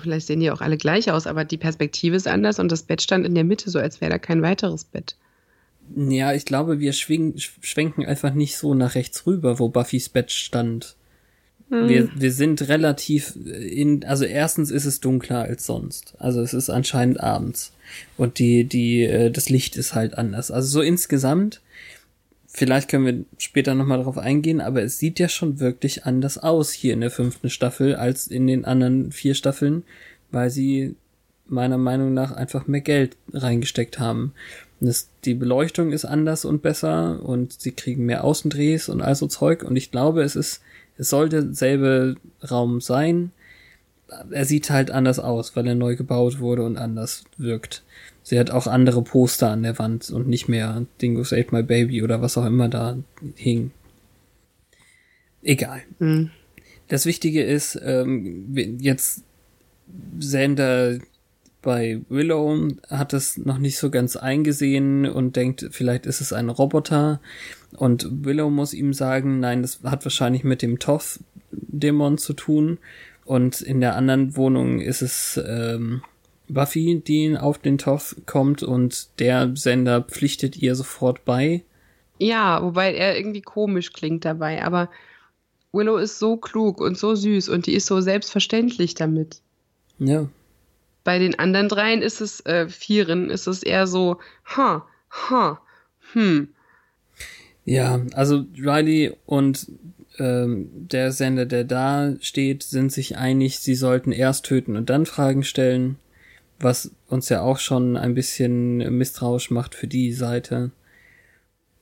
Vielleicht 0.01 0.27
sehen 0.27 0.39
die 0.39 0.51
auch 0.51 0.61
alle 0.61 0.77
gleich 0.77 1.11
aus, 1.11 1.25
aber 1.25 1.45
die 1.45 1.57
Perspektive 1.57 2.15
ist 2.15 2.27
anders 2.27 2.59
und 2.59 2.71
das 2.71 2.83
Bett 2.83 3.01
stand 3.01 3.25
in 3.25 3.33
der 3.33 3.43
Mitte, 3.43 3.69
so 3.71 3.79
als 3.79 4.01
wäre 4.01 4.11
da 4.11 4.19
kein 4.19 4.43
weiteres 4.43 4.83
Bett. 4.83 5.15
Ja, 5.95 6.33
ich 6.33 6.45
glaube, 6.45 6.79
wir 6.79 6.93
schwingen, 6.93 7.33
schwenken 7.37 8.05
einfach 8.05 8.33
nicht 8.33 8.57
so 8.57 8.75
nach 8.75 8.93
rechts 8.93 9.25
rüber, 9.25 9.57
wo 9.57 9.69
Buffys 9.69 10.09
Bett 10.09 10.31
stand. 10.31 10.95
Hm. 11.69 11.89
Wir, 11.89 12.09
wir 12.15 12.31
sind 12.31 12.67
relativ 12.67 13.35
in, 13.35 14.03
also 14.05 14.25
erstens 14.25 14.69
ist 14.69 14.85
es 14.85 14.99
dunkler 14.99 15.41
als 15.41 15.65
sonst. 15.65 16.13
Also 16.19 16.41
es 16.41 16.53
ist 16.53 16.69
anscheinend 16.69 17.19
abends. 17.19 17.73
Und 18.17 18.39
die, 18.39 18.63
die, 18.63 19.03
äh, 19.03 19.31
das 19.31 19.49
Licht 19.49 19.75
ist 19.75 19.95
halt 19.95 20.17
anders. 20.17 20.51
Also 20.51 20.67
so 20.67 20.81
insgesamt, 20.81 21.61
vielleicht 22.47 22.89
können 22.89 23.05
wir 23.05 23.25
später 23.37 23.75
nochmal 23.75 24.03
drauf 24.03 24.17
eingehen, 24.17 24.61
aber 24.61 24.81
es 24.83 24.99
sieht 24.99 25.19
ja 25.19 25.29
schon 25.29 25.59
wirklich 25.59 26.05
anders 26.05 26.37
aus 26.37 26.71
hier 26.71 26.93
in 26.93 27.01
der 27.01 27.11
fünften 27.11 27.49
Staffel 27.49 27.95
als 27.95 28.27
in 28.27 28.47
den 28.47 28.65
anderen 28.65 29.11
vier 29.11 29.35
Staffeln, 29.35 29.83
weil 30.31 30.49
sie 30.49 30.95
meiner 31.47 31.77
Meinung 31.77 32.13
nach 32.13 32.31
einfach 32.31 32.67
mehr 32.67 32.81
Geld 32.81 33.17
reingesteckt 33.33 33.99
haben. 33.99 34.33
Das, 34.81 35.09
die 35.25 35.33
Beleuchtung 35.33 35.91
ist 35.91 36.05
anders 36.05 36.45
und 36.45 36.61
besser 36.61 37.21
und 37.23 37.53
sie 37.53 37.71
kriegen 37.71 38.05
mehr 38.05 38.23
Außendrehs 38.23 38.87
und 38.87 39.01
all 39.01 39.15
so 39.15 39.27
Zeug 39.27 39.63
und 39.63 39.75
ich 39.75 39.91
glaube, 39.91 40.21
es 40.21 40.35
ist 40.35 40.61
es 40.99 41.09
soll 41.09 41.29
derselbe 41.29 42.17
Raum 42.51 42.81
sein, 42.81 43.31
er 44.31 44.45
sieht 44.45 44.69
halt 44.69 44.91
anders 44.91 45.19
aus, 45.19 45.55
weil 45.55 45.67
er 45.67 45.75
neu 45.75 45.95
gebaut 45.95 46.39
wurde 46.39 46.63
und 46.63 46.77
anders 46.77 47.23
wirkt. 47.37 47.83
Sie 48.23 48.39
hat 48.39 48.51
auch 48.51 48.67
andere 48.67 49.01
Poster 49.01 49.49
an 49.49 49.63
der 49.63 49.79
Wand 49.79 50.09
und 50.11 50.27
nicht 50.27 50.47
mehr 50.47 50.85
Dingo 51.01 51.23
Save 51.23 51.47
My 51.51 51.63
Baby 51.63 52.03
oder 52.03 52.21
was 52.21 52.37
auch 52.37 52.45
immer 52.45 52.69
da 52.69 52.97
hing. 53.35 53.71
Egal. 55.41 55.81
Mhm. 55.99 56.31
Das 56.87 57.05
Wichtige 57.05 57.43
ist, 57.43 57.79
ähm, 57.83 58.77
jetzt 58.79 59.23
Sander 60.19 60.99
bei 61.61 62.01
Willow 62.09 62.69
hat 62.89 63.13
es 63.13 63.37
noch 63.37 63.57
nicht 63.57 63.77
so 63.77 63.89
ganz 63.89 64.15
eingesehen 64.15 65.05
und 65.05 65.35
denkt, 65.35 65.67
vielleicht 65.71 66.05
ist 66.05 66.21
es 66.21 66.31
ein 66.31 66.49
Roboter. 66.49 67.19
Und 67.75 68.23
Willow 68.23 68.49
muss 68.49 68.73
ihm 68.73 68.93
sagen, 68.93 69.39
nein, 69.39 69.61
das 69.61 69.81
hat 69.83 70.05
wahrscheinlich 70.05 70.43
mit 70.43 70.61
dem 70.61 70.79
Toth-Dämon 70.79 72.17
zu 72.17 72.33
tun. 72.33 72.77
Und 73.29 73.61
in 73.61 73.79
der 73.79 73.95
anderen 73.95 74.35
Wohnung 74.35 74.79
ist 74.79 75.03
es 75.03 75.39
ähm, 75.47 76.01
Buffy, 76.47 76.99
die 76.99 77.37
auf 77.37 77.59
den 77.59 77.77
Toth 77.77 78.15
kommt 78.25 78.63
und 78.63 79.19
der 79.19 79.55
Sender 79.55 80.01
pflichtet 80.01 80.57
ihr 80.57 80.73
sofort 80.73 81.25
bei. 81.25 81.63
Ja, 82.17 82.63
wobei 82.63 82.95
er 82.95 83.15
irgendwie 83.15 83.43
komisch 83.43 83.93
klingt 83.93 84.25
dabei, 84.25 84.63
aber 84.63 84.89
Willow 85.71 85.97
ist 85.97 86.17
so 86.17 86.37
klug 86.37 86.81
und 86.81 86.97
so 86.97 87.13
süß 87.13 87.49
und 87.49 87.67
die 87.67 87.75
ist 87.75 87.85
so 87.85 88.01
selbstverständlich 88.01 88.95
damit. 88.95 89.41
Ja. 89.99 90.27
Bei 91.03 91.19
den 91.19 91.37
anderen 91.37 91.69
dreien 91.69 92.01
ist 92.01 92.21
es, 92.21 92.43
äh, 92.47 92.67
vieren, 92.67 93.29
ist 93.29 93.45
es 93.45 93.61
eher 93.61 93.85
so, 93.85 94.17
ha, 94.57 94.87
ha, 95.11 95.61
hm. 96.13 96.47
Ja, 97.63 98.01
also 98.15 98.45
Riley 98.57 99.13
und 99.27 99.67
ähm, 100.19 100.69
der 100.73 101.11
Sender, 101.11 101.45
der 101.45 101.63
da 101.63 102.13
steht, 102.21 102.63
sind 102.63 102.91
sich 102.91 103.17
einig, 103.17 103.59
sie 103.59 103.75
sollten 103.75 104.11
erst 104.11 104.45
töten 104.45 104.75
und 104.75 104.89
dann 104.89 105.05
Fragen 105.05 105.43
stellen, 105.43 105.97
was 106.59 106.91
uns 107.07 107.29
ja 107.29 107.41
auch 107.41 107.59
schon 107.59 107.97
ein 107.97 108.13
bisschen 108.13 108.77
misstrauisch 108.97 109.51
macht 109.51 109.75
für 109.75 109.87
die 109.87 110.11
Seite. 110.11 110.71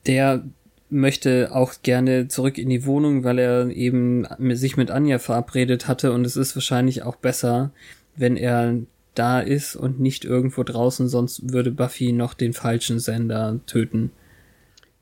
Der 0.06 0.44
möchte 0.90 1.50
auch 1.54 1.74
gerne 1.84 2.28
zurück 2.28 2.58
in 2.58 2.70
die 2.70 2.86
Wohnung, 2.86 3.24
weil 3.24 3.40
er 3.40 3.70
eben 3.70 4.26
sich 4.56 4.78
mit 4.78 4.92
Anja 4.92 5.20
verabredet 5.20 5.88
hatte 5.88 6.14
und 6.14 6.26
es 6.26 6.38
ist 6.38 6.56
wahrscheinlich 6.56 7.04
auch 7.04 7.18
besser, 7.18 7.72
wenn 8.16 8.38
er 8.38 8.78
da 9.16 9.40
ist 9.40 9.76
und 9.76 10.00
nicht 10.00 10.26
irgendwo 10.26 10.64
draußen, 10.64 11.08
sonst 11.08 11.52
würde 11.52 11.72
Buffy 11.72 12.12
noch 12.12 12.34
den 12.34 12.54
falschen 12.54 13.00
Sender 13.00 13.60
töten. 13.66 14.12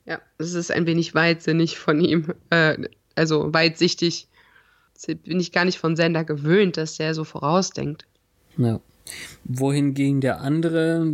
Ja, 0.06 0.22
es 0.38 0.54
ist 0.54 0.72
ein 0.72 0.86
wenig 0.86 1.14
weitsinnig 1.16 1.78
von 1.78 2.00
ihm, 2.00 2.34
äh, 2.50 2.78
also 3.16 3.54
weitsichtig. 3.54 4.28
Bin 5.08 5.40
ich 5.40 5.52
gar 5.52 5.66
nicht 5.66 5.78
von 5.78 5.96
Sender 5.96 6.24
gewöhnt, 6.24 6.78
dass 6.78 6.98
der 6.98 7.14
so 7.14 7.26
vorausdenkt. 7.26 8.06
Ja. 8.58 8.80
Wohingegen 9.44 10.22
der 10.22 10.40
andere 10.40 11.12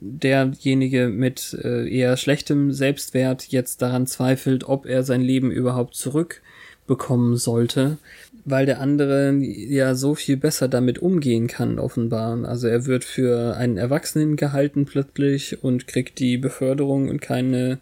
derjenige 0.00 1.08
mit 1.08 1.56
äh, 1.62 1.88
eher 1.88 2.16
schlechtem 2.16 2.72
Selbstwert 2.72 3.48
jetzt 3.48 3.82
daran 3.82 4.06
zweifelt, 4.06 4.64
ob 4.64 4.86
er 4.86 5.02
sein 5.02 5.22
Leben 5.22 5.50
überhaupt 5.50 5.94
zurückbekommen 5.94 7.36
sollte, 7.36 7.98
weil 8.44 8.66
der 8.66 8.80
andere 8.80 9.32
ja 9.32 9.94
so 9.94 10.14
viel 10.14 10.36
besser 10.36 10.68
damit 10.68 10.98
umgehen 10.98 11.46
kann, 11.46 11.78
offenbar. 11.78 12.44
Also 12.44 12.68
er 12.68 12.86
wird 12.86 13.04
für 13.04 13.56
einen 13.56 13.76
Erwachsenen 13.76 14.36
gehalten 14.36 14.84
plötzlich 14.84 15.62
und 15.62 15.86
kriegt 15.86 16.18
die 16.18 16.38
Beförderung 16.38 17.08
und 17.08 17.20
keine 17.20 17.78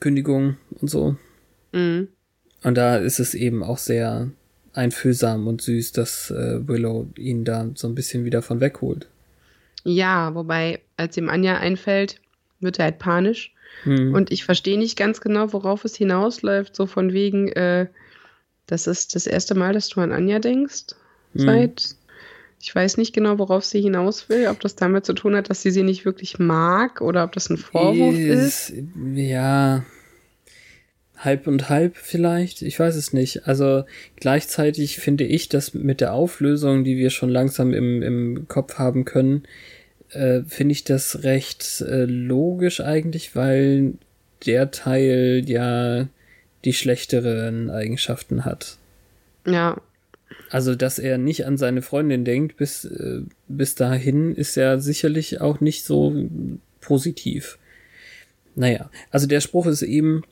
Kündigung 0.00 0.56
und 0.80 0.88
so. 0.88 1.16
Mhm. 1.72 2.08
Und 2.62 2.76
da 2.76 2.96
ist 2.96 3.20
es 3.20 3.34
eben 3.34 3.62
auch 3.62 3.78
sehr 3.78 4.30
einfühlsam 4.72 5.46
und 5.46 5.62
süß, 5.62 5.92
dass 5.92 6.30
äh, 6.30 6.66
Willow 6.66 7.08
ihn 7.16 7.44
da 7.44 7.68
so 7.74 7.88
ein 7.88 7.94
bisschen 7.94 8.24
wieder 8.24 8.42
von 8.42 8.60
wegholt. 8.60 9.08
Ja, 9.84 10.34
wobei, 10.34 10.80
als 10.96 11.16
ihm 11.16 11.28
Anja 11.28 11.56
einfällt, 11.56 12.20
wird 12.60 12.78
er 12.78 12.86
halt 12.86 12.98
panisch. 12.98 13.54
Hm. 13.84 14.14
Und 14.14 14.30
ich 14.30 14.44
verstehe 14.44 14.78
nicht 14.78 14.96
ganz 14.96 15.20
genau, 15.20 15.52
worauf 15.52 15.84
es 15.84 15.96
hinausläuft. 15.96 16.76
So 16.76 16.86
von 16.86 17.12
wegen, 17.12 17.48
äh, 17.48 17.86
das 18.66 18.86
ist 18.86 19.14
das 19.14 19.26
erste 19.26 19.54
Mal, 19.54 19.72
dass 19.72 19.88
du 19.88 20.00
an 20.00 20.12
Anja 20.12 20.38
denkst. 20.38 20.94
Hm. 21.34 21.46
Seit, 21.46 21.96
ich 22.60 22.74
weiß 22.74 22.98
nicht 22.98 23.14
genau, 23.14 23.38
worauf 23.38 23.64
sie 23.64 23.80
hinaus 23.80 24.28
will. 24.28 24.48
Ob 24.48 24.60
das 24.60 24.76
damit 24.76 25.06
zu 25.06 25.14
tun 25.14 25.34
hat, 25.34 25.48
dass 25.48 25.62
sie 25.62 25.70
sie 25.70 25.82
nicht 25.82 26.04
wirklich 26.04 26.38
mag 26.38 27.00
oder 27.00 27.24
ob 27.24 27.32
das 27.32 27.48
ein 27.48 27.56
Vorwurf 27.56 28.14
ist. 28.14 28.70
ist. 28.70 28.84
Ja, 29.14 29.82
halb 31.20 31.46
und 31.46 31.68
halb 31.68 31.96
vielleicht, 31.96 32.62
ich 32.62 32.78
weiß 32.78 32.96
es 32.96 33.12
nicht. 33.12 33.46
Also 33.46 33.84
gleichzeitig 34.16 34.98
finde 34.98 35.24
ich, 35.24 35.48
dass 35.48 35.74
mit 35.74 36.00
der 36.00 36.14
Auflösung, 36.14 36.82
die 36.82 36.96
wir 36.96 37.10
schon 37.10 37.28
langsam 37.28 37.72
im, 37.72 38.02
im 38.02 38.48
Kopf 38.48 38.78
haben 38.78 39.04
können, 39.04 39.44
äh, 40.10 40.40
finde 40.42 40.72
ich 40.72 40.84
das 40.84 41.22
recht 41.22 41.82
äh, 41.82 42.04
logisch 42.04 42.80
eigentlich, 42.80 43.36
weil 43.36 43.94
der 44.46 44.70
Teil 44.70 45.44
ja 45.46 46.08
die 46.64 46.72
schlechteren 46.72 47.70
Eigenschaften 47.70 48.44
hat. 48.44 48.78
Ja. 49.46 49.80
Also, 50.48 50.74
dass 50.74 50.98
er 50.98 51.18
nicht 51.18 51.46
an 51.46 51.58
seine 51.58 51.82
Freundin 51.82 52.24
denkt, 52.24 52.56
bis, 52.56 52.84
äh, 52.84 53.20
bis 53.48 53.74
dahin 53.74 54.34
ist 54.34 54.56
ja 54.56 54.78
sicherlich 54.78 55.40
auch 55.40 55.60
nicht 55.60 55.84
so 55.84 56.14
positiv. 56.80 57.58
Naja, 58.54 58.90
also 59.10 59.26
der 59.26 59.40
Spruch 59.40 59.66
ist 59.66 59.82
eben, 59.82 60.22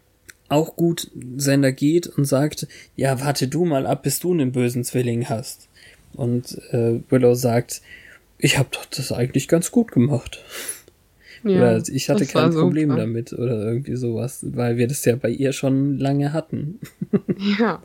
auch 0.48 0.76
gut 0.76 1.10
Sender 1.36 1.72
geht 1.72 2.06
und 2.06 2.24
sagt, 2.24 2.66
ja, 2.96 3.20
warte 3.20 3.48
du 3.48 3.64
mal 3.64 3.86
ab, 3.86 4.02
bis 4.02 4.20
du 4.20 4.32
einen 4.32 4.52
bösen 4.52 4.84
Zwilling 4.84 5.28
hast. 5.28 5.68
Und 6.14 6.58
äh, 6.70 7.00
Willow 7.10 7.34
sagt, 7.34 7.82
ich 8.38 8.58
habe 8.58 8.68
doch 8.72 8.86
das 8.86 9.12
eigentlich 9.12 9.48
ganz 9.48 9.70
gut 9.70 9.92
gemacht. 9.92 10.42
Ja, 11.44 11.58
oder 11.58 11.82
ich 11.88 12.08
hatte 12.08 12.26
kein 12.26 12.50
Problem 12.50 12.90
super. 12.90 13.00
damit 13.00 13.32
oder 13.32 13.62
irgendwie 13.62 13.96
sowas, 13.96 14.44
weil 14.50 14.76
wir 14.76 14.88
das 14.88 15.04
ja 15.04 15.16
bei 15.16 15.28
ihr 15.28 15.52
schon 15.52 15.98
lange 15.98 16.32
hatten. 16.32 16.80
ja. 17.58 17.82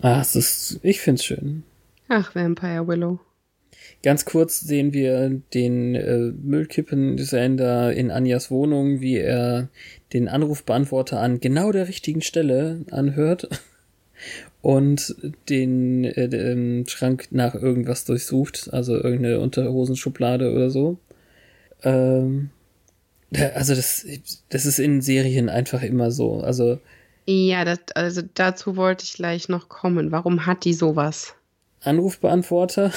Ach, 0.00 0.20
es 0.20 0.36
ist, 0.36 0.80
ich 0.82 1.00
find's 1.00 1.24
schön. 1.24 1.62
Ach, 2.08 2.34
Vampire 2.34 2.86
Willow. 2.86 3.18
Ganz 4.02 4.24
kurz 4.24 4.60
sehen 4.60 4.92
wir 4.92 5.40
den 5.52 5.94
äh, 5.94 6.32
Müllkippen-Sender 6.42 7.92
in 7.92 8.10
Anjas 8.10 8.50
Wohnung, 8.50 9.00
wie 9.00 9.16
er 9.16 9.68
den 10.12 10.28
Anrufbeantworter 10.28 11.20
an 11.20 11.40
genau 11.40 11.72
der 11.72 11.88
richtigen 11.88 12.22
Stelle 12.22 12.84
anhört 12.90 13.48
und 14.62 15.14
den 15.48 16.04
äh, 16.04 16.28
den 16.28 16.86
Schrank 16.88 17.28
nach 17.30 17.54
irgendwas 17.54 18.04
durchsucht, 18.04 18.70
also 18.72 18.94
irgendeine 18.94 19.40
Unterhosenschublade 19.40 20.52
oder 20.52 20.70
so. 20.70 20.98
Ähm, 21.82 22.50
also 23.54 23.74
das, 23.74 24.06
das 24.48 24.66
ist 24.66 24.78
in 24.78 25.02
Serien 25.02 25.48
einfach 25.48 25.82
immer 25.82 26.10
so. 26.10 26.40
Also 26.40 26.78
ja, 27.28 27.64
das, 27.64 27.80
also 27.94 28.22
dazu 28.34 28.76
wollte 28.76 29.04
ich 29.04 29.14
gleich 29.14 29.48
noch 29.48 29.68
kommen. 29.68 30.12
Warum 30.12 30.46
hat 30.46 30.64
die 30.64 30.74
sowas? 30.74 31.34
Anrufbeantworter? 31.82 32.92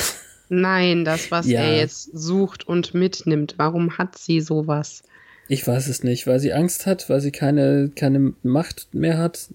Nein, 0.49 1.03
das, 1.03 1.31
was 1.31 1.47
ja. 1.47 1.61
er 1.61 1.77
jetzt 1.77 2.11
sucht 2.13 2.67
und 2.67 2.93
mitnimmt. 2.93 3.55
Warum 3.57 3.97
hat 3.97 4.17
sie 4.17 4.39
sowas? 4.39 5.03
Ich 5.49 5.67
weiß 5.67 5.87
es 5.87 6.03
nicht, 6.03 6.27
weil 6.27 6.39
sie 6.39 6.53
Angst 6.53 6.85
hat, 6.85 7.09
weil 7.09 7.21
sie 7.21 7.31
keine, 7.31 7.91
keine 7.95 8.33
Macht 8.43 8.93
mehr 8.93 9.17
hat. 9.17 9.49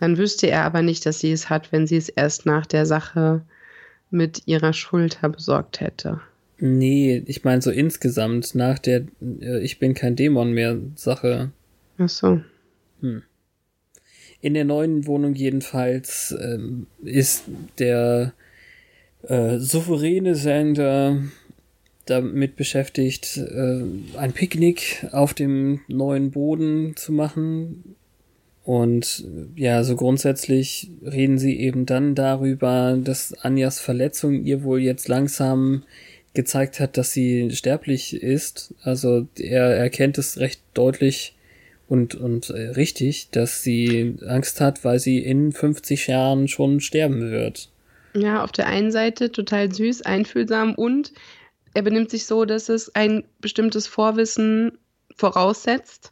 Dann 0.00 0.18
wüsste 0.18 0.48
er 0.48 0.64
aber 0.64 0.82
nicht, 0.82 1.06
dass 1.06 1.20
sie 1.20 1.30
es 1.30 1.48
hat, 1.48 1.70
wenn 1.70 1.86
sie 1.86 1.96
es 1.96 2.08
erst 2.08 2.46
nach 2.46 2.66
der 2.66 2.84
Sache 2.84 3.42
mit 4.10 4.42
ihrer 4.46 4.72
Schulter 4.72 5.28
besorgt 5.28 5.80
hätte. 5.80 6.20
Nee, 6.58 7.22
ich 7.26 7.44
meine 7.44 7.62
so 7.62 7.70
insgesamt 7.70 8.56
nach 8.56 8.80
der 8.80 9.04
äh, 9.40 9.60
Ich 9.60 9.78
bin 9.78 9.94
kein 9.94 10.16
Dämon 10.16 10.52
mehr 10.52 10.78
Sache. 10.96 11.52
Ach 11.98 12.08
so. 12.08 12.40
Hm. 13.00 13.22
In 14.40 14.54
der 14.54 14.64
neuen 14.64 15.06
Wohnung 15.06 15.34
jedenfalls 15.34 16.36
ähm, 16.40 16.88
ist 17.04 17.44
der 17.78 18.32
äh, 19.22 19.58
souveräne 19.58 20.34
Sender 20.34 21.22
damit 22.06 22.56
beschäftigt, 22.56 23.36
äh, 23.36 23.82
ein 24.16 24.32
Picknick 24.32 25.06
auf 25.12 25.34
dem 25.34 25.80
neuen 25.88 26.30
Boden 26.30 26.96
zu 26.96 27.12
machen. 27.12 27.96
Und 28.64 29.24
ja, 29.54 29.84
so 29.84 29.94
grundsätzlich 29.94 30.90
reden 31.04 31.38
sie 31.38 31.60
eben 31.60 31.86
dann 31.86 32.14
darüber, 32.16 32.98
dass 33.00 33.32
Anjas 33.32 33.78
Verletzung 33.78 34.44
ihr 34.44 34.64
wohl 34.64 34.80
jetzt 34.80 35.06
langsam 35.06 35.84
gezeigt 36.34 36.80
hat, 36.80 36.96
dass 36.96 37.12
sie 37.12 37.50
sterblich 37.52 38.14
ist. 38.14 38.74
Also 38.82 39.28
er 39.38 39.76
erkennt 39.76 40.18
es 40.18 40.38
recht 40.38 40.60
deutlich 40.74 41.34
und, 41.88 42.14
und 42.14 42.50
äh, 42.50 42.70
richtig, 42.70 43.30
dass 43.30 43.62
sie 43.62 44.16
Angst 44.26 44.60
hat, 44.60 44.84
weil 44.84 44.98
sie 44.98 45.18
in 45.18 45.52
50 45.52 46.08
Jahren 46.08 46.48
schon 46.48 46.80
sterben 46.80 47.30
wird. 47.30 47.70
Ja, 48.14 48.42
auf 48.42 48.52
der 48.52 48.66
einen 48.66 48.90
Seite 48.90 49.30
total 49.30 49.72
süß, 49.72 50.02
einfühlsam 50.02 50.74
und 50.74 51.12
er 51.76 51.82
benimmt 51.82 52.10
sich 52.10 52.24
so, 52.24 52.46
dass 52.46 52.70
es 52.70 52.94
ein 52.94 53.24
bestimmtes 53.38 53.86
Vorwissen 53.86 54.78
voraussetzt, 55.14 56.10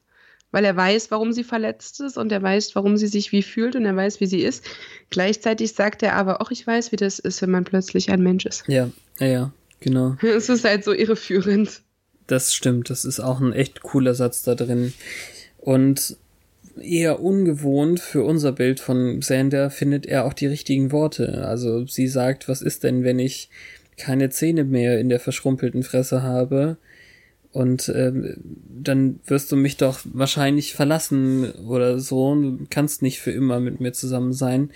weil 0.50 0.66
er 0.66 0.76
weiß, 0.76 1.10
warum 1.10 1.32
sie 1.32 1.42
verletzt 1.42 2.00
ist 2.00 2.18
und 2.18 2.30
er 2.30 2.42
weiß, 2.42 2.76
warum 2.76 2.98
sie 2.98 3.06
sich 3.06 3.32
wie 3.32 3.42
fühlt 3.42 3.74
und 3.74 3.86
er 3.86 3.96
weiß, 3.96 4.20
wie 4.20 4.26
sie 4.26 4.42
ist. 4.42 4.62
Gleichzeitig 5.08 5.72
sagt 5.72 6.02
er 6.02 6.16
aber 6.16 6.42
auch, 6.42 6.50
ich 6.50 6.66
weiß, 6.66 6.92
wie 6.92 6.96
das 6.96 7.18
ist, 7.18 7.40
wenn 7.40 7.50
man 7.50 7.64
plötzlich 7.64 8.10
ein 8.10 8.22
Mensch 8.22 8.44
ist. 8.44 8.64
Ja, 8.66 8.90
ja, 9.18 9.26
ja, 9.26 9.52
genau. 9.80 10.16
Es 10.22 10.50
ist 10.50 10.66
halt 10.66 10.84
so 10.84 10.92
irreführend. 10.92 11.80
Das 12.26 12.52
stimmt, 12.52 12.90
das 12.90 13.06
ist 13.06 13.20
auch 13.20 13.40
ein 13.40 13.54
echt 13.54 13.80
cooler 13.80 14.14
Satz 14.14 14.42
da 14.42 14.54
drin. 14.54 14.92
Und 15.56 16.18
eher 16.78 17.20
ungewohnt 17.20 18.00
für 18.00 18.22
unser 18.22 18.52
Bild 18.52 18.80
von 18.80 19.22
Sander 19.22 19.70
findet 19.70 20.04
er 20.04 20.26
auch 20.26 20.34
die 20.34 20.46
richtigen 20.46 20.92
Worte. 20.92 21.46
Also 21.46 21.86
sie 21.86 22.08
sagt, 22.08 22.50
was 22.50 22.60
ist 22.60 22.84
denn, 22.84 23.02
wenn 23.02 23.18
ich 23.18 23.48
keine 23.96 24.30
Zähne 24.30 24.64
mehr 24.64 24.98
in 25.00 25.08
der 25.08 25.20
verschrumpelten 25.20 25.82
Fresse 25.82 26.22
habe? 26.22 26.76
Und 27.52 27.88
ähm, 27.94 28.36
dann 28.82 29.20
wirst 29.26 29.52
du 29.52 29.56
mich 29.56 29.76
doch 29.76 30.00
wahrscheinlich 30.04 30.74
verlassen 30.74 31.52
oder 31.52 32.00
so. 32.00 32.34
Du 32.34 32.66
kannst 32.68 33.00
nicht 33.00 33.20
für 33.20 33.30
immer 33.30 33.60
mit 33.60 33.80
mir 33.80 33.92
zusammen 33.92 34.32
sein. 34.32 34.70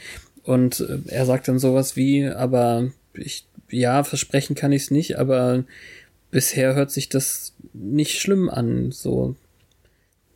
Und 0.44 0.80
äh, 0.80 0.98
er 1.08 1.26
sagt 1.26 1.48
dann 1.48 1.58
sowas 1.58 1.96
wie, 1.96 2.26
aber 2.26 2.90
ich, 3.14 3.46
ja, 3.68 4.04
versprechen 4.04 4.54
kann 4.54 4.70
ich 4.70 4.82
es 4.82 4.90
nicht, 4.92 5.18
aber 5.18 5.64
bisher 6.30 6.76
hört 6.76 6.92
sich 6.92 7.08
das 7.08 7.52
nicht 7.72 8.20
schlimm 8.20 8.48
an. 8.48 8.92
So 8.92 9.34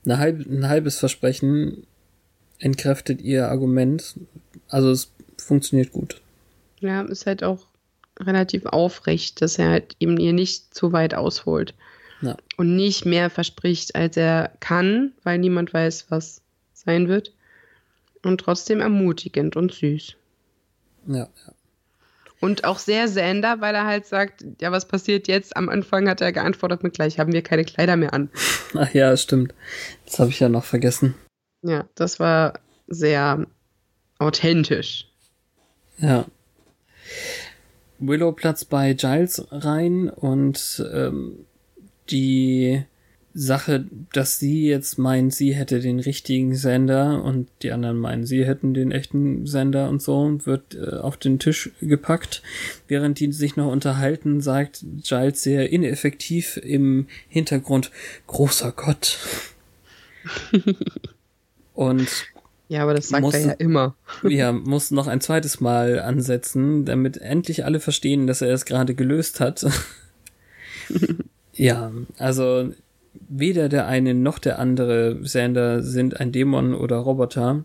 eine 0.05 0.19
halb, 0.19 0.45
ein 0.45 0.69
halbes 0.69 0.99
Versprechen 0.99 1.87
entkräftet 2.59 3.23
ihr 3.23 3.49
Argument. 3.49 4.15
Also 4.69 4.91
es 4.91 5.13
funktioniert 5.37 5.93
gut. 5.93 6.21
Ja, 6.81 7.03
ist 7.03 7.27
halt 7.27 7.45
auch 7.45 7.67
relativ 8.23 8.67
aufrecht, 8.67 9.43
dass 9.43 9.59
er 9.59 9.71
halt 9.71 9.97
eben 9.99 10.19
ihr 10.19 10.33
nicht 10.33 10.75
zu 10.75 10.93
weit 10.93 11.15
ausholt. 11.15 11.75
Ja. 12.21 12.37
Und 12.57 12.77
nicht 12.77 13.05
mehr 13.05 13.31
verspricht, 13.31 13.95
als 13.97 14.17
er 14.17 14.53
kann, 14.61 15.13
weil 15.25 15.39
niemand 15.39 15.75
weiß, 15.75 16.07
was 16.09 16.41
sein 16.73 17.09
wird. 17.09 17.33
Und 18.23 18.41
trotzdem 18.41 18.81
ermutigend 18.81 19.57
und 19.57 19.73
süß. 19.73 20.15
Ja, 21.07 21.17
ja. 21.17 21.55
Und 22.43 22.65
auch 22.65 22.81
sehr 22.81 23.07
Sander, 23.07 23.61
weil 23.61 23.73
er 23.77 23.87
halt 23.87 24.05
sagt, 24.05 24.45
ja, 24.61 24.73
was 24.73 24.89
passiert 24.89 25.29
jetzt? 25.29 25.57
Am 25.57 25.69
Anfang 25.69 26.09
hat 26.09 26.21
er 26.21 26.33
geantwortet 26.33 26.83
mit 26.83 26.95
gleich, 26.95 27.21
haben 27.21 27.33
wir 27.33 27.43
keine 27.43 27.65
Kleider 27.65 27.97
mehr 27.97 28.13
an. 28.13 28.31
Ach 28.75 28.93
ja, 28.93 29.17
stimmt. 29.17 29.55
Das 30.07 30.19
habe 30.19 30.31
ich 30.31 30.41
ja 30.41 30.49
noch 30.49 30.65
vergessen. 30.65 31.15
Ja, 31.63 31.85
das 31.95 32.19
war 32.19 32.59
sehr 32.89 33.47
authentisch. 34.19 35.07
Ja. 35.99 36.27
Willow 38.07 38.33
platzt 38.33 38.69
bei 38.69 38.95
Giles 38.95 39.47
rein 39.51 40.09
und 40.09 40.85
ähm, 40.93 41.47
die 42.11 42.83
Sache, 43.35 43.87
dass 44.13 44.39
sie 44.39 44.67
jetzt 44.67 44.99
meint, 44.99 45.35
sie 45.35 45.55
hätte 45.55 45.81
den 45.81 46.01
richtigen 46.01 46.55
Sender 46.55 47.25
und 47.25 47.49
die 47.63 47.73
anderen 47.73 47.99
meinen, 47.99 48.27
sie 48.27 48.45
hätten 48.45 48.75
den 48.75 48.93
echten 48.93 49.47
Sender 49.47 49.89
und 49.89 50.03
so, 50.03 50.39
wird 50.45 50.75
äh, 50.75 50.97
auf 50.97 51.17
den 51.17 51.39
Tisch 51.39 51.71
gepackt. 51.81 52.43
Während 52.89 53.21
die 53.21 53.33
sich 53.33 53.57
noch 53.57 53.73
unterhalten, 53.73 54.41
sagt 54.43 54.85
Giles 55.03 55.43
sehr 55.43 55.73
ineffektiv 55.73 56.59
im 56.59 57.07
Hintergrund, 57.29 57.91
großer 58.27 58.73
Gott. 58.73 59.19
und 61.75 62.09
ja, 62.69 62.83
aber 62.83 62.95
das 62.95 63.09
sagt 63.09 63.23
muss, 63.23 63.35
er 63.35 63.47
ja 63.47 63.53
immer. 63.53 63.95
ja, 64.29 64.53
muss 64.53 64.91
noch 64.91 65.07
ein 65.07 65.21
zweites 65.21 65.61
Mal 65.61 66.01
ansetzen, 66.01 66.85
damit 66.85 67.17
endlich 67.19 67.65
alle 67.65 67.81
verstehen, 67.81 68.27
dass 68.27 68.43
er 68.43 68.53
es 68.53 68.65
gerade 68.65 68.95
gelöst 68.95 69.41
hat. 69.41 69.67
ja, 71.53 71.93
also 72.19 72.71
weder 73.29 73.69
der 73.69 73.87
eine 73.87 74.15
noch 74.15 74.39
der 74.39 74.59
andere 74.59 75.19
Sander 75.23 75.83
sind 75.83 76.21
ein 76.21 76.33
Dämon 76.33 76.75
oder 76.75 76.97
Roboter. 76.97 77.65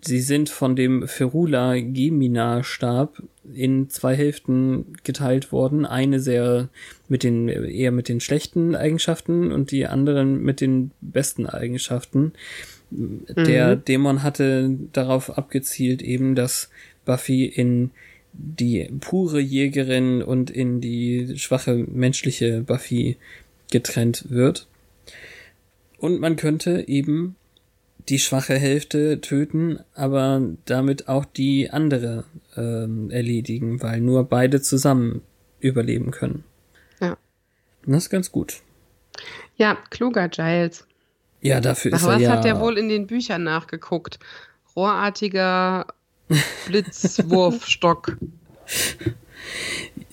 Sie 0.00 0.20
sind 0.20 0.50
von 0.50 0.76
dem 0.76 1.08
Ferula 1.08 1.76
Gemina 1.76 2.62
Stab 2.62 3.22
in 3.54 3.88
zwei 3.88 4.14
Hälften 4.14 4.94
geteilt 5.02 5.50
worden. 5.50 5.86
Eine 5.86 6.20
sehr 6.20 6.68
mit 7.08 7.22
den, 7.22 7.48
eher 7.48 7.90
mit 7.90 8.08
den 8.08 8.20
schlechten 8.20 8.76
Eigenschaften 8.76 9.50
und 9.50 9.70
die 9.70 9.86
anderen 9.86 10.42
mit 10.42 10.60
den 10.60 10.90
besten 11.00 11.46
Eigenschaften. 11.46 12.34
Der 12.96 13.76
Mhm. 13.76 13.84
Dämon 13.84 14.22
hatte 14.22 14.70
darauf 14.92 15.36
abgezielt 15.36 16.02
eben, 16.02 16.34
dass 16.34 16.70
Buffy 17.04 17.44
in 17.46 17.90
die 18.32 18.88
pure 19.00 19.40
Jägerin 19.40 20.22
und 20.22 20.50
in 20.50 20.80
die 20.80 21.38
schwache 21.38 21.74
menschliche 21.74 22.62
Buffy 22.62 23.16
getrennt 23.70 24.30
wird. 24.30 24.66
Und 25.98 26.20
man 26.20 26.36
könnte 26.36 26.86
eben 26.88 27.36
die 28.08 28.18
schwache 28.18 28.54
Hälfte 28.54 29.20
töten, 29.20 29.78
aber 29.94 30.42
damit 30.66 31.08
auch 31.08 31.24
die 31.24 31.70
andere 31.70 32.24
ähm, 32.56 33.10
erledigen, 33.10 33.82
weil 33.82 34.00
nur 34.00 34.24
beide 34.24 34.60
zusammen 34.60 35.22
überleben 35.60 36.10
können. 36.10 36.44
Ja. 37.00 37.16
Das 37.86 38.04
ist 38.04 38.10
ganz 38.10 38.30
gut. 38.30 38.60
Ja, 39.56 39.78
kluger 39.90 40.28
Giles. 40.28 40.86
Ja, 41.44 41.60
dafür 41.60 41.90
Nach 41.90 41.98
ist 41.98 42.06
er 42.06 42.14
was 42.14 42.22
ja. 42.22 42.30
hat 42.30 42.44
er 42.46 42.58
wohl 42.58 42.78
in 42.78 42.88
den 42.88 43.06
Büchern 43.06 43.44
nachgeguckt? 43.44 44.18
Rohrartiger 44.74 45.86
Blitzwurfstock. 46.66 48.16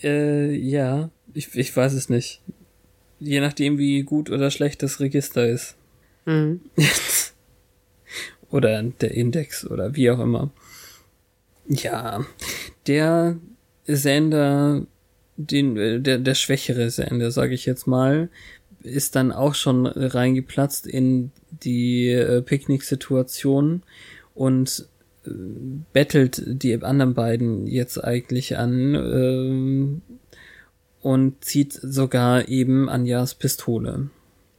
Äh, 0.04 0.54
ja, 0.54 1.10
ich, 1.34 1.56
ich 1.56 1.76
weiß 1.76 1.94
es 1.94 2.10
nicht. 2.10 2.42
Je 3.22 3.40
nachdem, 3.40 3.78
wie 3.78 4.04
gut 4.04 4.30
oder 4.30 4.52
schlecht 4.52 4.84
das 4.84 5.00
Register 5.00 5.48
ist. 5.48 5.78
Mhm. 6.26 6.60
oder 8.50 8.84
der 8.84 9.12
Index 9.12 9.66
oder 9.66 9.96
wie 9.96 10.12
auch 10.12 10.20
immer. 10.20 10.52
Ja, 11.66 12.26
der 12.88 13.38
Sender, 13.86 14.86
den, 15.38 15.78
äh, 15.78 16.02
der, 16.02 16.18
der 16.18 16.36
schwächere 16.36 16.90
Sender, 16.90 17.32
sage 17.32 17.54
ich 17.54 17.66
jetzt 17.66 17.88
mal, 17.88 18.30
ist 18.84 19.16
dann 19.16 19.32
auch 19.32 19.56
schon 19.56 19.86
reingeplatzt 19.86 20.88
in 20.88 21.32
die 21.50 22.10
äh, 22.10 22.42
Picknick-Situation 22.42 23.84
und 24.34 24.88
äh, 25.26 25.30
bettelt 25.94 26.42
die 26.46 26.82
anderen 26.84 27.14
beiden 27.14 27.68
jetzt 27.68 28.04
eigentlich 28.04 28.58
an 28.58 28.96
ähm, 28.96 30.02
und 31.02 31.44
zieht 31.44 31.74
sogar 31.74 32.48
eben 32.48 32.90
Anjas 32.90 33.36
Pistole. 33.36 34.10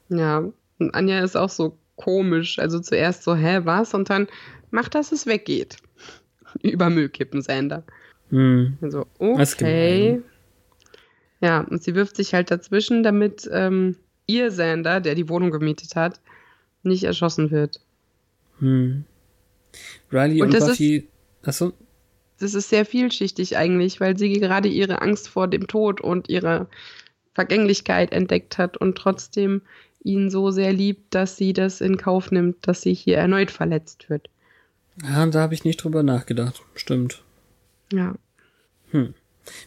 Ja, 0.08 0.44
und 0.78 0.94
Anja 0.94 1.20
ist 1.20 1.36
auch 1.36 1.48
so 1.48 1.76
komisch. 1.96 2.58
Also 2.58 2.80
zuerst 2.80 3.22
so, 3.22 3.34
hä, 3.34 3.60
was? 3.64 3.94
Und 3.94 4.10
dann 4.10 4.28
macht, 4.70 4.94
dass 4.94 5.12
es 5.12 5.26
weggeht. 5.26 5.76
Über 6.62 6.90
Müllkippen, 6.90 7.42
Sander. 7.42 7.84
Hm. 8.30 8.78
Also, 8.80 9.06
okay. 9.18 10.22
Ja, 11.40 11.60
und 11.60 11.82
sie 11.82 11.94
wirft 11.94 12.16
sich 12.16 12.34
halt 12.34 12.50
dazwischen, 12.50 13.02
damit 13.02 13.48
ähm, 13.52 13.96
ihr 14.26 14.50
Sander, 14.50 15.00
der 15.00 15.14
die 15.14 15.28
Wohnung 15.28 15.50
gemietet 15.50 15.96
hat, 15.96 16.20
nicht 16.82 17.04
erschossen 17.04 17.50
wird. 17.50 17.80
Hm. 18.58 19.04
Riley 20.10 20.42
Und 20.42 20.54
und, 20.54 20.60
Buffy. 20.60 21.08
Achso, 21.44 21.72
Das 22.38 22.54
ist 22.54 22.68
sehr 22.68 22.84
vielschichtig 22.84 23.56
eigentlich, 23.56 24.00
weil 24.00 24.16
sie 24.18 24.32
gerade 24.34 24.68
ihre 24.68 25.02
Angst 25.02 25.28
vor 25.28 25.48
dem 25.48 25.66
Tod 25.66 26.00
und 26.00 26.28
ihre 26.28 26.68
Vergänglichkeit 27.34 28.12
entdeckt 28.12 28.58
hat 28.58 28.76
und 28.76 28.96
trotzdem 28.96 29.62
ihn 30.04 30.30
so 30.30 30.50
sehr 30.50 30.72
liebt, 30.72 31.14
dass 31.14 31.36
sie 31.36 31.52
das 31.52 31.80
in 31.80 31.96
Kauf 31.96 32.30
nimmt, 32.30 32.56
dass 32.66 32.82
sie 32.82 32.92
hier 32.92 33.16
erneut 33.16 33.50
verletzt 33.50 34.10
wird. 34.10 34.28
ja, 35.02 35.24
da 35.26 35.40
habe 35.40 35.54
ich 35.54 35.64
nicht 35.64 35.82
drüber 35.82 36.02
nachgedacht. 36.02 36.62
Stimmt. 36.74 37.22
Ja. 37.92 38.14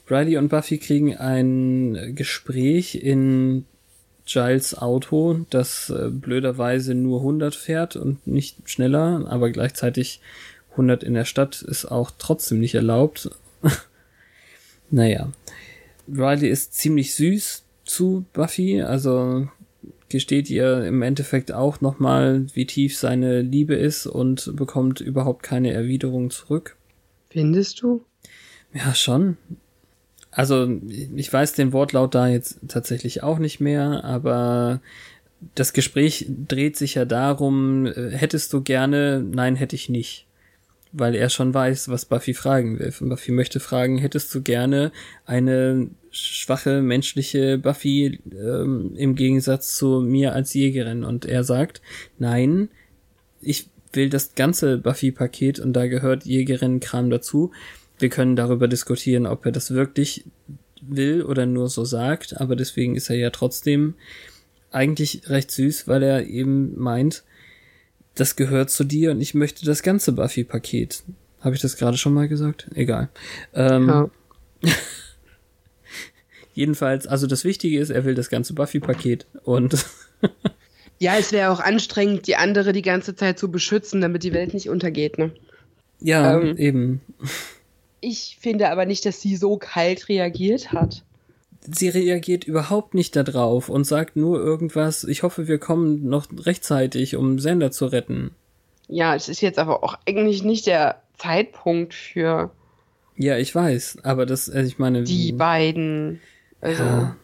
Riley 0.10 0.38
und 0.38 0.50
Buffy 0.50 0.78
kriegen 0.78 1.16
ein 1.18 2.14
Gespräch 2.16 2.96
in 2.96 3.66
Giles 4.26 4.78
Auto, 4.78 5.46
das 5.50 5.90
äh, 5.90 6.10
blöderweise 6.10 6.96
nur 6.96 7.20
100 7.20 7.54
fährt 7.54 7.96
und 7.96 8.26
nicht 8.26 8.70
schneller, 8.70 9.26
aber 9.28 9.52
gleichzeitig 9.52 10.20
100 10.72 11.04
in 11.04 11.14
der 11.14 11.26
Stadt 11.26 11.62
ist 11.62 11.86
auch 11.86 12.12
trotzdem 12.18 12.60
nicht 12.60 12.76
erlaubt. 12.76 13.30
naja. 14.90 15.32
Riley 16.08 16.50
ist 16.50 16.74
ziemlich 16.74 17.16
süß 17.16 17.64
zu 17.84 18.26
Buffy, 18.34 18.82
also 18.82 19.48
gesteht 20.10 20.50
ihr 20.50 20.86
im 20.86 21.02
Endeffekt 21.02 21.52
auch 21.52 21.82
nochmal, 21.82 22.46
wie 22.54 22.66
tief 22.66 22.98
seine 22.98 23.42
Liebe 23.42 23.76
ist 23.76 24.06
und 24.06 24.56
bekommt 24.56 25.02
überhaupt 25.02 25.44
keine 25.44 25.72
Erwiderung 25.72 26.30
zurück. 26.30 26.78
Findest 27.30 27.82
du? 27.82 28.04
Ja, 28.74 28.94
schon. 28.94 29.38
Also, 30.36 30.68
ich 30.90 31.32
weiß 31.32 31.54
den 31.54 31.72
Wortlaut 31.72 32.14
da 32.14 32.28
jetzt 32.28 32.60
tatsächlich 32.68 33.24
auch 33.24 33.40
nicht 33.40 33.62
mehr, 33.62 34.04
aber 34.04 34.82
das 35.56 35.72
Gespräch 35.72 36.28
dreht 36.30 36.76
sich 36.76 36.96
ja 36.96 37.06
darum, 37.06 37.86
äh, 37.86 38.12
hättest 38.12 38.52
du 38.52 38.62
gerne, 38.62 39.24
nein, 39.24 39.56
hätte 39.56 39.76
ich 39.76 39.90
nicht. 39.90 40.28
weil 40.98 41.14
er 41.16 41.30
schon 41.30 41.54
weiß, 41.54 41.90
was 41.90 42.06
Buffy 42.06 42.34
fragen 42.34 42.80
will. 42.80 42.94
Und 43.02 43.10
Buffy 43.10 43.32
möchte 43.32 43.60
fragen, 43.60 43.98
hättest 43.98 44.34
du 44.34 44.42
gerne 44.42 44.92
eine 45.26 45.90
schwache 46.10 46.82
menschliche 46.82 47.58
Buffy 47.58 48.22
ähm, 48.32 48.94
im 48.96 49.16
Gegensatz 49.16 49.76
zu 49.76 50.00
mir 50.00 50.34
als 50.34 50.54
Jägerin? 50.54 51.04
Und 51.04 51.26
er 51.26 51.44
sagt, 51.44 51.82
nein, 52.18 52.70
ich 53.42 53.68
will 53.92 54.10
das 54.10 54.36
ganze 54.36 54.78
Buffy-Paket 54.78 55.60
und 55.60 55.74
da 55.74 55.88
gehört 55.88 56.26
Jägerin-Kram 56.26 57.10
dazu. 57.10 57.52
Wir 57.98 58.10
können 58.10 58.36
darüber 58.36 58.68
diskutieren, 58.68 59.26
ob 59.26 59.46
er 59.46 59.52
das 59.52 59.72
wirklich 59.72 60.26
will 60.82 61.24
oder 61.24 61.46
nur 61.46 61.70
so 61.70 61.86
sagt, 61.86 62.40
aber 62.40 62.56
deswegen 62.56 62.96
ist 62.96 63.10
er 63.10 63.16
ja 63.16 63.30
trotzdem 63.30 63.96
eigentlich 64.72 65.30
recht 65.30 65.52
süß, 65.52 65.88
weil 65.88 66.04
er 66.04 66.28
eben 66.28 66.78
meint, 66.78 67.24
das 68.14 68.36
gehört 68.36 68.70
zu 68.70 68.84
dir 68.84 69.12
und 69.12 69.22
ich 69.22 69.34
möchte 69.34 69.66
das 69.66 69.84
ganze 69.84 70.12
Buffy-Paket. 70.12 71.04
Habe 71.42 71.56
ich 71.56 71.62
das 71.62 71.78
gerade 71.78 71.98
schon 71.98 72.14
mal 72.14 72.28
gesagt? 72.28 72.68
Egal. 72.76 73.10
Ähm, 73.54 73.88
ja. 73.88 74.10
jedenfalls, 76.54 77.08
also 77.08 77.28
das 77.28 77.46
Wichtige 77.46 77.80
ist, 77.80 77.90
er 77.90 78.06
will 78.06 78.16
das 78.16 78.30
ganze 78.30 78.54
Buffy-Paket 78.54 79.26
und 79.44 79.86
Ja, 80.98 81.18
es 81.18 81.32
wäre 81.32 81.52
auch 81.52 81.60
anstrengend, 81.60 82.28
die 82.28 82.38
andere 82.38 82.72
die 82.72 82.82
ganze 82.82 83.16
Zeit 83.16 83.38
zu 83.38 83.52
beschützen, 83.52 84.02
damit 84.02 84.24
die 84.24 84.34
Welt 84.34 84.54
nicht 84.54 84.70
untergeht, 84.70 85.18
ne? 85.18 85.32
Ja, 86.00 86.40
ähm, 86.40 86.58
eben. 86.58 87.02
Ich 88.02 88.38
finde 88.40 88.70
aber 88.70 88.86
nicht, 88.86 89.06
dass 89.06 89.22
sie 89.22 89.36
so 89.36 89.58
kalt 89.58 90.10
reagiert 90.10 90.72
hat. 90.72 91.04
Sie 91.62 91.90
reagiert 91.90 92.44
überhaupt 92.44 92.94
nicht 92.94 93.16
darauf 93.16 93.70
und 93.70 93.86
sagt 93.86 94.16
nur 94.16 94.40
irgendwas, 94.40 95.04
ich 95.04 95.24
hoffe, 95.24 95.48
wir 95.48 95.58
kommen 95.58 96.08
noch 96.08 96.28
rechtzeitig, 96.46 97.16
um 97.16 97.40
Sender 97.40 97.72
zu 97.72 97.88
retten. 97.88 98.32
Ja, 98.88 99.16
es 99.16 99.30
ist 99.30 99.42
jetzt 99.42 99.58
aber 99.58 99.84
auch 99.84 99.98
eigentlich 100.08 100.44
nicht 100.44 100.68
der 100.68 101.02
Zeitpunkt 101.18 101.94
für. 101.94 102.52
Ja, 103.18 103.38
ich 103.38 103.56
weiß, 103.56 104.00
aber 104.04 104.26
das, 104.26 104.50
also 104.50 104.68
ich 104.68 104.78
meine. 104.78 105.04
Die 105.04 105.32
beiden. 105.32 106.22
Also. 106.62 106.84
Ja. 106.84 107.16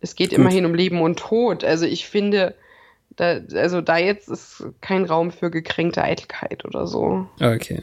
Es 0.00 0.16
geht 0.16 0.30
Gut. 0.30 0.38
immerhin 0.38 0.66
um 0.66 0.74
Leben 0.74 1.00
und 1.00 1.18
Tod. 1.18 1.64
Also 1.64 1.86
ich 1.86 2.06
finde, 2.06 2.54
da, 3.16 3.40
also 3.54 3.80
da 3.80 3.98
jetzt 3.98 4.28
ist 4.28 4.64
kein 4.80 5.04
Raum 5.04 5.30
für 5.30 5.50
gekränkte 5.50 6.02
Eitelkeit 6.02 6.64
oder 6.64 6.86
so. 6.86 7.28
Okay. 7.40 7.82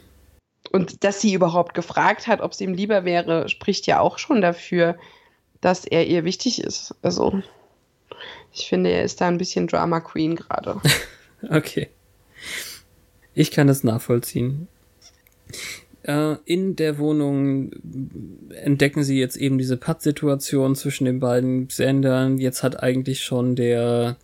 Und 0.71 1.03
dass 1.03 1.21
sie 1.21 1.33
überhaupt 1.33 1.73
gefragt 1.73 2.27
hat, 2.27 2.41
ob 2.41 2.51
es 2.51 2.61
ihm 2.61 2.73
lieber 2.73 3.05
wäre, 3.05 3.49
spricht 3.49 3.87
ja 3.87 3.99
auch 3.99 4.19
schon 4.19 4.41
dafür, 4.41 4.95
dass 5.61 5.85
er 5.85 6.07
ihr 6.07 6.23
wichtig 6.25 6.63
ist. 6.63 6.95
Also 7.01 7.41
ich 8.53 8.67
finde, 8.67 8.91
er 8.91 9.03
ist 9.03 9.21
da 9.21 9.27
ein 9.27 9.37
bisschen 9.37 9.67
Drama 9.67 9.99
Queen 9.99 10.35
gerade. 10.35 10.79
okay. 11.49 11.89
Ich 13.33 13.51
kann 13.51 13.69
es 13.69 13.83
nachvollziehen. 13.83 14.67
Äh, 16.03 16.35
in 16.45 16.75
der 16.75 16.97
Wohnung 16.97 17.71
entdecken 18.51 19.03
sie 19.03 19.19
jetzt 19.19 19.37
eben 19.37 19.57
diese 19.57 19.77
Pattsituation 19.77 20.75
zwischen 20.75 21.05
den 21.05 21.19
beiden 21.19 21.69
Sendern. 21.69 22.37
Jetzt 22.37 22.63
hat 22.63 22.81
eigentlich 22.81 23.23
schon 23.23 23.55
der 23.55 24.17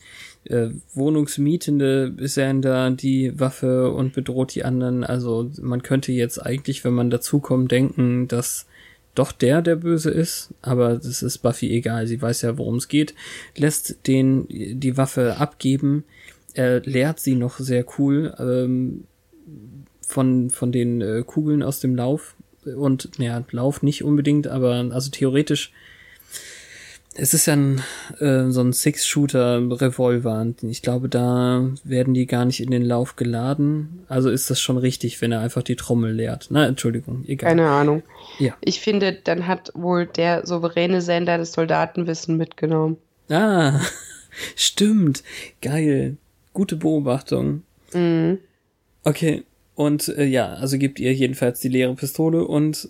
äh, 0.46 0.70
wohnungsmietende 0.94 2.14
Sender 2.28 2.92
die 2.92 3.40
Waffe 3.40 3.92
und 3.92 4.14
bedroht 4.14 4.56
die 4.56 4.66
anderen. 4.66 5.04
Also 5.04 5.52
man 5.62 5.84
könnte 5.84 6.12
jetzt 6.12 6.40
eigentlich, 6.40 6.84
wenn 6.84 6.94
man 6.94 7.10
dazukommt, 7.10 7.72
denken, 7.72 8.28
dass 8.28 8.68
doch 9.14 9.32
der 9.32 9.62
der 9.62 9.78
Böse 9.78 10.12
ist, 10.12 10.54
aber 10.62 10.96
das 10.96 11.24
ist 11.24 11.38
Buffy 11.40 11.72
egal. 11.72 12.06
Sie 12.08 12.22
weiß 12.22 12.42
ja, 12.42 12.58
worum 12.58 12.76
es 12.76 12.90
geht. 12.90 13.16
Lässt 13.56 14.08
den 14.08 14.48
die 14.50 14.98
Waffe 14.98 15.38
abgeben. 15.38 16.04
Er 16.54 16.82
lehrt 16.82 17.20
sie 17.20 17.36
noch 17.36 17.60
sehr 17.60 17.86
cool. 17.98 18.34
Ähm, 18.40 19.06
von, 20.06 20.50
von 20.50 20.72
den 20.72 21.02
äh, 21.02 21.24
Kugeln 21.26 21.64
aus 21.64 21.80
dem 21.80 21.96
Lauf. 21.96 22.36
Und, 22.64 23.10
ja, 23.18 23.44
Lauf 23.52 23.84
nicht 23.84 24.04
unbedingt, 24.04 24.48
aber 24.48 24.74
also 24.92 25.12
theoretisch, 25.12 25.72
es 27.18 27.34
ist 27.34 27.46
ja 27.46 27.54
ein, 27.54 27.82
äh, 28.20 28.50
so 28.50 28.62
ein 28.62 28.74
Six-Shooter-Revolver. 28.74 30.48
Ich 30.64 30.82
glaube, 30.82 31.10
da 31.10 31.70
werden 31.84 32.14
die 32.14 32.26
gar 32.26 32.46
nicht 32.46 32.62
in 32.62 32.72
den 32.72 32.84
Lauf 32.84 33.16
geladen. 33.16 34.06
Also 34.08 34.30
ist 34.30 34.50
das 34.50 34.60
schon 34.60 34.78
richtig, 34.78 35.22
wenn 35.22 35.32
er 35.32 35.40
einfach 35.40 35.64
die 35.64 35.76
Trommel 35.76 36.14
leert. 36.14 36.48
Na, 36.50 36.68
Entschuldigung, 36.68 37.24
egal. 37.26 37.50
Keine 37.50 37.70
Ahnung. 37.70 38.04
Ja. 38.38 38.56
Ich 38.62 38.82
finde, 38.82 39.14
dann 39.14 39.48
hat 39.48 39.72
wohl 39.74 40.06
der 40.06 40.46
souveräne 40.46 41.02
Sender 41.02 41.38
das 41.38 41.54
Soldatenwissen 41.54 42.38
mitgenommen. 42.38 42.98
Ah, 43.30 43.80
stimmt. 44.56 45.24
Geil. 45.62 46.18
Gute 46.54 46.76
Beobachtung. 46.76 47.64
Mhm. 47.94 48.40
Okay, 49.04 49.44
und 49.76 50.08
äh, 50.10 50.26
ja, 50.26 50.54
also 50.54 50.78
gibt 50.78 51.00
ihr 51.00 51.14
jedenfalls 51.14 51.60
die 51.60 51.70
leere 51.70 51.96
Pistole 51.96 52.46
und 52.46 52.90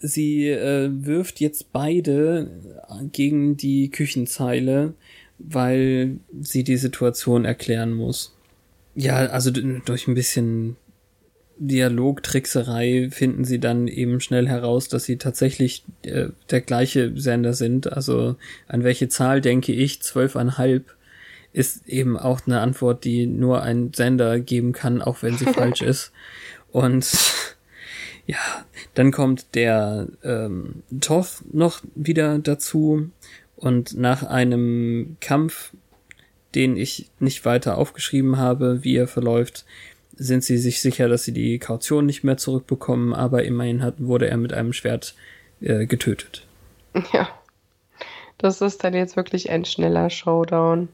sie 0.00 0.48
äh, 0.48 0.90
wirft 0.92 1.40
jetzt 1.40 1.72
beide 1.72 2.50
gegen 3.12 3.56
die 3.56 3.90
Küchenzeile, 3.90 4.94
weil 5.38 6.18
sie 6.40 6.64
die 6.64 6.76
Situation 6.76 7.44
erklären 7.44 7.92
muss. 7.92 8.34
Ja, 8.94 9.26
also 9.26 9.50
durch 9.50 10.08
ein 10.08 10.14
bisschen 10.14 10.76
Dialogtrickserei 11.58 13.10
finden 13.12 13.44
sie 13.44 13.60
dann 13.60 13.86
eben 13.86 14.20
schnell 14.20 14.48
heraus, 14.48 14.88
dass 14.88 15.04
sie 15.04 15.18
tatsächlich 15.18 15.84
äh, 16.02 16.28
der 16.50 16.62
gleiche 16.62 17.12
Sender 17.20 17.52
sind. 17.52 17.92
Also 17.92 18.36
an 18.66 18.82
welche 18.82 19.08
Zahl 19.08 19.42
denke 19.42 19.72
ich? 19.72 20.00
Zwölfeinhalb 20.00 20.94
ist 21.52 21.86
eben 21.86 22.16
auch 22.16 22.40
eine 22.46 22.60
Antwort, 22.60 23.04
die 23.04 23.26
nur 23.26 23.62
ein 23.62 23.92
Sender 23.92 24.40
geben 24.40 24.72
kann, 24.72 25.02
auch 25.02 25.22
wenn 25.22 25.36
sie 25.36 25.44
falsch 25.52 25.82
ist. 25.82 26.12
Und 26.72 27.06
ja, 28.30 28.64
dann 28.94 29.10
kommt 29.10 29.56
der 29.56 30.06
ähm, 30.22 30.84
Toff 31.00 31.42
noch 31.52 31.80
wieder 31.96 32.38
dazu 32.38 33.10
und 33.56 33.98
nach 33.98 34.22
einem 34.22 35.16
Kampf, 35.20 35.72
den 36.54 36.76
ich 36.76 37.10
nicht 37.18 37.44
weiter 37.44 37.76
aufgeschrieben 37.76 38.36
habe, 38.36 38.84
wie 38.84 38.94
er 38.94 39.08
verläuft, 39.08 39.64
sind 40.14 40.44
sie 40.44 40.58
sich 40.58 40.80
sicher, 40.80 41.08
dass 41.08 41.24
sie 41.24 41.32
die 41.32 41.58
Kaution 41.58 42.06
nicht 42.06 42.22
mehr 42.22 42.36
zurückbekommen, 42.36 43.14
aber 43.14 43.42
immerhin 43.42 43.82
hat, 43.82 43.94
wurde 43.98 44.28
er 44.28 44.36
mit 44.36 44.52
einem 44.52 44.72
Schwert 44.72 45.16
äh, 45.60 45.86
getötet. 45.86 46.46
Ja, 47.12 47.28
das 48.38 48.60
ist 48.60 48.84
dann 48.84 48.94
jetzt 48.94 49.16
wirklich 49.16 49.50
ein 49.50 49.64
schneller 49.64 50.08
Showdown. 50.08 50.88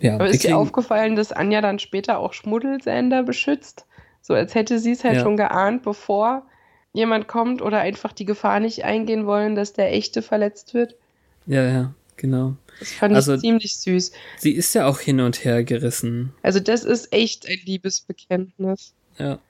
Ja, 0.00 0.14
Aber 0.14 0.28
ist 0.28 0.44
dir 0.44 0.56
aufgefallen, 0.56 1.16
dass 1.16 1.32
Anja 1.32 1.60
dann 1.60 1.78
später 1.78 2.18
auch 2.18 2.32
Schmuddelsender 2.32 3.22
beschützt? 3.22 3.86
So 4.26 4.32
als 4.32 4.54
hätte 4.54 4.78
sie 4.78 4.92
es 4.92 5.04
halt 5.04 5.16
ja. 5.16 5.20
schon 5.22 5.36
geahnt, 5.36 5.82
bevor 5.82 6.46
jemand 6.94 7.28
kommt 7.28 7.60
oder 7.60 7.80
einfach 7.80 8.10
die 8.10 8.24
Gefahr 8.24 8.58
nicht 8.58 8.82
eingehen 8.82 9.26
wollen, 9.26 9.54
dass 9.54 9.74
der 9.74 9.92
echte 9.92 10.22
verletzt 10.22 10.72
wird. 10.72 10.96
Ja, 11.44 11.62
ja, 11.62 11.94
genau. 12.16 12.56
Das 12.78 12.92
fand 12.92 13.14
also, 13.14 13.34
ich 13.34 13.40
ziemlich 13.40 13.76
süß. 13.76 14.12
Sie 14.38 14.52
ist 14.52 14.74
ja 14.74 14.86
auch 14.86 14.98
hin 14.98 15.20
und 15.20 15.44
her 15.44 15.62
gerissen. 15.62 16.32
Also 16.42 16.58
das 16.58 16.84
ist 16.84 17.12
echt 17.12 17.46
ein 17.46 17.58
Liebesbekenntnis. 17.66 18.94
Ja. 19.18 19.40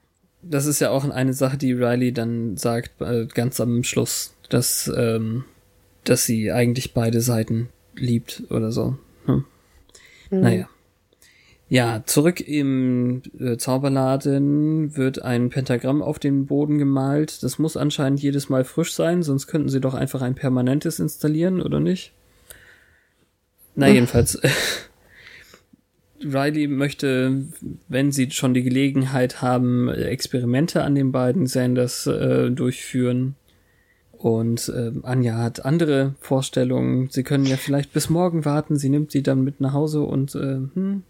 Das 0.41 0.65
ist 0.65 0.81
ja 0.81 0.89
auch 0.89 1.05
eine 1.05 1.33
Sache, 1.33 1.57
die 1.57 1.71
Riley 1.71 2.11
dann 2.11 2.57
sagt, 2.57 3.01
äh, 3.01 3.27
ganz 3.27 3.61
am 3.61 3.81
Schluss, 3.85 4.35
dass, 4.49 4.91
ähm, 4.93 5.45
dass 6.03 6.25
sie 6.25 6.51
eigentlich 6.51 6.93
beide 6.93 7.21
Seiten 7.21 7.69
liebt 7.95 8.43
oder 8.49 8.73
so. 8.73 8.97
Hm. 9.25 9.45
Mhm. 10.31 10.39
Naja. 10.41 10.69
Ja, 11.67 12.03
zurück 12.05 12.41
im 12.41 13.23
äh, 13.39 13.57
Zauberladen 13.57 14.95
wird 14.95 15.23
ein 15.23 15.49
Pentagramm 15.49 16.03
auf 16.03 16.19
den 16.19 16.45
Boden 16.45 16.77
gemalt. 16.77 17.41
Das 17.41 17.57
muss 17.57 17.75
anscheinend 17.75 18.21
jedes 18.21 18.49
Mal 18.49 18.63
frisch 18.63 18.93
sein, 18.93 19.23
sonst 19.23 19.47
könnten 19.47 19.69
sie 19.69 19.81
doch 19.81 19.95
einfach 19.95 20.21
ein 20.21 20.35
permanentes 20.35 20.99
installieren, 20.99 21.61
oder 21.61 21.79
nicht? 21.79 22.13
Na, 23.75 23.87
jedenfalls. 23.87 24.39
Riley 26.23 26.67
möchte, 26.67 27.45
wenn 27.87 28.11
sie 28.11 28.31
schon 28.31 28.53
die 28.53 28.63
Gelegenheit 28.63 29.41
haben, 29.41 29.89
Experimente 29.89 30.83
an 30.83 30.95
den 30.95 31.11
beiden 31.11 31.47
Sanders 31.47 32.07
äh, 32.07 32.51
durchführen. 32.51 33.35
Und 34.11 34.69
äh, 34.69 34.91
Anja 35.03 35.37
hat 35.37 35.65
andere 35.65 36.15
Vorstellungen. 36.19 37.09
Sie 37.11 37.23
können 37.23 37.45
ja 37.45 37.57
vielleicht 37.57 37.91
bis 37.91 38.09
morgen 38.09 38.45
warten. 38.45 38.77
Sie 38.77 38.89
nimmt 38.89 39.11
sie 39.11 39.23
dann 39.23 39.43
mit 39.43 39.59
nach 39.59 39.73
Hause 39.73 40.01
und 40.01 40.35
äh, 40.35 40.61
hm. 40.73 41.03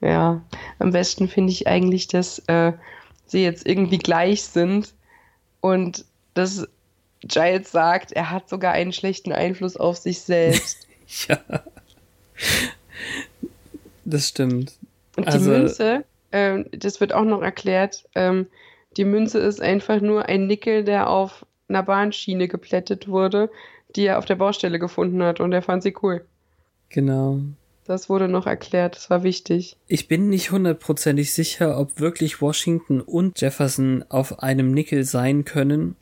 Ja, 0.00 0.42
am 0.78 0.92
besten 0.92 1.28
finde 1.28 1.52
ich 1.52 1.66
eigentlich, 1.66 2.08
dass 2.08 2.38
äh, 2.46 2.72
sie 3.26 3.42
jetzt 3.42 3.66
irgendwie 3.66 3.98
gleich 3.98 4.42
sind 4.42 4.94
und 5.60 6.04
dass 6.34 6.66
Giles 7.20 7.70
sagt, 7.70 8.12
er 8.12 8.30
hat 8.30 8.48
sogar 8.48 8.72
einen 8.72 8.92
schlechten 8.92 9.32
Einfluss 9.32 9.76
auf 9.76 9.98
sich 9.98 10.20
selbst. 10.20 10.86
ja. 11.28 11.38
Das 14.04 14.28
stimmt. 14.28 14.78
Und 15.16 15.26
die 15.26 15.32
also, 15.32 15.50
Münze, 15.50 16.04
äh, 16.30 16.64
das 16.72 17.00
wird 17.00 17.12
auch 17.12 17.24
noch 17.24 17.42
erklärt, 17.42 18.08
ähm, 18.14 18.46
die 18.96 19.04
Münze 19.04 19.38
ist 19.38 19.60
einfach 19.60 20.00
nur 20.00 20.26
ein 20.26 20.46
Nickel, 20.46 20.82
der 20.82 21.10
auf 21.10 21.46
einer 21.68 21.82
Bahnschiene 21.82 22.48
geplättet 22.48 23.06
wurde, 23.06 23.50
die 23.94 24.06
er 24.06 24.18
auf 24.18 24.24
der 24.24 24.36
Baustelle 24.36 24.78
gefunden 24.78 25.22
hat 25.22 25.40
und 25.40 25.52
er 25.52 25.62
fand 25.62 25.82
sie 25.82 25.94
cool. 26.02 26.24
Genau. 26.88 27.40
Das 27.90 28.08
wurde 28.08 28.28
noch 28.28 28.46
erklärt, 28.46 28.94
das 28.94 29.10
war 29.10 29.24
wichtig. 29.24 29.76
Ich 29.88 30.06
bin 30.06 30.28
nicht 30.28 30.52
hundertprozentig 30.52 31.32
sicher, 31.32 31.76
ob 31.76 31.98
wirklich 31.98 32.40
Washington 32.40 33.00
und 33.00 33.40
Jefferson 33.40 34.04
auf 34.08 34.44
einem 34.44 34.70
Nickel 34.70 35.02
sein 35.02 35.44
können. 35.44 35.96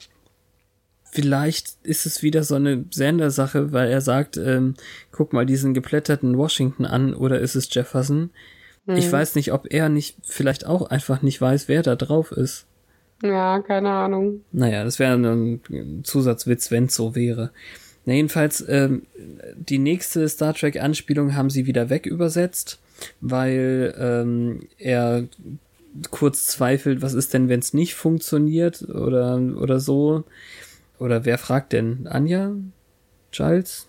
Vielleicht 1.10 1.78
ist 1.84 2.04
es 2.04 2.22
wieder 2.22 2.44
so 2.44 2.56
eine 2.56 2.84
Sender-Sache, 2.90 3.72
weil 3.72 3.90
er 3.90 4.02
sagt, 4.02 4.36
ähm, 4.36 4.74
guck 5.12 5.32
mal 5.32 5.46
diesen 5.46 5.72
geplätterten 5.72 6.36
Washington 6.36 6.84
an, 6.84 7.14
oder 7.14 7.40
ist 7.40 7.54
es 7.54 7.72
Jefferson? 7.74 8.32
Mhm. 8.84 8.96
Ich 8.96 9.10
weiß 9.10 9.34
nicht, 9.34 9.54
ob 9.54 9.72
er 9.72 9.88
nicht 9.88 10.18
vielleicht 10.24 10.66
auch 10.66 10.90
einfach 10.90 11.22
nicht 11.22 11.40
weiß, 11.40 11.68
wer 11.68 11.82
da 11.82 11.96
drauf 11.96 12.32
ist. 12.32 12.66
Ja, 13.22 13.60
keine 13.60 13.88
Ahnung. 13.88 14.42
Naja, 14.52 14.84
das 14.84 14.98
wäre 14.98 15.14
ein 15.14 16.02
Zusatzwitz, 16.04 16.70
wenn 16.70 16.84
es 16.84 16.94
so 16.94 17.14
wäre. 17.14 17.50
Na, 18.08 18.14
jedenfalls, 18.14 18.64
ähm, 18.66 19.02
die 19.54 19.76
nächste 19.76 20.26
Star 20.30 20.54
Trek-Anspielung 20.54 21.34
haben 21.36 21.50
sie 21.50 21.66
wieder 21.66 21.90
wegübersetzt, 21.90 22.78
weil 23.20 23.94
ähm, 23.98 24.60
er 24.78 25.28
kurz 26.10 26.46
zweifelt, 26.46 27.02
was 27.02 27.12
ist 27.12 27.34
denn, 27.34 27.50
wenn 27.50 27.60
es 27.60 27.74
nicht 27.74 27.94
funktioniert 27.94 28.80
oder, 28.88 29.38
oder 29.60 29.78
so. 29.78 30.24
Oder 30.98 31.26
wer 31.26 31.36
fragt 31.36 31.74
denn? 31.74 32.06
Anja? 32.06 32.52
Giles? 33.30 33.88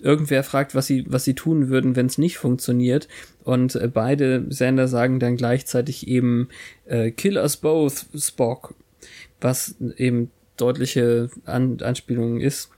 Irgendwer 0.00 0.44
fragt, 0.44 0.74
was 0.74 0.86
sie, 0.86 1.04
was 1.06 1.24
sie 1.24 1.34
tun 1.34 1.68
würden, 1.68 1.94
wenn 1.94 2.06
es 2.06 2.16
nicht 2.16 2.38
funktioniert. 2.38 3.06
Und 3.44 3.74
äh, 3.74 3.86
beide 3.86 4.46
Sender 4.48 4.88
sagen 4.88 5.20
dann 5.20 5.36
gleichzeitig 5.36 6.08
eben 6.08 6.48
äh, 6.86 7.10
Kill 7.10 7.36
us 7.36 7.58
both, 7.58 8.06
Spock. 8.16 8.74
Was 9.42 9.74
eben 9.98 10.30
deutliche 10.56 11.28
An 11.44 11.82
Anspielungen 11.82 12.40
ist 12.40 12.70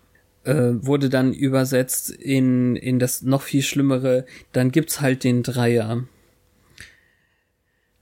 äh, 0.44 0.72
wurde 0.74 1.08
dann 1.08 1.32
übersetzt 1.32 2.10
in, 2.10 2.76
in 2.76 2.98
das 2.98 3.22
noch 3.22 3.42
viel 3.42 3.62
Schlimmere, 3.62 4.26
dann 4.52 4.70
gibt's 4.70 5.00
halt 5.00 5.24
den 5.24 5.42
Dreier. 5.42 6.04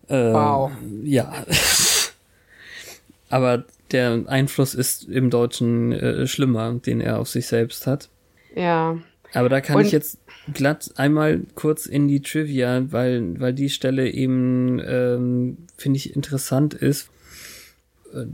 Äh, 0.08 0.32
wow. 0.32 0.72
Ja. 1.02 1.44
Aber 3.28 3.64
der 3.92 4.24
Einfluss 4.26 4.74
ist 4.74 5.04
im 5.04 5.30
Deutschen 5.30 5.92
äh, 5.92 6.26
schlimmer, 6.26 6.74
den 6.74 7.00
er 7.00 7.18
auf 7.18 7.28
sich 7.28 7.46
selbst 7.46 7.86
hat. 7.86 8.08
Ja. 8.54 8.98
Aber 9.32 9.48
da 9.48 9.60
kann 9.60 9.76
Und 9.76 9.86
ich 9.86 9.92
jetzt 9.92 10.18
glatt 10.52 10.92
einmal 10.96 11.40
kurz 11.54 11.86
in 11.86 12.08
die 12.08 12.20
Trivia, 12.20 12.84
weil, 12.90 13.40
weil 13.40 13.54
die 13.54 13.70
Stelle 13.70 14.10
eben, 14.10 14.80
ähm, 14.84 15.56
finde 15.76 15.96
ich, 15.96 16.14
interessant 16.14 16.74
ist 16.74 17.08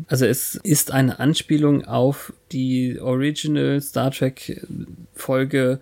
also 0.09 0.27
es 0.27 0.57
ist 0.57 0.93
eine 0.93 1.19
Anspielung 1.19 1.85
auf 1.85 2.33
die 2.53 2.99
Original 3.01 3.81
Star 3.81 4.11
Trek 4.11 4.67
Folge 5.15 5.81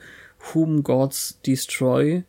Whom 0.53 0.83
Gods 0.83 1.39
Destroy, 1.47 2.23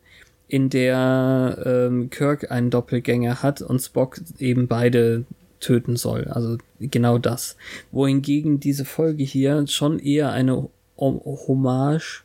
in 0.48 0.70
der 0.70 1.62
ähm, 1.64 2.10
Kirk 2.10 2.50
einen 2.50 2.70
Doppelgänger 2.70 3.42
hat 3.42 3.60
und 3.60 3.80
Spock 3.80 4.20
eben 4.38 4.66
beide 4.66 5.24
töten 5.60 5.96
soll. 5.96 6.24
Also 6.28 6.58
genau 6.80 7.18
das. 7.18 7.56
Wohingegen 7.92 8.60
diese 8.60 8.84
Folge 8.84 9.24
hier 9.24 9.66
schon 9.66 9.98
eher 9.98 10.32
eine 10.32 10.68
Hommage, 10.96 12.24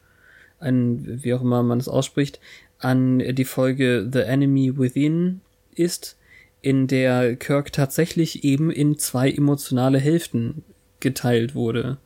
ein, 0.59 1.23
wie 1.23 1.33
auch 1.33 1.41
immer 1.41 1.63
man 1.63 1.79
es 1.79 1.89
ausspricht, 1.89 2.39
an 2.79 3.19
die 3.19 3.45
Folge 3.45 4.09
The 4.11 4.19
Enemy 4.19 4.77
Within 4.77 5.41
ist, 5.75 6.17
in 6.63 6.87
der 6.87 7.35
Kirk 7.35 7.73
tatsächlich 7.73 8.43
eben 8.45 8.71
in 8.71 8.97
zwei 8.97 9.29
emotionale 9.29 9.99
Hälften 9.99 10.63
geteilt 11.01 11.53
wurde. 11.53 11.97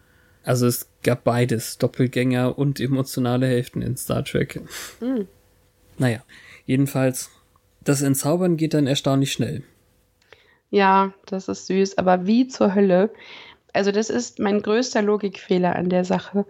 Also 0.44 0.66
es 0.66 0.90
gab 1.04 1.24
beides, 1.24 1.78
Doppelgänger 1.78 2.58
und 2.58 2.80
emotionale 2.80 3.46
Hälften 3.46 3.82
in 3.84 3.96
Star 3.96 4.26
Trek. 4.26 4.62
Mhm. 5.00 5.28
Naja, 6.00 6.24
jedenfalls, 6.66 7.30
das 7.82 8.02
Entzaubern 8.02 8.58
geht 8.58 8.74
dann 8.74 8.88
erstaunlich 8.88 9.32
schnell. 9.32 9.62
Ja, 10.72 11.14
das 11.28 11.48
ist 11.48 11.68
süß, 11.68 12.00
aber 12.00 12.26
wie 12.26 12.48
zur 12.48 12.74
Hölle 12.74 13.12
also 13.78 13.92
das 13.92 14.10
ist 14.10 14.40
mein 14.40 14.62
größter 14.62 15.04
Logikfehler 15.04 15.76
an 15.76 15.90
der 15.90 16.04
Sache. 16.04 16.46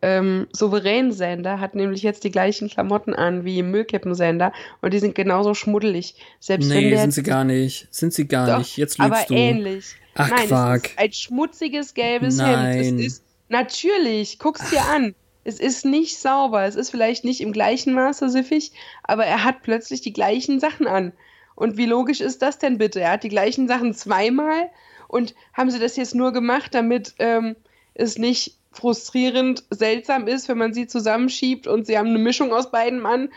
Ähm, 0.00 0.46
Souverän-Sender 0.52 1.60
hat 1.60 1.74
nämlich 1.74 2.02
jetzt 2.02 2.24
die 2.24 2.30
gleichen 2.30 2.70
Klamotten 2.70 3.12
an 3.14 3.44
wie 3.44 3.62
Müllkippensender 3.62 4.52
und 4.80 4.94
die 4.94 4.98
sind 4.98 5.14
genauso 5.14 5.52
schmuddelig. 5.52 6.14
Selbst 6.38 6.70
nee, 6.70 6.96
sind 6.96 7.12
sie 7.12 7.22
gar 7.22 7.44
nicht. 7.44 7.86
Sind 7.90 8.14
sie 8.14 8.26
gar 8.26 8.46
Doch, 8.46 8.58
nicht. 8.58 8.78
Jetzt 8.78 8.98
lügst 8.98 9.12
aber 9.12 9.24
du. 9.28 9.34
ähnlich. 9.34 9.94
Ach, 10.14 10.30
Nein, 10.30 10.48
Quark. 10.48 10.84
Es 10.84 10.90
ist 10.90 10.98
ein 10.98 11.12
schmutziges 11.12 11.94
gelbes 11.94 12.36
Nein. 12.38 12.82
Hemd. 12.82 13.00
Es 13.00 13.06
ist 13.06 13.24
natürlich, 13.50 14.38
guck's 14.38 14.70
dir 14.70 14.82
an. 14.82 15.14
Es 15.44 15.60
ist 15.60 15.84
nicht 15.84 16.18
sauber. 16.18 16.64
Es 16.64 16.76
ist 16.76 16.90
vielleicht 16.90 17.24
nicht 17.24 17.42
im 17.42 17.52
gleichen 17.52 17.92
Maße 17.92 18.30
siffig, 18.30 18.72
aber 19.02 19.26
er 19.26 19.44
hat 19.44 19.62
plötzlich 19.62 20.00
die 20.00 20.14
gleichen 20.14 20.60
Sachen 20.60 20.86
an. 20.86 21.12
Und 21.56 21.76
wie 21.76 21.86
logisch 21.86 22.22
ist 22.22 22.40
das 22.40 22.56
denn 22.56 22.78
bitte? 22.78 23.00
Er 23.00 23.12
hat 23.12 23.22
die 23.22 23.28
gleichen 23.28 23.68
Sachen 23.68 23.92
zweimal 23.92 24.70
und 25.10 25.34
haben 25.52 25.70
sie 25.70 25.80
das 25.80 25.96
jetzt 25.96 26.14
nur 26.14 26.32
gemacht, 26.32 26.74
damit 26.74 27.14
ähm, 27.18 27.56
es 27.94 28.16
nicht 28.16 28.56
frustrierend 28.70 29.64
seltsam 29.70 30.28
ist, 30.28 30.48
wenn 30.48 30.58
man 30.58 30.72
sie 30.72 30.86
zusammenschiebt 30.86 31.66
und 31.66 31.86
sie 31.86 31.98
haben 31.98 32.08
eine 32.08 32.18
Mischung 32.18 32.52
aus 32.52 32.70
beiden 32.70 33.04
an 33.04 33.30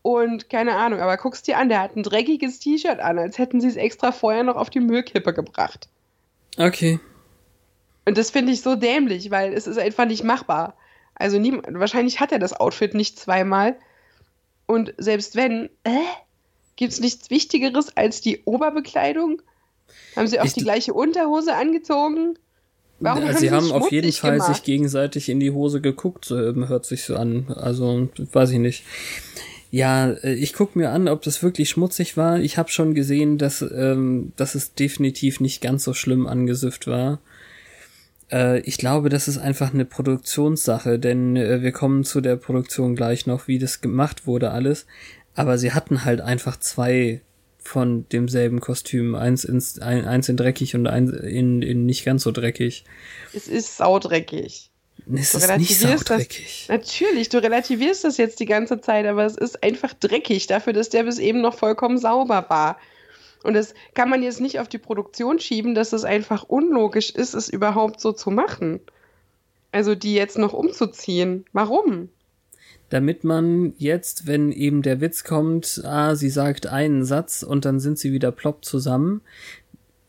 und 0.00 0.48
keine 0.48 0.76
Ahnung, 0.76 1.00
aber 1.00 1.18
guck's 1.18 1.42
dir 1.42 1.58
an, 1.58 1.68
der 1.68 1.82
hat 1.82 1.96
ein 1.96 2.02
dreckiges 2.02 2.60
T-Shirt 2.60 2.98
an, 3.00 3.18
als 3.18 3.36
hätten 3.36 3.60
sie 3.60 3.68
es 3.68 3.76
extra 3.76 4.10
vorher 4.10 4.42
noch 4.42 4.56
auf 4.56 4.70
die 4.70 4.80
Müllkippe 4.80 5.34
gebracht. 5.34 5.88
Okay. 6.56 6.98
Und 8.06 8.16
das 8.16 8.30
finde 8.30 8.52
ich 8.52 8.62
so 8.62 8.74
dämlich, 8.74 9.30
weil 9.30 9.52
es 9.52 9.66
ist 9.66 9.78
einfach 9.78 10.06
nicht 10.06 10.24
machbar. 10.24 10.76
Also 11.14 11.38
nie, 11.38 11.60
wahrscheinlich 11.68 12.20
hat 12.20 12.32
er 12.32 12.38
das 12.38 12.58
Outfit 12.58 12.94
nicht 12.94 13.18
zweimal. 13.18 13.76
Und 14.66 14.94
selbst 14.96 15.36
wenn, 15.36 15.68
äh, 15.84 15.90
gibt 16.76 16.92
es 16.92 17.00
nichts 17.00 17.28
Wichtigeres 17.28 17.94
als 17.96 18.22
die 18.22 18.44
Oberbekleidung? 18.44 19.42
Haben 20.16 20.26
sie 20.26 20.40
auch 20.40 20.44
ich, 20.44 20.54
die 20.54 20.62
gleiche 20.62 20.94
Unterhose 20.94 21.54
angezogen? 21.54 22.38
Warum 23.00 23.28
haben 23.28 23.36
sie 23.36 23.50
haben 23.50 23.70
auf 23.70 23.92
jeden 23.92 24.12
Fall 24.12 24.38
gemacht? 24.38 24.54
sich 24.54 24.64
gegenseitig 24.64 25.28
in 25.28 25.38
die 25.38 25.52
Hose 25.52 25.80
geguckt, 25.80 26.30
hört 26.30 26.84
sich 26.84 27.04
so 27.04 27.16
an. 27.16 27.46
Also, 27.54 28.08
weiß 28.32 28.50
ich 28.50 28.58
nicht. 28.58 28.84
Ja, 29.70 30.10
äh, 30.10 30.34
ich 30.34 30.54
guck 30.54 30.76
mir 30.76 30.90
an, 30.90 31.08
ob 31.08 31.22
das 31.22 31.42
wirklich 31.42 31.68
schmutzig 31.68 32.16
war. 32.16 32.40
Ich 32.40 32.56
habe 32.56 32.70
schon 32.70 32.94
gesehen, 32.94 33.38
dass, 33.38 33.62
ähm, 33.62 34.32
dass 34.36 34.54
es 34.54 34.74
definitiv 34.74 35.40
nicht 35.40 35.60
ganz 35.60 35.84
so 35.84 35.92
schlimm 35.94 36.26
angesifft 36.26 36.86
war. 36.86 37.20
Äh, 38.32 38.60
ich 38.60 38.78
glaube, 38.78 39.10
das 39.10 39.28
ist 39.28 39.38
einfach 39.38 39.74
eine 39.74 39.84
Produktionssache, 39.84 40.98
denn 40.98 41.36
äh, 41.36 41.62
wir 41.62 41.72
kommen 41.72 42.04
zu 42.04 42.20
der 42.20 42.36
Produktion 42.36 42.96
gleich 42.96 43.26
noch, 43.26 43.46
wie 43.46 43.58
das 43.58 43.80
gemacht 43.80 44.26
wurde 44.26 44.50
alles. 44.50 44.86
Aber 45.34 45.58
sie 45.58 45.72
hatten 45.72 46.04
halt 46.04 46.20
einfach 46.20 46.58
zwei 46.58 47.20
von 47.68 48.08
demselben 48.08 48.60
Kostüm. 48.60 49.14
Eins, 49.14 49.44
ins, 49.44 49.78
ein, 49.78 50.04
eins 50.04 50.28
in 50.28 50.36
dreckig 50.36 50.74
und 50.74 50.86
eins 50.86 51.12
in, 51.12 51.62
in 51.62 51.86
nicht 51.86 52.04
ganz 52.04 52.22
so 52.22 52.32
dreckig. 52.32 52.84
Es 53.32 53.46
ist 53.46 53.76
saudreckig. 53.76 54.70
Es 55.14 55.34
ist 55.34 55.56
nicht 55.56 55.78
saudreckig. 55.78 56.64
Das, 56.66 56.76
natürlich, 56.76 57.28
du 57.28 57.42
relativierst 57.42 58.04
das 58.04 58.16
jetzt 58.16 58.40
die 58.40 58.46
ganze 58.46 58.80
Zeit, 58.80 59.06
aber 59.06 59.24
es 59.24 59.36
ist 59.36 59.62
einfach 59.62 59.94
dreckig 59.94 60.46
dafür, 60.46 60.72
dass 60.72 60.88
der 60.88 61.04
bis 61.04 61.18
eben 61.18 61.40
noch 61.40 61.54
vollkommen 61.54 61.98
sauber 61.98 62.46
war. 62.48 62.78
Und 63.44 63.54
das 63.54 63.74
kann 63.94 64.08
man 64.08 64.22
jetzt 64.22 64.40
nicht 64.40 64.58
auf 64.58 64.68
die 64.68 64.78
Produktion 64.78 65.38
schieben, 65.38 65.74
dass 65.74 65.92
es 65.92 66.04
einfach 66.04 66.42
unlogisch 66.42 67.10
ist, 67.10 67.34
es 67.34 67.48
überhaupt 67.48 68.00
so 68.00 68.12
zu 68.12 68.30
machen. 68.30 68.80
Also 69.70 69.94
die 69.94 70.14
jetzt 70.14 70.38
noch 70.38 70.52
umzuziehen. 70.52 71.44
Warum? 71.52 72.08
Damit 72.90 73.24
man 73.24 73.74
jetzt, 73.76 74.26
wenn 74.26 74.50
eben 74.50 74.82
der 74.82 75.00
Witz 75.00 75.24
kommt, 75.24 75.82
ah, 75.84 76.14
sie 76.14 76.30
sagt 76.30 76.66
einen 76.66 77.04
Satz 77.04 77.42
und 77.42 77.64
dann 77.64 77.80
sind 77.80 77.98
sie 77.98 78.12
wieder 78.12 78.32
plopp 78.32 78.64
zusammen. 78.64 79.20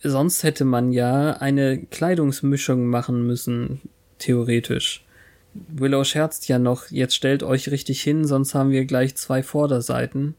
Sonst 0.01 0.43
hätte 0.43 0.63
man 0.63 0.93
ja 0.93 1.33
eine 1.33 1.77
Kleidungsmischung 1.77 2.87
machen 2.87 3.27
müssen, 3.27 3.81
theoretisch. 4.17 5.05
Willow 5.53 6.03
scherzt 6.05 6.47
ja 6.47 6.57
noch, 6.57 6.89
jetzt 6.89 7.15
stellt 7.15 7.43
euch 7.43 7.69
richtig 7.69 8.01
hin, 8.01 8.25
sonst 8.25 8.55
haben 8.55 8.71
wir 8.71 8.85
gleich 8.85 9.15
zwei 9.15 9.43
Vorderseiten. 9.43 10.35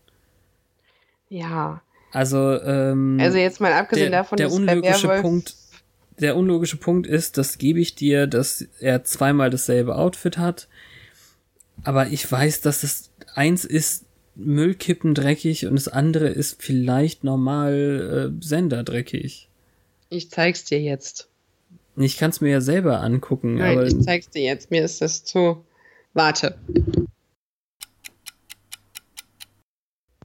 Ja. 1.28 1.82
Also, 2.12 2.60
ähm, 2.62 3.18
also 3.20 3.36
jetzt 3.36 3.60
mal 3.60 3.72
abgesehen 3.72 4.12
der, 4.12 4.20
davon, 4.20 4.36
der 4.36 4.50
unlogische 4.50 5.08
Punkt, 5.20 5.56
der 6.18 6.36
unlogische 6.36 6.76
Punkt 6.76 7.06
ist, 7.06 7.36
das 7.36 7.58
gebe 7.58 7.80
ich 7.80 7.94
dir, 7.94 8.26
dass 8.26 8.66
er 8.80 9.04
zweimal 9.04 9.50
dasselbe 9.50 9.96
Outfit 9.96 10.38
hat 10.38 10.68
aber 11.84 12.08
ich 12.08 12.30
weiß, 12.30 12.60
dass 12.60 12.82
das 12.82 13.10
eins 13.34 13.64
ist 13.64 14.04
Müllkippen 14.34 15.14
dreckig 15.14 15.66
und 15.66 15.74
das 15.74 15.88
andere 15.88 16.28
ist 16.28 16.62
vielleicht 16.62 17.24
normal 17.24 18.32
äh, 18.40 18.44
Sender 18.44 18.82
dreckig. 18.82 19.48
Ich 20.08 20.30
zeig's 20.30 20.64
dir 20.64 20.80
jetzt. 20.80 21.28
Ich 21.96 22.16
kann's 22.16 22.40
mir 22.40 22.50
ja 22.50 22.60
selber 22.60 23.00
angucken. 23.00 23.56
Nein, 23.56 23.78
aber 23.78 23.86
ich 23.86 24.00
zeig's 24.00 24.30
dir 24.30 24.42
jetzt. 24.42 24.70
Mir 24.70 24.84
ist 24.84 25.00
das 25.00 25.24
zu. 25.24 25.64
Warte. 26.14 26.58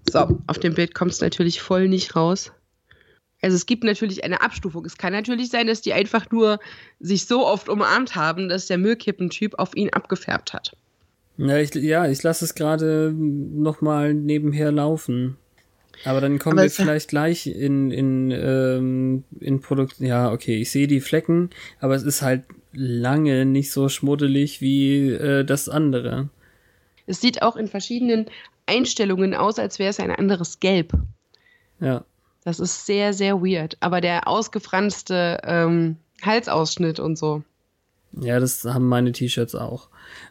So, 0.10 0.40
auf 0.48 0.60
dem 0.60 0.74
Bild 0.74 0.94
kommt 0.94 1.12
es 1.12 1.22
natürlich 1.22 1.62
voll 1.62 1.88
nicht 1.90 2.16
raus. 2.16 2.52
Also 3.42 3.56
es 3.56 3.66
gibt 3.66 3.84
natürlich 3.84 4.24
eine 4.24 4.42
Abstufung. 4.42 4.86
Es 4.86 4.98
kann 4.98 5.14
natürlich 5.14 5.50
sein, 5.50 5.68
dass 5.68 5.82
die 5.82 5.94
einfach 5.94 6.32
nur 6.32 6.60
sich 7.00 7.26
so 7.26 7.46
oft 7.46 7.70
umarmt 7.70 8.16
haben, 8.16 8.50
dass 8.50 8.68
der 8.68 8.78
Müllkippentyp 8.78 9.60
auf 9.60 9.76
ihn 9.76 9.90
abgefärbt 9.90 10.54
hat. 10.54 10.76
Ja, 11.38 11.58
ich, 11.58 11.74
ja, 11.76 12.08
ich 12.08 12.24
lasse 12.24 12.46
es 12.46 12.56
gerade 12.56 13.14
nochmal 13.14 14.14
nebenher 14.14 14.72
laufen. 14.72 15.38
Aber 16.04 16.22
dann 16.22 16.40
kommen 16.40 16.60
Aber 16.60 16.64
wir 16.64 16.72
vielleicht 16.72 17.10
gleich 17.10 17.48
in, 17.48 17.92
in, 17.92 18.32
ähm, 18.32 19.24
in 19.40 19.62
Produkt. 19.62 20.00
Ja, 20.00 20.32
okay, 20.32 20.58
ich 20.58 20.72
sehe 20.72 20.88
die 20.88 21.02
Flecken, 21.02 21.50
aber 21.80 21.96
es 21.96 22.04
ist 22.04 22.22
halt 22.22 22.44
lange 22.74 23.46
nicht 23.46 23.72
so 23.72 23.88
schmuddelig 23.88 24.62
wie 24.62 25.10
äh, 25.10 25.46
das 25.46 25.70
andere. 25.70 26.30
Es 27.08 27.22
sieht 27.22 27.42
auch 27.42 27.56
in 27.56 27.68
verschiedenen 27.68 28.26
Einstellungen 28.66 29.34
aus, 29.34 29.60
als 29.60 29.80
wäre 29.80 29.90
es 29.90 30.00
ein 30.00 30.12
anderes 30.12 30.60
Gelb. 30.60 30.94
Ja. 31.80 32.04
Das 32.44 32.60
ist 32.60 32.86
sehr, 32.86 33.14
sehr 33.14 33.42
weird. 33.42 33.78
Aber 33.80 34.02
der 34.02 34.28
ausgefranste 34.28 35.40
ähm, 35.44 35.98
Halsausschnitt 36.22 37.00
und 37.00 37.18
so. 37.18 37.44
Ja, 38.22 38.40
das 38.40 38.64
haben 38.66 38.88
meine 38.88 39.12
T-Shirts 39.12 39.56
auch. 39.56 39.90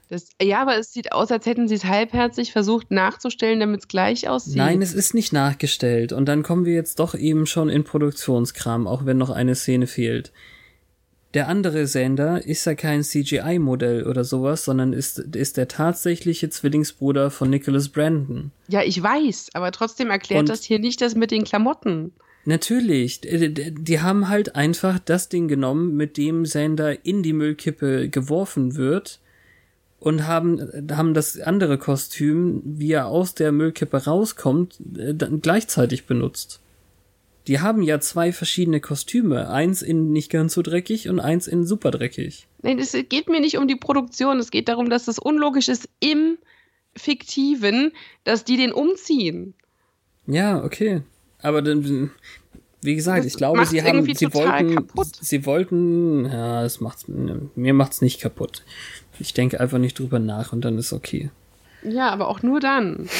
Das, 0.09 0.29
ja, 0.41 0.63
aber 0.63 0.79
es 0.79 0.93
sieht 0.93 1.13
aus, 1.13 1.31
als 1.31 1.47
hätten 1.47 1.69
sie 1.69 1.75
es 1.75 1.85
halbherzig 1.85 2.53
versucht 2.53 2.91
nachzustellen, 2.91 3.61
damit 3.61 3.81
es 3.81 3.89
gleich 3.89 4.29
aussieht. 4.29 4.57
Nein, 4.57 4.81
es 4.83 4.95
ist 4.95 5.15
nicht 5.15 5.33
nachgestellt. 5.33 6.13
Und 6.13 6.27
dann 6.27 6.43
kommen 6.43 6.65
wir 6.65 6.75
jetzt 6.75 6.99
doch 6.99 7.15
eben 7.15 7.47
schon 7.47 7.69
in 7.69 7.85
Produktionskram, 7.85 8.87
auch 8.87 9.05
wenn 9.07 9.19
noch 9.19 9.31
eine 9.31 9.55
Szene 9.55 9.87
fehlt. 9.87 10.33
Der 11.35 11.49
andere 11.49 11.89
Sender 11.89 12.47
ist 12.47 12.65
ja 12.65 12.77
kein 12.77 13.03
CGI-Modell 13.03 14.07
oder 14.07 14.23
sowas, 14.23 14.65
sondern 14.65 14.93
ist, 14.93 15.19
ist 15.19 15.57
der 15.57 15.67
tatsächliche 15.67 16.49
Zwillingsbruder 16.49 17.31
von 17.33 17.51
Nicholas 17.51 17.89
Brandon. 17.89 18.53
Ja, 18.69 18.83
ich 18.83 19.03
weiß, 19.03 19.49
aber 19.55 19.73
trotzdem 19.73 20.11
erklärt 20.11 20.41
Und- 20.41 20.49
das 20.49 20.63
hier 20.63 20.79
nicht 20.79 21.01
das 21.01 21.17
mit 21.17 21.33
den 21.33 21.43
Klamotten. 21.43 22.13
Natürlich, 22.45 23.21
d- 23.23 23.49
die 23.71 24.01
haben 24.01 24.29
halt 24.29 24.55
einfach 24.55 24.99
das 24.99 25.29
Ding 25.29 25.49
genommen, 25.49 25.97
mit 25.97 26.17
dem 26.17 26.45
Sender 26.45 27.05
in 27.07 27.23
die 27.23 27.33
Müllkippe 27.33 28.09
geworfen 28.09 28.77
wird 28.77 29.21
und 29.99 30.27
haben, 30.27 30.61
haben 30.93 31.15
das 31.15 31.41
andere 31.41 31.79
Kostüm, 31.79 32.61
wie 32.65 32.93
er 32.93 33.07
aus 33.07 33.35
der 33.35 33.51
Müllkippe 33.53 34.05
rauskommt, 34.05 34.79
äh, 34.99 35.15
dann 35.15 35.41
gleichzeitig 35.41 36.05
benutzt. 36.05 36.61
Die 37.47 37.61
haben 37.61 37.83
ja 37.83 38.01
zwei 38.01 38.33
verschiedene 38.33 38.81
Kostüme, 38.81 39.51
eins 39.51 39.83
in 39.83 40.13
nicht 40.13 40.31
ganz 40.31 40.55
so 40.55 40.63
dreckig 40.63 41.09
und 41.11 41.21
eins 41.21 41.47
in 41.47 41.67
super 41.67 41.91
dreckig. 41.91 42.47
Nein, 42.63 42.79
es 42.79 42.93
geht 42.93 43.29
mir 43.29 43.41
nicht 43.41 43.59
um 43.59 43.69
die 43.69 43.77
Produktion. 43.77 44.39
Es 44.39 44.51
geht 44.51 44.69
darum, 44.69 44.89
dass 44.89 45.05
das 45.05 45.19
unlogisch 45.19 45.69
ist 45.69 45.89
im 46.01 46.39
Fiktiven, 46.97 47.93
dass 48.25 48.45
die 48.45 48.57
den 48.57 48.73
umziehen. 48.73 49.55
Ja, 50.27 50.65
okay. 50.65 51.03
Aber 51.45 51.61
dann, 51.61 52.11
wie 52.81 52.95
gesagt, 52.95 53.27
ich 53.27 53.35
glaube, 53.35 53.67
sie 53.67 53.83
haben, 53.83 54.03
sie 54.15 54.33
wollten, 54.33 54.75
kaputt. 54.77 55.09
sie 55.21 55.45
wollten, 55.45 56.25
ja, 56.25 56.63
das 56.63 56.81
macht's, 56.81 57.05
mir 57.07 57.75
macht's 57.75 58.01
nicht 58.01 58.19
kaputt. 58.19 58.63
Ich 59.19 59.35
denke 59.35 59.61
einfach 59.61 59.77
nicht 59.77 59.99
drüber 59.99 60.19
nach 60.19 60.55
und 60.55 60.65
dann 60.65 60.79
ist 60.79 60.95
okay. 60.95 61.31
Ja, 61.83 62.09
aber 62.09 62.29
auch 62.29 62.43
nur 62.43 62.61
dann. 62.61 63.11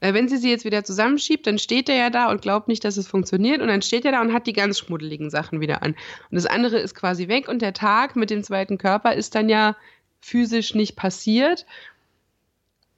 Weil 0.00 0.12
wenn 0.12 0.28
sie 0.28 0.36
sie 0.36 0.50
jetzt 0.50 0.66
wieder 0.66 0.84
zusammenschiebt, 0.84 1.46
dann 1.46 1.58
steht 1.58 1.88
er 1.88 1.96
ja 1.96 2.10
da 2.10 2.30
und 2.30 2.42
glaubt 2.42 2.68
nicht, 2.68 2.84
dass 2.84 2.98
es 2.98 3.08
funktioniert. 3.08 3.62
Und 3.62 3.68
dann 3.68 3.80
steht 3.80 4.04
er 4.04 4.12
da 4.12 4.20
und 4.20 4.34
hat 4.34 4.46
die 4.46 4.52
ganz 4.52 4.78
schmuddeligen 4.78 5.30
Sachen 5.30 5.60
wieder 5.60 5.82
an. 5.82 5.92
Und 6.30 6.36
das 6.36 6.44
andere 6.44 6.78
ist 6.78 6.94
quasi 6.94 7.26
weg. 7.28 7.48
Und 7.48 7.62
der 7.62 7.72
Tag 7.72 8.16
mit 8.16 8.28
dem 8.28 8.44
zweiten 8.44 8.76
Körper 8.76 9.14
ist 9.14 9.34
dann 9.34 9.48
ja 9.48 9.76
physisch 10.20 10.74
nicht 10.74 10.94
passiert. 10.94 11.64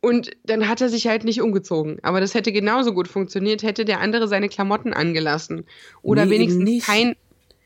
Und 0.03 0.31
dann 0.45 0.67
hat 0.67 0.81
er 0.81 0.89
sich 0.89 1.07
halt 1.07 1.25
nicht 1.25 1.43
umgezogen. 1.43 1.99
Aber 2.03 2.21
das 2.21 2.35
hätte 2.35 2.53
genauso 2.53 2.95
gut 2.95 3.07
funktioniert, 3.07 3.63
hätte 3.63 3.85
der 3.85 4.01
andere 4.01 4.29
seine 4.29 4.49
Klamotten 4.49 4.95
angelassen. 4.95 5.65
Oder 6.03 6.25
Nee, 6.25 6.31
wenigstens 6.33 6.65
nicht. 6.65 6.87
kein. 6.87 7.17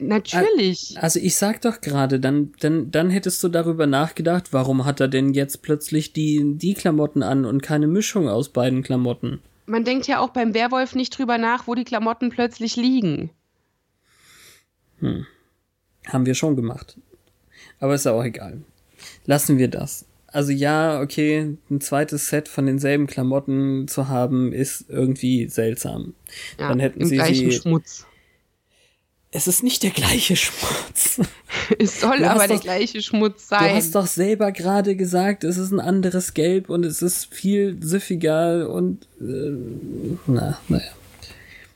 Natürlich. 0.00 0.96
Also 1.00 1.20
ich 1.20 1.36
sag 1.36 1.60
doch 1.60 1.80
gerade, 1.80 2.18
dann, 2.18 2.52
dann, 2.58 2.90
dann 2.90 3.10
hättest 3.10 3.42
du 3.44 3.48
darüber 3.48 3.86
nachgedacht, 3.86 4.52
warum 4.52 4.84
hat 4.84 4.98
er 5.00 5.06
denn 5.06 5.32
jetzt 5.34 5.62
plötzlich 5.62 6.12
die, 6.12 6.42
die 6.56 6.74
Klamotten 6.74 7.22
an 7.22 7.44
und 7.44 7.62
keine 7.62 7.86
Mischung 7.86 8.28
aus 8.28 8.48
beiden 8.48 8.82
Klamotten? 8.82 9.40
Man 9.66 9.84
denkt 9.84 10.08
ja 10.08 10.18
auch 10.18 10.30
beim 10.30 10.52
Werwolf 10.52 10.96
nicht 10.96 11.16
drüber 11.16 11.38
nach, 11.38 11.68
wo 11.68 11.76
die 11.76 11.84
Klamotten 11.84 12.30
plötzlich 12.30 12.74
liegen. 12.74 13.30
Haben 16.06 16.26
wir 16.26 16.34
schon 16.34 16.56
gemacht. 16.56 16.98
Aber 17.78 17.94
ist 17.94 18.04
ja 18.04 18.12
auch 18.12 18.24
egal. 18.24 18.62
Lassen 19.26 19.58
wir 19.58 19.68
das. 19.68 20.06
Also 20.34 20.50
ja, 20.50 21.00
okay, 21.00 21.56
ein 21.70 21.80
zweites 21.80 22.28
Set 22.28 22.48
von 22.48 22.66
denselben 22.66 23.06
Klamotten 23.06 23.86
zu 23.86 24.08
haben, 24.08 24.52
ist 24.52 24.86
irgendwie 24.88 25.48
seltsam. 25.48 26.14
Ja, 26.58 26.68
Dann 26.68 26.80
hätten 26.80 27.02
im 27.02 27.06
sie 27.06 27.14
gleichen 27.14 27.50
sie- 27.50 27.56
Schmutz. 27.56 28.06
Es 29.30 29.46
ist 29.48 29.62
nicht 29.62 29.82
der 29.84 29.90
gleiche 29.90 30.34
Schmutz. 30.36 31.20
Es 31.78 32.00
soll 32.00 32.18
Du 32.18 32.28
aber 32.28 32.46
der 32.48 32.56
doch- 32.56 32.62
gleiche 32.64 33.00
Schmutz 33.00 33.42
Du 33.48 33.54
sein. 33.56 33.74
hast 33.76 33.94
doch 33.94 34.06
selber 34.08 34.50
gerade 34.50 34.96
gesagt, 34.96 35.44
es 35.44 35.56
ist 35.56 35.70
ein 35.70 35.78
anderes 35.80 36.34
Gelb 36.34 36.68
und 36.68 36.84
es 36.84 37.00
ist 37.00 37.32
viel 37.32 37.78
süffiger 37.80 38.68
und 38.70 39.04
äh, 39.20 39.52
na, 40.26 40.58
naja. 40.68 40.82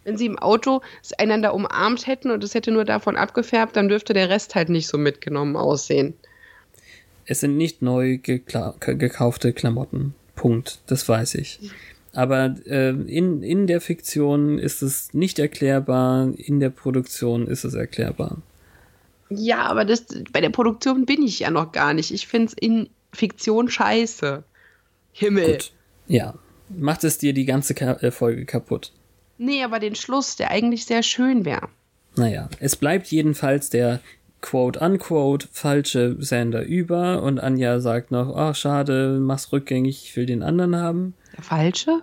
Wenn 0.04 0.18
sie 0.18 0.26
im 0.26 0.38
Auto 0.38 0.80
es 1.02 1.12
einander 1.12 1.54
umarmt 1.54 2.06
hätten 2.08 2.30
und 2.32 2.42
es 2.42 2.54
hätte 2.54 2.72
nur 2.72 2.84
davon 2.84 3.16
abgefärbt, 3.16 3.76
dann 3.76 3.88
dürfte 3.88 4.14
der 4.14 4.28
Rest 4.30 4.54
halt 4.56 4.68
nicht 4.68 4.88
so 4.88 4.98
mitgenommen 4.98 5.54
aussehen. 5.56 6.14
Es 7.30 7.40
sind 7.40 7.58
nicht 7.58 7.82
neu 7.82 8.16
gekaufte 8.16 9.52
Klamotten. 9.52 10.14
Punkt. 10.34 10.80
Das 10.86 11.06
weiß 11.06 11.34
ich. 11.34 11.60
Aber 12.14 12.56
äh, 12.64 12.88
in, 12.88 13.42
in 13.42 13.66
der 13.66 13.82
Fiktion 13.82 14.58
ist 14.58 14.80
es 14.80 15.12
nicht 15.12 15.38
erklärbar, 15.38 16.32
in 16.38 16.58
der 16.58 16.70
Produktion 16.70 17.46
ist 17.46 17.64
es 17.64 17.74
erklärbar. 17.74 18.38
Ja, 19.28 19.66
aber 19.66 19.84
das, 19.84 20.06
bei 20.32 20.40
der 20.40 20.48
Produktion 20.48 21.04
bin 21.04 21.22
ich 21.22 21.40
ja 21.40 21.50
noch 21.50 21.70
gar 21.72 21.92
nicht. 21.92 22.12
Ich 22.12 22.26
finde 22.26 22.46
es 22.46 22.54
in 22.54 22.88
Fiktion 23.12 23.68
scheiße. 23.68 24.42
Himmel. 25.12 25.52
Gut. 25.52 25.72
Ja. 26.06 26.34
Macht 26.70 27.04
es 27.04 27.18
dir 27.18 27.34
die 27.34 27.44
ganze 27.44 27.74
Ka 27.74 27.92
äh, 28.00 28.10
Folge 28.10 28.46
kaputt. 28.46 28.90
Nee, 29.36 29.62
aber 29.62 29.80
den 29.80 29.94
Schluss, 29.94 30.36
der 30.36 30.50
eigentlich 30.50 30.86
sehr 30.86 31.02
schön 31.02 31.44
wäre. 31.44 31.68
Naja, 32.16 32.48
es 32.58 32.74
bleibt 32.74 33.08
jedenfalls 33.08 33.68
der 33.68 34.00
quote-unquote 34.40 35.48
falsche 35.50 36.16
Sender 36.18 36.64
über 36.64 37.22
und 37.22 37.38
Anja 37.40 37.80
sagt 37.80 38.10
noch, 38.10 38.34
ach 38.36 38.54
schade, 38.54 39.18
mach's 39.20 39.52
rückgängig, 39.52 40.04
ich 40.04 40.16
will 40.16 40.26
den 40.26 40.42
anderen 40.42 40.76
haben. 40.76 41.14
Der 41.36 41.44
falsche? 41.44 42.02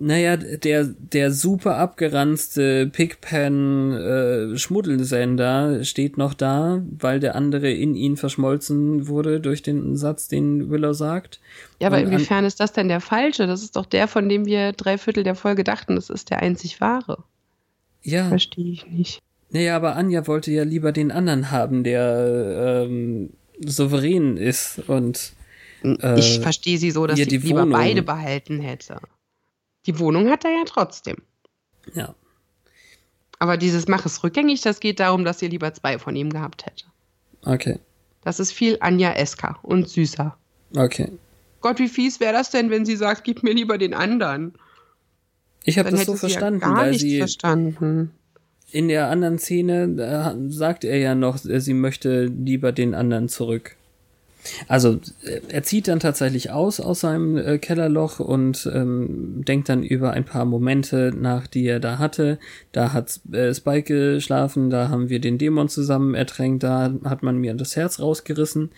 Naja, 0.00 0.36
der, 0.36 0.84
der 0.84 1.32
super 1.32 1.76
abgeranzte 1.76 2.86
Pigpen 2.86 3.92
äh, 3.92 4.56
Schmuddelsender 4.56 5.82
steht 5.84 6.16
noch 6.16 6.34
da, 6.34 6.82
weil 6.98 7.18
der 7.18 7.34
andere 7.34 7.72
in 7.72 7.96
ihn 7.96 8.16
verschmolzen 8.16 9.08
wurde 9.08 9.40
durch 9.40 9.62
den 9.62 9.96
Satz, 9.96 10.28
den 10.28 10.70
Willow 10.70 10.92
sagt. 10.92 11.40
Ja, 11.80 11.88
aber 11.88 11.96
Und 11.96 12.04
inwiefern 12.04 12.44
ist 12.44 12.60
das 12.60 12.72
denn 12.72 12.86
der 12.86 13.00
falsche? 13.00 13.48
Das 13.48 13.64
ist 13.64 13.74
doch 13.74 13.86
der, 13.86 14.06
von 14.06 14.28
dem 14.28 14.46
wir 14.46 14.72
drei 14.72 14.98
Viertel 14.98 15.24
der 15.24 15.34
Folge 15.34 15.64
dachten, 15.64 15.96
das 15.96 16.10
ist 16.10 16.30
der 16.30 16.42
einzig 16.42 16.80
wahre. 16.80 17.24
Ja, 18.02 18.28
Verstehe 18.28 18.70
ich 18.70 18.86
nicht. 18.86 19.20
Naja, 19.50 19.76
aber 19.76 19.96
Anja 19.96 20.26
wollte 20.26 20.50
ja 20.50 20.62
lieber 20.64 20.92
den 20.92 21.10
anderen 21.10 21.50
haben, 21.50 21.84
der 21.84 22.84
ähm, 22.86 23.30
souverän 23.64 24.36
ist 24.36 24.80
und 24.88 25.32
Äh, 25.82 26.18
ich 26.18 26.40
verstehe 26.40 26.76
sie 26.78 26.90
so, 26.90 27.06
dass 27.06 27.18
sie 27.18 27.26
die 27.26 27.38
lieber 27.38 27.60
Wohnung- 27.62 27.70
beide 27.72 28.02
behalten 28.02 28.60
hätte. 28.60 29.00
Die 29.86 29.98
Wohnung 30.00 30.28
hat 30.28 30.44
er 30.44 30.50
ja 30.50 30.64
trotzdem. 30.66 31.16
ja. 31.94 32.14
Aber 33.40 33.56
dieses 33.56 33.86
Mach 33.86 34.04
es 34.04 34.24
rückgängig, 34.24 34.62
das 34.62 34.80
geht 34.80 34.98
darum, 34.98 35.24
dass 35.24 35.38
sie 35.38 35.46
lieber 35.46 35.72
zwei 35.72 36.00
von 36.00 36.16
ihm 36.16 36.30
gehabt 36.30 36.66
hätte. 36.66 36.86
Okay. 37.44 37.78
Das 38.24 38.40
ist 38.40 38.50
viel 38.50 38.76
Anja 38.80 39.12
Eska 39.12 39.60
und 39.62 39.88
süßer. 39.88 40.36
Okay. 40.76 41.12
Gott, 41.60 41.78
wie 41.78 41.86
fies 41.88 42.18
wäre 42.18 42.32
das 42.32 42.50
denn, 42.50 42.70
wenn 42.70 42.84
sie 42.84 42.96
sagt, 42.96 43.22
gib 43.22 43.44
mir 43.44 43.54
lieber 43.54 43.78
den 43.78 43.94
anderen? 43.94 44.54
Ich 45.62 45.78
habe 45.78 45.90
das 45.92 46.04
so 46.06 46.16
verstanden, 46.16 46.58
ja 46.62 46.66
gar 46.66 46.76
weil 46.78 46.90
nicht 46.90 47.00
sie 47.02 47.18
verstanden. 47.18 48.10
In 48.70 48.88
der 48.88 49.08
anderen 49.08 49.38
Szene 49.38 49.84
äh, 49.98 50.50
sagt 50.50 50.84
er 50.84 50.98
ja 50.98 51.14
noch, 51.14 51.44
äh, 51.44 51.60
sie 51.60 51.74
möchte 51.74 52.24
lieber 52.24 52.72
den 52.72 52.94
anderen 52.94 53.28
zurück. 53.28 53.76
Also 54.66 55.00
äh, 55.24 55.40
er 55.48 55.62
zieht 55.62 55.88
dann 55.88 56.00
tatsächlich 56.00 56.50
aus 56.50 56.80
aus 56.80 57.00
seinem 57.00 57.36
äh, 57.36 57.58
Kellerloch 57.58 58.20
und 58.20 58.70
ähm, 58.72 59.44
denkt 59.46 59.68
dann 59.68 59.82
über 59.82 60.12
ein 60.12 60.24
paar 60.24 60.44
Momente 60.44 61.12
nach, 61.16 61.46
die 61.46 61.66
er 61.66 61.80
da 61.80 61.98
hatte. 61.98 62.38
Da 62.72 62.92
hat 62.92 63.20
äh, 63.32 63.54
Spike 63.54 64.14
geschlafen, 64.14 64.70
da 64.70 64.88
haben 64.88 65.08
wir 65.08 65.20
den 65.20 65.38
Dämon 65.38 65.68
zusammen 65.68 66.14
ertränkt, 66.14 66.62
da 66.62 66.92
hat 67.04 67.22
man 67.22 67.38
mir 67.38 67.54
das 67.54 67.76
Herz 67.76 68.00
rausgerissen. 68.00 68.70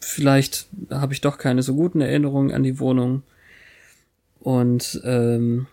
Vielleicht 0.00 0.66
habe 0.90 1.14
ich 1.14 1.20
doch 1.20 1.38
keine 1.38 1.62
so 1.62 1.74
guten 1.74 2.00
Erinnerungen 2.00 2.52
an 2.52 2.62
die 2.62 2.78
Wohnung. 2.78 3.22
Und 4.40 5.00
ähm, 5.04 5.66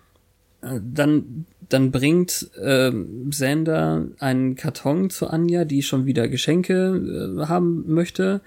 dann, 0.61 1.45
dann 1.73 1.91
bringt 1.91 2.49
ähm, 2.61 3.31
Sander 3.31 4.07
einen 4.19 4.55
Karton 4.55 5.09
zu 5.09 5.27
Anja, 5.27 5.65
die 5.65 5.83
schon 5.83 6.05
wieder 6.05 6.27
Geschenke 6.27 7.37
äh, 7.39 7.45
haben 7.45 7.85
möchte 7.87 8.41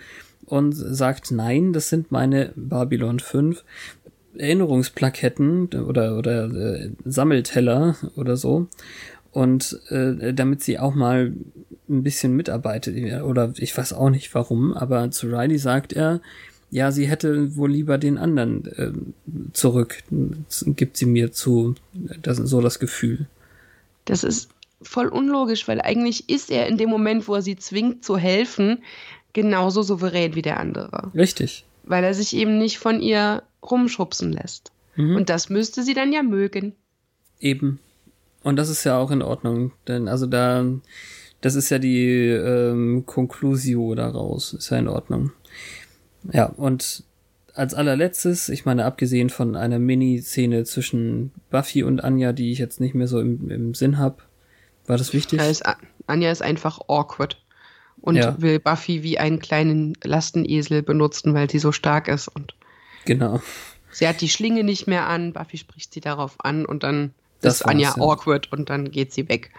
und 0.46 0.72
sagt, 0.72 1.30
nein, 1.30 1.72
das 1.72 1.88
sind 1.88 2.12
meine 2.12 2.52
Babylon 2.54 3.20
5 3.20 3.64
Erinnerungsplaketten 4.36 5.68
oder, 5.86 6.18
oder 6.18 6.46
äh, 6.50 6.90
Sammelteller 7.04 7.96
oder 8.16 8.36
so. 8.36 8.66
Und 9.30 9.80
äh, 9.88 10.32
damit 10.34 10.62
sie 10.62 10.78
auch 10.78 10.94
mal 10.94 11.32
ein 11.88 12.02
bisschen 12.02 12.34
mitarbeitet, 12.34 13.22
oder 13.22 13.52
ich 13.56 13.76
weiß 13.76 13.92
auch 13.92 14.10
nicht 14.10 14.34
warum, 14.34 14.72
aber 14.72 15.10
zu 15.10 15.28
Riley 15.28 15.58
sagt 15.58 15.92
er, 15.92 16.20
ja, 16.70 16.90
sie 16.90 17.06
hätte 17.06 17.56
wohl 17.56 17.70
lieber 17.70 17.98
den 17.98 18.18
anderen 18.18 18.66
äh, 18.76 18.92
zurück, 19.52 20.02
gibt 20.66 20.96
sie 20.96 21.06
mir 21.06 21.32
zu, 21.32 21.74
das 21.92 22.38
so 22.38 22.60
das 22.60 22.78
Gefühl. 22.78 23.26
Das 24.04 24.24
ist 24.24 24.50
voll 24.82 25.08
unlogisch, 25.08 25.66
weil 25.68 25.80
eigentlich 25.80 26.28
ist 26.28 26.50
er 26.50 26.66
in 26.66 26.76
dem 26.76 26.90
Moment, 26.90 27.28
wo 27.28 27.36
er 27.36 27.42
sie 27.42 27.56
zwingt 27.56 28.04
zu 28.04 28.16
helfen, 28.16 28.82
genauso 29.32 29.82
souverän 29.82 30.34
wie 30.34 30.42
der 30.42 30.60
andere. 30.60 31.10
Richtig. 31.14 31.64
Weil 31.84 32.04
er 32.04 32.14
sich 32.14 32.34
eben 32.34 32.58
nicht 32.58 32.78
von 32.78 33.00
ihr 33.00 33.42
rumschubsen 33.62 34.32
lässt. 34.32 34.72
Mhm. 34.96 35.16
Und 35.16 35.30
das 35.30 35.48
müsste 35.50 35.82
sie 35.82 35.94
dann 35.94 36.12
ja 36.12 36.22
mögen. 36.22 36.74
Eben. 37.40 37.78
Und 38.42 38.56
das 38.56 38.68
ist 38.68 38.84
ja 38.84 38.98
auch 38.98 39.10
in 39.10 39.22
Ordnung, 39.22 39.72
denn 39.88 40.06
also 40.06 40.26
da, 40.26 40.64
das 41.40 41.54
ist 41.54 41.70
ja 41.70 41.78
die 41.78 42.28
ähm, 42.28 43.04
Conclusio 43.06 43.94
daraus, 43.94 44.52
ist 44.52 44.70
ja 44.70 44.78
in 44.78 44.88
Ordnung. 44.88 45.32
Ja, 46.32 46.46
und 46.46 47.04
als 47.54 47.74
allerletztes, 47.74 48.48
ich 48.48 48.64
meine, 48.64 48.84
abgesehen 48.84 49.30
von 49.30 49.56
einer 49.56 49.78
Mini-Szene 49.78 50.64
zwischen 50.64 51.32
Buffy 51.50 51.82
und 51.82 52.02
Anja, 52.02 52.32
die 52.32 52.50
ich 52.50 52.58
jetzt 52.58 52.80
nicht 52.80 52.94
mehr 52.94 53.06
so 53.06 53.20
im, 53.20 53.50
im 53.50 53.74
Sinn 53.74 53.98
habe, 53.98 54.16
war 54.86 54.98
das 54.98 55.12
wichtig? 55.12 55.40
Ja, 55.40 55.46
ist, 55.46 55.64
Anja 56.06 56.30
ist 56.30 56.42
einfach 56.42 56.80
awkward 56.88 57.40
und 58.00 58.16
ja. 58.16 58.40
will 58.40 58.58
Buffy 58.58 59.02
wie 59.02 59.18
einen 59.18 59.38
kleinen 59.38 59.94
Lastenesel 60.02 60.82
benutzen, 60.82 61.32
weil 61.34 61.48
sie 61.48 61.58
so 61.58 61.72
stark 61.72 62.08
ist 62.08 62.28
und 62.28 62.54
genau. 63.04 63.40
Sie 63.90 64.08
hat 64.08 64.20
die 64.20 64.28
Schlinge 64.28 64.64
nicht 64.64 64.88
mehr 64.88 65.06
an, 65.06 65.32
Buffy 65.32 65.56
spricht 65.56 65.94
sie 65.94 66.00
darauf 66.00 66.34
an 66.38 66.66
und 66.66 66.82
dann 66.82 67.14
das 67.40 67.56
ist 67.56 67.62
Anja 67.62 67.94
ja. 67.96 68.02
awkward 68.02 68.50
und 68.52 68.68
dann 68.70 68.90
geht 68.90 69.12
sie 69.12 69.28
weg. 69.28 69.50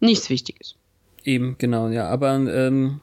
Nichts 0.00 0.30
Wichtiges. 0.30 0.76
Eben, 1.24 1.56
genau, 1.58 1.88
ja. 1.88 2.08
Aber 2.08 2.34
ähm, 2.34 3.00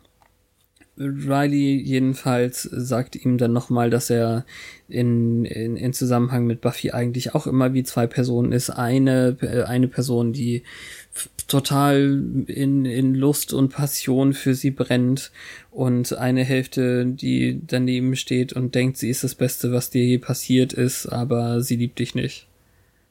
Riley 0.99 1.81
jedenfalls 1.81 2.63
sagt 2.63 3.15
ihm 3.15 3.37
dann 3.37 3.53
nochmal, 3.53 3.89
dass 3.89 4.09
er 4.09 4.45
in, 4.89 5.45
in, 5.45 5.77
in 5.77 5.93
Zusammenhang 5.93 6.45
mit 6.45 6.59
Buffy 6.59 6.91
eigentlich 6.91 7.33
auch 7.33 7.47
immer 7.47 7.73
wie 7.73 7.83
zwei 7.83 8.05
Personen 8.05 8.51
ist. 8.51 8.69
Eine, 8.69 9.37
äh, 9.41 9.63
eine 9.63 9.87
Person, 9.87 10.33
die 10.33 10.63
total 11.47 12.21
in, 12.47 12.85
in 12.85 13.15
Lust 13.15 13.53
und 13.53 13.69
Passion 13.69 14.33
für 14.33 14.53
sie 14.53 14.71
brennt 14.71 15.31
und 15.71 16.13
eine 16.13 16.43
Hälfte, 16.43 17.05
die 17.05 17.61
daneben 17.65 18.15
steht 18.15 18.53
und 18.53 18.75
denkt, 18.75 18.97
sie 18.97 19.09
ist 19.09 19.23
das 19.23 19.35
Beste, 19.35 19.71
was 19.71 19.89
dir 19.89 20.03
je 20.03 20.17
passiert 20.17 20.73
ist, 20.73 21.07
aber 21.07 21.61
sie 21.61 21.77
liebt 21.77 21.99
dich 21.99 22.13
nicht. 22.13 22.47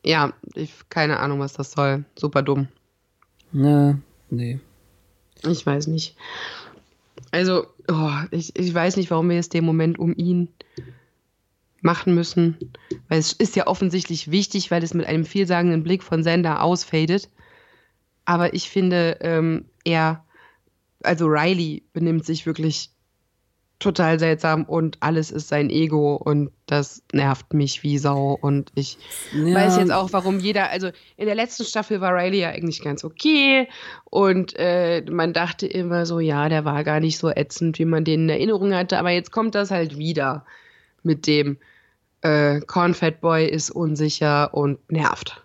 Ja, 0.05 0.33
ich 0.55 0.73
keine 0.91 1.21
Ahnung, 1.21 1.41
was 1.41 1.55
das 1.55 1.73
soll. 1.73 2.05
Super 2.17 2.43
dumm. 2.43 2.69
Na, 3.51 3.99
nee. 4.31 4.61
Ich 5.47 5.65
weiß 5.65 5.87
nicht. 5.87 6.17
Also, 7.31 7.67
oh, 7.89 8.11
ich, 8.31 8.57
ich 8.59 8.73
weiß 8.73 8.97
nicht, 8.97 9.11
warum 9.11 9.29
wir 9.29 9.37
jetzt 9.37 9.55
den 9.55 9.65
Moment 9.65 9.99
um 9.99 10.15
ihn 10.15 10.49
machen 11.81 12.15
müssen. 12.15 12.57
Weil 13.09 13.19
es 13.19 13.33
ist 13.33 13.57
ja 13.57 13.67
offensichtlich 13.67 14.31
wichtig, 14.31 14.71
weil 14.71 14.83
es 14.83 14.95
mit 14.95 15.07
einem 15.07 15.25
vielsagenden 15.25 15.83
Blick 15.83 16.03
von 16.03 16.23
Sender 16.23 16.63
ausfadet. 16.63 17.29
Aber 18.25 18.55
ich 18.55 18.69
finde, 18.69 19.19
ähm, 19.21 19.67
er, 19.85 20.25
also 21.03 21.27
Riley 21.27 21.85
benimmt 21.93 22.25
sich 22.25 22.47
wirklich 22.47 22.91
total 23.79 24.19
seltsam 24.19 24.65
und 24.65 24.97
alles 25.01 25.31
ist 25.31 25.49
sein 25.49 25.71
Ego 25.71 26.17
und 26.17 26.51
das 26.67 27.03
nervt 27.13 27.55
mich 27.55 27.85
wie 27.85 27.99
Sau 27.99 28.37
und 28.41 28.73
ich 28.75 28.99
ja. 29.33 29.55
weiß 29.55 29.77
jetzt 29.79 29.93
auch, 29.93 30.13
warum 30.13 30.41
jeder, 30.41 30.71
also 30.71 30.91
in 31.17 31.27
der 31.27 31.37
letzten 31.37 31.65
Staffel 31.65 32.01
war 32.01 32.13
Riley 32.13 32.41
ja 32.41 32.49
eigentlich 32.49 32.83
ganz 32.83 33.05
okay 33.05 33.69
und 34.05 34.55
äh, 34.57 35.03
man 35.09 35.33
dachte 35.33 35.67
immer 35.67 36.07
so, 36.07 36.19
ja, 36.19 36.49
der 36.49 36.65
war 36.65 36.83
gar 36.83 36.99
nicht 36.99 37.19
so 37.19 37.31
ätzend, 37.31 37.79
wie 37.79 37.85
man 37.85 38.05
den 38.05 38.25
in 38.25 38.29
Erinnerung 38.31 38.75
hatte, 38.75 38.99
aber 38.99 39.11
jetzt 39.11 39.31
kommt 39.31 39.55
das 39.55 39.71
halt 39.71 39.97
wieder 39.97 40.45
mit 41.05 41.29
dem 41.29 41.59
äh, 42.23 42.61
Cornfat 42.61 43.21
Boy 43.21 43.47
ist 43.47 43.71
unsicher 43.71 44.53
und 44.55 44.91
nervt. 44.91 45.43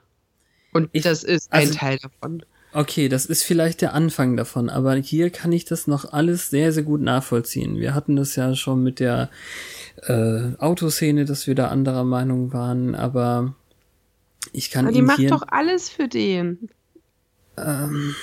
Und 0.71 0.89
ich, 0.91 1.03
das 1.03 1.23
ist 1.23 1.53
ein 1.53 1.67
also, 1.67 1.75
Teil 1.75 1.97
davon. 1.99 2.43
Okay, 2.73 3.07
das 3.07 3.25
ist 3.27 3.43
vielleicht 3.43 3.81
der 3.81 3.93
Anfang 3.93 4.35
davon, 4.35 4.69
aber 4.69 4.95
hier 4.95 5.29
kann 5.29 5.51
ich 5.51 5.65
das 5.65 5.85
noch 5.85 6.11
alles 6.11 6.49
sehr, 6.49 6.71
sehr 6.71 6.83
gut 6.83 7.01
nachvollziehen. 7.01 7.77
Wir 7.77 7.93
hatten 7.93 8.15
das 8.15 8.35
ja 8.35 8.55
schon 8.55 8.81
mit 8.81 8.99
der 8.99 9.29
äh, 10.07 10.55
Autoszene, 10.57 11.25
dass 11.25 11.45
wir 11.45 11.53
da 11.53 11.67
anderer 11.67 12.03
Meinung 12.03 12.51
waren, 12.51 12.95
aber 12.95 13.53
ich 14.51 14.71
kann 14.71 14.85
aber 14.85 14.93
die 14.93 15.01
macht 15.03 15.31
doch 15.31 15.43
alles 15.47 15.89
für 15.89 16.07
den. 16.07 16.69
Ähm, 17.57 18.15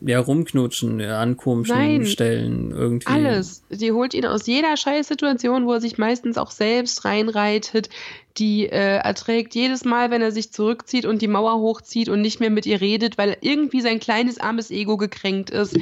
ja, 0.00 0.20
rumknutschen, 0.20 1.00
ja, 1.00 1.20
an 1.20 1.36
komischen 1.36 1.76
Nein, 1.76 2.06
Stellen 2.06 2.70
irgendwie. 2.72 3.06
Alles. 3.06 3.62
Sie 3.70 3.92
holt 3.92 4.14
ihn 4.14 4.26
aus 4.26 4.46
jeder 4.46 4.76
Scheißsituation, 4.76 5.66
wo 5.66 5.74
er 5.74 5.80
sich 5.80 5.98
meistens 5.98 6.36
auch 6.38 6.50
selbst 6.50 7.04
reinreitet. 7.04 7.88
Die 8.38 8.66
äh, 8.66 8.96
erträgt 8.96 9.54
jedes 9.54 9.84
Mal, 9.84 10.10
wenn 10.10 10.20
er 10.20 10.32
sich 10.32 10.50
zurückzieht 10.50 11.06
und 11.06 11.22
die 11.22 11.28
Mauer 11.28 11.60
hochzieht 11.60 12.08
und 12.08 12.20
nicht 12.20 12.40
mehr 12.40 12.50
mit 12.50 12.66
ihr 12.66 12.80
redet, 12.80 13.16
weil 13.16 13.36
irgendwie 13.40 13.80
sein 13.80 14.00
kleines 14.00 14.38
armes 14.38 14.72
Ego 14.72 14.96
gekränkt 14.96 15.50
ist. 15.50 15.78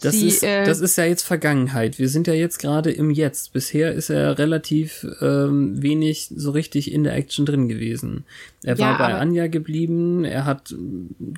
Das, 0.00 0.14
Sie, 0.14 0.26
ist, 0.26 0.42
äh, 0.42 0.64
das 0.64 0.80
ist 0.80 0.96
ja 0.96 1.04
jetzt 1.04 1.22
Vergangenheit. 1.22 2.00
Wir 2.00 2.08
sind 2.08 2.26
ja 2.26 2.34
jetzt 2.34 2.58
gerade 2.58 2.90
im 2.90 3.10
Jetzt. 3.10 3.52
Bisher 3.52 3.92
ist 3.92 4.10
er 4.10 4.36
relativ 4.36 5.06
ähm, 5.20 5.80
wenig 5.80 6.28
so 6.34 6.50
richtig 6.50 6.92
in 6.92 7.04
der 7.04 7.14
Action 7.14 7.46
drin 7.46 7.68
gewesen. 7.68 8.24
Er 8.64 8.80
war 8.80 8.92
ja, 8.92 8.98
bei 8.98 9.14
Anja 9.14 9.46
geblieben, 9.46 10.24
er 10.24 10.44
hat 10.44 10.74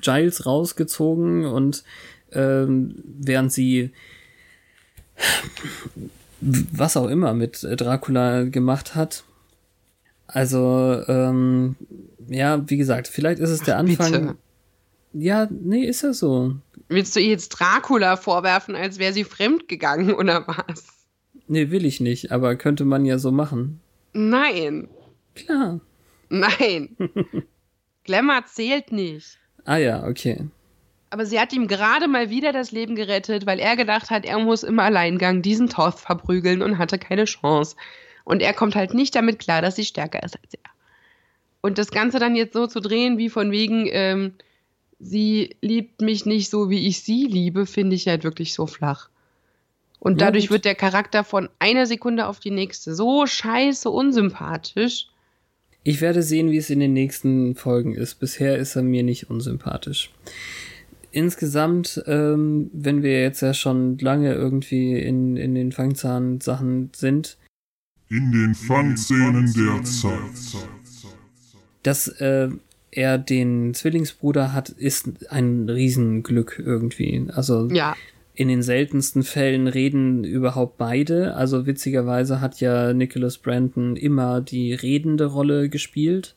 Giles 0.01 0.47
rausgezogen 0.47 1.45
und 1.45 1.83
ähm, 2.31 2.95
während 3.05 3.53
sie 3.53 3.91
was 6.41 6.97
auch 6.97 7.07
immer 7.07 7.33
mit 7.33 7.61
Dracula 7.63 8.43
gemacht 8.43 8.95
hat. 8.95 9.23
Also, 10.27 11.03
ähm, 11.07 11.75
ja, 12.27 12.67
wie 12.69 12.77
gesagt, 12.77 13.07
vielleicht 13.07 13.39
ist 13.39 13.51
es 13.51 13.61
der 13.61 13.77
Anfang. 13.77 14.11
Bitte. 14.11 14.35
Ja, 15.13 15.47
nee, 15.49 15.85
ist 15.85 16.01
ja 16.01 16.13
so. 16.13 16.55
Willst 16.89 17.15
du 17.15 17.19
ihr 17.19 17.29
jetzt 17.29 17.49
Dracula 17.49 18.17
vorwerfen, 18.17 18.75
als 18.75 18.99
wäre 18.99 19.13
sie 19.13 19.23
fremd 19.23 19.67
gegangen 19.67 20.13
oder 20.15 20.47
was? 20.47 20.87
Nee, 21.47 21.69
will 21.69 21.85
ich 21.85 21.99
nicht, 21.99 22.31
aber 22.31 22.55
könnte 22.55 22.85
man 22.85 23.05
ja 23.05 23.17
so 23.17 23.31
machen. 23.31 23.79
Nein. 24.13 24.87
Klar. 25.35 25.79
Nein. 26.29 26.95
Glamour 28.03 28.45
zählt 28.45 28.91
nicht. 28.91 29.37
Ah 29.65 29.77
ja, 29.77 30.05
okay. 30.05 30.47
Aber 31.09 31.25
sie 31.25 31.39
hat 31.39 31.53
ihm 31.53 31.67
gerade 31.67 32.07
mal 32.07 32.29
wieder 32.29 32.51
das 32.51 32.71
Leben 32.71 32.95
gerettet, 32.95 33.45
weil 33.45 33.59
er 33.59 33.75
gedacht 33.75 34.09
hat, 34.09 34.25
er 34.25 34.39
muss 34.39 34.63
im 34.63 34.79
Alleingang 34.79 35.41
diesen 35.41 35.69
Toth 35.69 35.99
verprügeln 35.99 36.61
und 36.61 36.77
hatte 36.77 36.97
keine 36.97 37.25
Chance. 37.25 37.75
Und 38.25 38.41
er 38.41 38.53
kommt 38.53 38.75
halt 38.75 38.93
nicht 38.93 39.15
damit 39.15 39.39
klar, 39.39 39.61
dass 39.61 39.77
sie 39.77 39.85
stärker 39.85 40.21
ist 40.21 40.37
als 40.41 40.53
er. 40.53 40.69
Und 41.61 41.77
das 41.77 41.89
Ganze 41.89 42.19
dann 42.19 42.35
jetzt 42.35 42.53
so 42.53 42.67
zu 42.67 42.81
drehen, 42.81 43.17
wie 43.17 43.29
von 43.29 43.51
wegen, 43.51 43.87
ähm, 43.89 44.33
sie 44.99 45.55
liebt 45.61 46.01
mich 46.01 46.25
nicht 46.25 46.49
so, 46.49 46.69
wie 46.69 46.87
ich 46.87 47.01
sie 47.01 47.25
liebe, 47.25 47.65
finde 47.65 47.95
ich 47.95 48.07
halt 48.07 48.23
wirklich 48.23 48.53
so 48.53 48.67
flach. 48.67 49.09
Und 49.99 50.21
dadurch 50.21 50.51
wird 50.51 50.65
der 50.65 50.75
Charakter 50.75 51.23
von 51.23 51.49
einer 51.57 51.87
Sekunde 51.87 52.27
auf 52.27 52.39
die 52.39 52.51
nächste 52.51 52.93
so 52.93 53.25
scheiße 53.25 53.89
unsympathisch. 53.89 55.07
Ich 55.83 56.01
werde 56.01 56.21
sehen, 56.21 56.51
wie 56.51 56.57
es 56.57 56.69
in 56.69 56.79
den 56.79 56.93
nächsten 56.93 57.55
Folgen 57.55 57.95
ist. 57.95 58.15
Bisher 58.15 58.57
ist 58.57 58.75
er 58.75 58.83
mir 58.83 59.03
nicht 59.03 59.29
unsympathisch 59.29 60.11
insgesamt, 61.15 62.03
ähm, 62.07 62.69
wenn 62.73 63.01
wir 63.01 63.21
jetzt 63.21 63.41
ja 63.41 63.53
schon 63.53 63.97
lange 63.99 64.33
irgendwie 64.33 64.99
in, 64.99 65.37
in 65.37 65.55
den 65.55 65.71
Fangzahn-Sachen 65.71 66.91
sind. 66.93 67.37
In 68.09 68.31
den 68.31 68.53
Fangszenen 68.53 69.51
der 69.53 69.83
Zeit. 69.83 70.63
Dass 71.81 72.07
äh, 72.07 72.49
er 72.91 73.17
den 73.17 73.73
Zwillingsbruder 73.73 74.53
hat, 74.53 74.69
ist 74.69 75.09
ein 75.31 75.67
Riesenglück 75.69 76.61
irgendwie. 76.63 77.27
Also 77.33 77.67
ja. 77.71 77.95
in 78.35 78.47
den 78.47 78.61
seltensten 78.61 79.23
Fällen 79.23 79.67
reden 79.67 80.23
überhaupt 80.23 80.77
beide. 80.77 81.35
Also 81.35 81.65
witzigerweise 81.65 82.41
hat 82.41 82.59
ja 82.59 82.93
Nicholas 82.93 83.39
Brandon 83.39 83.95
immer 83.95 84.39
die 84.39 84.73
redende 84.73 85.25
Rolle 85.25 85.69
gespielt. 85.69 86.35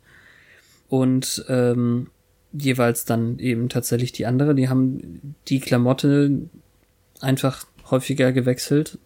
Und 0.88 1.44
ähm, 1.48 2.06
jeweils 2.52 3.04
dann 3.04 3.38
eben 3.38 3.68
tatsächlich 3.68 4.12
die 4.12 4.24
andere. 4.24 4.54
Die 4.54 4.70
haben 4.70 5.34
die 5.48 5.60
Klamotte 5.60 6.48
einfach 7.20 7.66
häufiger 7.90 8.32
gewechselt 8.32 8.98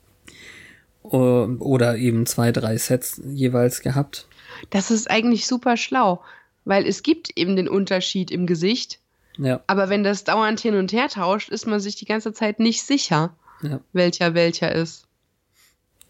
oder 1.19 1.97
eben 1.97 2.27
zwei, 2.27 2.53
drei 2.53 2.77
Sets 2.77 3.21
jeweils 3.25 3.81
gehabt. 3.81 4.27
Das 4.71 4.91
ist 4.91 5.11
eigentlich 5.11 5.47
super 5.47 5.77
schlau, 5.77 6.23
weil 6.65 6.87
es 6.87 7.03
gibt 7.03 7.37
eben 7.37 7.57
den 7.57 7.69
Unterschied 7.69 8.31
im 8.31 8.47
Gesicht. 8.47 8.99
Ja. 9.39 9.63
Aber 9.67 9.89
wenn 9.89 10.05
das 10.05 10.25
dauernd 10.25 10.61
hin 10.61 10.75
und 10.75 10.93
her 10.93 11.09
tauscht, 11.09 11.49
ist 11.49 11.67
man 11.67 11.81
sich 11.81 11.97
die 11.97 12.05
ganze 12.05 12.33
Zeit 12.33 12.61
nicht 12.61 12.83
sicher, 12.83 13.35
ja. 13.63 13.81
welcher 13.93 14.35
welcher 14.35 14.75
ist. 14.75 15.07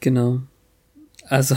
Genau. 0.01 0.41
Also, 1.29 1.57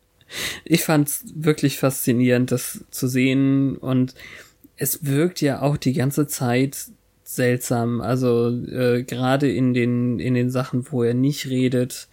ich 0.64 0.84
fand 0.84 1.08
es 1.08 1.24
wirklich 1.34 1.78
faszinierend, 1.78 2.52
das 2.52 2.84
zu 2.90 3.08
sehen 3.08 3.76
und 3.76 4.14
es 4.76 5.04
wirkt 5.04 5.40
ja 5.40 5.60
auch 5.60 5.76
die 5.76 5.92
ganze 5.92 6.26
Zeit 6.26 6.76
seltsam. 7.22 8.00
Also 8.00 8.48
äh, 8.48 9.02
gerade 9.02 9.50
in 9.50 9.74
den 9.74 10.18
in 10.18 10.34
den 10.34 10.50
Sachen, 10.50 10.90
wo 10.90 11.02
er 11.02 11.14
nicht 11.14 11.46
redet 11.46 12.08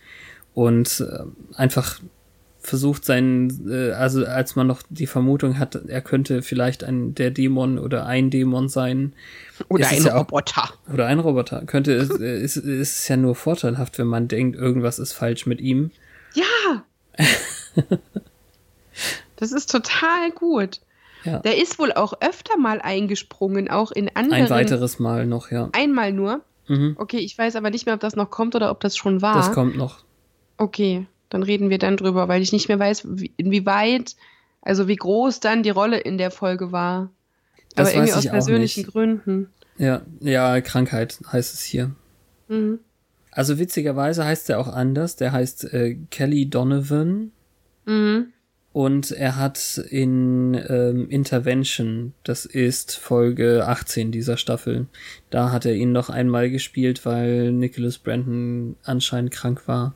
und 0.57 1.01
äh, 1.01 1.19
einfach 1.55 1.99
versucht 2.59 3.05
seinen, 3.05 3.69
äh, 3.71 3.91
also 3.91 4.25
als 4.25 4.55
man 4.55 4.65
noch 4.65 4.81
die 4.89 5.05
Vermutung 5.05 5.59
hat, 5.59 5.75
er 5.75 6.01
könnte 6.01 6.41
vielleicht 6.41 6.83
ein 6.83 7.13
der 7.13 7.29
Dämon 7.29 7.77
oder 7.77 8.07
ein 8.07 8.31
Dämon 8.31 8.67
sein. 8.67 9.13
Oder 9.69 9.83
ist 9.83 9.91
ein 9.99 10.03
ja 10.05 10.15
auch- 10.15 10.21
Roboter. 10.21 10.73
Oder 10.91 11.05
ein 11.05 11.19
Roboter. 11.19 11.63
Könnte 11.67 11.93
es, 11.93 12.09
äh, 12.19 12.41
ist, 12.41 12.57
ist 12.57 13.07
ja 13.07 13.17
nur 13.17 13.35
vorteilhaft, 13.35 13.99
wenn 13.99 14.07
man 14.07 14.27
denkt, 14.27 14.57
irgendwas 14.57 14.97
ist 14.97 15.13
falsch 15.13 15.45
mit 15.45 15.61
ihm. 15.61 15.91
Ja. 16.33 16.83
das 19.35 19.51
ist 19.51 19.71
total 19.71 20.31
gut. 20.31 20.81
Ja. 21.23 21.37
Der 21.39 21.61
ist 21.61 21.77
wohl 21.77 21.91
auch 21.93 22.13
öfter 22.21 22.57
mal 22.57 22.81
eingesprungen, 22.81 23.69
auch 23.69 23.91
in 23.91 24.09
anderen. 24.15 24.45
Ein 24.45 24.49
weiteres 24.49 24.97
Mal 24.97 25.27
noch, 25.27 25.51
ja. 25.51 25.69
Einmal 25.73 26.11
nur. 26.11 26.41
Mhm. 26.67 26.95
Okay, 26.97 27.19
ich 27.19 27.37
weiß 27.37 27.55
aber 27.57 27.69
nicht 27.69 27.85
mehr, 27.85 27.93
ob 27.93 28.01
das 28.01 28.15
noch 28.15 28.31
kommt 28.31 28.55
oder 28.55 28.71
ob 28.71 28.79
das 28.79 28.97
schon 28.97 29.21
war. 29.21 29.35
Das 29.35 29.51
kommt 29.51 29.77
noch. 29.77 30.06
Okay, 30.57 31.05
dann 31.29 31.43
reden 31.43 31.69
wir 31.69 31.77
dann 31.77 31.97
drüber, 31.97 32.27
weil 32.27 32.41
ich 32.41 32.51
nicht 32.51 32.67
mehr 32.67 32.79
weiß, 32.79 33.03
wie, 33.07 33.31
inwieweit, 33.37 34.15
also 34.61 34.87
wie 34.87 34.95
groß 34.95 35.39
dann 35.39 35.63
die 35.63 35.69
Rolle 35.69 35.97
in 35.99 36.17
der 36.17 36.31
Folge 36.31 36.71
war. 36.71 37.09
Das 37.75 37.89
aber 37.89 37.97
irgendwie 37.97 38.13
aus 38.13 38.27
persönlichen. 38.27 38.85
Gründen. 38.85 39.49
Ja, 39.77 40.01
ja, 40.19 40.59
Krankheit 40.61 41.19
heißt 41.31 41.53
es 41.53 41.61
hier. 41.61 41.91
Mhm. 42.47 42.79
Also 43.31 43.59
witzigerweise 43.59 44.25
heißt 44.25 44.49
er 44.49 44.59
auch 44.59 44.67
anders. 44.67 45.15
Der 45.15 45.31
heißt 45.31 45.71
äh, 45.73 45.97
Kelly 46.09 46.49
Donovan 46.49 47.31
Mhm. 47.85 48.33
und 48.73 49.11
er 49.11 49.37
hat 49.37 49.77
in 49.89 50.55
ähm, 50.67 51.07
Intervention, 51.09 52.13
das 52.23 52.45
ist 52.45 52.97
Folge 52.97 53.65
18 53.65 54.11
dieser 54.11 54.35
Staffel, 54.37 54.87
da 55.29 55.51
hat 55.51 55.65
er 55.65 55.73
ihn 55.75 55.91
noch 55.93 56.09
einmal 56.09 56.49
gespielt, 56.49 57.05
weil 57.05 57.51
Nicholas 57.53 57.97
Brandon 57.97 58.75
anscheinend 58.83 59.31
krank 59.31 59.67
war. 59.67 59.93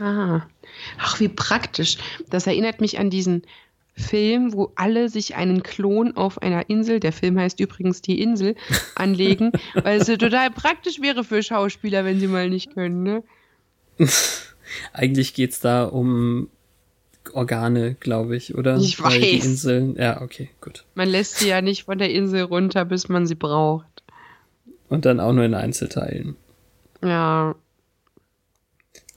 Ah. 0.00 0.46
Ach, 0.98 1.20
wie 1.20 1.28
praktisch. 1.28 1.98
Das 2.30 2.46
erinnert 2.46 2.80
mich 2.80 2.98
an 2.98 3.10
diesen 3.10 3.42
Film, 3.94 4.52
wo 4.54 4.72
alle 4.76 5.08
sich 5.08 5.36
einen 5.36 5.62
Klon 5.62 6.16
auf 6.16 6.40
einer 6.40 6.70
Insel, 6.70 7.00
der 7.00 7.12
Film 7.12 7.38
heißt 7.38 7.60
übrigens 7.60 8.00
Die 8.00 8.20
Insel, 8.20 8.56
anlegen, 8.94 9.52
weil 9.74 10.00
es 10.00 10.08
ja 10.08 10.16
total 10.16 10.50
praktisch 10.50 11.00
wäre 11.00 11.22
für 11.22 11.42
Schauspieler, 11.42 12.04
wenn 12.04 12.18
sie 12.18 12.28
mal 12.28 12.48
nicht 12.48 12.74
können, 12.74 13.02
ne? 13.02 13.22
Eigentlich 14.92 15.34
geht's 15.34 15.60
da 15.60 15.84
um 15.84 16.48
Organe, 17.32 17.96
glaube 18.00 18.36
ich, 18.36 18.54
oder? 18.54 18.78
Ich 18.78 19.02
Weil 19.02 19.20
Die 19.20 19.38
weiß. 19.38 19.44
Inseln, 19.44 19.96
ja, 19.96 20.22
okay, 20.22 20.48
gut. 20.60 20.84
Man 20.94 21.08
lässt 21.08 21.36
sie 21.36 21.48
ja 21.48 21.60
nicht 21.60 21.84
von 21.84 21.98
der 21.98 22.10
Insel 22.10 22.42
runter, 22.42 22.84
bis 22.84 23.08
man 23.08 23.26
sie 23.26 23.34
braucht. 23.34 23.86
Und 24.88 25.04
dann 25.04 25.20
auch 25.20 25.32
nur 25.32 25.44
in 25.44 25.54
Einzelteilen. 25.54 26.36
Ja. 27.02 27.54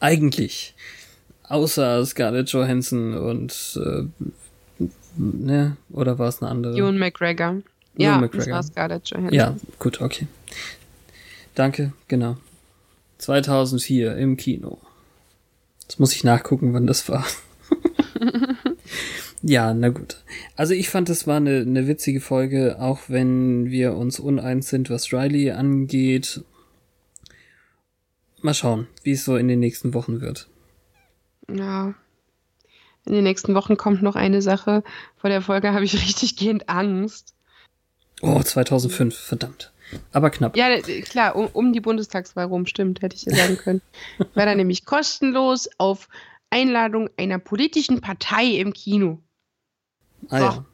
Eigentlich. 0.04 0.76
Außer 1.48 2.06
Scarlett 2.06 2.50
Johansson 2.50 3.14
und 3.14 3.80
äh, 3.82 4.84
ne, 5.16 5.78
oder 5.92 6.20
war 6.20 6.28
es 6.28 6.42
eine 6.42 6.52
andere? 6.52 6.78
Ewan 6.78 6.98
McGregor. 6.98 7.62
Ja, 7.96 8.12
das 8.12 8.22
McGregor. 8.22 8.56
war 8.56 8.64
Scarlett 8.64 9.08
Johansson. 9.08 9.34
Ja, 9.34 9.56
gut, 9.80 10.02
okay. 10.02 10.28
Danke, 11.56 11.94
genau. 12.10 12.36
2004 13.20 14.18
im 14.18 14.36
Kino. 14.36 14.78
Jetzt 15.84 16.02
muss 16.02 16.14
ich 16.14 16.26
nachgucken, 16.26 16.74
wann 16.74 16.86
das 16.86 17.08
war. 17.08 17.26
ja, 19.42 19.74
na 19.74 19.88
gut. 19.88 20.18
Also 20.58 20.74
ich 20.74 20.90
fand, 20.90 21.10
es 21.10 21.28
war 21.28 21.38
eine, 21.38 21.62
eine 21.62 21.88
witzige 21.88 22.20
Folge, 22.20 22.76
auch 22.82 23.04
wenn 23.08 23.72
wir 23.72 23.94
uns 23.94 24.20
uneins 24.20 24.68
sind, 24.68 24.90
was 24.90 25.14
Riley 25.14 25.52
angeht. 25.52 26.42
Mal 28.44 28.54
schauen, 28.54 28.88
wie 29.04 29.14
es 29.14 29.24
so 29.24 29.38
in 29.38 29.48
den 29.48 29.62
nächsten 29.62 29.94
Wochen 29.94 30.20
wird. 30.20 30.50
Ja. 31.50 31.94
In 33.06 33.14
den 33.14 33.24
nächsten 33.24 33.56
Wochen 33.56 33.78
kommt 33.78 34.02
noch 34.02 34.18
eine 34.18 34.42
Sache. 34.42 34.84
Vor 35.16 35.30
der 35.30 35.42
Folge 35.42 35.72
habe 35.74 35.86
ich 35.86 35.94
richtig 36.06 36.36
gehend 36.36 36.68
Angst. 36.68 37.36
Oh, 38.22 38.44
2005, 38.44 39.18
verdammt. 39.18 39.72
Aber 40.12 40.30
knapp. 40.30 40.58
Ja, 40.58 40.78
klar, 40.82 41.38
um, 41.38 41.48
um 41.54 41.72
die 41.72 41.80
Bundestagswahl 41.80 42.46
rum, 42.46 42.66
stimmt, 42.66 43.02
hätte 43.02 43.16
ich 43.16 43.24
ja 43.24 43.34
sagen 43.34 43.58
können. 43.58 43.82
War 44.34 44.46
dann 44.46 44.58
nämlich 44.58 44.84
kostenlos 44.84 45.70
auf 45.78 46.10
Einladung 46.50 47.10
einer 47.16 47.40
politischen 47.40 48.02
Partei 48.02 48.46
im 48.46 48.74
Kino. 48.74 49.20
Ah, 50.28 50.40
so. 50.40 50.44
ja. 50.46 50.66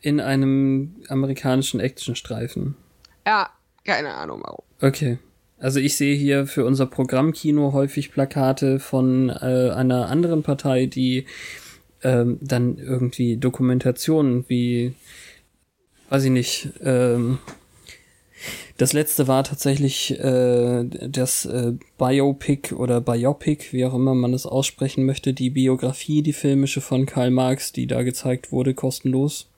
In 0.00 0.20
einem 0.20 1.02
amerikanischen 1.08 1.80
Actionstreifen. 1.80 2.76
Ja, 3.26 3.50
keine 3.84 4.14
Ahnung 4.14 4.42
warum. 4.44 4.64
Okay. 4.80 5.18
Also 5.58 5.80
ich 5.80 5.96
sehe 5.96 6.14
hier 6.14 6.46
für 6.46 6.64
unser 6.64 6.86
Programmkino 6.86 7.72
häufig 7.72 8.12
Plakate 8.12 8.78
von 8.78 9.28
äh, 9.28 9.70
einer 9.70 10.08
anderen 10.08 10.42
Partei, 10.42 10.86
die 10.86 11.26
ähm, 12.02 12.38
dann 12.40 12.78
irgendwie 12.78 13.36
Dokumentationen 13.36 14.44
wie, 14.48 14.94
weiß 16.10 16.24
ich 16.24 16.30
nicht, 16.30 16.70
ähm, 16.82 17.38
das 18.76 18.92
letzte 18.92 19.26
war 19.26 19.42
tatsächlich 19.42 20.16
äh, 20.20 20.84
das 20.84 21.44
äh, 21.44 21.72
Biopic 21.98 22.72
oder 22.72 23.00
Biopic, 23.00 23.72
wie 23.72 23.84
auch 23.84 23.94
immer 23.94 24.14
man 24.14 24.32
es 24.32 24.46
aussprechen 24.46 25.04
möchte, 25.04 25.34
die 25.34 25.50
Biografie, 25.50 26.22
die 26.22 26.32
filmische 26.32 26.80
von 26.80 27.04
Karl 27.04 27.32
Marx, 27.32 27.72
die 27.72 27.88
da 27.88 28.04
gezeigt 28.04 28.52
wurde, 28.52 28.74
kostenlos. 28.74 29.48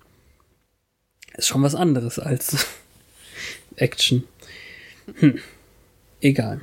Ist 1.37 1.49
schon 1.49 1.63
was 1.63 1.75
anderes 1.75 2.19
als 2.19 2.67
Action. 3.77 4.25
Hm. 5.17 5.39
Egal. 6.21 6.61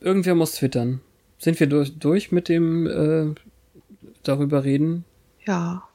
Irgendwer 0.00 0.34
muss 0.34 0.52
twittern. 0.52 1.00
Sind 1.38 1.58
wir 1.60 1.66
durch, 1.66 1.98
durch 1.98 2.32
mit 2.32 2.48
dem 2.48 2.86
äh, 2.86 3.34
darüber 4.22 4.64
reden? 4.64 5.04
Ja. 5.46 5.88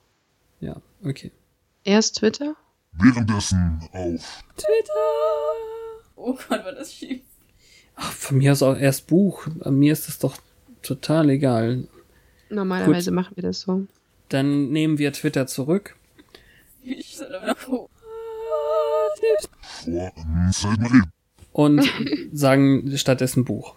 Ja, 0.59 0.81
okay. 1.03 1.31
Erst 1.83 2.17
Twitter? 2.17 2.55
Währenddessen 2.93 3.79
auf 3.93 4.43
Oh 6.15 6.33
Gott, 6.33 6.65
war 6.65 6.73
das 6.73 6.93
schief. 6.93 7.21
Ach, 7.95 8.11
von 8.11 8.37
mir 8.37 8.51
aus 8.51 8.61
auch 8.61 8.77
erst 8.77 9.07
Buch. 9.07 9.47
An 9.61 9.75
mir 9.75 9.93
ist 9.93 10.07
das 10.07 10.19
doch 10.19 10.37
total 10.81 11.29
egal. 11.29 11.87
Normalerweise 12.49 13.11
machen 13.11 13.35
wir 13.35 13.43
das 13.43 13.61
so. 13.61 13.85
Dann 14.29 14.69
nehmen 14.71 14.97
wir 14.97 15.13
Twitter 15.13 15.47
zurück. 15.47 15.95
Ich 16.83 17.17
soll 17.17 17.33
aber 17.33 17.47
noch 17.47 17.67
hoch. 17.67 17.89
vor 19.83 20.51
Zeit 20.51 20.79
Marie. 20.79 21.01
Und 21.51 21.83
sagen 22.33 22.95
stattdessen 22.97 23.43
Buch. 23.45 23.75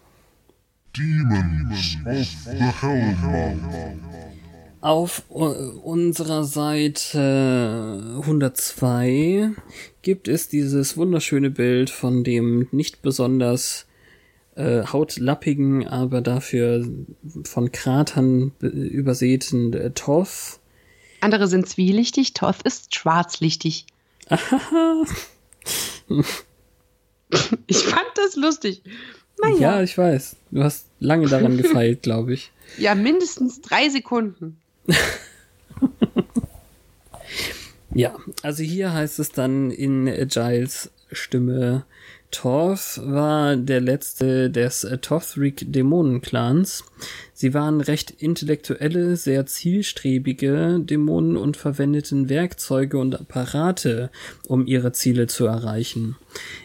Demons 0.97 1.97
of 2.07 2.27
the 2.44 2.65
Hellmouth. 2.81 3.59
Auf 4.82 5.23
unserer 5.31 6.43
Seite 6.44 8.16
102 8.20 9.51
gibt 10.03 10.27
es 10.28 10.49
dieses 10.49 10.97
wunderschöne 10.97 11.51
Bild 11.51 11.89
von 11.89 12.24
dem 12.24 12.66
nicht 12.73 13.01
besonders 13.01 13.86
äh, 14.57 14.82
hautlappigen, 14.85 15.86
aber 15.86 16.20
dafür 16.20 16.85
von 17.44 17.70
Kratern 17.73 18.51
be- 18.59 18.66
übersäten 18.66 19.73
äh, 19.73 19.93
Toff. 19.93 20.59
Andere 21.20 21.47
sind 21.47 21.69
zwielichtig, 21.69 22.35
Toth 22.35 22.62
ist 22.65 22.93
schwarzlichtig. 22.94 23.86
ich 27.66 27.78
fand 27.78 28.06
das 28.14 28.36
lustig. 28.36 28.82
Naja, 29.40 29.54
Ja, 29.56 29.76
ja, 29.76 29.82
ich 29.82 29.96
weiß. 29.96 30.36
Du 30.50 30.62
hast 30.62 30.86
lange 31.00 31.28
daran 31.28 31.56
gefeilt, 31.62 32.02
glaube 32.02 32.34
ich. 32.34 32.52
mindestens 32.94 33.60
drei 33.60 33.88
Sekunden. 33.88 34.59
Ja, 37.94 38.16
also 38.42 38.62
hier 38.62 38.92
heißt 38.92 39.18
es 39.18 39.32
dann 39.32 39.70
in 39.70 40.06
Giles 40.28 40.90
Stimme, 41.10 41.84
Torf 42.32 42.98
war 43.04 43.56
der 43.56 43.80
letzte 43.80 44.50
des 44.50 44.82
äh, 44.82 44.98
Tothric 44.98 45.72
Dämonenclans. 45.72 46.84
Sie 47.32 47.54
waren 47.54 47.80
recht 47.80 48.10
intellektuelle, 48.10 49.16
sehr 49.16 49.46
zielstrebige 49.46 50.80
Dämonen 50.80 51.36
und 51.36 51.56
verwendeten 51.56 52.28
Werkzeuge 52.28 52.98
und 52.98 53.20
Apparate, 53.20 54.10
um 54.48 54.66
ihre 54.66 54.92
Ziele 54.92 55.28
zu 55.28 55.46
erreichen. 55.46 56.16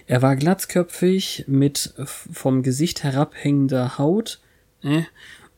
Er 0.08 0.22
war 0.22 0.36
glatzköpfig, 0.36 1.46
mit 1.48 1.94
vom 2.06 2.64
Gesicht 2.64 3.04
herabhängender 3.04 3.98
Haut 4.00 4.40
äh, 4.82 5.04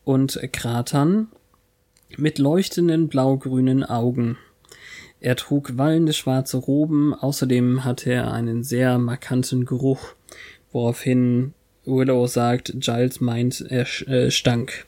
und 0.04 0.40
Kratern, 0.52 1.28
mit 2.18 2.40
leuchtenden 2.40 3.08
blaugrünen 3.08 3.84
Augen. 3.84 4.38
Er 5.22 5.36
trug 5.36 5.78
wallende 5.78 6.14
schwarze 6.14 6.58
Roben, 6.58 7.14
außerdem 7.14 7.84
hatte 7.84 8.12
er 8.12 8.32
einen 8.32 8.64
sehr 8.64 8.98
markanten 8.98 9.66
Geruch, 9.66 10.16
woraufhin 10.72 11.54
Willow 11.86 12.28
sagt, 12.28 12.74
Giles 12.80 13.20
meint, 13.20 13.66
er 13.70 13.86
äh, 14.08 14.32
stank. 14.32 14.86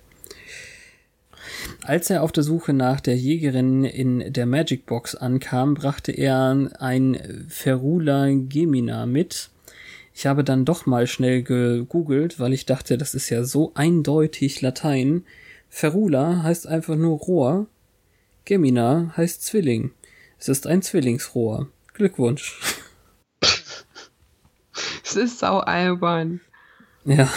Als 1.84 2.10
er 2.10 2.24
auf 2.24 2.32
der 2.32 2.44
Suche 2.44 2.74
nach 2.74 3.02
der 3.02 3.18
Jägerin 3.18 3.84
in 3.84 4.32
der 4.32 4.46
Magic 4.46 4.86
Box 4.86 5.16
ankam, 5.16 5.74
brachte 5.74 6.12
er 6.12 6.70
ein 6.80 7.46
Ferula 7.50 8.30
Gemina 8.30 9.06
mit. 9.06 9.50
Ich 10.14 10.26
habe 10.26 10.44
dann 10.44 10.66
doch 10.66 10.86
mal 10.86 11.08
schnell 11.08 11.42
gegoogelt, 11.42 12.40
weil 12.40 12.54
ich 12.54 12.66
dachte, 12.66 12.98
das 12.98 13.16
ist 13.16 13.30
ja 13.30 13.44
so 13.44 13.72
eindeutig 13.74 14.62
Latein. 14.62 15.24
Ferula 15.70 16.44
heißt 16.44 16.68
einfach 16.68 16.96
nur 16.96 17.18
Rohr. 17.18 17.68
Gemina 18.46 19.14
heißt 19.18 19.44
Zwilling. 19.44 19.92
Es 20.42 20.50
ist 20.50 20.66
ein 20.66 20.82
Zwillingsrohr. 20.82 21.68
Glückwunsch. 21.94 22.60
Es 25.04 25.18
ist 25.18 25.40
sau 25.40 25.58
albern. 25.60 26.40
Ja. 27.04 27.30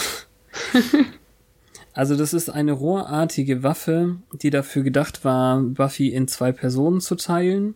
Also 1.93 2.17
das 2.17 2.33
ist 2.33 2.49
eine 2.49 2.71
rohrartige 2.71 3.65
Waffe, 3.65 4.17
die 4.33 4.51
dafür 4.51 4.85
gedacht 4.85 5.25
war, 5.25 5.61
Buffy 5.61 6.09
in 6.09 6.29
zwei 6.29 6.53
Personen 6.53 7.01
zu 7.01 7.17
teilen. 7.17 7.75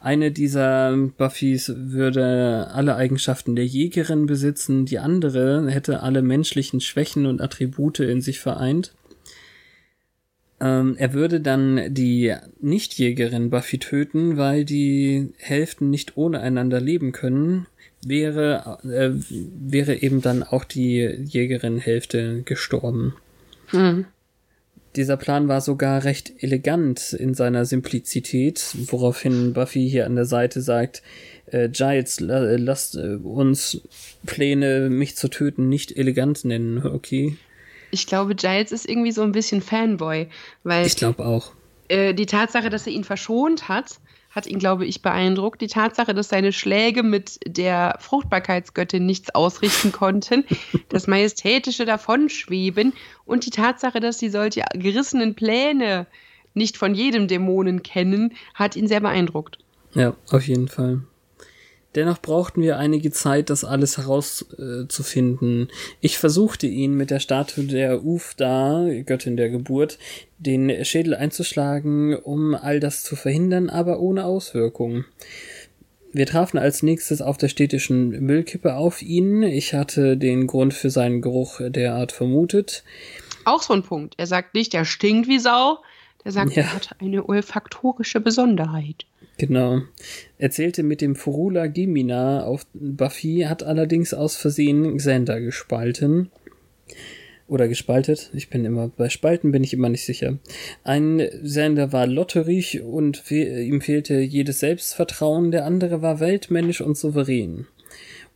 Eine 0.00 0.32
dieser 0.32 0.96
Buffys 1.18 1.72
würde 1.76 2.70
alle 2.72 2.96
Eigenschaften 2.96 3.54
der 3.54 3.66
Jägerin 3.66 4.24
besitzen, 4.24 4.86
die 4.86 4.98
andere 4.98 5.70
hätte 5.70 6.02
alle 6.02 6.22
menschlichen 6.22 6.80
Schwächen 6.80 7.26
und 7.26 7.42
Attribute 7.42 8.00
in 8.00 8.22
sich 8.22 8.40
vereint. 8.40 8.94
Ähm, 10.60 10.96
er 10.98 11.12
würde 11.12 11.40
dann 11.40 11.92
die 11.92 12.34
Nichtjägerin 12.60 13.50
Buffy 13.50 13.78
töten, 13.78 14.36
weil 14.36 14.64
die 14.64 15.32
Hälften 15.38 15.90
nicht 15.90 16.16
ohne 16.16 16.40
einander 16.40 16.80
leben 16.80 17.12
können. 17.12 17.66
Wäre, 18.06 18.78
äh, 18.84 19.10
wäre 19.28 20.02
eben 20.02 20.20
dann 20.20 20.42
auch 20.42 20.64
die 20.64 20.98
Jägerin-Hälfte 20.98 22.42
gestorben. 22.44 23.14
Hm. 23.68 24.04
Dieser 24.96 25.16
Plan 25.16 25.48
war 25.48 25.60
sogar 25.60 26.04
recht 26.04 26.32
elegant 26.38 27.14
in 27.14 27.34
seiner 27.34 27.64
Simplizität, 27.64 28.64
woraufhin 28.86 29.52
Buffy 29.52 29.88
hier 29.88 30.06
an 30.06 30.14
der 30.14 30.24
Seite 30.24 30.60
sagt, 30.60 31.02
äh, 31.46 31.68
Giles, 31.68 32.20
la 32.20 32.38
lasst 32.56 32.94
äh, 32.96 33.16
uns 33.16 33.80
Pläne, 34.24 34.90
mich 34.90 35.16
zu 35.16 35.28
töten, 35.28 35.68
nicht 35.68 35.96
elegant 35.96 36.44
nennen, 36.44 36.86
okay? 36.86 37.36
Ich 37.94 38.08
glaube, 38.08 38.34
Giles 38.34 38.72
ist 38.72 38.88
irgendwie 38.88 39.12
so 39.12 39.22
ein 39.22 39.30
bisschen 39.30 39.62
Fanboy, 39.62 40.28
weil 40.64 40.86
Ich 40.86 40.96
glaube 40.96 41.24
auch. 41.24 41.52
äh, 41.88 42.12
die 42.12 42.26
Tatsache, 42.26 42.68
dass 42.68 42.88
er 42.88 42.92
ihn 42.92 43.04
verschont 43.04 43.68
hat, 43.68 44.00
hat 44.30 44.48
ihn, 44.48 44.58
glaube 44.58 44.84
ich, 44.84 45.00
beeindruckt. 45.00 45.60
Die 45.60 45.68
Tatsache, 45.68 46.12
dass 46.12 46.28
seine 46.28 46.52
Schläge 46.52 47.04
mit 47.04 47.38
der 47.46 47.96
Fruchtbarkeitsgöttin 48.00 49.06
nichts 49.06 49.32
ausrichten 49.32 49.92
konnten, 49.92 50.44
das 50.88 51.06
majestätische 51.06 51.84
Davonschweben 51.84 52.94
und 53.26 53.46
die 53.46 53.50
Tatsache, 53.50 54.00
dass 54.00 54.18
sie 54.18 54.28
solche 54.28 54.64
gerissenen 54.74 55.36
Pläne 55.36 56.08
nicht 56.52 56.76
von 56.76 56.96
jedem 56.96 57.28
Dämonen 57.28 57.84
kennen, 57.84 58.34
hat 58.54 58.74
ihn 58.74 58.88
sehr 58.88 59.00
beeindruckt. 59.00 59.58
Ja, 59.94 60.16
auf 60.30 60.48
jeden 60.48 60.66
Fall. 60.66 61.02
Dennoch 61.94 62.20
brauchten 62.20 62.62
wir 62.62 62.78
einige 62.78 63.10
Zeit, 63.10 63.50
das 63.50 63.64
alles 63.64 63.98
herauszufinden. 63.98 65.68
ich 66.00 66.18
versuchte 66.18 66.66
ihn 66.66 66.94
mit 66.94 67.10
der 67.10 67.20
Statue 67.20 67.64
der 67.64 68.04
Ufda, 68.04 68.88
Göttin 69.06 69.36
der 69.36 69.50
Geburt, 69.50 69.98
den 70.38 70.84
Schädel 70.84 71.14
einzuschlagen, 71.14 72.16
um 72.16 72.54
all 72.54 72.80
das 72.80 73.02
zu 73.02 73.16
verhindern, 73.16 73.70
aber 73.70 74.00
ohne 74.00 74.24
Auswirkungen. 74.24 75.04
Wir 76.12 76.26
trafen 76.26 76.58
als 76.58 76.84
nächstes 76.84 77.20
auf 77.20 77.38
der 77.38 77.48
städtischen 77.48 78.10
Müllkippe 78.10 78.76
auf 78.76 79.02
ihn. 79.02 79.42
Ich 79.42 79.74
hatte 79.74 80.16
den 80.16 80.46
Grund 80.46 80.72
für 80.72 80.90
seinen 80.90 81.20
Geruch 81.20 81.60
derart 81.60 82.12
vermutet. 82.12 82.84
Auch 83.44 83.62
so 83.62 83.72
ein 83.72 83.82
Punkt. 83.82 84.14
Er 84.16 84.28
sagt 84.28 84.54
nicht, 84.54 84.74
er 84.74 84.84
stinkt 84.84 85.28
wie 85.28 85.40
Sau. 85.40 85.78
Der 86.24 86.32
sagt, 86.32 86.56
Ja. 86.56 86.62
er 86.62 86.74
hat 86.74 86.90
eine 87.00 87.28
olfaktorische 87.28 88.20
Besonderheit. 88.20 89.04
Genau. 89.36 89.82
Er 90.38 90.50
zählte 90.50 90.82
mit 90.82 91.00
dem 91.00 91.16
Furula 91.16 91.66
Gemina 91.66 92.44
auf 92.44 92.66
Buffy, 92.72 93.44
hat 93.48 93.62
allerdings 93.62 94.14
aus 94.14 94.36
Versehen 94.36 94.96
Xander 94.96 95.40
gespalten. 95.40 96.30
Oder 97.46 97.68
gespaltet. 97.68 98.30
Ich 98.32 98.48
bin 98.48 98.64
immer, 98.64 98.88
bei 98.88 99.10
Spalten 99.10 99.52
bin 99.52 99.62
ich 99.62 99.74
immer 99.74 99.90
nicht 99.90 100.04
sicher. 100.06 100.38
Ein 100.82 101.18
Xander 101.42 101.92
war 101.92 102.06
lotterig 102.06 102.80
und 102.80 103.18
fe 103.18 103.60
ihm 103.62 103.82
fehlte 103.82 104.18
jedes 104.20 104.60
Selbstvertrauen, 104.60 105.50
der 105.50 105.66
andere 105.66 106.00
war 106.00 106.20
weltmännisch 106.20 106.80
und 106.80 106.96
souverän. 106.96 107.66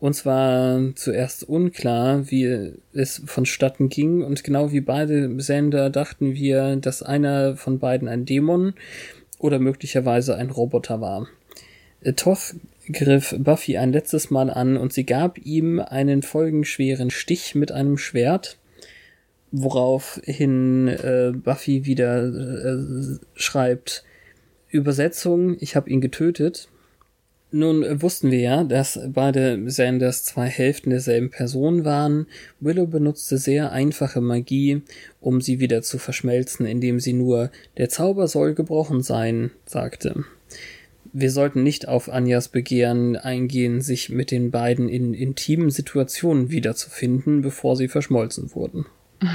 Uns 0.01 0.25
war 0.25 0.81
zuerst 0.95 1.49
unklar, 1.49 2.31
wie 2.31 2.73
es 2.93 3.21
vonstatten 3.27 3.89
ging, 3.89 4.23
und 4.23 4.45
genau 4.45 4.71
wie 4.71 4.81
beide 4.81 5.29
Xander 5.37 5.91
dachten 5.91 6.35
wir, 6.35 6.77
dass 6.77 7.03
einer 7.03 7.57
von 7.57 7.81
beiden 7.81 8.07
ein 8.07 8.25
Dämon 8.25 8.75
oder 9.39 9.59
möglicherweise 9.59 10.37
ein 10.37 10.51
Roboter 10.51 11.01
war. 11.01 11.27
Äh, 12.01 12.13
Toth 12.13 12.55
griff 12.91 13.35
Buffy 13.39 13.77
ein 13.77 13.93
letztes 13.93 14.31
Mal 14.31 14.51
an 14.51 14.77
und 14.77 14.93
sie 14.93 15.05
gab 15.05 15.39
ihm 15.39 15.81
einen 15.81 16.23
folgenschweren 16.23 17.11
Stich 17.11 17.55
mit 17.55 17.73
einem 17.73 17.99
Schwert, 17.99 18.57
woraufhin 19.51 20.89
äh, 20.89 21.33
Buffy 21.35 21.87
wieder 21.87 22.25
äh, 22.25 23.19
schreibt 23.35 24.05
Übersetzung, 24.71 25.57
ich 25.61 25.77
habe 25.77 25.91
ihn 25.91 26.01
getötet. 26.01 26.69
Nun 27.51 27.83
äh, 27.83 28.03
wussten 28.03 28.31
wir 28.31 28.41
ja, 28.41 28.65
dass 28.65 29.01
beide 29.09 29.71
Sanders 29.71 30.25
zwei 30.25 30.47
Hälften 30.49 30.91
derselben 30.91 31.31
Person 31.31 31.85
waren. 31.85 32.27
Willow 32.61 32.87
benutzte 32.87 33.39
sehr 33.39 33.73
einfache 33.73 34.21
Magie, 34.21 34.83
um 35.21 35.41
sie 35.41 35.59
wieder 35.59 35.83
zu 35.83 35.99
verschmelzen, 35.99 36.67
indem 36.67 37.01
sie 37.01 37.15
nur 37.15 37.51
der 37.79 37.89
Zauber 37.89 38.29
soll 38.29 38.55
gebrochen 38.55 39.03
sein, 39.03 39.51
sagte. 39.65 40.25
Wir 41.13 41.31
sollten 41.31 41.63
nicht 41.63 41.89
auf 41.89 42.11
Anjas 42.11 42.49
Begehren 42.49 43.17
eingehen, 43.17 43.81
sich 43.81 44.11
mit 44.11 44.31
den 44.31 44.51
beiden 44.51 44.91
in 44.91 45.15
intimen 45.15 45.71
Situationen 45.71 46.51
wiederzufinden, 46.51 47.41
bevor 47.41 47.77
sie 47.77 47.89
verschmolzen 47.89 48.55
wurden. 48.55 48.87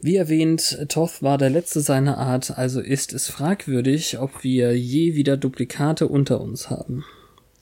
Wie 0.00 0.16
erwähnt, 0.16 0.86
Toth 0.88 1.22
war 1.22 1.38
der 1.38 1.50
letzte 1.50 1.80
seiner 1.80 2.18
Art, 2.18 2.56
also 2.58 2.80
ist 2.80 3.12
es 3.12 3.28
fragwürdig, 3.28 4.18
ob 4.18 4.44
wir 4.44 4.76
je 4.76 5.14
wieder 5.14 5.36
Duplikate 5.36 6.06
unter 6.06 6.40
uns 6.40 6.70
haben. 6.70 7.04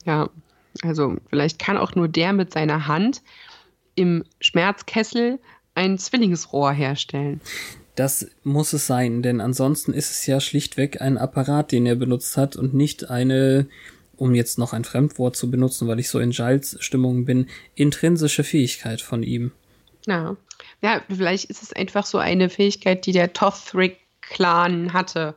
Ja, 0.05 0.29
also 0.83 1.15
vielleicht 1.29 1.59
kann 1.59 1.77
auch 1.77 1.95
nur 1.95 2.07
der 2.07 2.33
mit 2.33 2.53
seiner 2.53 2.87
Hand 2.87 3.21
im 3.95 4.25
Schmerzkessel 4.41 5.39
ein 5.73 5.97
Zwillingsrohr 5.97 6.71
herstellen. 6.71 7.41
Das 7.95 8.27
muss 8.43 8.73
es 8.73 8.87
sein, 8.87 9.21
denn 9.21 9.39
ansonsten 9.39 9.93
ist 9.93 10.11
es 10.11 10.25
ja 10.25 10.41
schlichtweg 10.41 11.01
ein 11.01 11.17
Apparat, 11.17 11.71
den 11.71 11.85
er 11.85 11.95
benutzt 11.95 12.35
hat 12.35 12.57
und 12.57 12.73
nicht 12.73 13.09
eine, 13.09 13.67
um 14.17 14.35
jetzt 14.35 14.57
noch 14.57 14.73
ein 14.73 14.83
Fremdwort 14.83 15.37
zu 15.37 15.49
benutzen, 15.49 15.87
weil 15.87 15.99
ich 15.99 16.09
so 16.09 16.19
in 16.19 16.31
Giles 16.31 16.77
Stimmung 16.81 17.23
bin, 17.23 17.47
intrinsische 17.73 18.43
Fähigkeit 18.43 18.99
von 18.99 19.23
ihm. 19.23 19.51
Ja. 20.05 20.35
Ja, 20.85 21.01
vielleicht 21.09 21.45
ist 21.45 21.63
es 21.63 21.73
einfach 21.73 22.05
so 22.05 22.19
eine 22.19 22.47
Fähigkeit, 22.47 23.07
die 23.07 23.11
der 23.11 23.33
Tothric-Clan 23.33 24.93
hatte, 24.93 25.35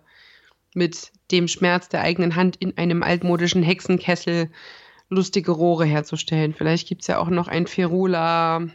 mit 0.75 1.11
dem 1.31 1.49
Schmerz 1.49 1.89
der 1.89 2.03
eigenen 2.03 2.37
Hand 2.37 2.57
in 2.57 2.77
einem 2.77 3.03
altmodischen 3.03 3.63
Hexenkessel 3.63 4.51
lustige 5.09 5.53
Rohre 5.53 5.87
herzustellen. 5.87 6.53
Vielleicht 6.53 6.87
gibt 6.87 7.01
es 7.01 7.07
ja 7.07 7.17
auch 7.17 7.31
noch 7.31 7.49
ein 7.49 7.67
Ferula, 7.67 8.69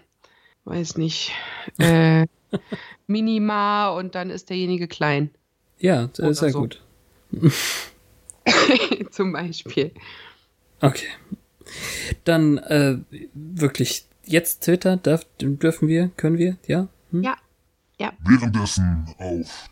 weiß 0.66 0.98
nicht, 0.98 1.32
äh, 1.78 2.26
Minima 3.06 3.90
und 3.90 4.16
dann 4.16 4.32
ist 4.32 4.50
derjenige 4.50 4.88
klein, 4.88 5.30
Ja, 5.78 6.08
das 6.08 6.28
ist 6.28 6.42
ja 6.42 6.50
so. 6.50 6.62
gut. 6.62 6.82
zum 9.12 9.32
Beispiel. 9.32 9.92
Okay. 10.82 11.10
Dann 12.24 12.58
äh, 12.58 12.98
wirklich 13.36 14.08
jetzt 14.26 14.64
Twitter 14.64 14.98
darf, 14.98 15.26
dürfen 15.40 15.88
wir, 15.88 16.10
können 16.18 16.38
wir, 16.38 16.58
ja? 16.68 16.88
Hm? 17.12 17.24
Ja, 17.24 17.38
Währenddessen 18.20 19.06
auf 19.18 19.70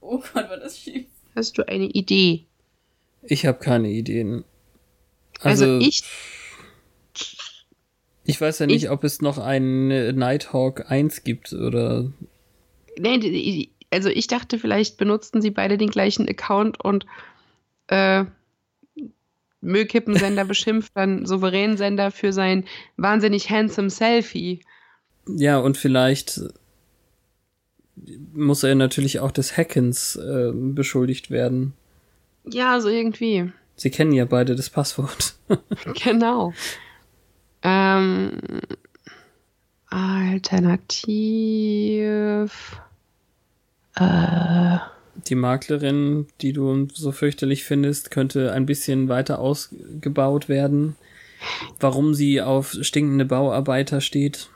Oh 0.00 0.18
Gott, 0.18 0.48
war 0.50 0.58
das 0.58 0.78
schief. 0.78 1.06
hast 1.34 1.56
du 1.58 1.66
eine 1.66 1.86
Idee? 1.86 2.46
Ich 3.22 3.46
habe 3.46 3.58
keine 3.58 3.88
Ideen. 3.88 4.44
Also, 5.40 5.64
Also, 5.64 5.78
ich, 5.78 6.02
ich 8.24 8.40
weiß 8.40 8.60
ja 8.60 8.66
nicht, 8.66 8.84
ich- 8.84 8.90
ob 8.90 9.02
es 9.04 9.20
noch 9.22 9.38
einen 9.38 9.90
äh, 9.90 10.12
Nighthawk 10.12 10.90
1 10.90 11.24
gibt 11.24 11.52
oder 11.52 12.12
nee, 12.98 13.70
also 13.90 14.08
ich 14.08 14.26
dachte, 14.26 14.58
vielleicht 14.58 14.96
benutzten 14.98 15.42
sie 15.42 15.50
beide 15.50 15.78
den 15.78 15.90
gleichen 15.90 16.28
Account 16.28 16.82
und 16.84 17.06
äh, 17.88 18.24
Müllkippensender 19.62 20.44
beschimpft 20.44 20.92
dann 20.94 21.24
Souveränsender 21.24 22.10
für 22.10 22.32
sein 22.32 22.64
wahnsinnig 22.96 23.48
handsome 23.48 23.90
Selfie. 23.90 24.60
Ja, 25.26 25.58
und 25.58 25.78
vielleicht 25.78 26.40
muss 28.34 28.62
er 28.64 28.74
natürlich 28.74 29.20
auch 29.20 29.30
des 29.30 29.56
Hackens 29.56 30.16
äh, 30.16 30.50
beschuldigt 30.52 31.30
werden. 31.30 31.74
Ja, 32.44 32.80
so 32.80 32.88
irgendwie. 32.88 33.52
Sie 33.76 33.90
kennen 33.90 34.12
ja 34.12 34.24
beide 34.24 34.54
das 34.56 34.68
Passwort. 34.70 35.34
Genau. 36.02 36.52
Ähm, 37.62 38.32
alternativ. 39.88 40.90
Äh, 43.94 44.78
Die 45.28 45.34
Maklerin, 45.34 46.26
die 46.40 46.52
du 46.52 46.88
so 46.94 47.12
fürchterlich 47.12 47.64
findest, 47.64 48.10
könnte 48.10 48.52
ein 48.52 48.66
bisschen 48.66 49.08
weiter 49.08 49.38
ausgebaut 49.38 50.48
werden. 50.48 50.96
warum 51.80 52.14
sie 52.14 52.40
auf 52.40 52.72
stinkende 52.82 53.24
Bauarbeiter 53.24 54.00
steht. 54.00 54.48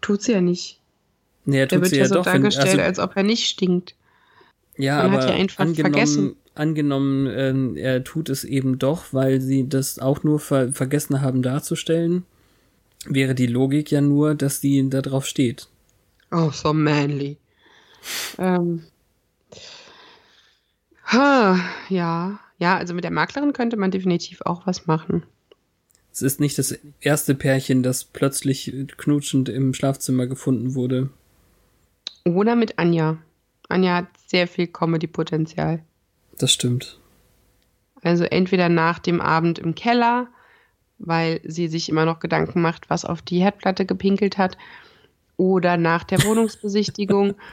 Tut 0.00 0.20
sie 0.22 0.32
ja 0.32 0.40
nicht. 0.40 0.80
Nee, 1.44 1.60
er 1.60 1.68
tut 1.68 1.82
wird 1.82 1.90
sie 1.90 1.96
ja 1.96 2.02
ja 2.02 2.08
so 2.08 2.14
doch. 2.16 2.26
wenn- 2.26 2.32
dargestellt, 2.42 2.68
also, 2.80 2.80
als 2.82 2.98
ob 2.98 3.16
er 3.16 3.22
nicht 3.22 3.46
stinkt. 3.48 3.94
ja, 4.76 4.96
man 5.04 5.12
hat 5.12 5.22
aber 5.22 5.32
ja 5.32 5.38
einfach 5.38 5.60
angenommen, 5.64 5.92
vergessen. 5.94 6.36
angenommen 6.56 7.26
ähm, 7.32 7.76
er 7.76 8.02
tut 8.02 8.28
es 8.30 8.42
eben 8.42 8.80
doch, 8.80 9.12
weil 9.12 9.40
sie 9.40 9.68
das 9.68 10.00
auch 10.00 10.24
nur 10.24 10.40
ver 10.40 10.72
vergessen 10.72 11.20
haben 11.20 11.40
darzustellen, 11.42 12.24
wäre 13.06 13.36
die 13.36 13.46
Logik 13.46 13.92
ja 13.92 14.00
nur, 14.00 14.34
dass 14.34 14.60
sie 14.60 14.88
da 14.90 15.02
drauf 15.02 15.24
steht. 15.26 15.68
Oh, 16.32 16.50
so 16.50 16.72
manly. 16.72 17.36
ähm. 18.38 18.82
Ja. 21.12 22.38
Ja, 22.58 22.76
also 22.76 22.94
mit 22.94 23.04
der 23.04 23.10
Maklerin 23.10 23.52
könnte 23.52 23.76
man 23.76 23.90
definitiv 23.90 24.40
auch 24.42 24.66
was 24.66 24.86
machen. 24.86 25.24
Es 26.12 26.22
ist 26.22 26.40
nicht 26.40 26.58
das 26.58 26.78
erste 27.00 27.34
Pärchen, 27.34 27.82
das 27.82 28.04
plötzlich 28.04 28.72
knutschend 28.98 29.48
im 29.48 29.74
Schlafzimmer 29.74 30.26
gefunden 30.26 30.74
wurde. 30.74 31.10
Oder 32.24 32.54
mit 32.54 32.78
Anja. 32.78 33.18
Anja 33.68 33.96
hat 33.96 34.06
sehr 34.26 34.46
viel 34.46 34.66
Comedy-Potenzial. 34.66 35.82
Das 36.38 36.52
stimmt. 36.52 37.00
Also 38.02 38.24
entweder 38.24 38.68
nach 38.68 38.98
dem 38.98 39.20
Abend 39.20 39.58
im 39.58 39.74
Keller, 39.74 40.28
weil 40.98 41.40
sie 41.44 41.68
sich 41.68 41.88
immer 41.88 42.04
noch 42.04 42.20
Gedanken 42.20 42.60
macht, 42.60 42.90
was 42.90 43.04
auf 43.04 43.22
die 43.22 43.40
Herdplatte 43.40 43.86
gepinkelt 43.86 44.38
hat, 44.38 44.56
oder 45.42 45.76
nach 45.76 46.04
der 46.04 46.22
Wohnungsbesichtigung. 46.22 47.34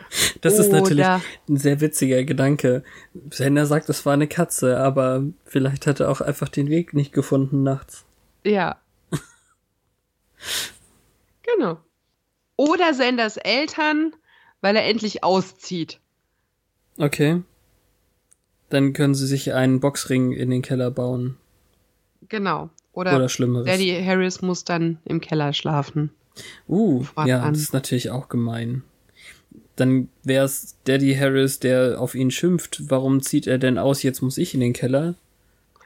Das 0.42 0.58
ist 0.60 0.72
natürlich 0.72 1.06
ein 1.06 1.22
sehr 1.58 1.82
witziger 1.82 2.24
Gedanke. 2.24 2.84
Sender 3.30 3.66
sagt, 3.66 3.90
es 3.90 4.06
war 4.06 4.14
eine 4.14 4.28
Katze, 4.28 4.78
aber 4.78 5.24
vielleicht 5.44 5.86
hat 5.86 6.00
er 6.00 6.10
auch 6.10 6.22
einfach 6.22 6.48
den 6.48 6.70
Weg 6.70 6.94
nicht 6.94 7.12
gefunden 7.12 7.64
nachts. 7.64 8.06
Ja. 8.46 8.80
genau. 11.44 11.80
Oder 12.56 12.94
Senders 12.94 13.38
Eltern, 13.38 14.14
weil 14.62 14.76
er 14.76 14.86
endlich 14.86 15.24
auszieht. 15.24 16.00
Okay. 16.98 17.42
Dann 18.70 18.94
können 18.94 19.16
sie 19.16 19.28
sich 19.28 19.54
einen 19.54 19.80
Boxring 19.80 20.32
in 20.32 20.52
den 20.52 20.62
Keller 20.62 20.92
bauen. 20.92 21.38
Genau. 22.30 22.70
Oder, 22.94 23.16
Oder 23.16 23.30
Schlimmeres. 23.30 23.66
Daddy 23.66 24.02
Harris 24.06 24.42
muss 24.42 24.64
dann 24.64 25.00
im 25.06 25.20
Keller 25.22 25.54
schlafen. 25.54 26.12
Uh, 26.68 27.06
ja, 27.26 27.50
das 27.50 27.60
ist 27.60 27.74
natürlich 27.74 28.10
auch 28.10 28.30
gemein. 28.30 28.84
Dann 29.76 30.10
wäre 30.24 30.46
es 30.46 30.76
Daddy 30.84 31.16
Harris, 31.16 31.60
der 31.60 32.00
auf 32.00 32.16
ihn 32.16 32.32
schimpft. 32.32 32.90
Warum 32.90 33.22
zieht 33.22 33.48
er 33.48 33.58
denn 33.58 33.78
aus? 33.78 34.04
Jetzt 34.04 34.22
muss 34.22 34.38
ich 34.38 34.54
in 34.54 34.60
den 34.60 34.74
Keller. 34.74 35.16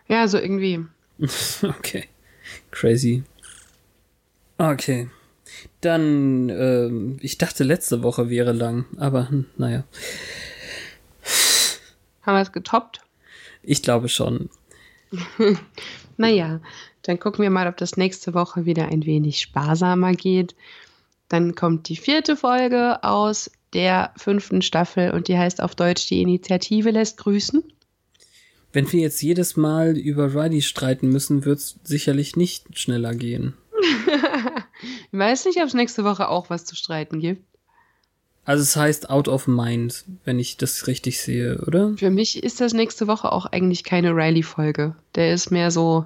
Ja, 0.08 0.28
so 0.28 0.38
irgendwie. 0.38 0.84
okay. 1.64 2.06
Crazy. 2.72 3.24
Okay. 4.58 5.10
Dann, 5.82 6.50
ähm, 6.50 7.18
ich 7.22 7.38
dachte 7.38 7.64
letzte 7.64 8.02
Woche 8.04 8.30
wäre 8.30 8.54
lang, 8.54 8.86
aber 8.98 9.30
hm, 9.30 9.46
naja. 9.58 9.84
Haben 12.24 12.36
wir 12.38 12.42
es 12.42 12.52
getoppt? 12.52 13.02
Ich 13.62 13.82
glaube 13.82 14.10
schon. 14.10 14.50
Naja, 16.18 16.62
dann 17.04 17.20
gucken 17.20 17.44
wir 17.44 17.50
mal, 17.50 17.68
ob 17.68 17.78
das 17.78 17.98
nächste 17.98 18.34
Woche 18.34 18.66
wieder 18.66 18.88
ein 18.88 19.06
wenig 19.06 19.40
sparsamer 19.40 20.14
geht. 20.14 20.56
Dann 21.30 21.56
kommt 21.56 21.90
die 21.90 21.96
vierte 21.96 22.36
Folge 22.36 23.04
aus 23.04 23.52
der 23.74 24.14
fünften 24.18 24.62
Staffel 24.62 25.12
und 25.12 25.28
die 25.28 25.38
heißt 25.38 25.62
auf 25.62 25.76
Deutsch 25.76 26.08
Die 26.08 26.22
Initiative 26.22 26.92
lässt 26.92 27.18
grüßen. 27.18 27.64
Wenn 28.72 28.92
wir 28.92 29.02
jetzt 29.02 29.22
jedes 29.22 29.56
Mal 29.56 29.98
über 29.98 30.34
Riley 30.34 30.62
streiten 30.62 31.10
müssen, 31.10 31.46
wird 31.46 31.60
es 31.60 31.80
sicherlich 31.84 32.36
nicht 32.36 32.78
schneller 32.78 33.14
gehen. 33.14 33.54
Ich 35.14 35.20
weiß 35.20 35.46
nicht, 35.46 35.60
ob 35.60 35.66
es 35.66 35.76
nächste 35.76 36.04
Woche 36.04 36.28
auch 36.28 36.50
was 36.50 36.66
zu 36.66 36.76
streiten 36.76 37.20
gibt. 37.20 37.46
Also 38.46 38.64
es 38.64 38.76
heißt 38.76 39.10
Out 39.10 39.28
of 39.28 39.48
Mind, 39.48 40.04
wenn 40.26 40.40
ich 40.40 40.58
das 40.58 40.88
richtig 40.88 41.22
sehe, 41.22 41.64
oder? 41.66 41.94
Für 41.96 42.10
mich 42.10 42.44
ist 42.44 42.60
das 42.60 42.74
nächste 42.74 43.08
Woche 43.08 43.32
auch 43.32 43.46
eigentlich 43.46 43.84
keine 43.84 44.16
Riley-Folge. 44.16 44.96
Der 45.16 45.34
ist 45.34 45.52
mehr 45.52 45.72
so 45.72 46.06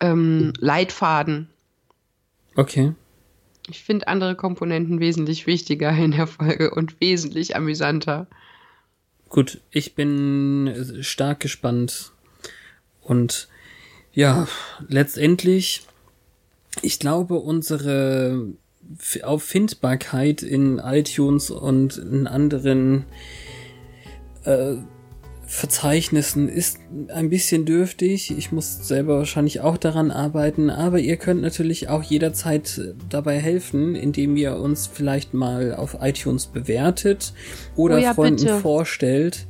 ähm, 0.00 0.52
Leitfaden. 0.58 1.48
Okay. 2.56 2.94
Ich 3.68 3.82
finde 3.82 4.08
andere 4.08 4.34
Komponenten 4.34 5.00
wesentlich 5.00 5.46
wichtiger 5.46 5.90
in 5.90 6.12
der 6.12 6.26
Folge 6.26 6.70
und 6.70 7.00
wesentlich 7.00 7.56
amüsanter. 7.56 8.26
Gut, 9.28 9.60
ich 9.70 9.94
bin 9.94 10.98
stark 11.00 11.40
gespannt. 11.40 12.12
Und 13.02 13.48
ja, 14.12 14.46
letztendlich, 14.88 15.82
ich 16.82 16.98
glaube, 16.98 17.34
unsere 17.36 18.54
Auffindbarkeit 19.22 20.42
in 20.42 20.78
iTunes 20.78 21.50
und 21.50 21.96
in 21.96 22.26
anderen 22.26 23.06
äh, 24.44 24.76
Verzeichnissen 25.54 26.48
ist 26.48 26.80
ein 27.14 27.30
bisschen 27.30 27.64
dürftig. 27.64 28.36
Ich 28.36 28.50
muss 28.50 28.88
selber 28.88 29.18
wahrscheinlich 29.18 29.60
auch 29.60 29.76
daran 29.76 30.10
arbeiten, 30.10 30.68
aber 30.68 30.98
ihr 30.98 31.16
könnt 31.16 31.42
natürlich 31.42 31.88
auch 31.88 32.02
jederzeit 32.02 32.80
dabei 33.08 33.38
helfen, 33.38 33.94
indem 33.94 34.36
ihr 34.36 34.56
uns 34.56 34.88
vielleicht 34.88 35.32
mal 35.32 35.72
auf 35.72 35.98
iTunes 36.00 36.46
bewertet 36.46 37.34
oder 37.76 37.94
Oh 37.94 37.98
ja, 37.98 38.14
Freunden 38.14 38.42
bitte. 38.46 38.58
vorstellt. 38.58 39.46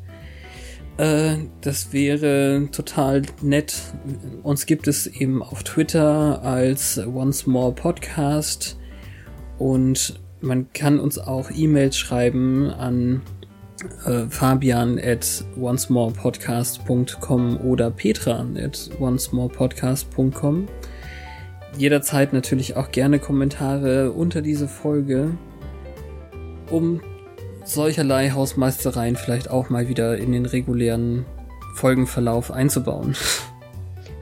Äh, 0.99 1.37
das 1.63 1.95
wäre 1.95 2.69
total 2.71 3.23
nett. 3.41 3.75
Uns 4.43 4.67
gibt 4.67 4.87
es 4.89 5.07
eben 5.07 5.43
auf 5.43 5.63
Twitter 5.63 6.43
als 6.43 6.99
Once 6.99 7.47
More 7.47 7.73
Podcast 7.73 8.79
und 9.59 10.21
man 10.43 10.71
kann 10.75 11.01
uns 11.01 11.19
auch 11.19 11.51
E-Mails 11.51 11.97
schreiben 11.97 12.69
an 12.69 13.23
äh, 14.06 14.27
fabian 14.28 14.98
at 14.98 15.44
oncemorepodcast.com 15.61 17.56
oder 17.59 17.90
petra 17.90 18.47
at 18.56 18.90
oncemorepodcast.com. 18.98 20.69
Jederzeit 21.77 22.32
natürlich 22.32 22.77
auch 22.77 22.90
gerne 22.90 23.19
Kommentare 23.19 24.12
unter 24.12 24.43
diese 24.43 24.69
Folge, 24.69 25.32
um 26.70 27.01
solcherlei 27.65 28.31
Hausmeistereien 28.31 29.16
vielleicht 29.16 29.51
auch 29.51 29.70
mal 29.70 29.89
wieder 29.89 30.16
in 30.16 30.32
den 30.32 30.47
regulären 30.47 31.24
Folgenverlauf 31.74 32.51
einzubauen. 32.51 33.16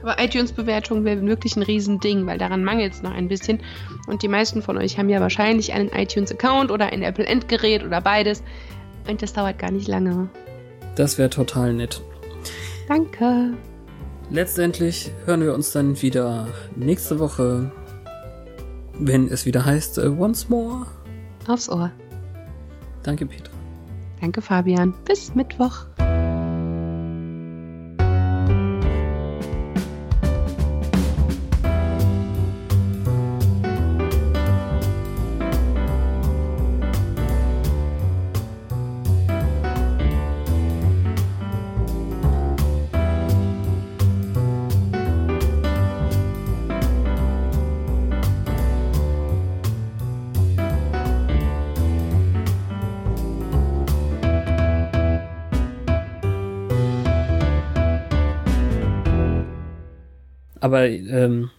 Aber 0.03 0.21
iTunes-Bewertung 0.21 1.05
wäre 1.05 1.25
wirklich 1.25 1.55
ein 1.55 1.63
Riesending, 1.63 2.27
weil 2.27 2.37
daran 2.37 2.63
mangelt 2.63 2.93
es 2.93 3.01
noch 3.01 3.13
ein 3.13 3.29
bisschen. 3.29 3.61
Und 4.07 4.21
die 4.21 4.27
meisten 4.27 4.61
von 4.61 4.77
euch 4.77 4.97
haben 4.97 5.07
ja 5.07 5.21
wahrscheinlich 5.21 5.71
einen 5.71 5.89
iTunes-Account 5.89 6.71
oder 6.71 6.87
ein 6.87 7.03
Apple-Endgerät 7.03 7.85
oder 7.85 8.01
beides. 8.01 8.43
Und 9.07 9.21
das 9.21 9.33
dauert 9.33 9.59
gar 9.59 9.71
nicht 9.71 9.87
lange. 9.87 10.29
Das 10.95 11.17
wäre 11.17 11.29
total 11.29 11.73
nett. 11.73 12.01
Danke. 12.87 13.53
Letztendlich 14.29 15.11
hören 15.25 15.41
wir 15.41 15.53
uns 15.53 15.71
dann 15.71 16.01
wieder 16.01 16.47
nächste 16.75 17.19
Woche, 17.19 17.71
wenn 18.99 19.27
es 19.27 19.45
wieder 19.45 19.65
heißt 19.65 19.97
äh, 19.97 20.07
Once 20.07 20.49
More. 20.49 20.87
Aufs 21.47 21.69
Ohr. 21.69 21.91
Danke, 23.03 23.25
Petra. 23.25 23.53
Danke, 24.21 24.41
Fabian. 24.41 24.93
Bis 25.05 25.35
Mittwoch. 25.35 25.85
Aber 60.63 60.87
ähm, 60.87 61.49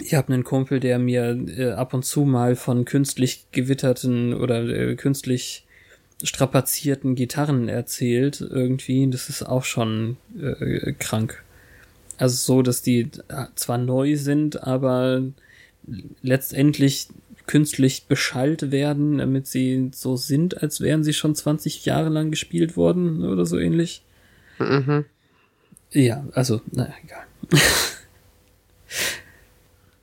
ich 0.00 0.14
habe 0.14 0.32
einen 0.32 0.42
Kumpel, 0.42 0.80
der 0.80 0.98
mir 0.98 1.38
äh, 1.56 1.70
ab 1.74 1.94
und 1.94 2.04
zu 2.04 2.22
mal 2.24 2.56
von 2.56 2.84
künstlich 2.84 3.46
gewitterten 3.52 4.34
oder 4.34 4.64
äh, 4.64 4.96
künstlich 4.96 5.64
strapazierten 6.24 7.14
Gitarren 7.14 7.68
erzählt. 7.68 8.40
Irgendwie, 8.40 9.08
das 9.08 9.28
ist 9.28 9.44
auch 9.44 9.62
schon 9.62 10.16
äh, 10.36 10.92
krank. 10.98 11.44
Also 12.16 12.34
so, 12.34 12.62
dass 12.62 12.82
die 12.82 13.08
zwar 13.54 13.78
neu 13.78 14.16
sind, 14.16 14.64
aber 14.64 15.22
letztendlich 16.20 17.10
künstlich 17.46 18.06
beschallt 18.06 18.72
werden, 18.72 19.18
damit 19.18 19.46
sie 19.46 19.90
so 19.94 20.16
sind, 20.16 20.64
als 20.64 20.80
wären 20.80 21.04
sie 21.04 21.12
schon 21.12 21.36
20 21.36 21.84
Jahre 21.84 22.08
lang 22.08 22.32
gespielt 22.32 22.76
worden 22.76 23.24
oder 23.24 23.46
so 23.46 23.56
ähnlich. 23.56 24.02
Mhm. 24.58 25.04
Ja, 25.92 26.26
also, 26.32 26.60
naja, 26.72 26.94
egal. 27.04 27.26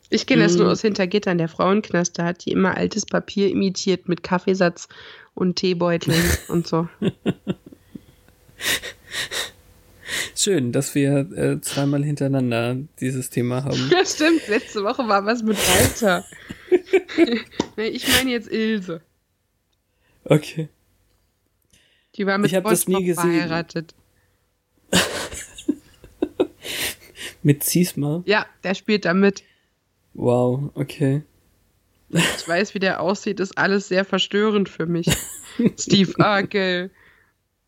Ich 0.09 0.25
kenne 0.25 0.43
das 0.43 0.55
nur 0.55 0.67
Mm. 0.67 0.69
aus 0.71 0.81
Hintergittern. 0.81 1.37
Der 1.37 1.49
Frauenknast, 1.49 2.17
da 2.17 2.25
hat 2.25 2.45
die 2.45 2.51
immer 2.51 2.75
altes 2.75 3.05
Papier 3.05 3.49
imitiert 3.49 4.09
mit 4.09 4.23
Kaffeesatz 4.23 4.87
und 5.35 5.55
Teebeuteln 5.57 6.23
und 6.47 6.67
so. 6.67 6.87
Schön, 10.35 10.71
dass 10.71 10.95
wir 10.95 11.31
äh, 11.35 11.61
zweimal 11.61 12.03
hintereinander 12.03 12.77
dieses 12.99 13.29
Thema 13.29 13.63
haben. 13.65 13.89
Ja, 13.91 14.05
stimmt. 14.05 14.47
Letzte 14.47 14.83
Woche 14.83 15.07
war 15.07 15.25
was 15.25 15.43
mit 15.43 15.57
Walter. 15.57 16.25
ich 17.77 18.07
meine 18.07 18.31
jetzt 18.31 18.51
Ilse. 18.51 19.01
Okay. 20.23 20.69
Die 22.15 22.25
war 22.25 22.37
mit 22.37 22.51
Ich 22.51 22.55
gesehen. 23.05 23.15
verheiratet. 23.15 23.93
Mit 27.49 27.63
Ziesma. 27.63 28.21
Ja, 28.27 28.45
der 28.63 28.76
spielt 28.76 29.05
da 29.05 29.15
mit. 29.15 29.41
Wow, 30.13 30.69
okay. 30.76 31.23
Ich 32.09 32.47
weiß, 32.47 32.76
wie 32.76 32.80
der 32.80 33.01
aussieht, 33.01 33.39
ist 33.39 33.57
alles 33.57 33.88
sehr 33.88 34.05
verstörend 34.05 34.69
für 34.69 34.85
mich. 34.85 35.07
Steve 35.80 36.13
Urkel, 36.19 36.91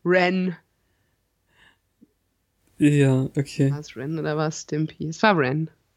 Ren. 0.05 0.55
Ja, 2.77 3.23
okay. 3.35 3.71
War 3.71 3.79
es 3.79 3.95
Ren 3.95 4.19
oder 4.19 4.37
war 4.37 4.49
es 4.49 4.61
Stimpy? 4.61 5.07
Es 5.07 5.23
war 5.23 5.35
Ren. 5.35 5.71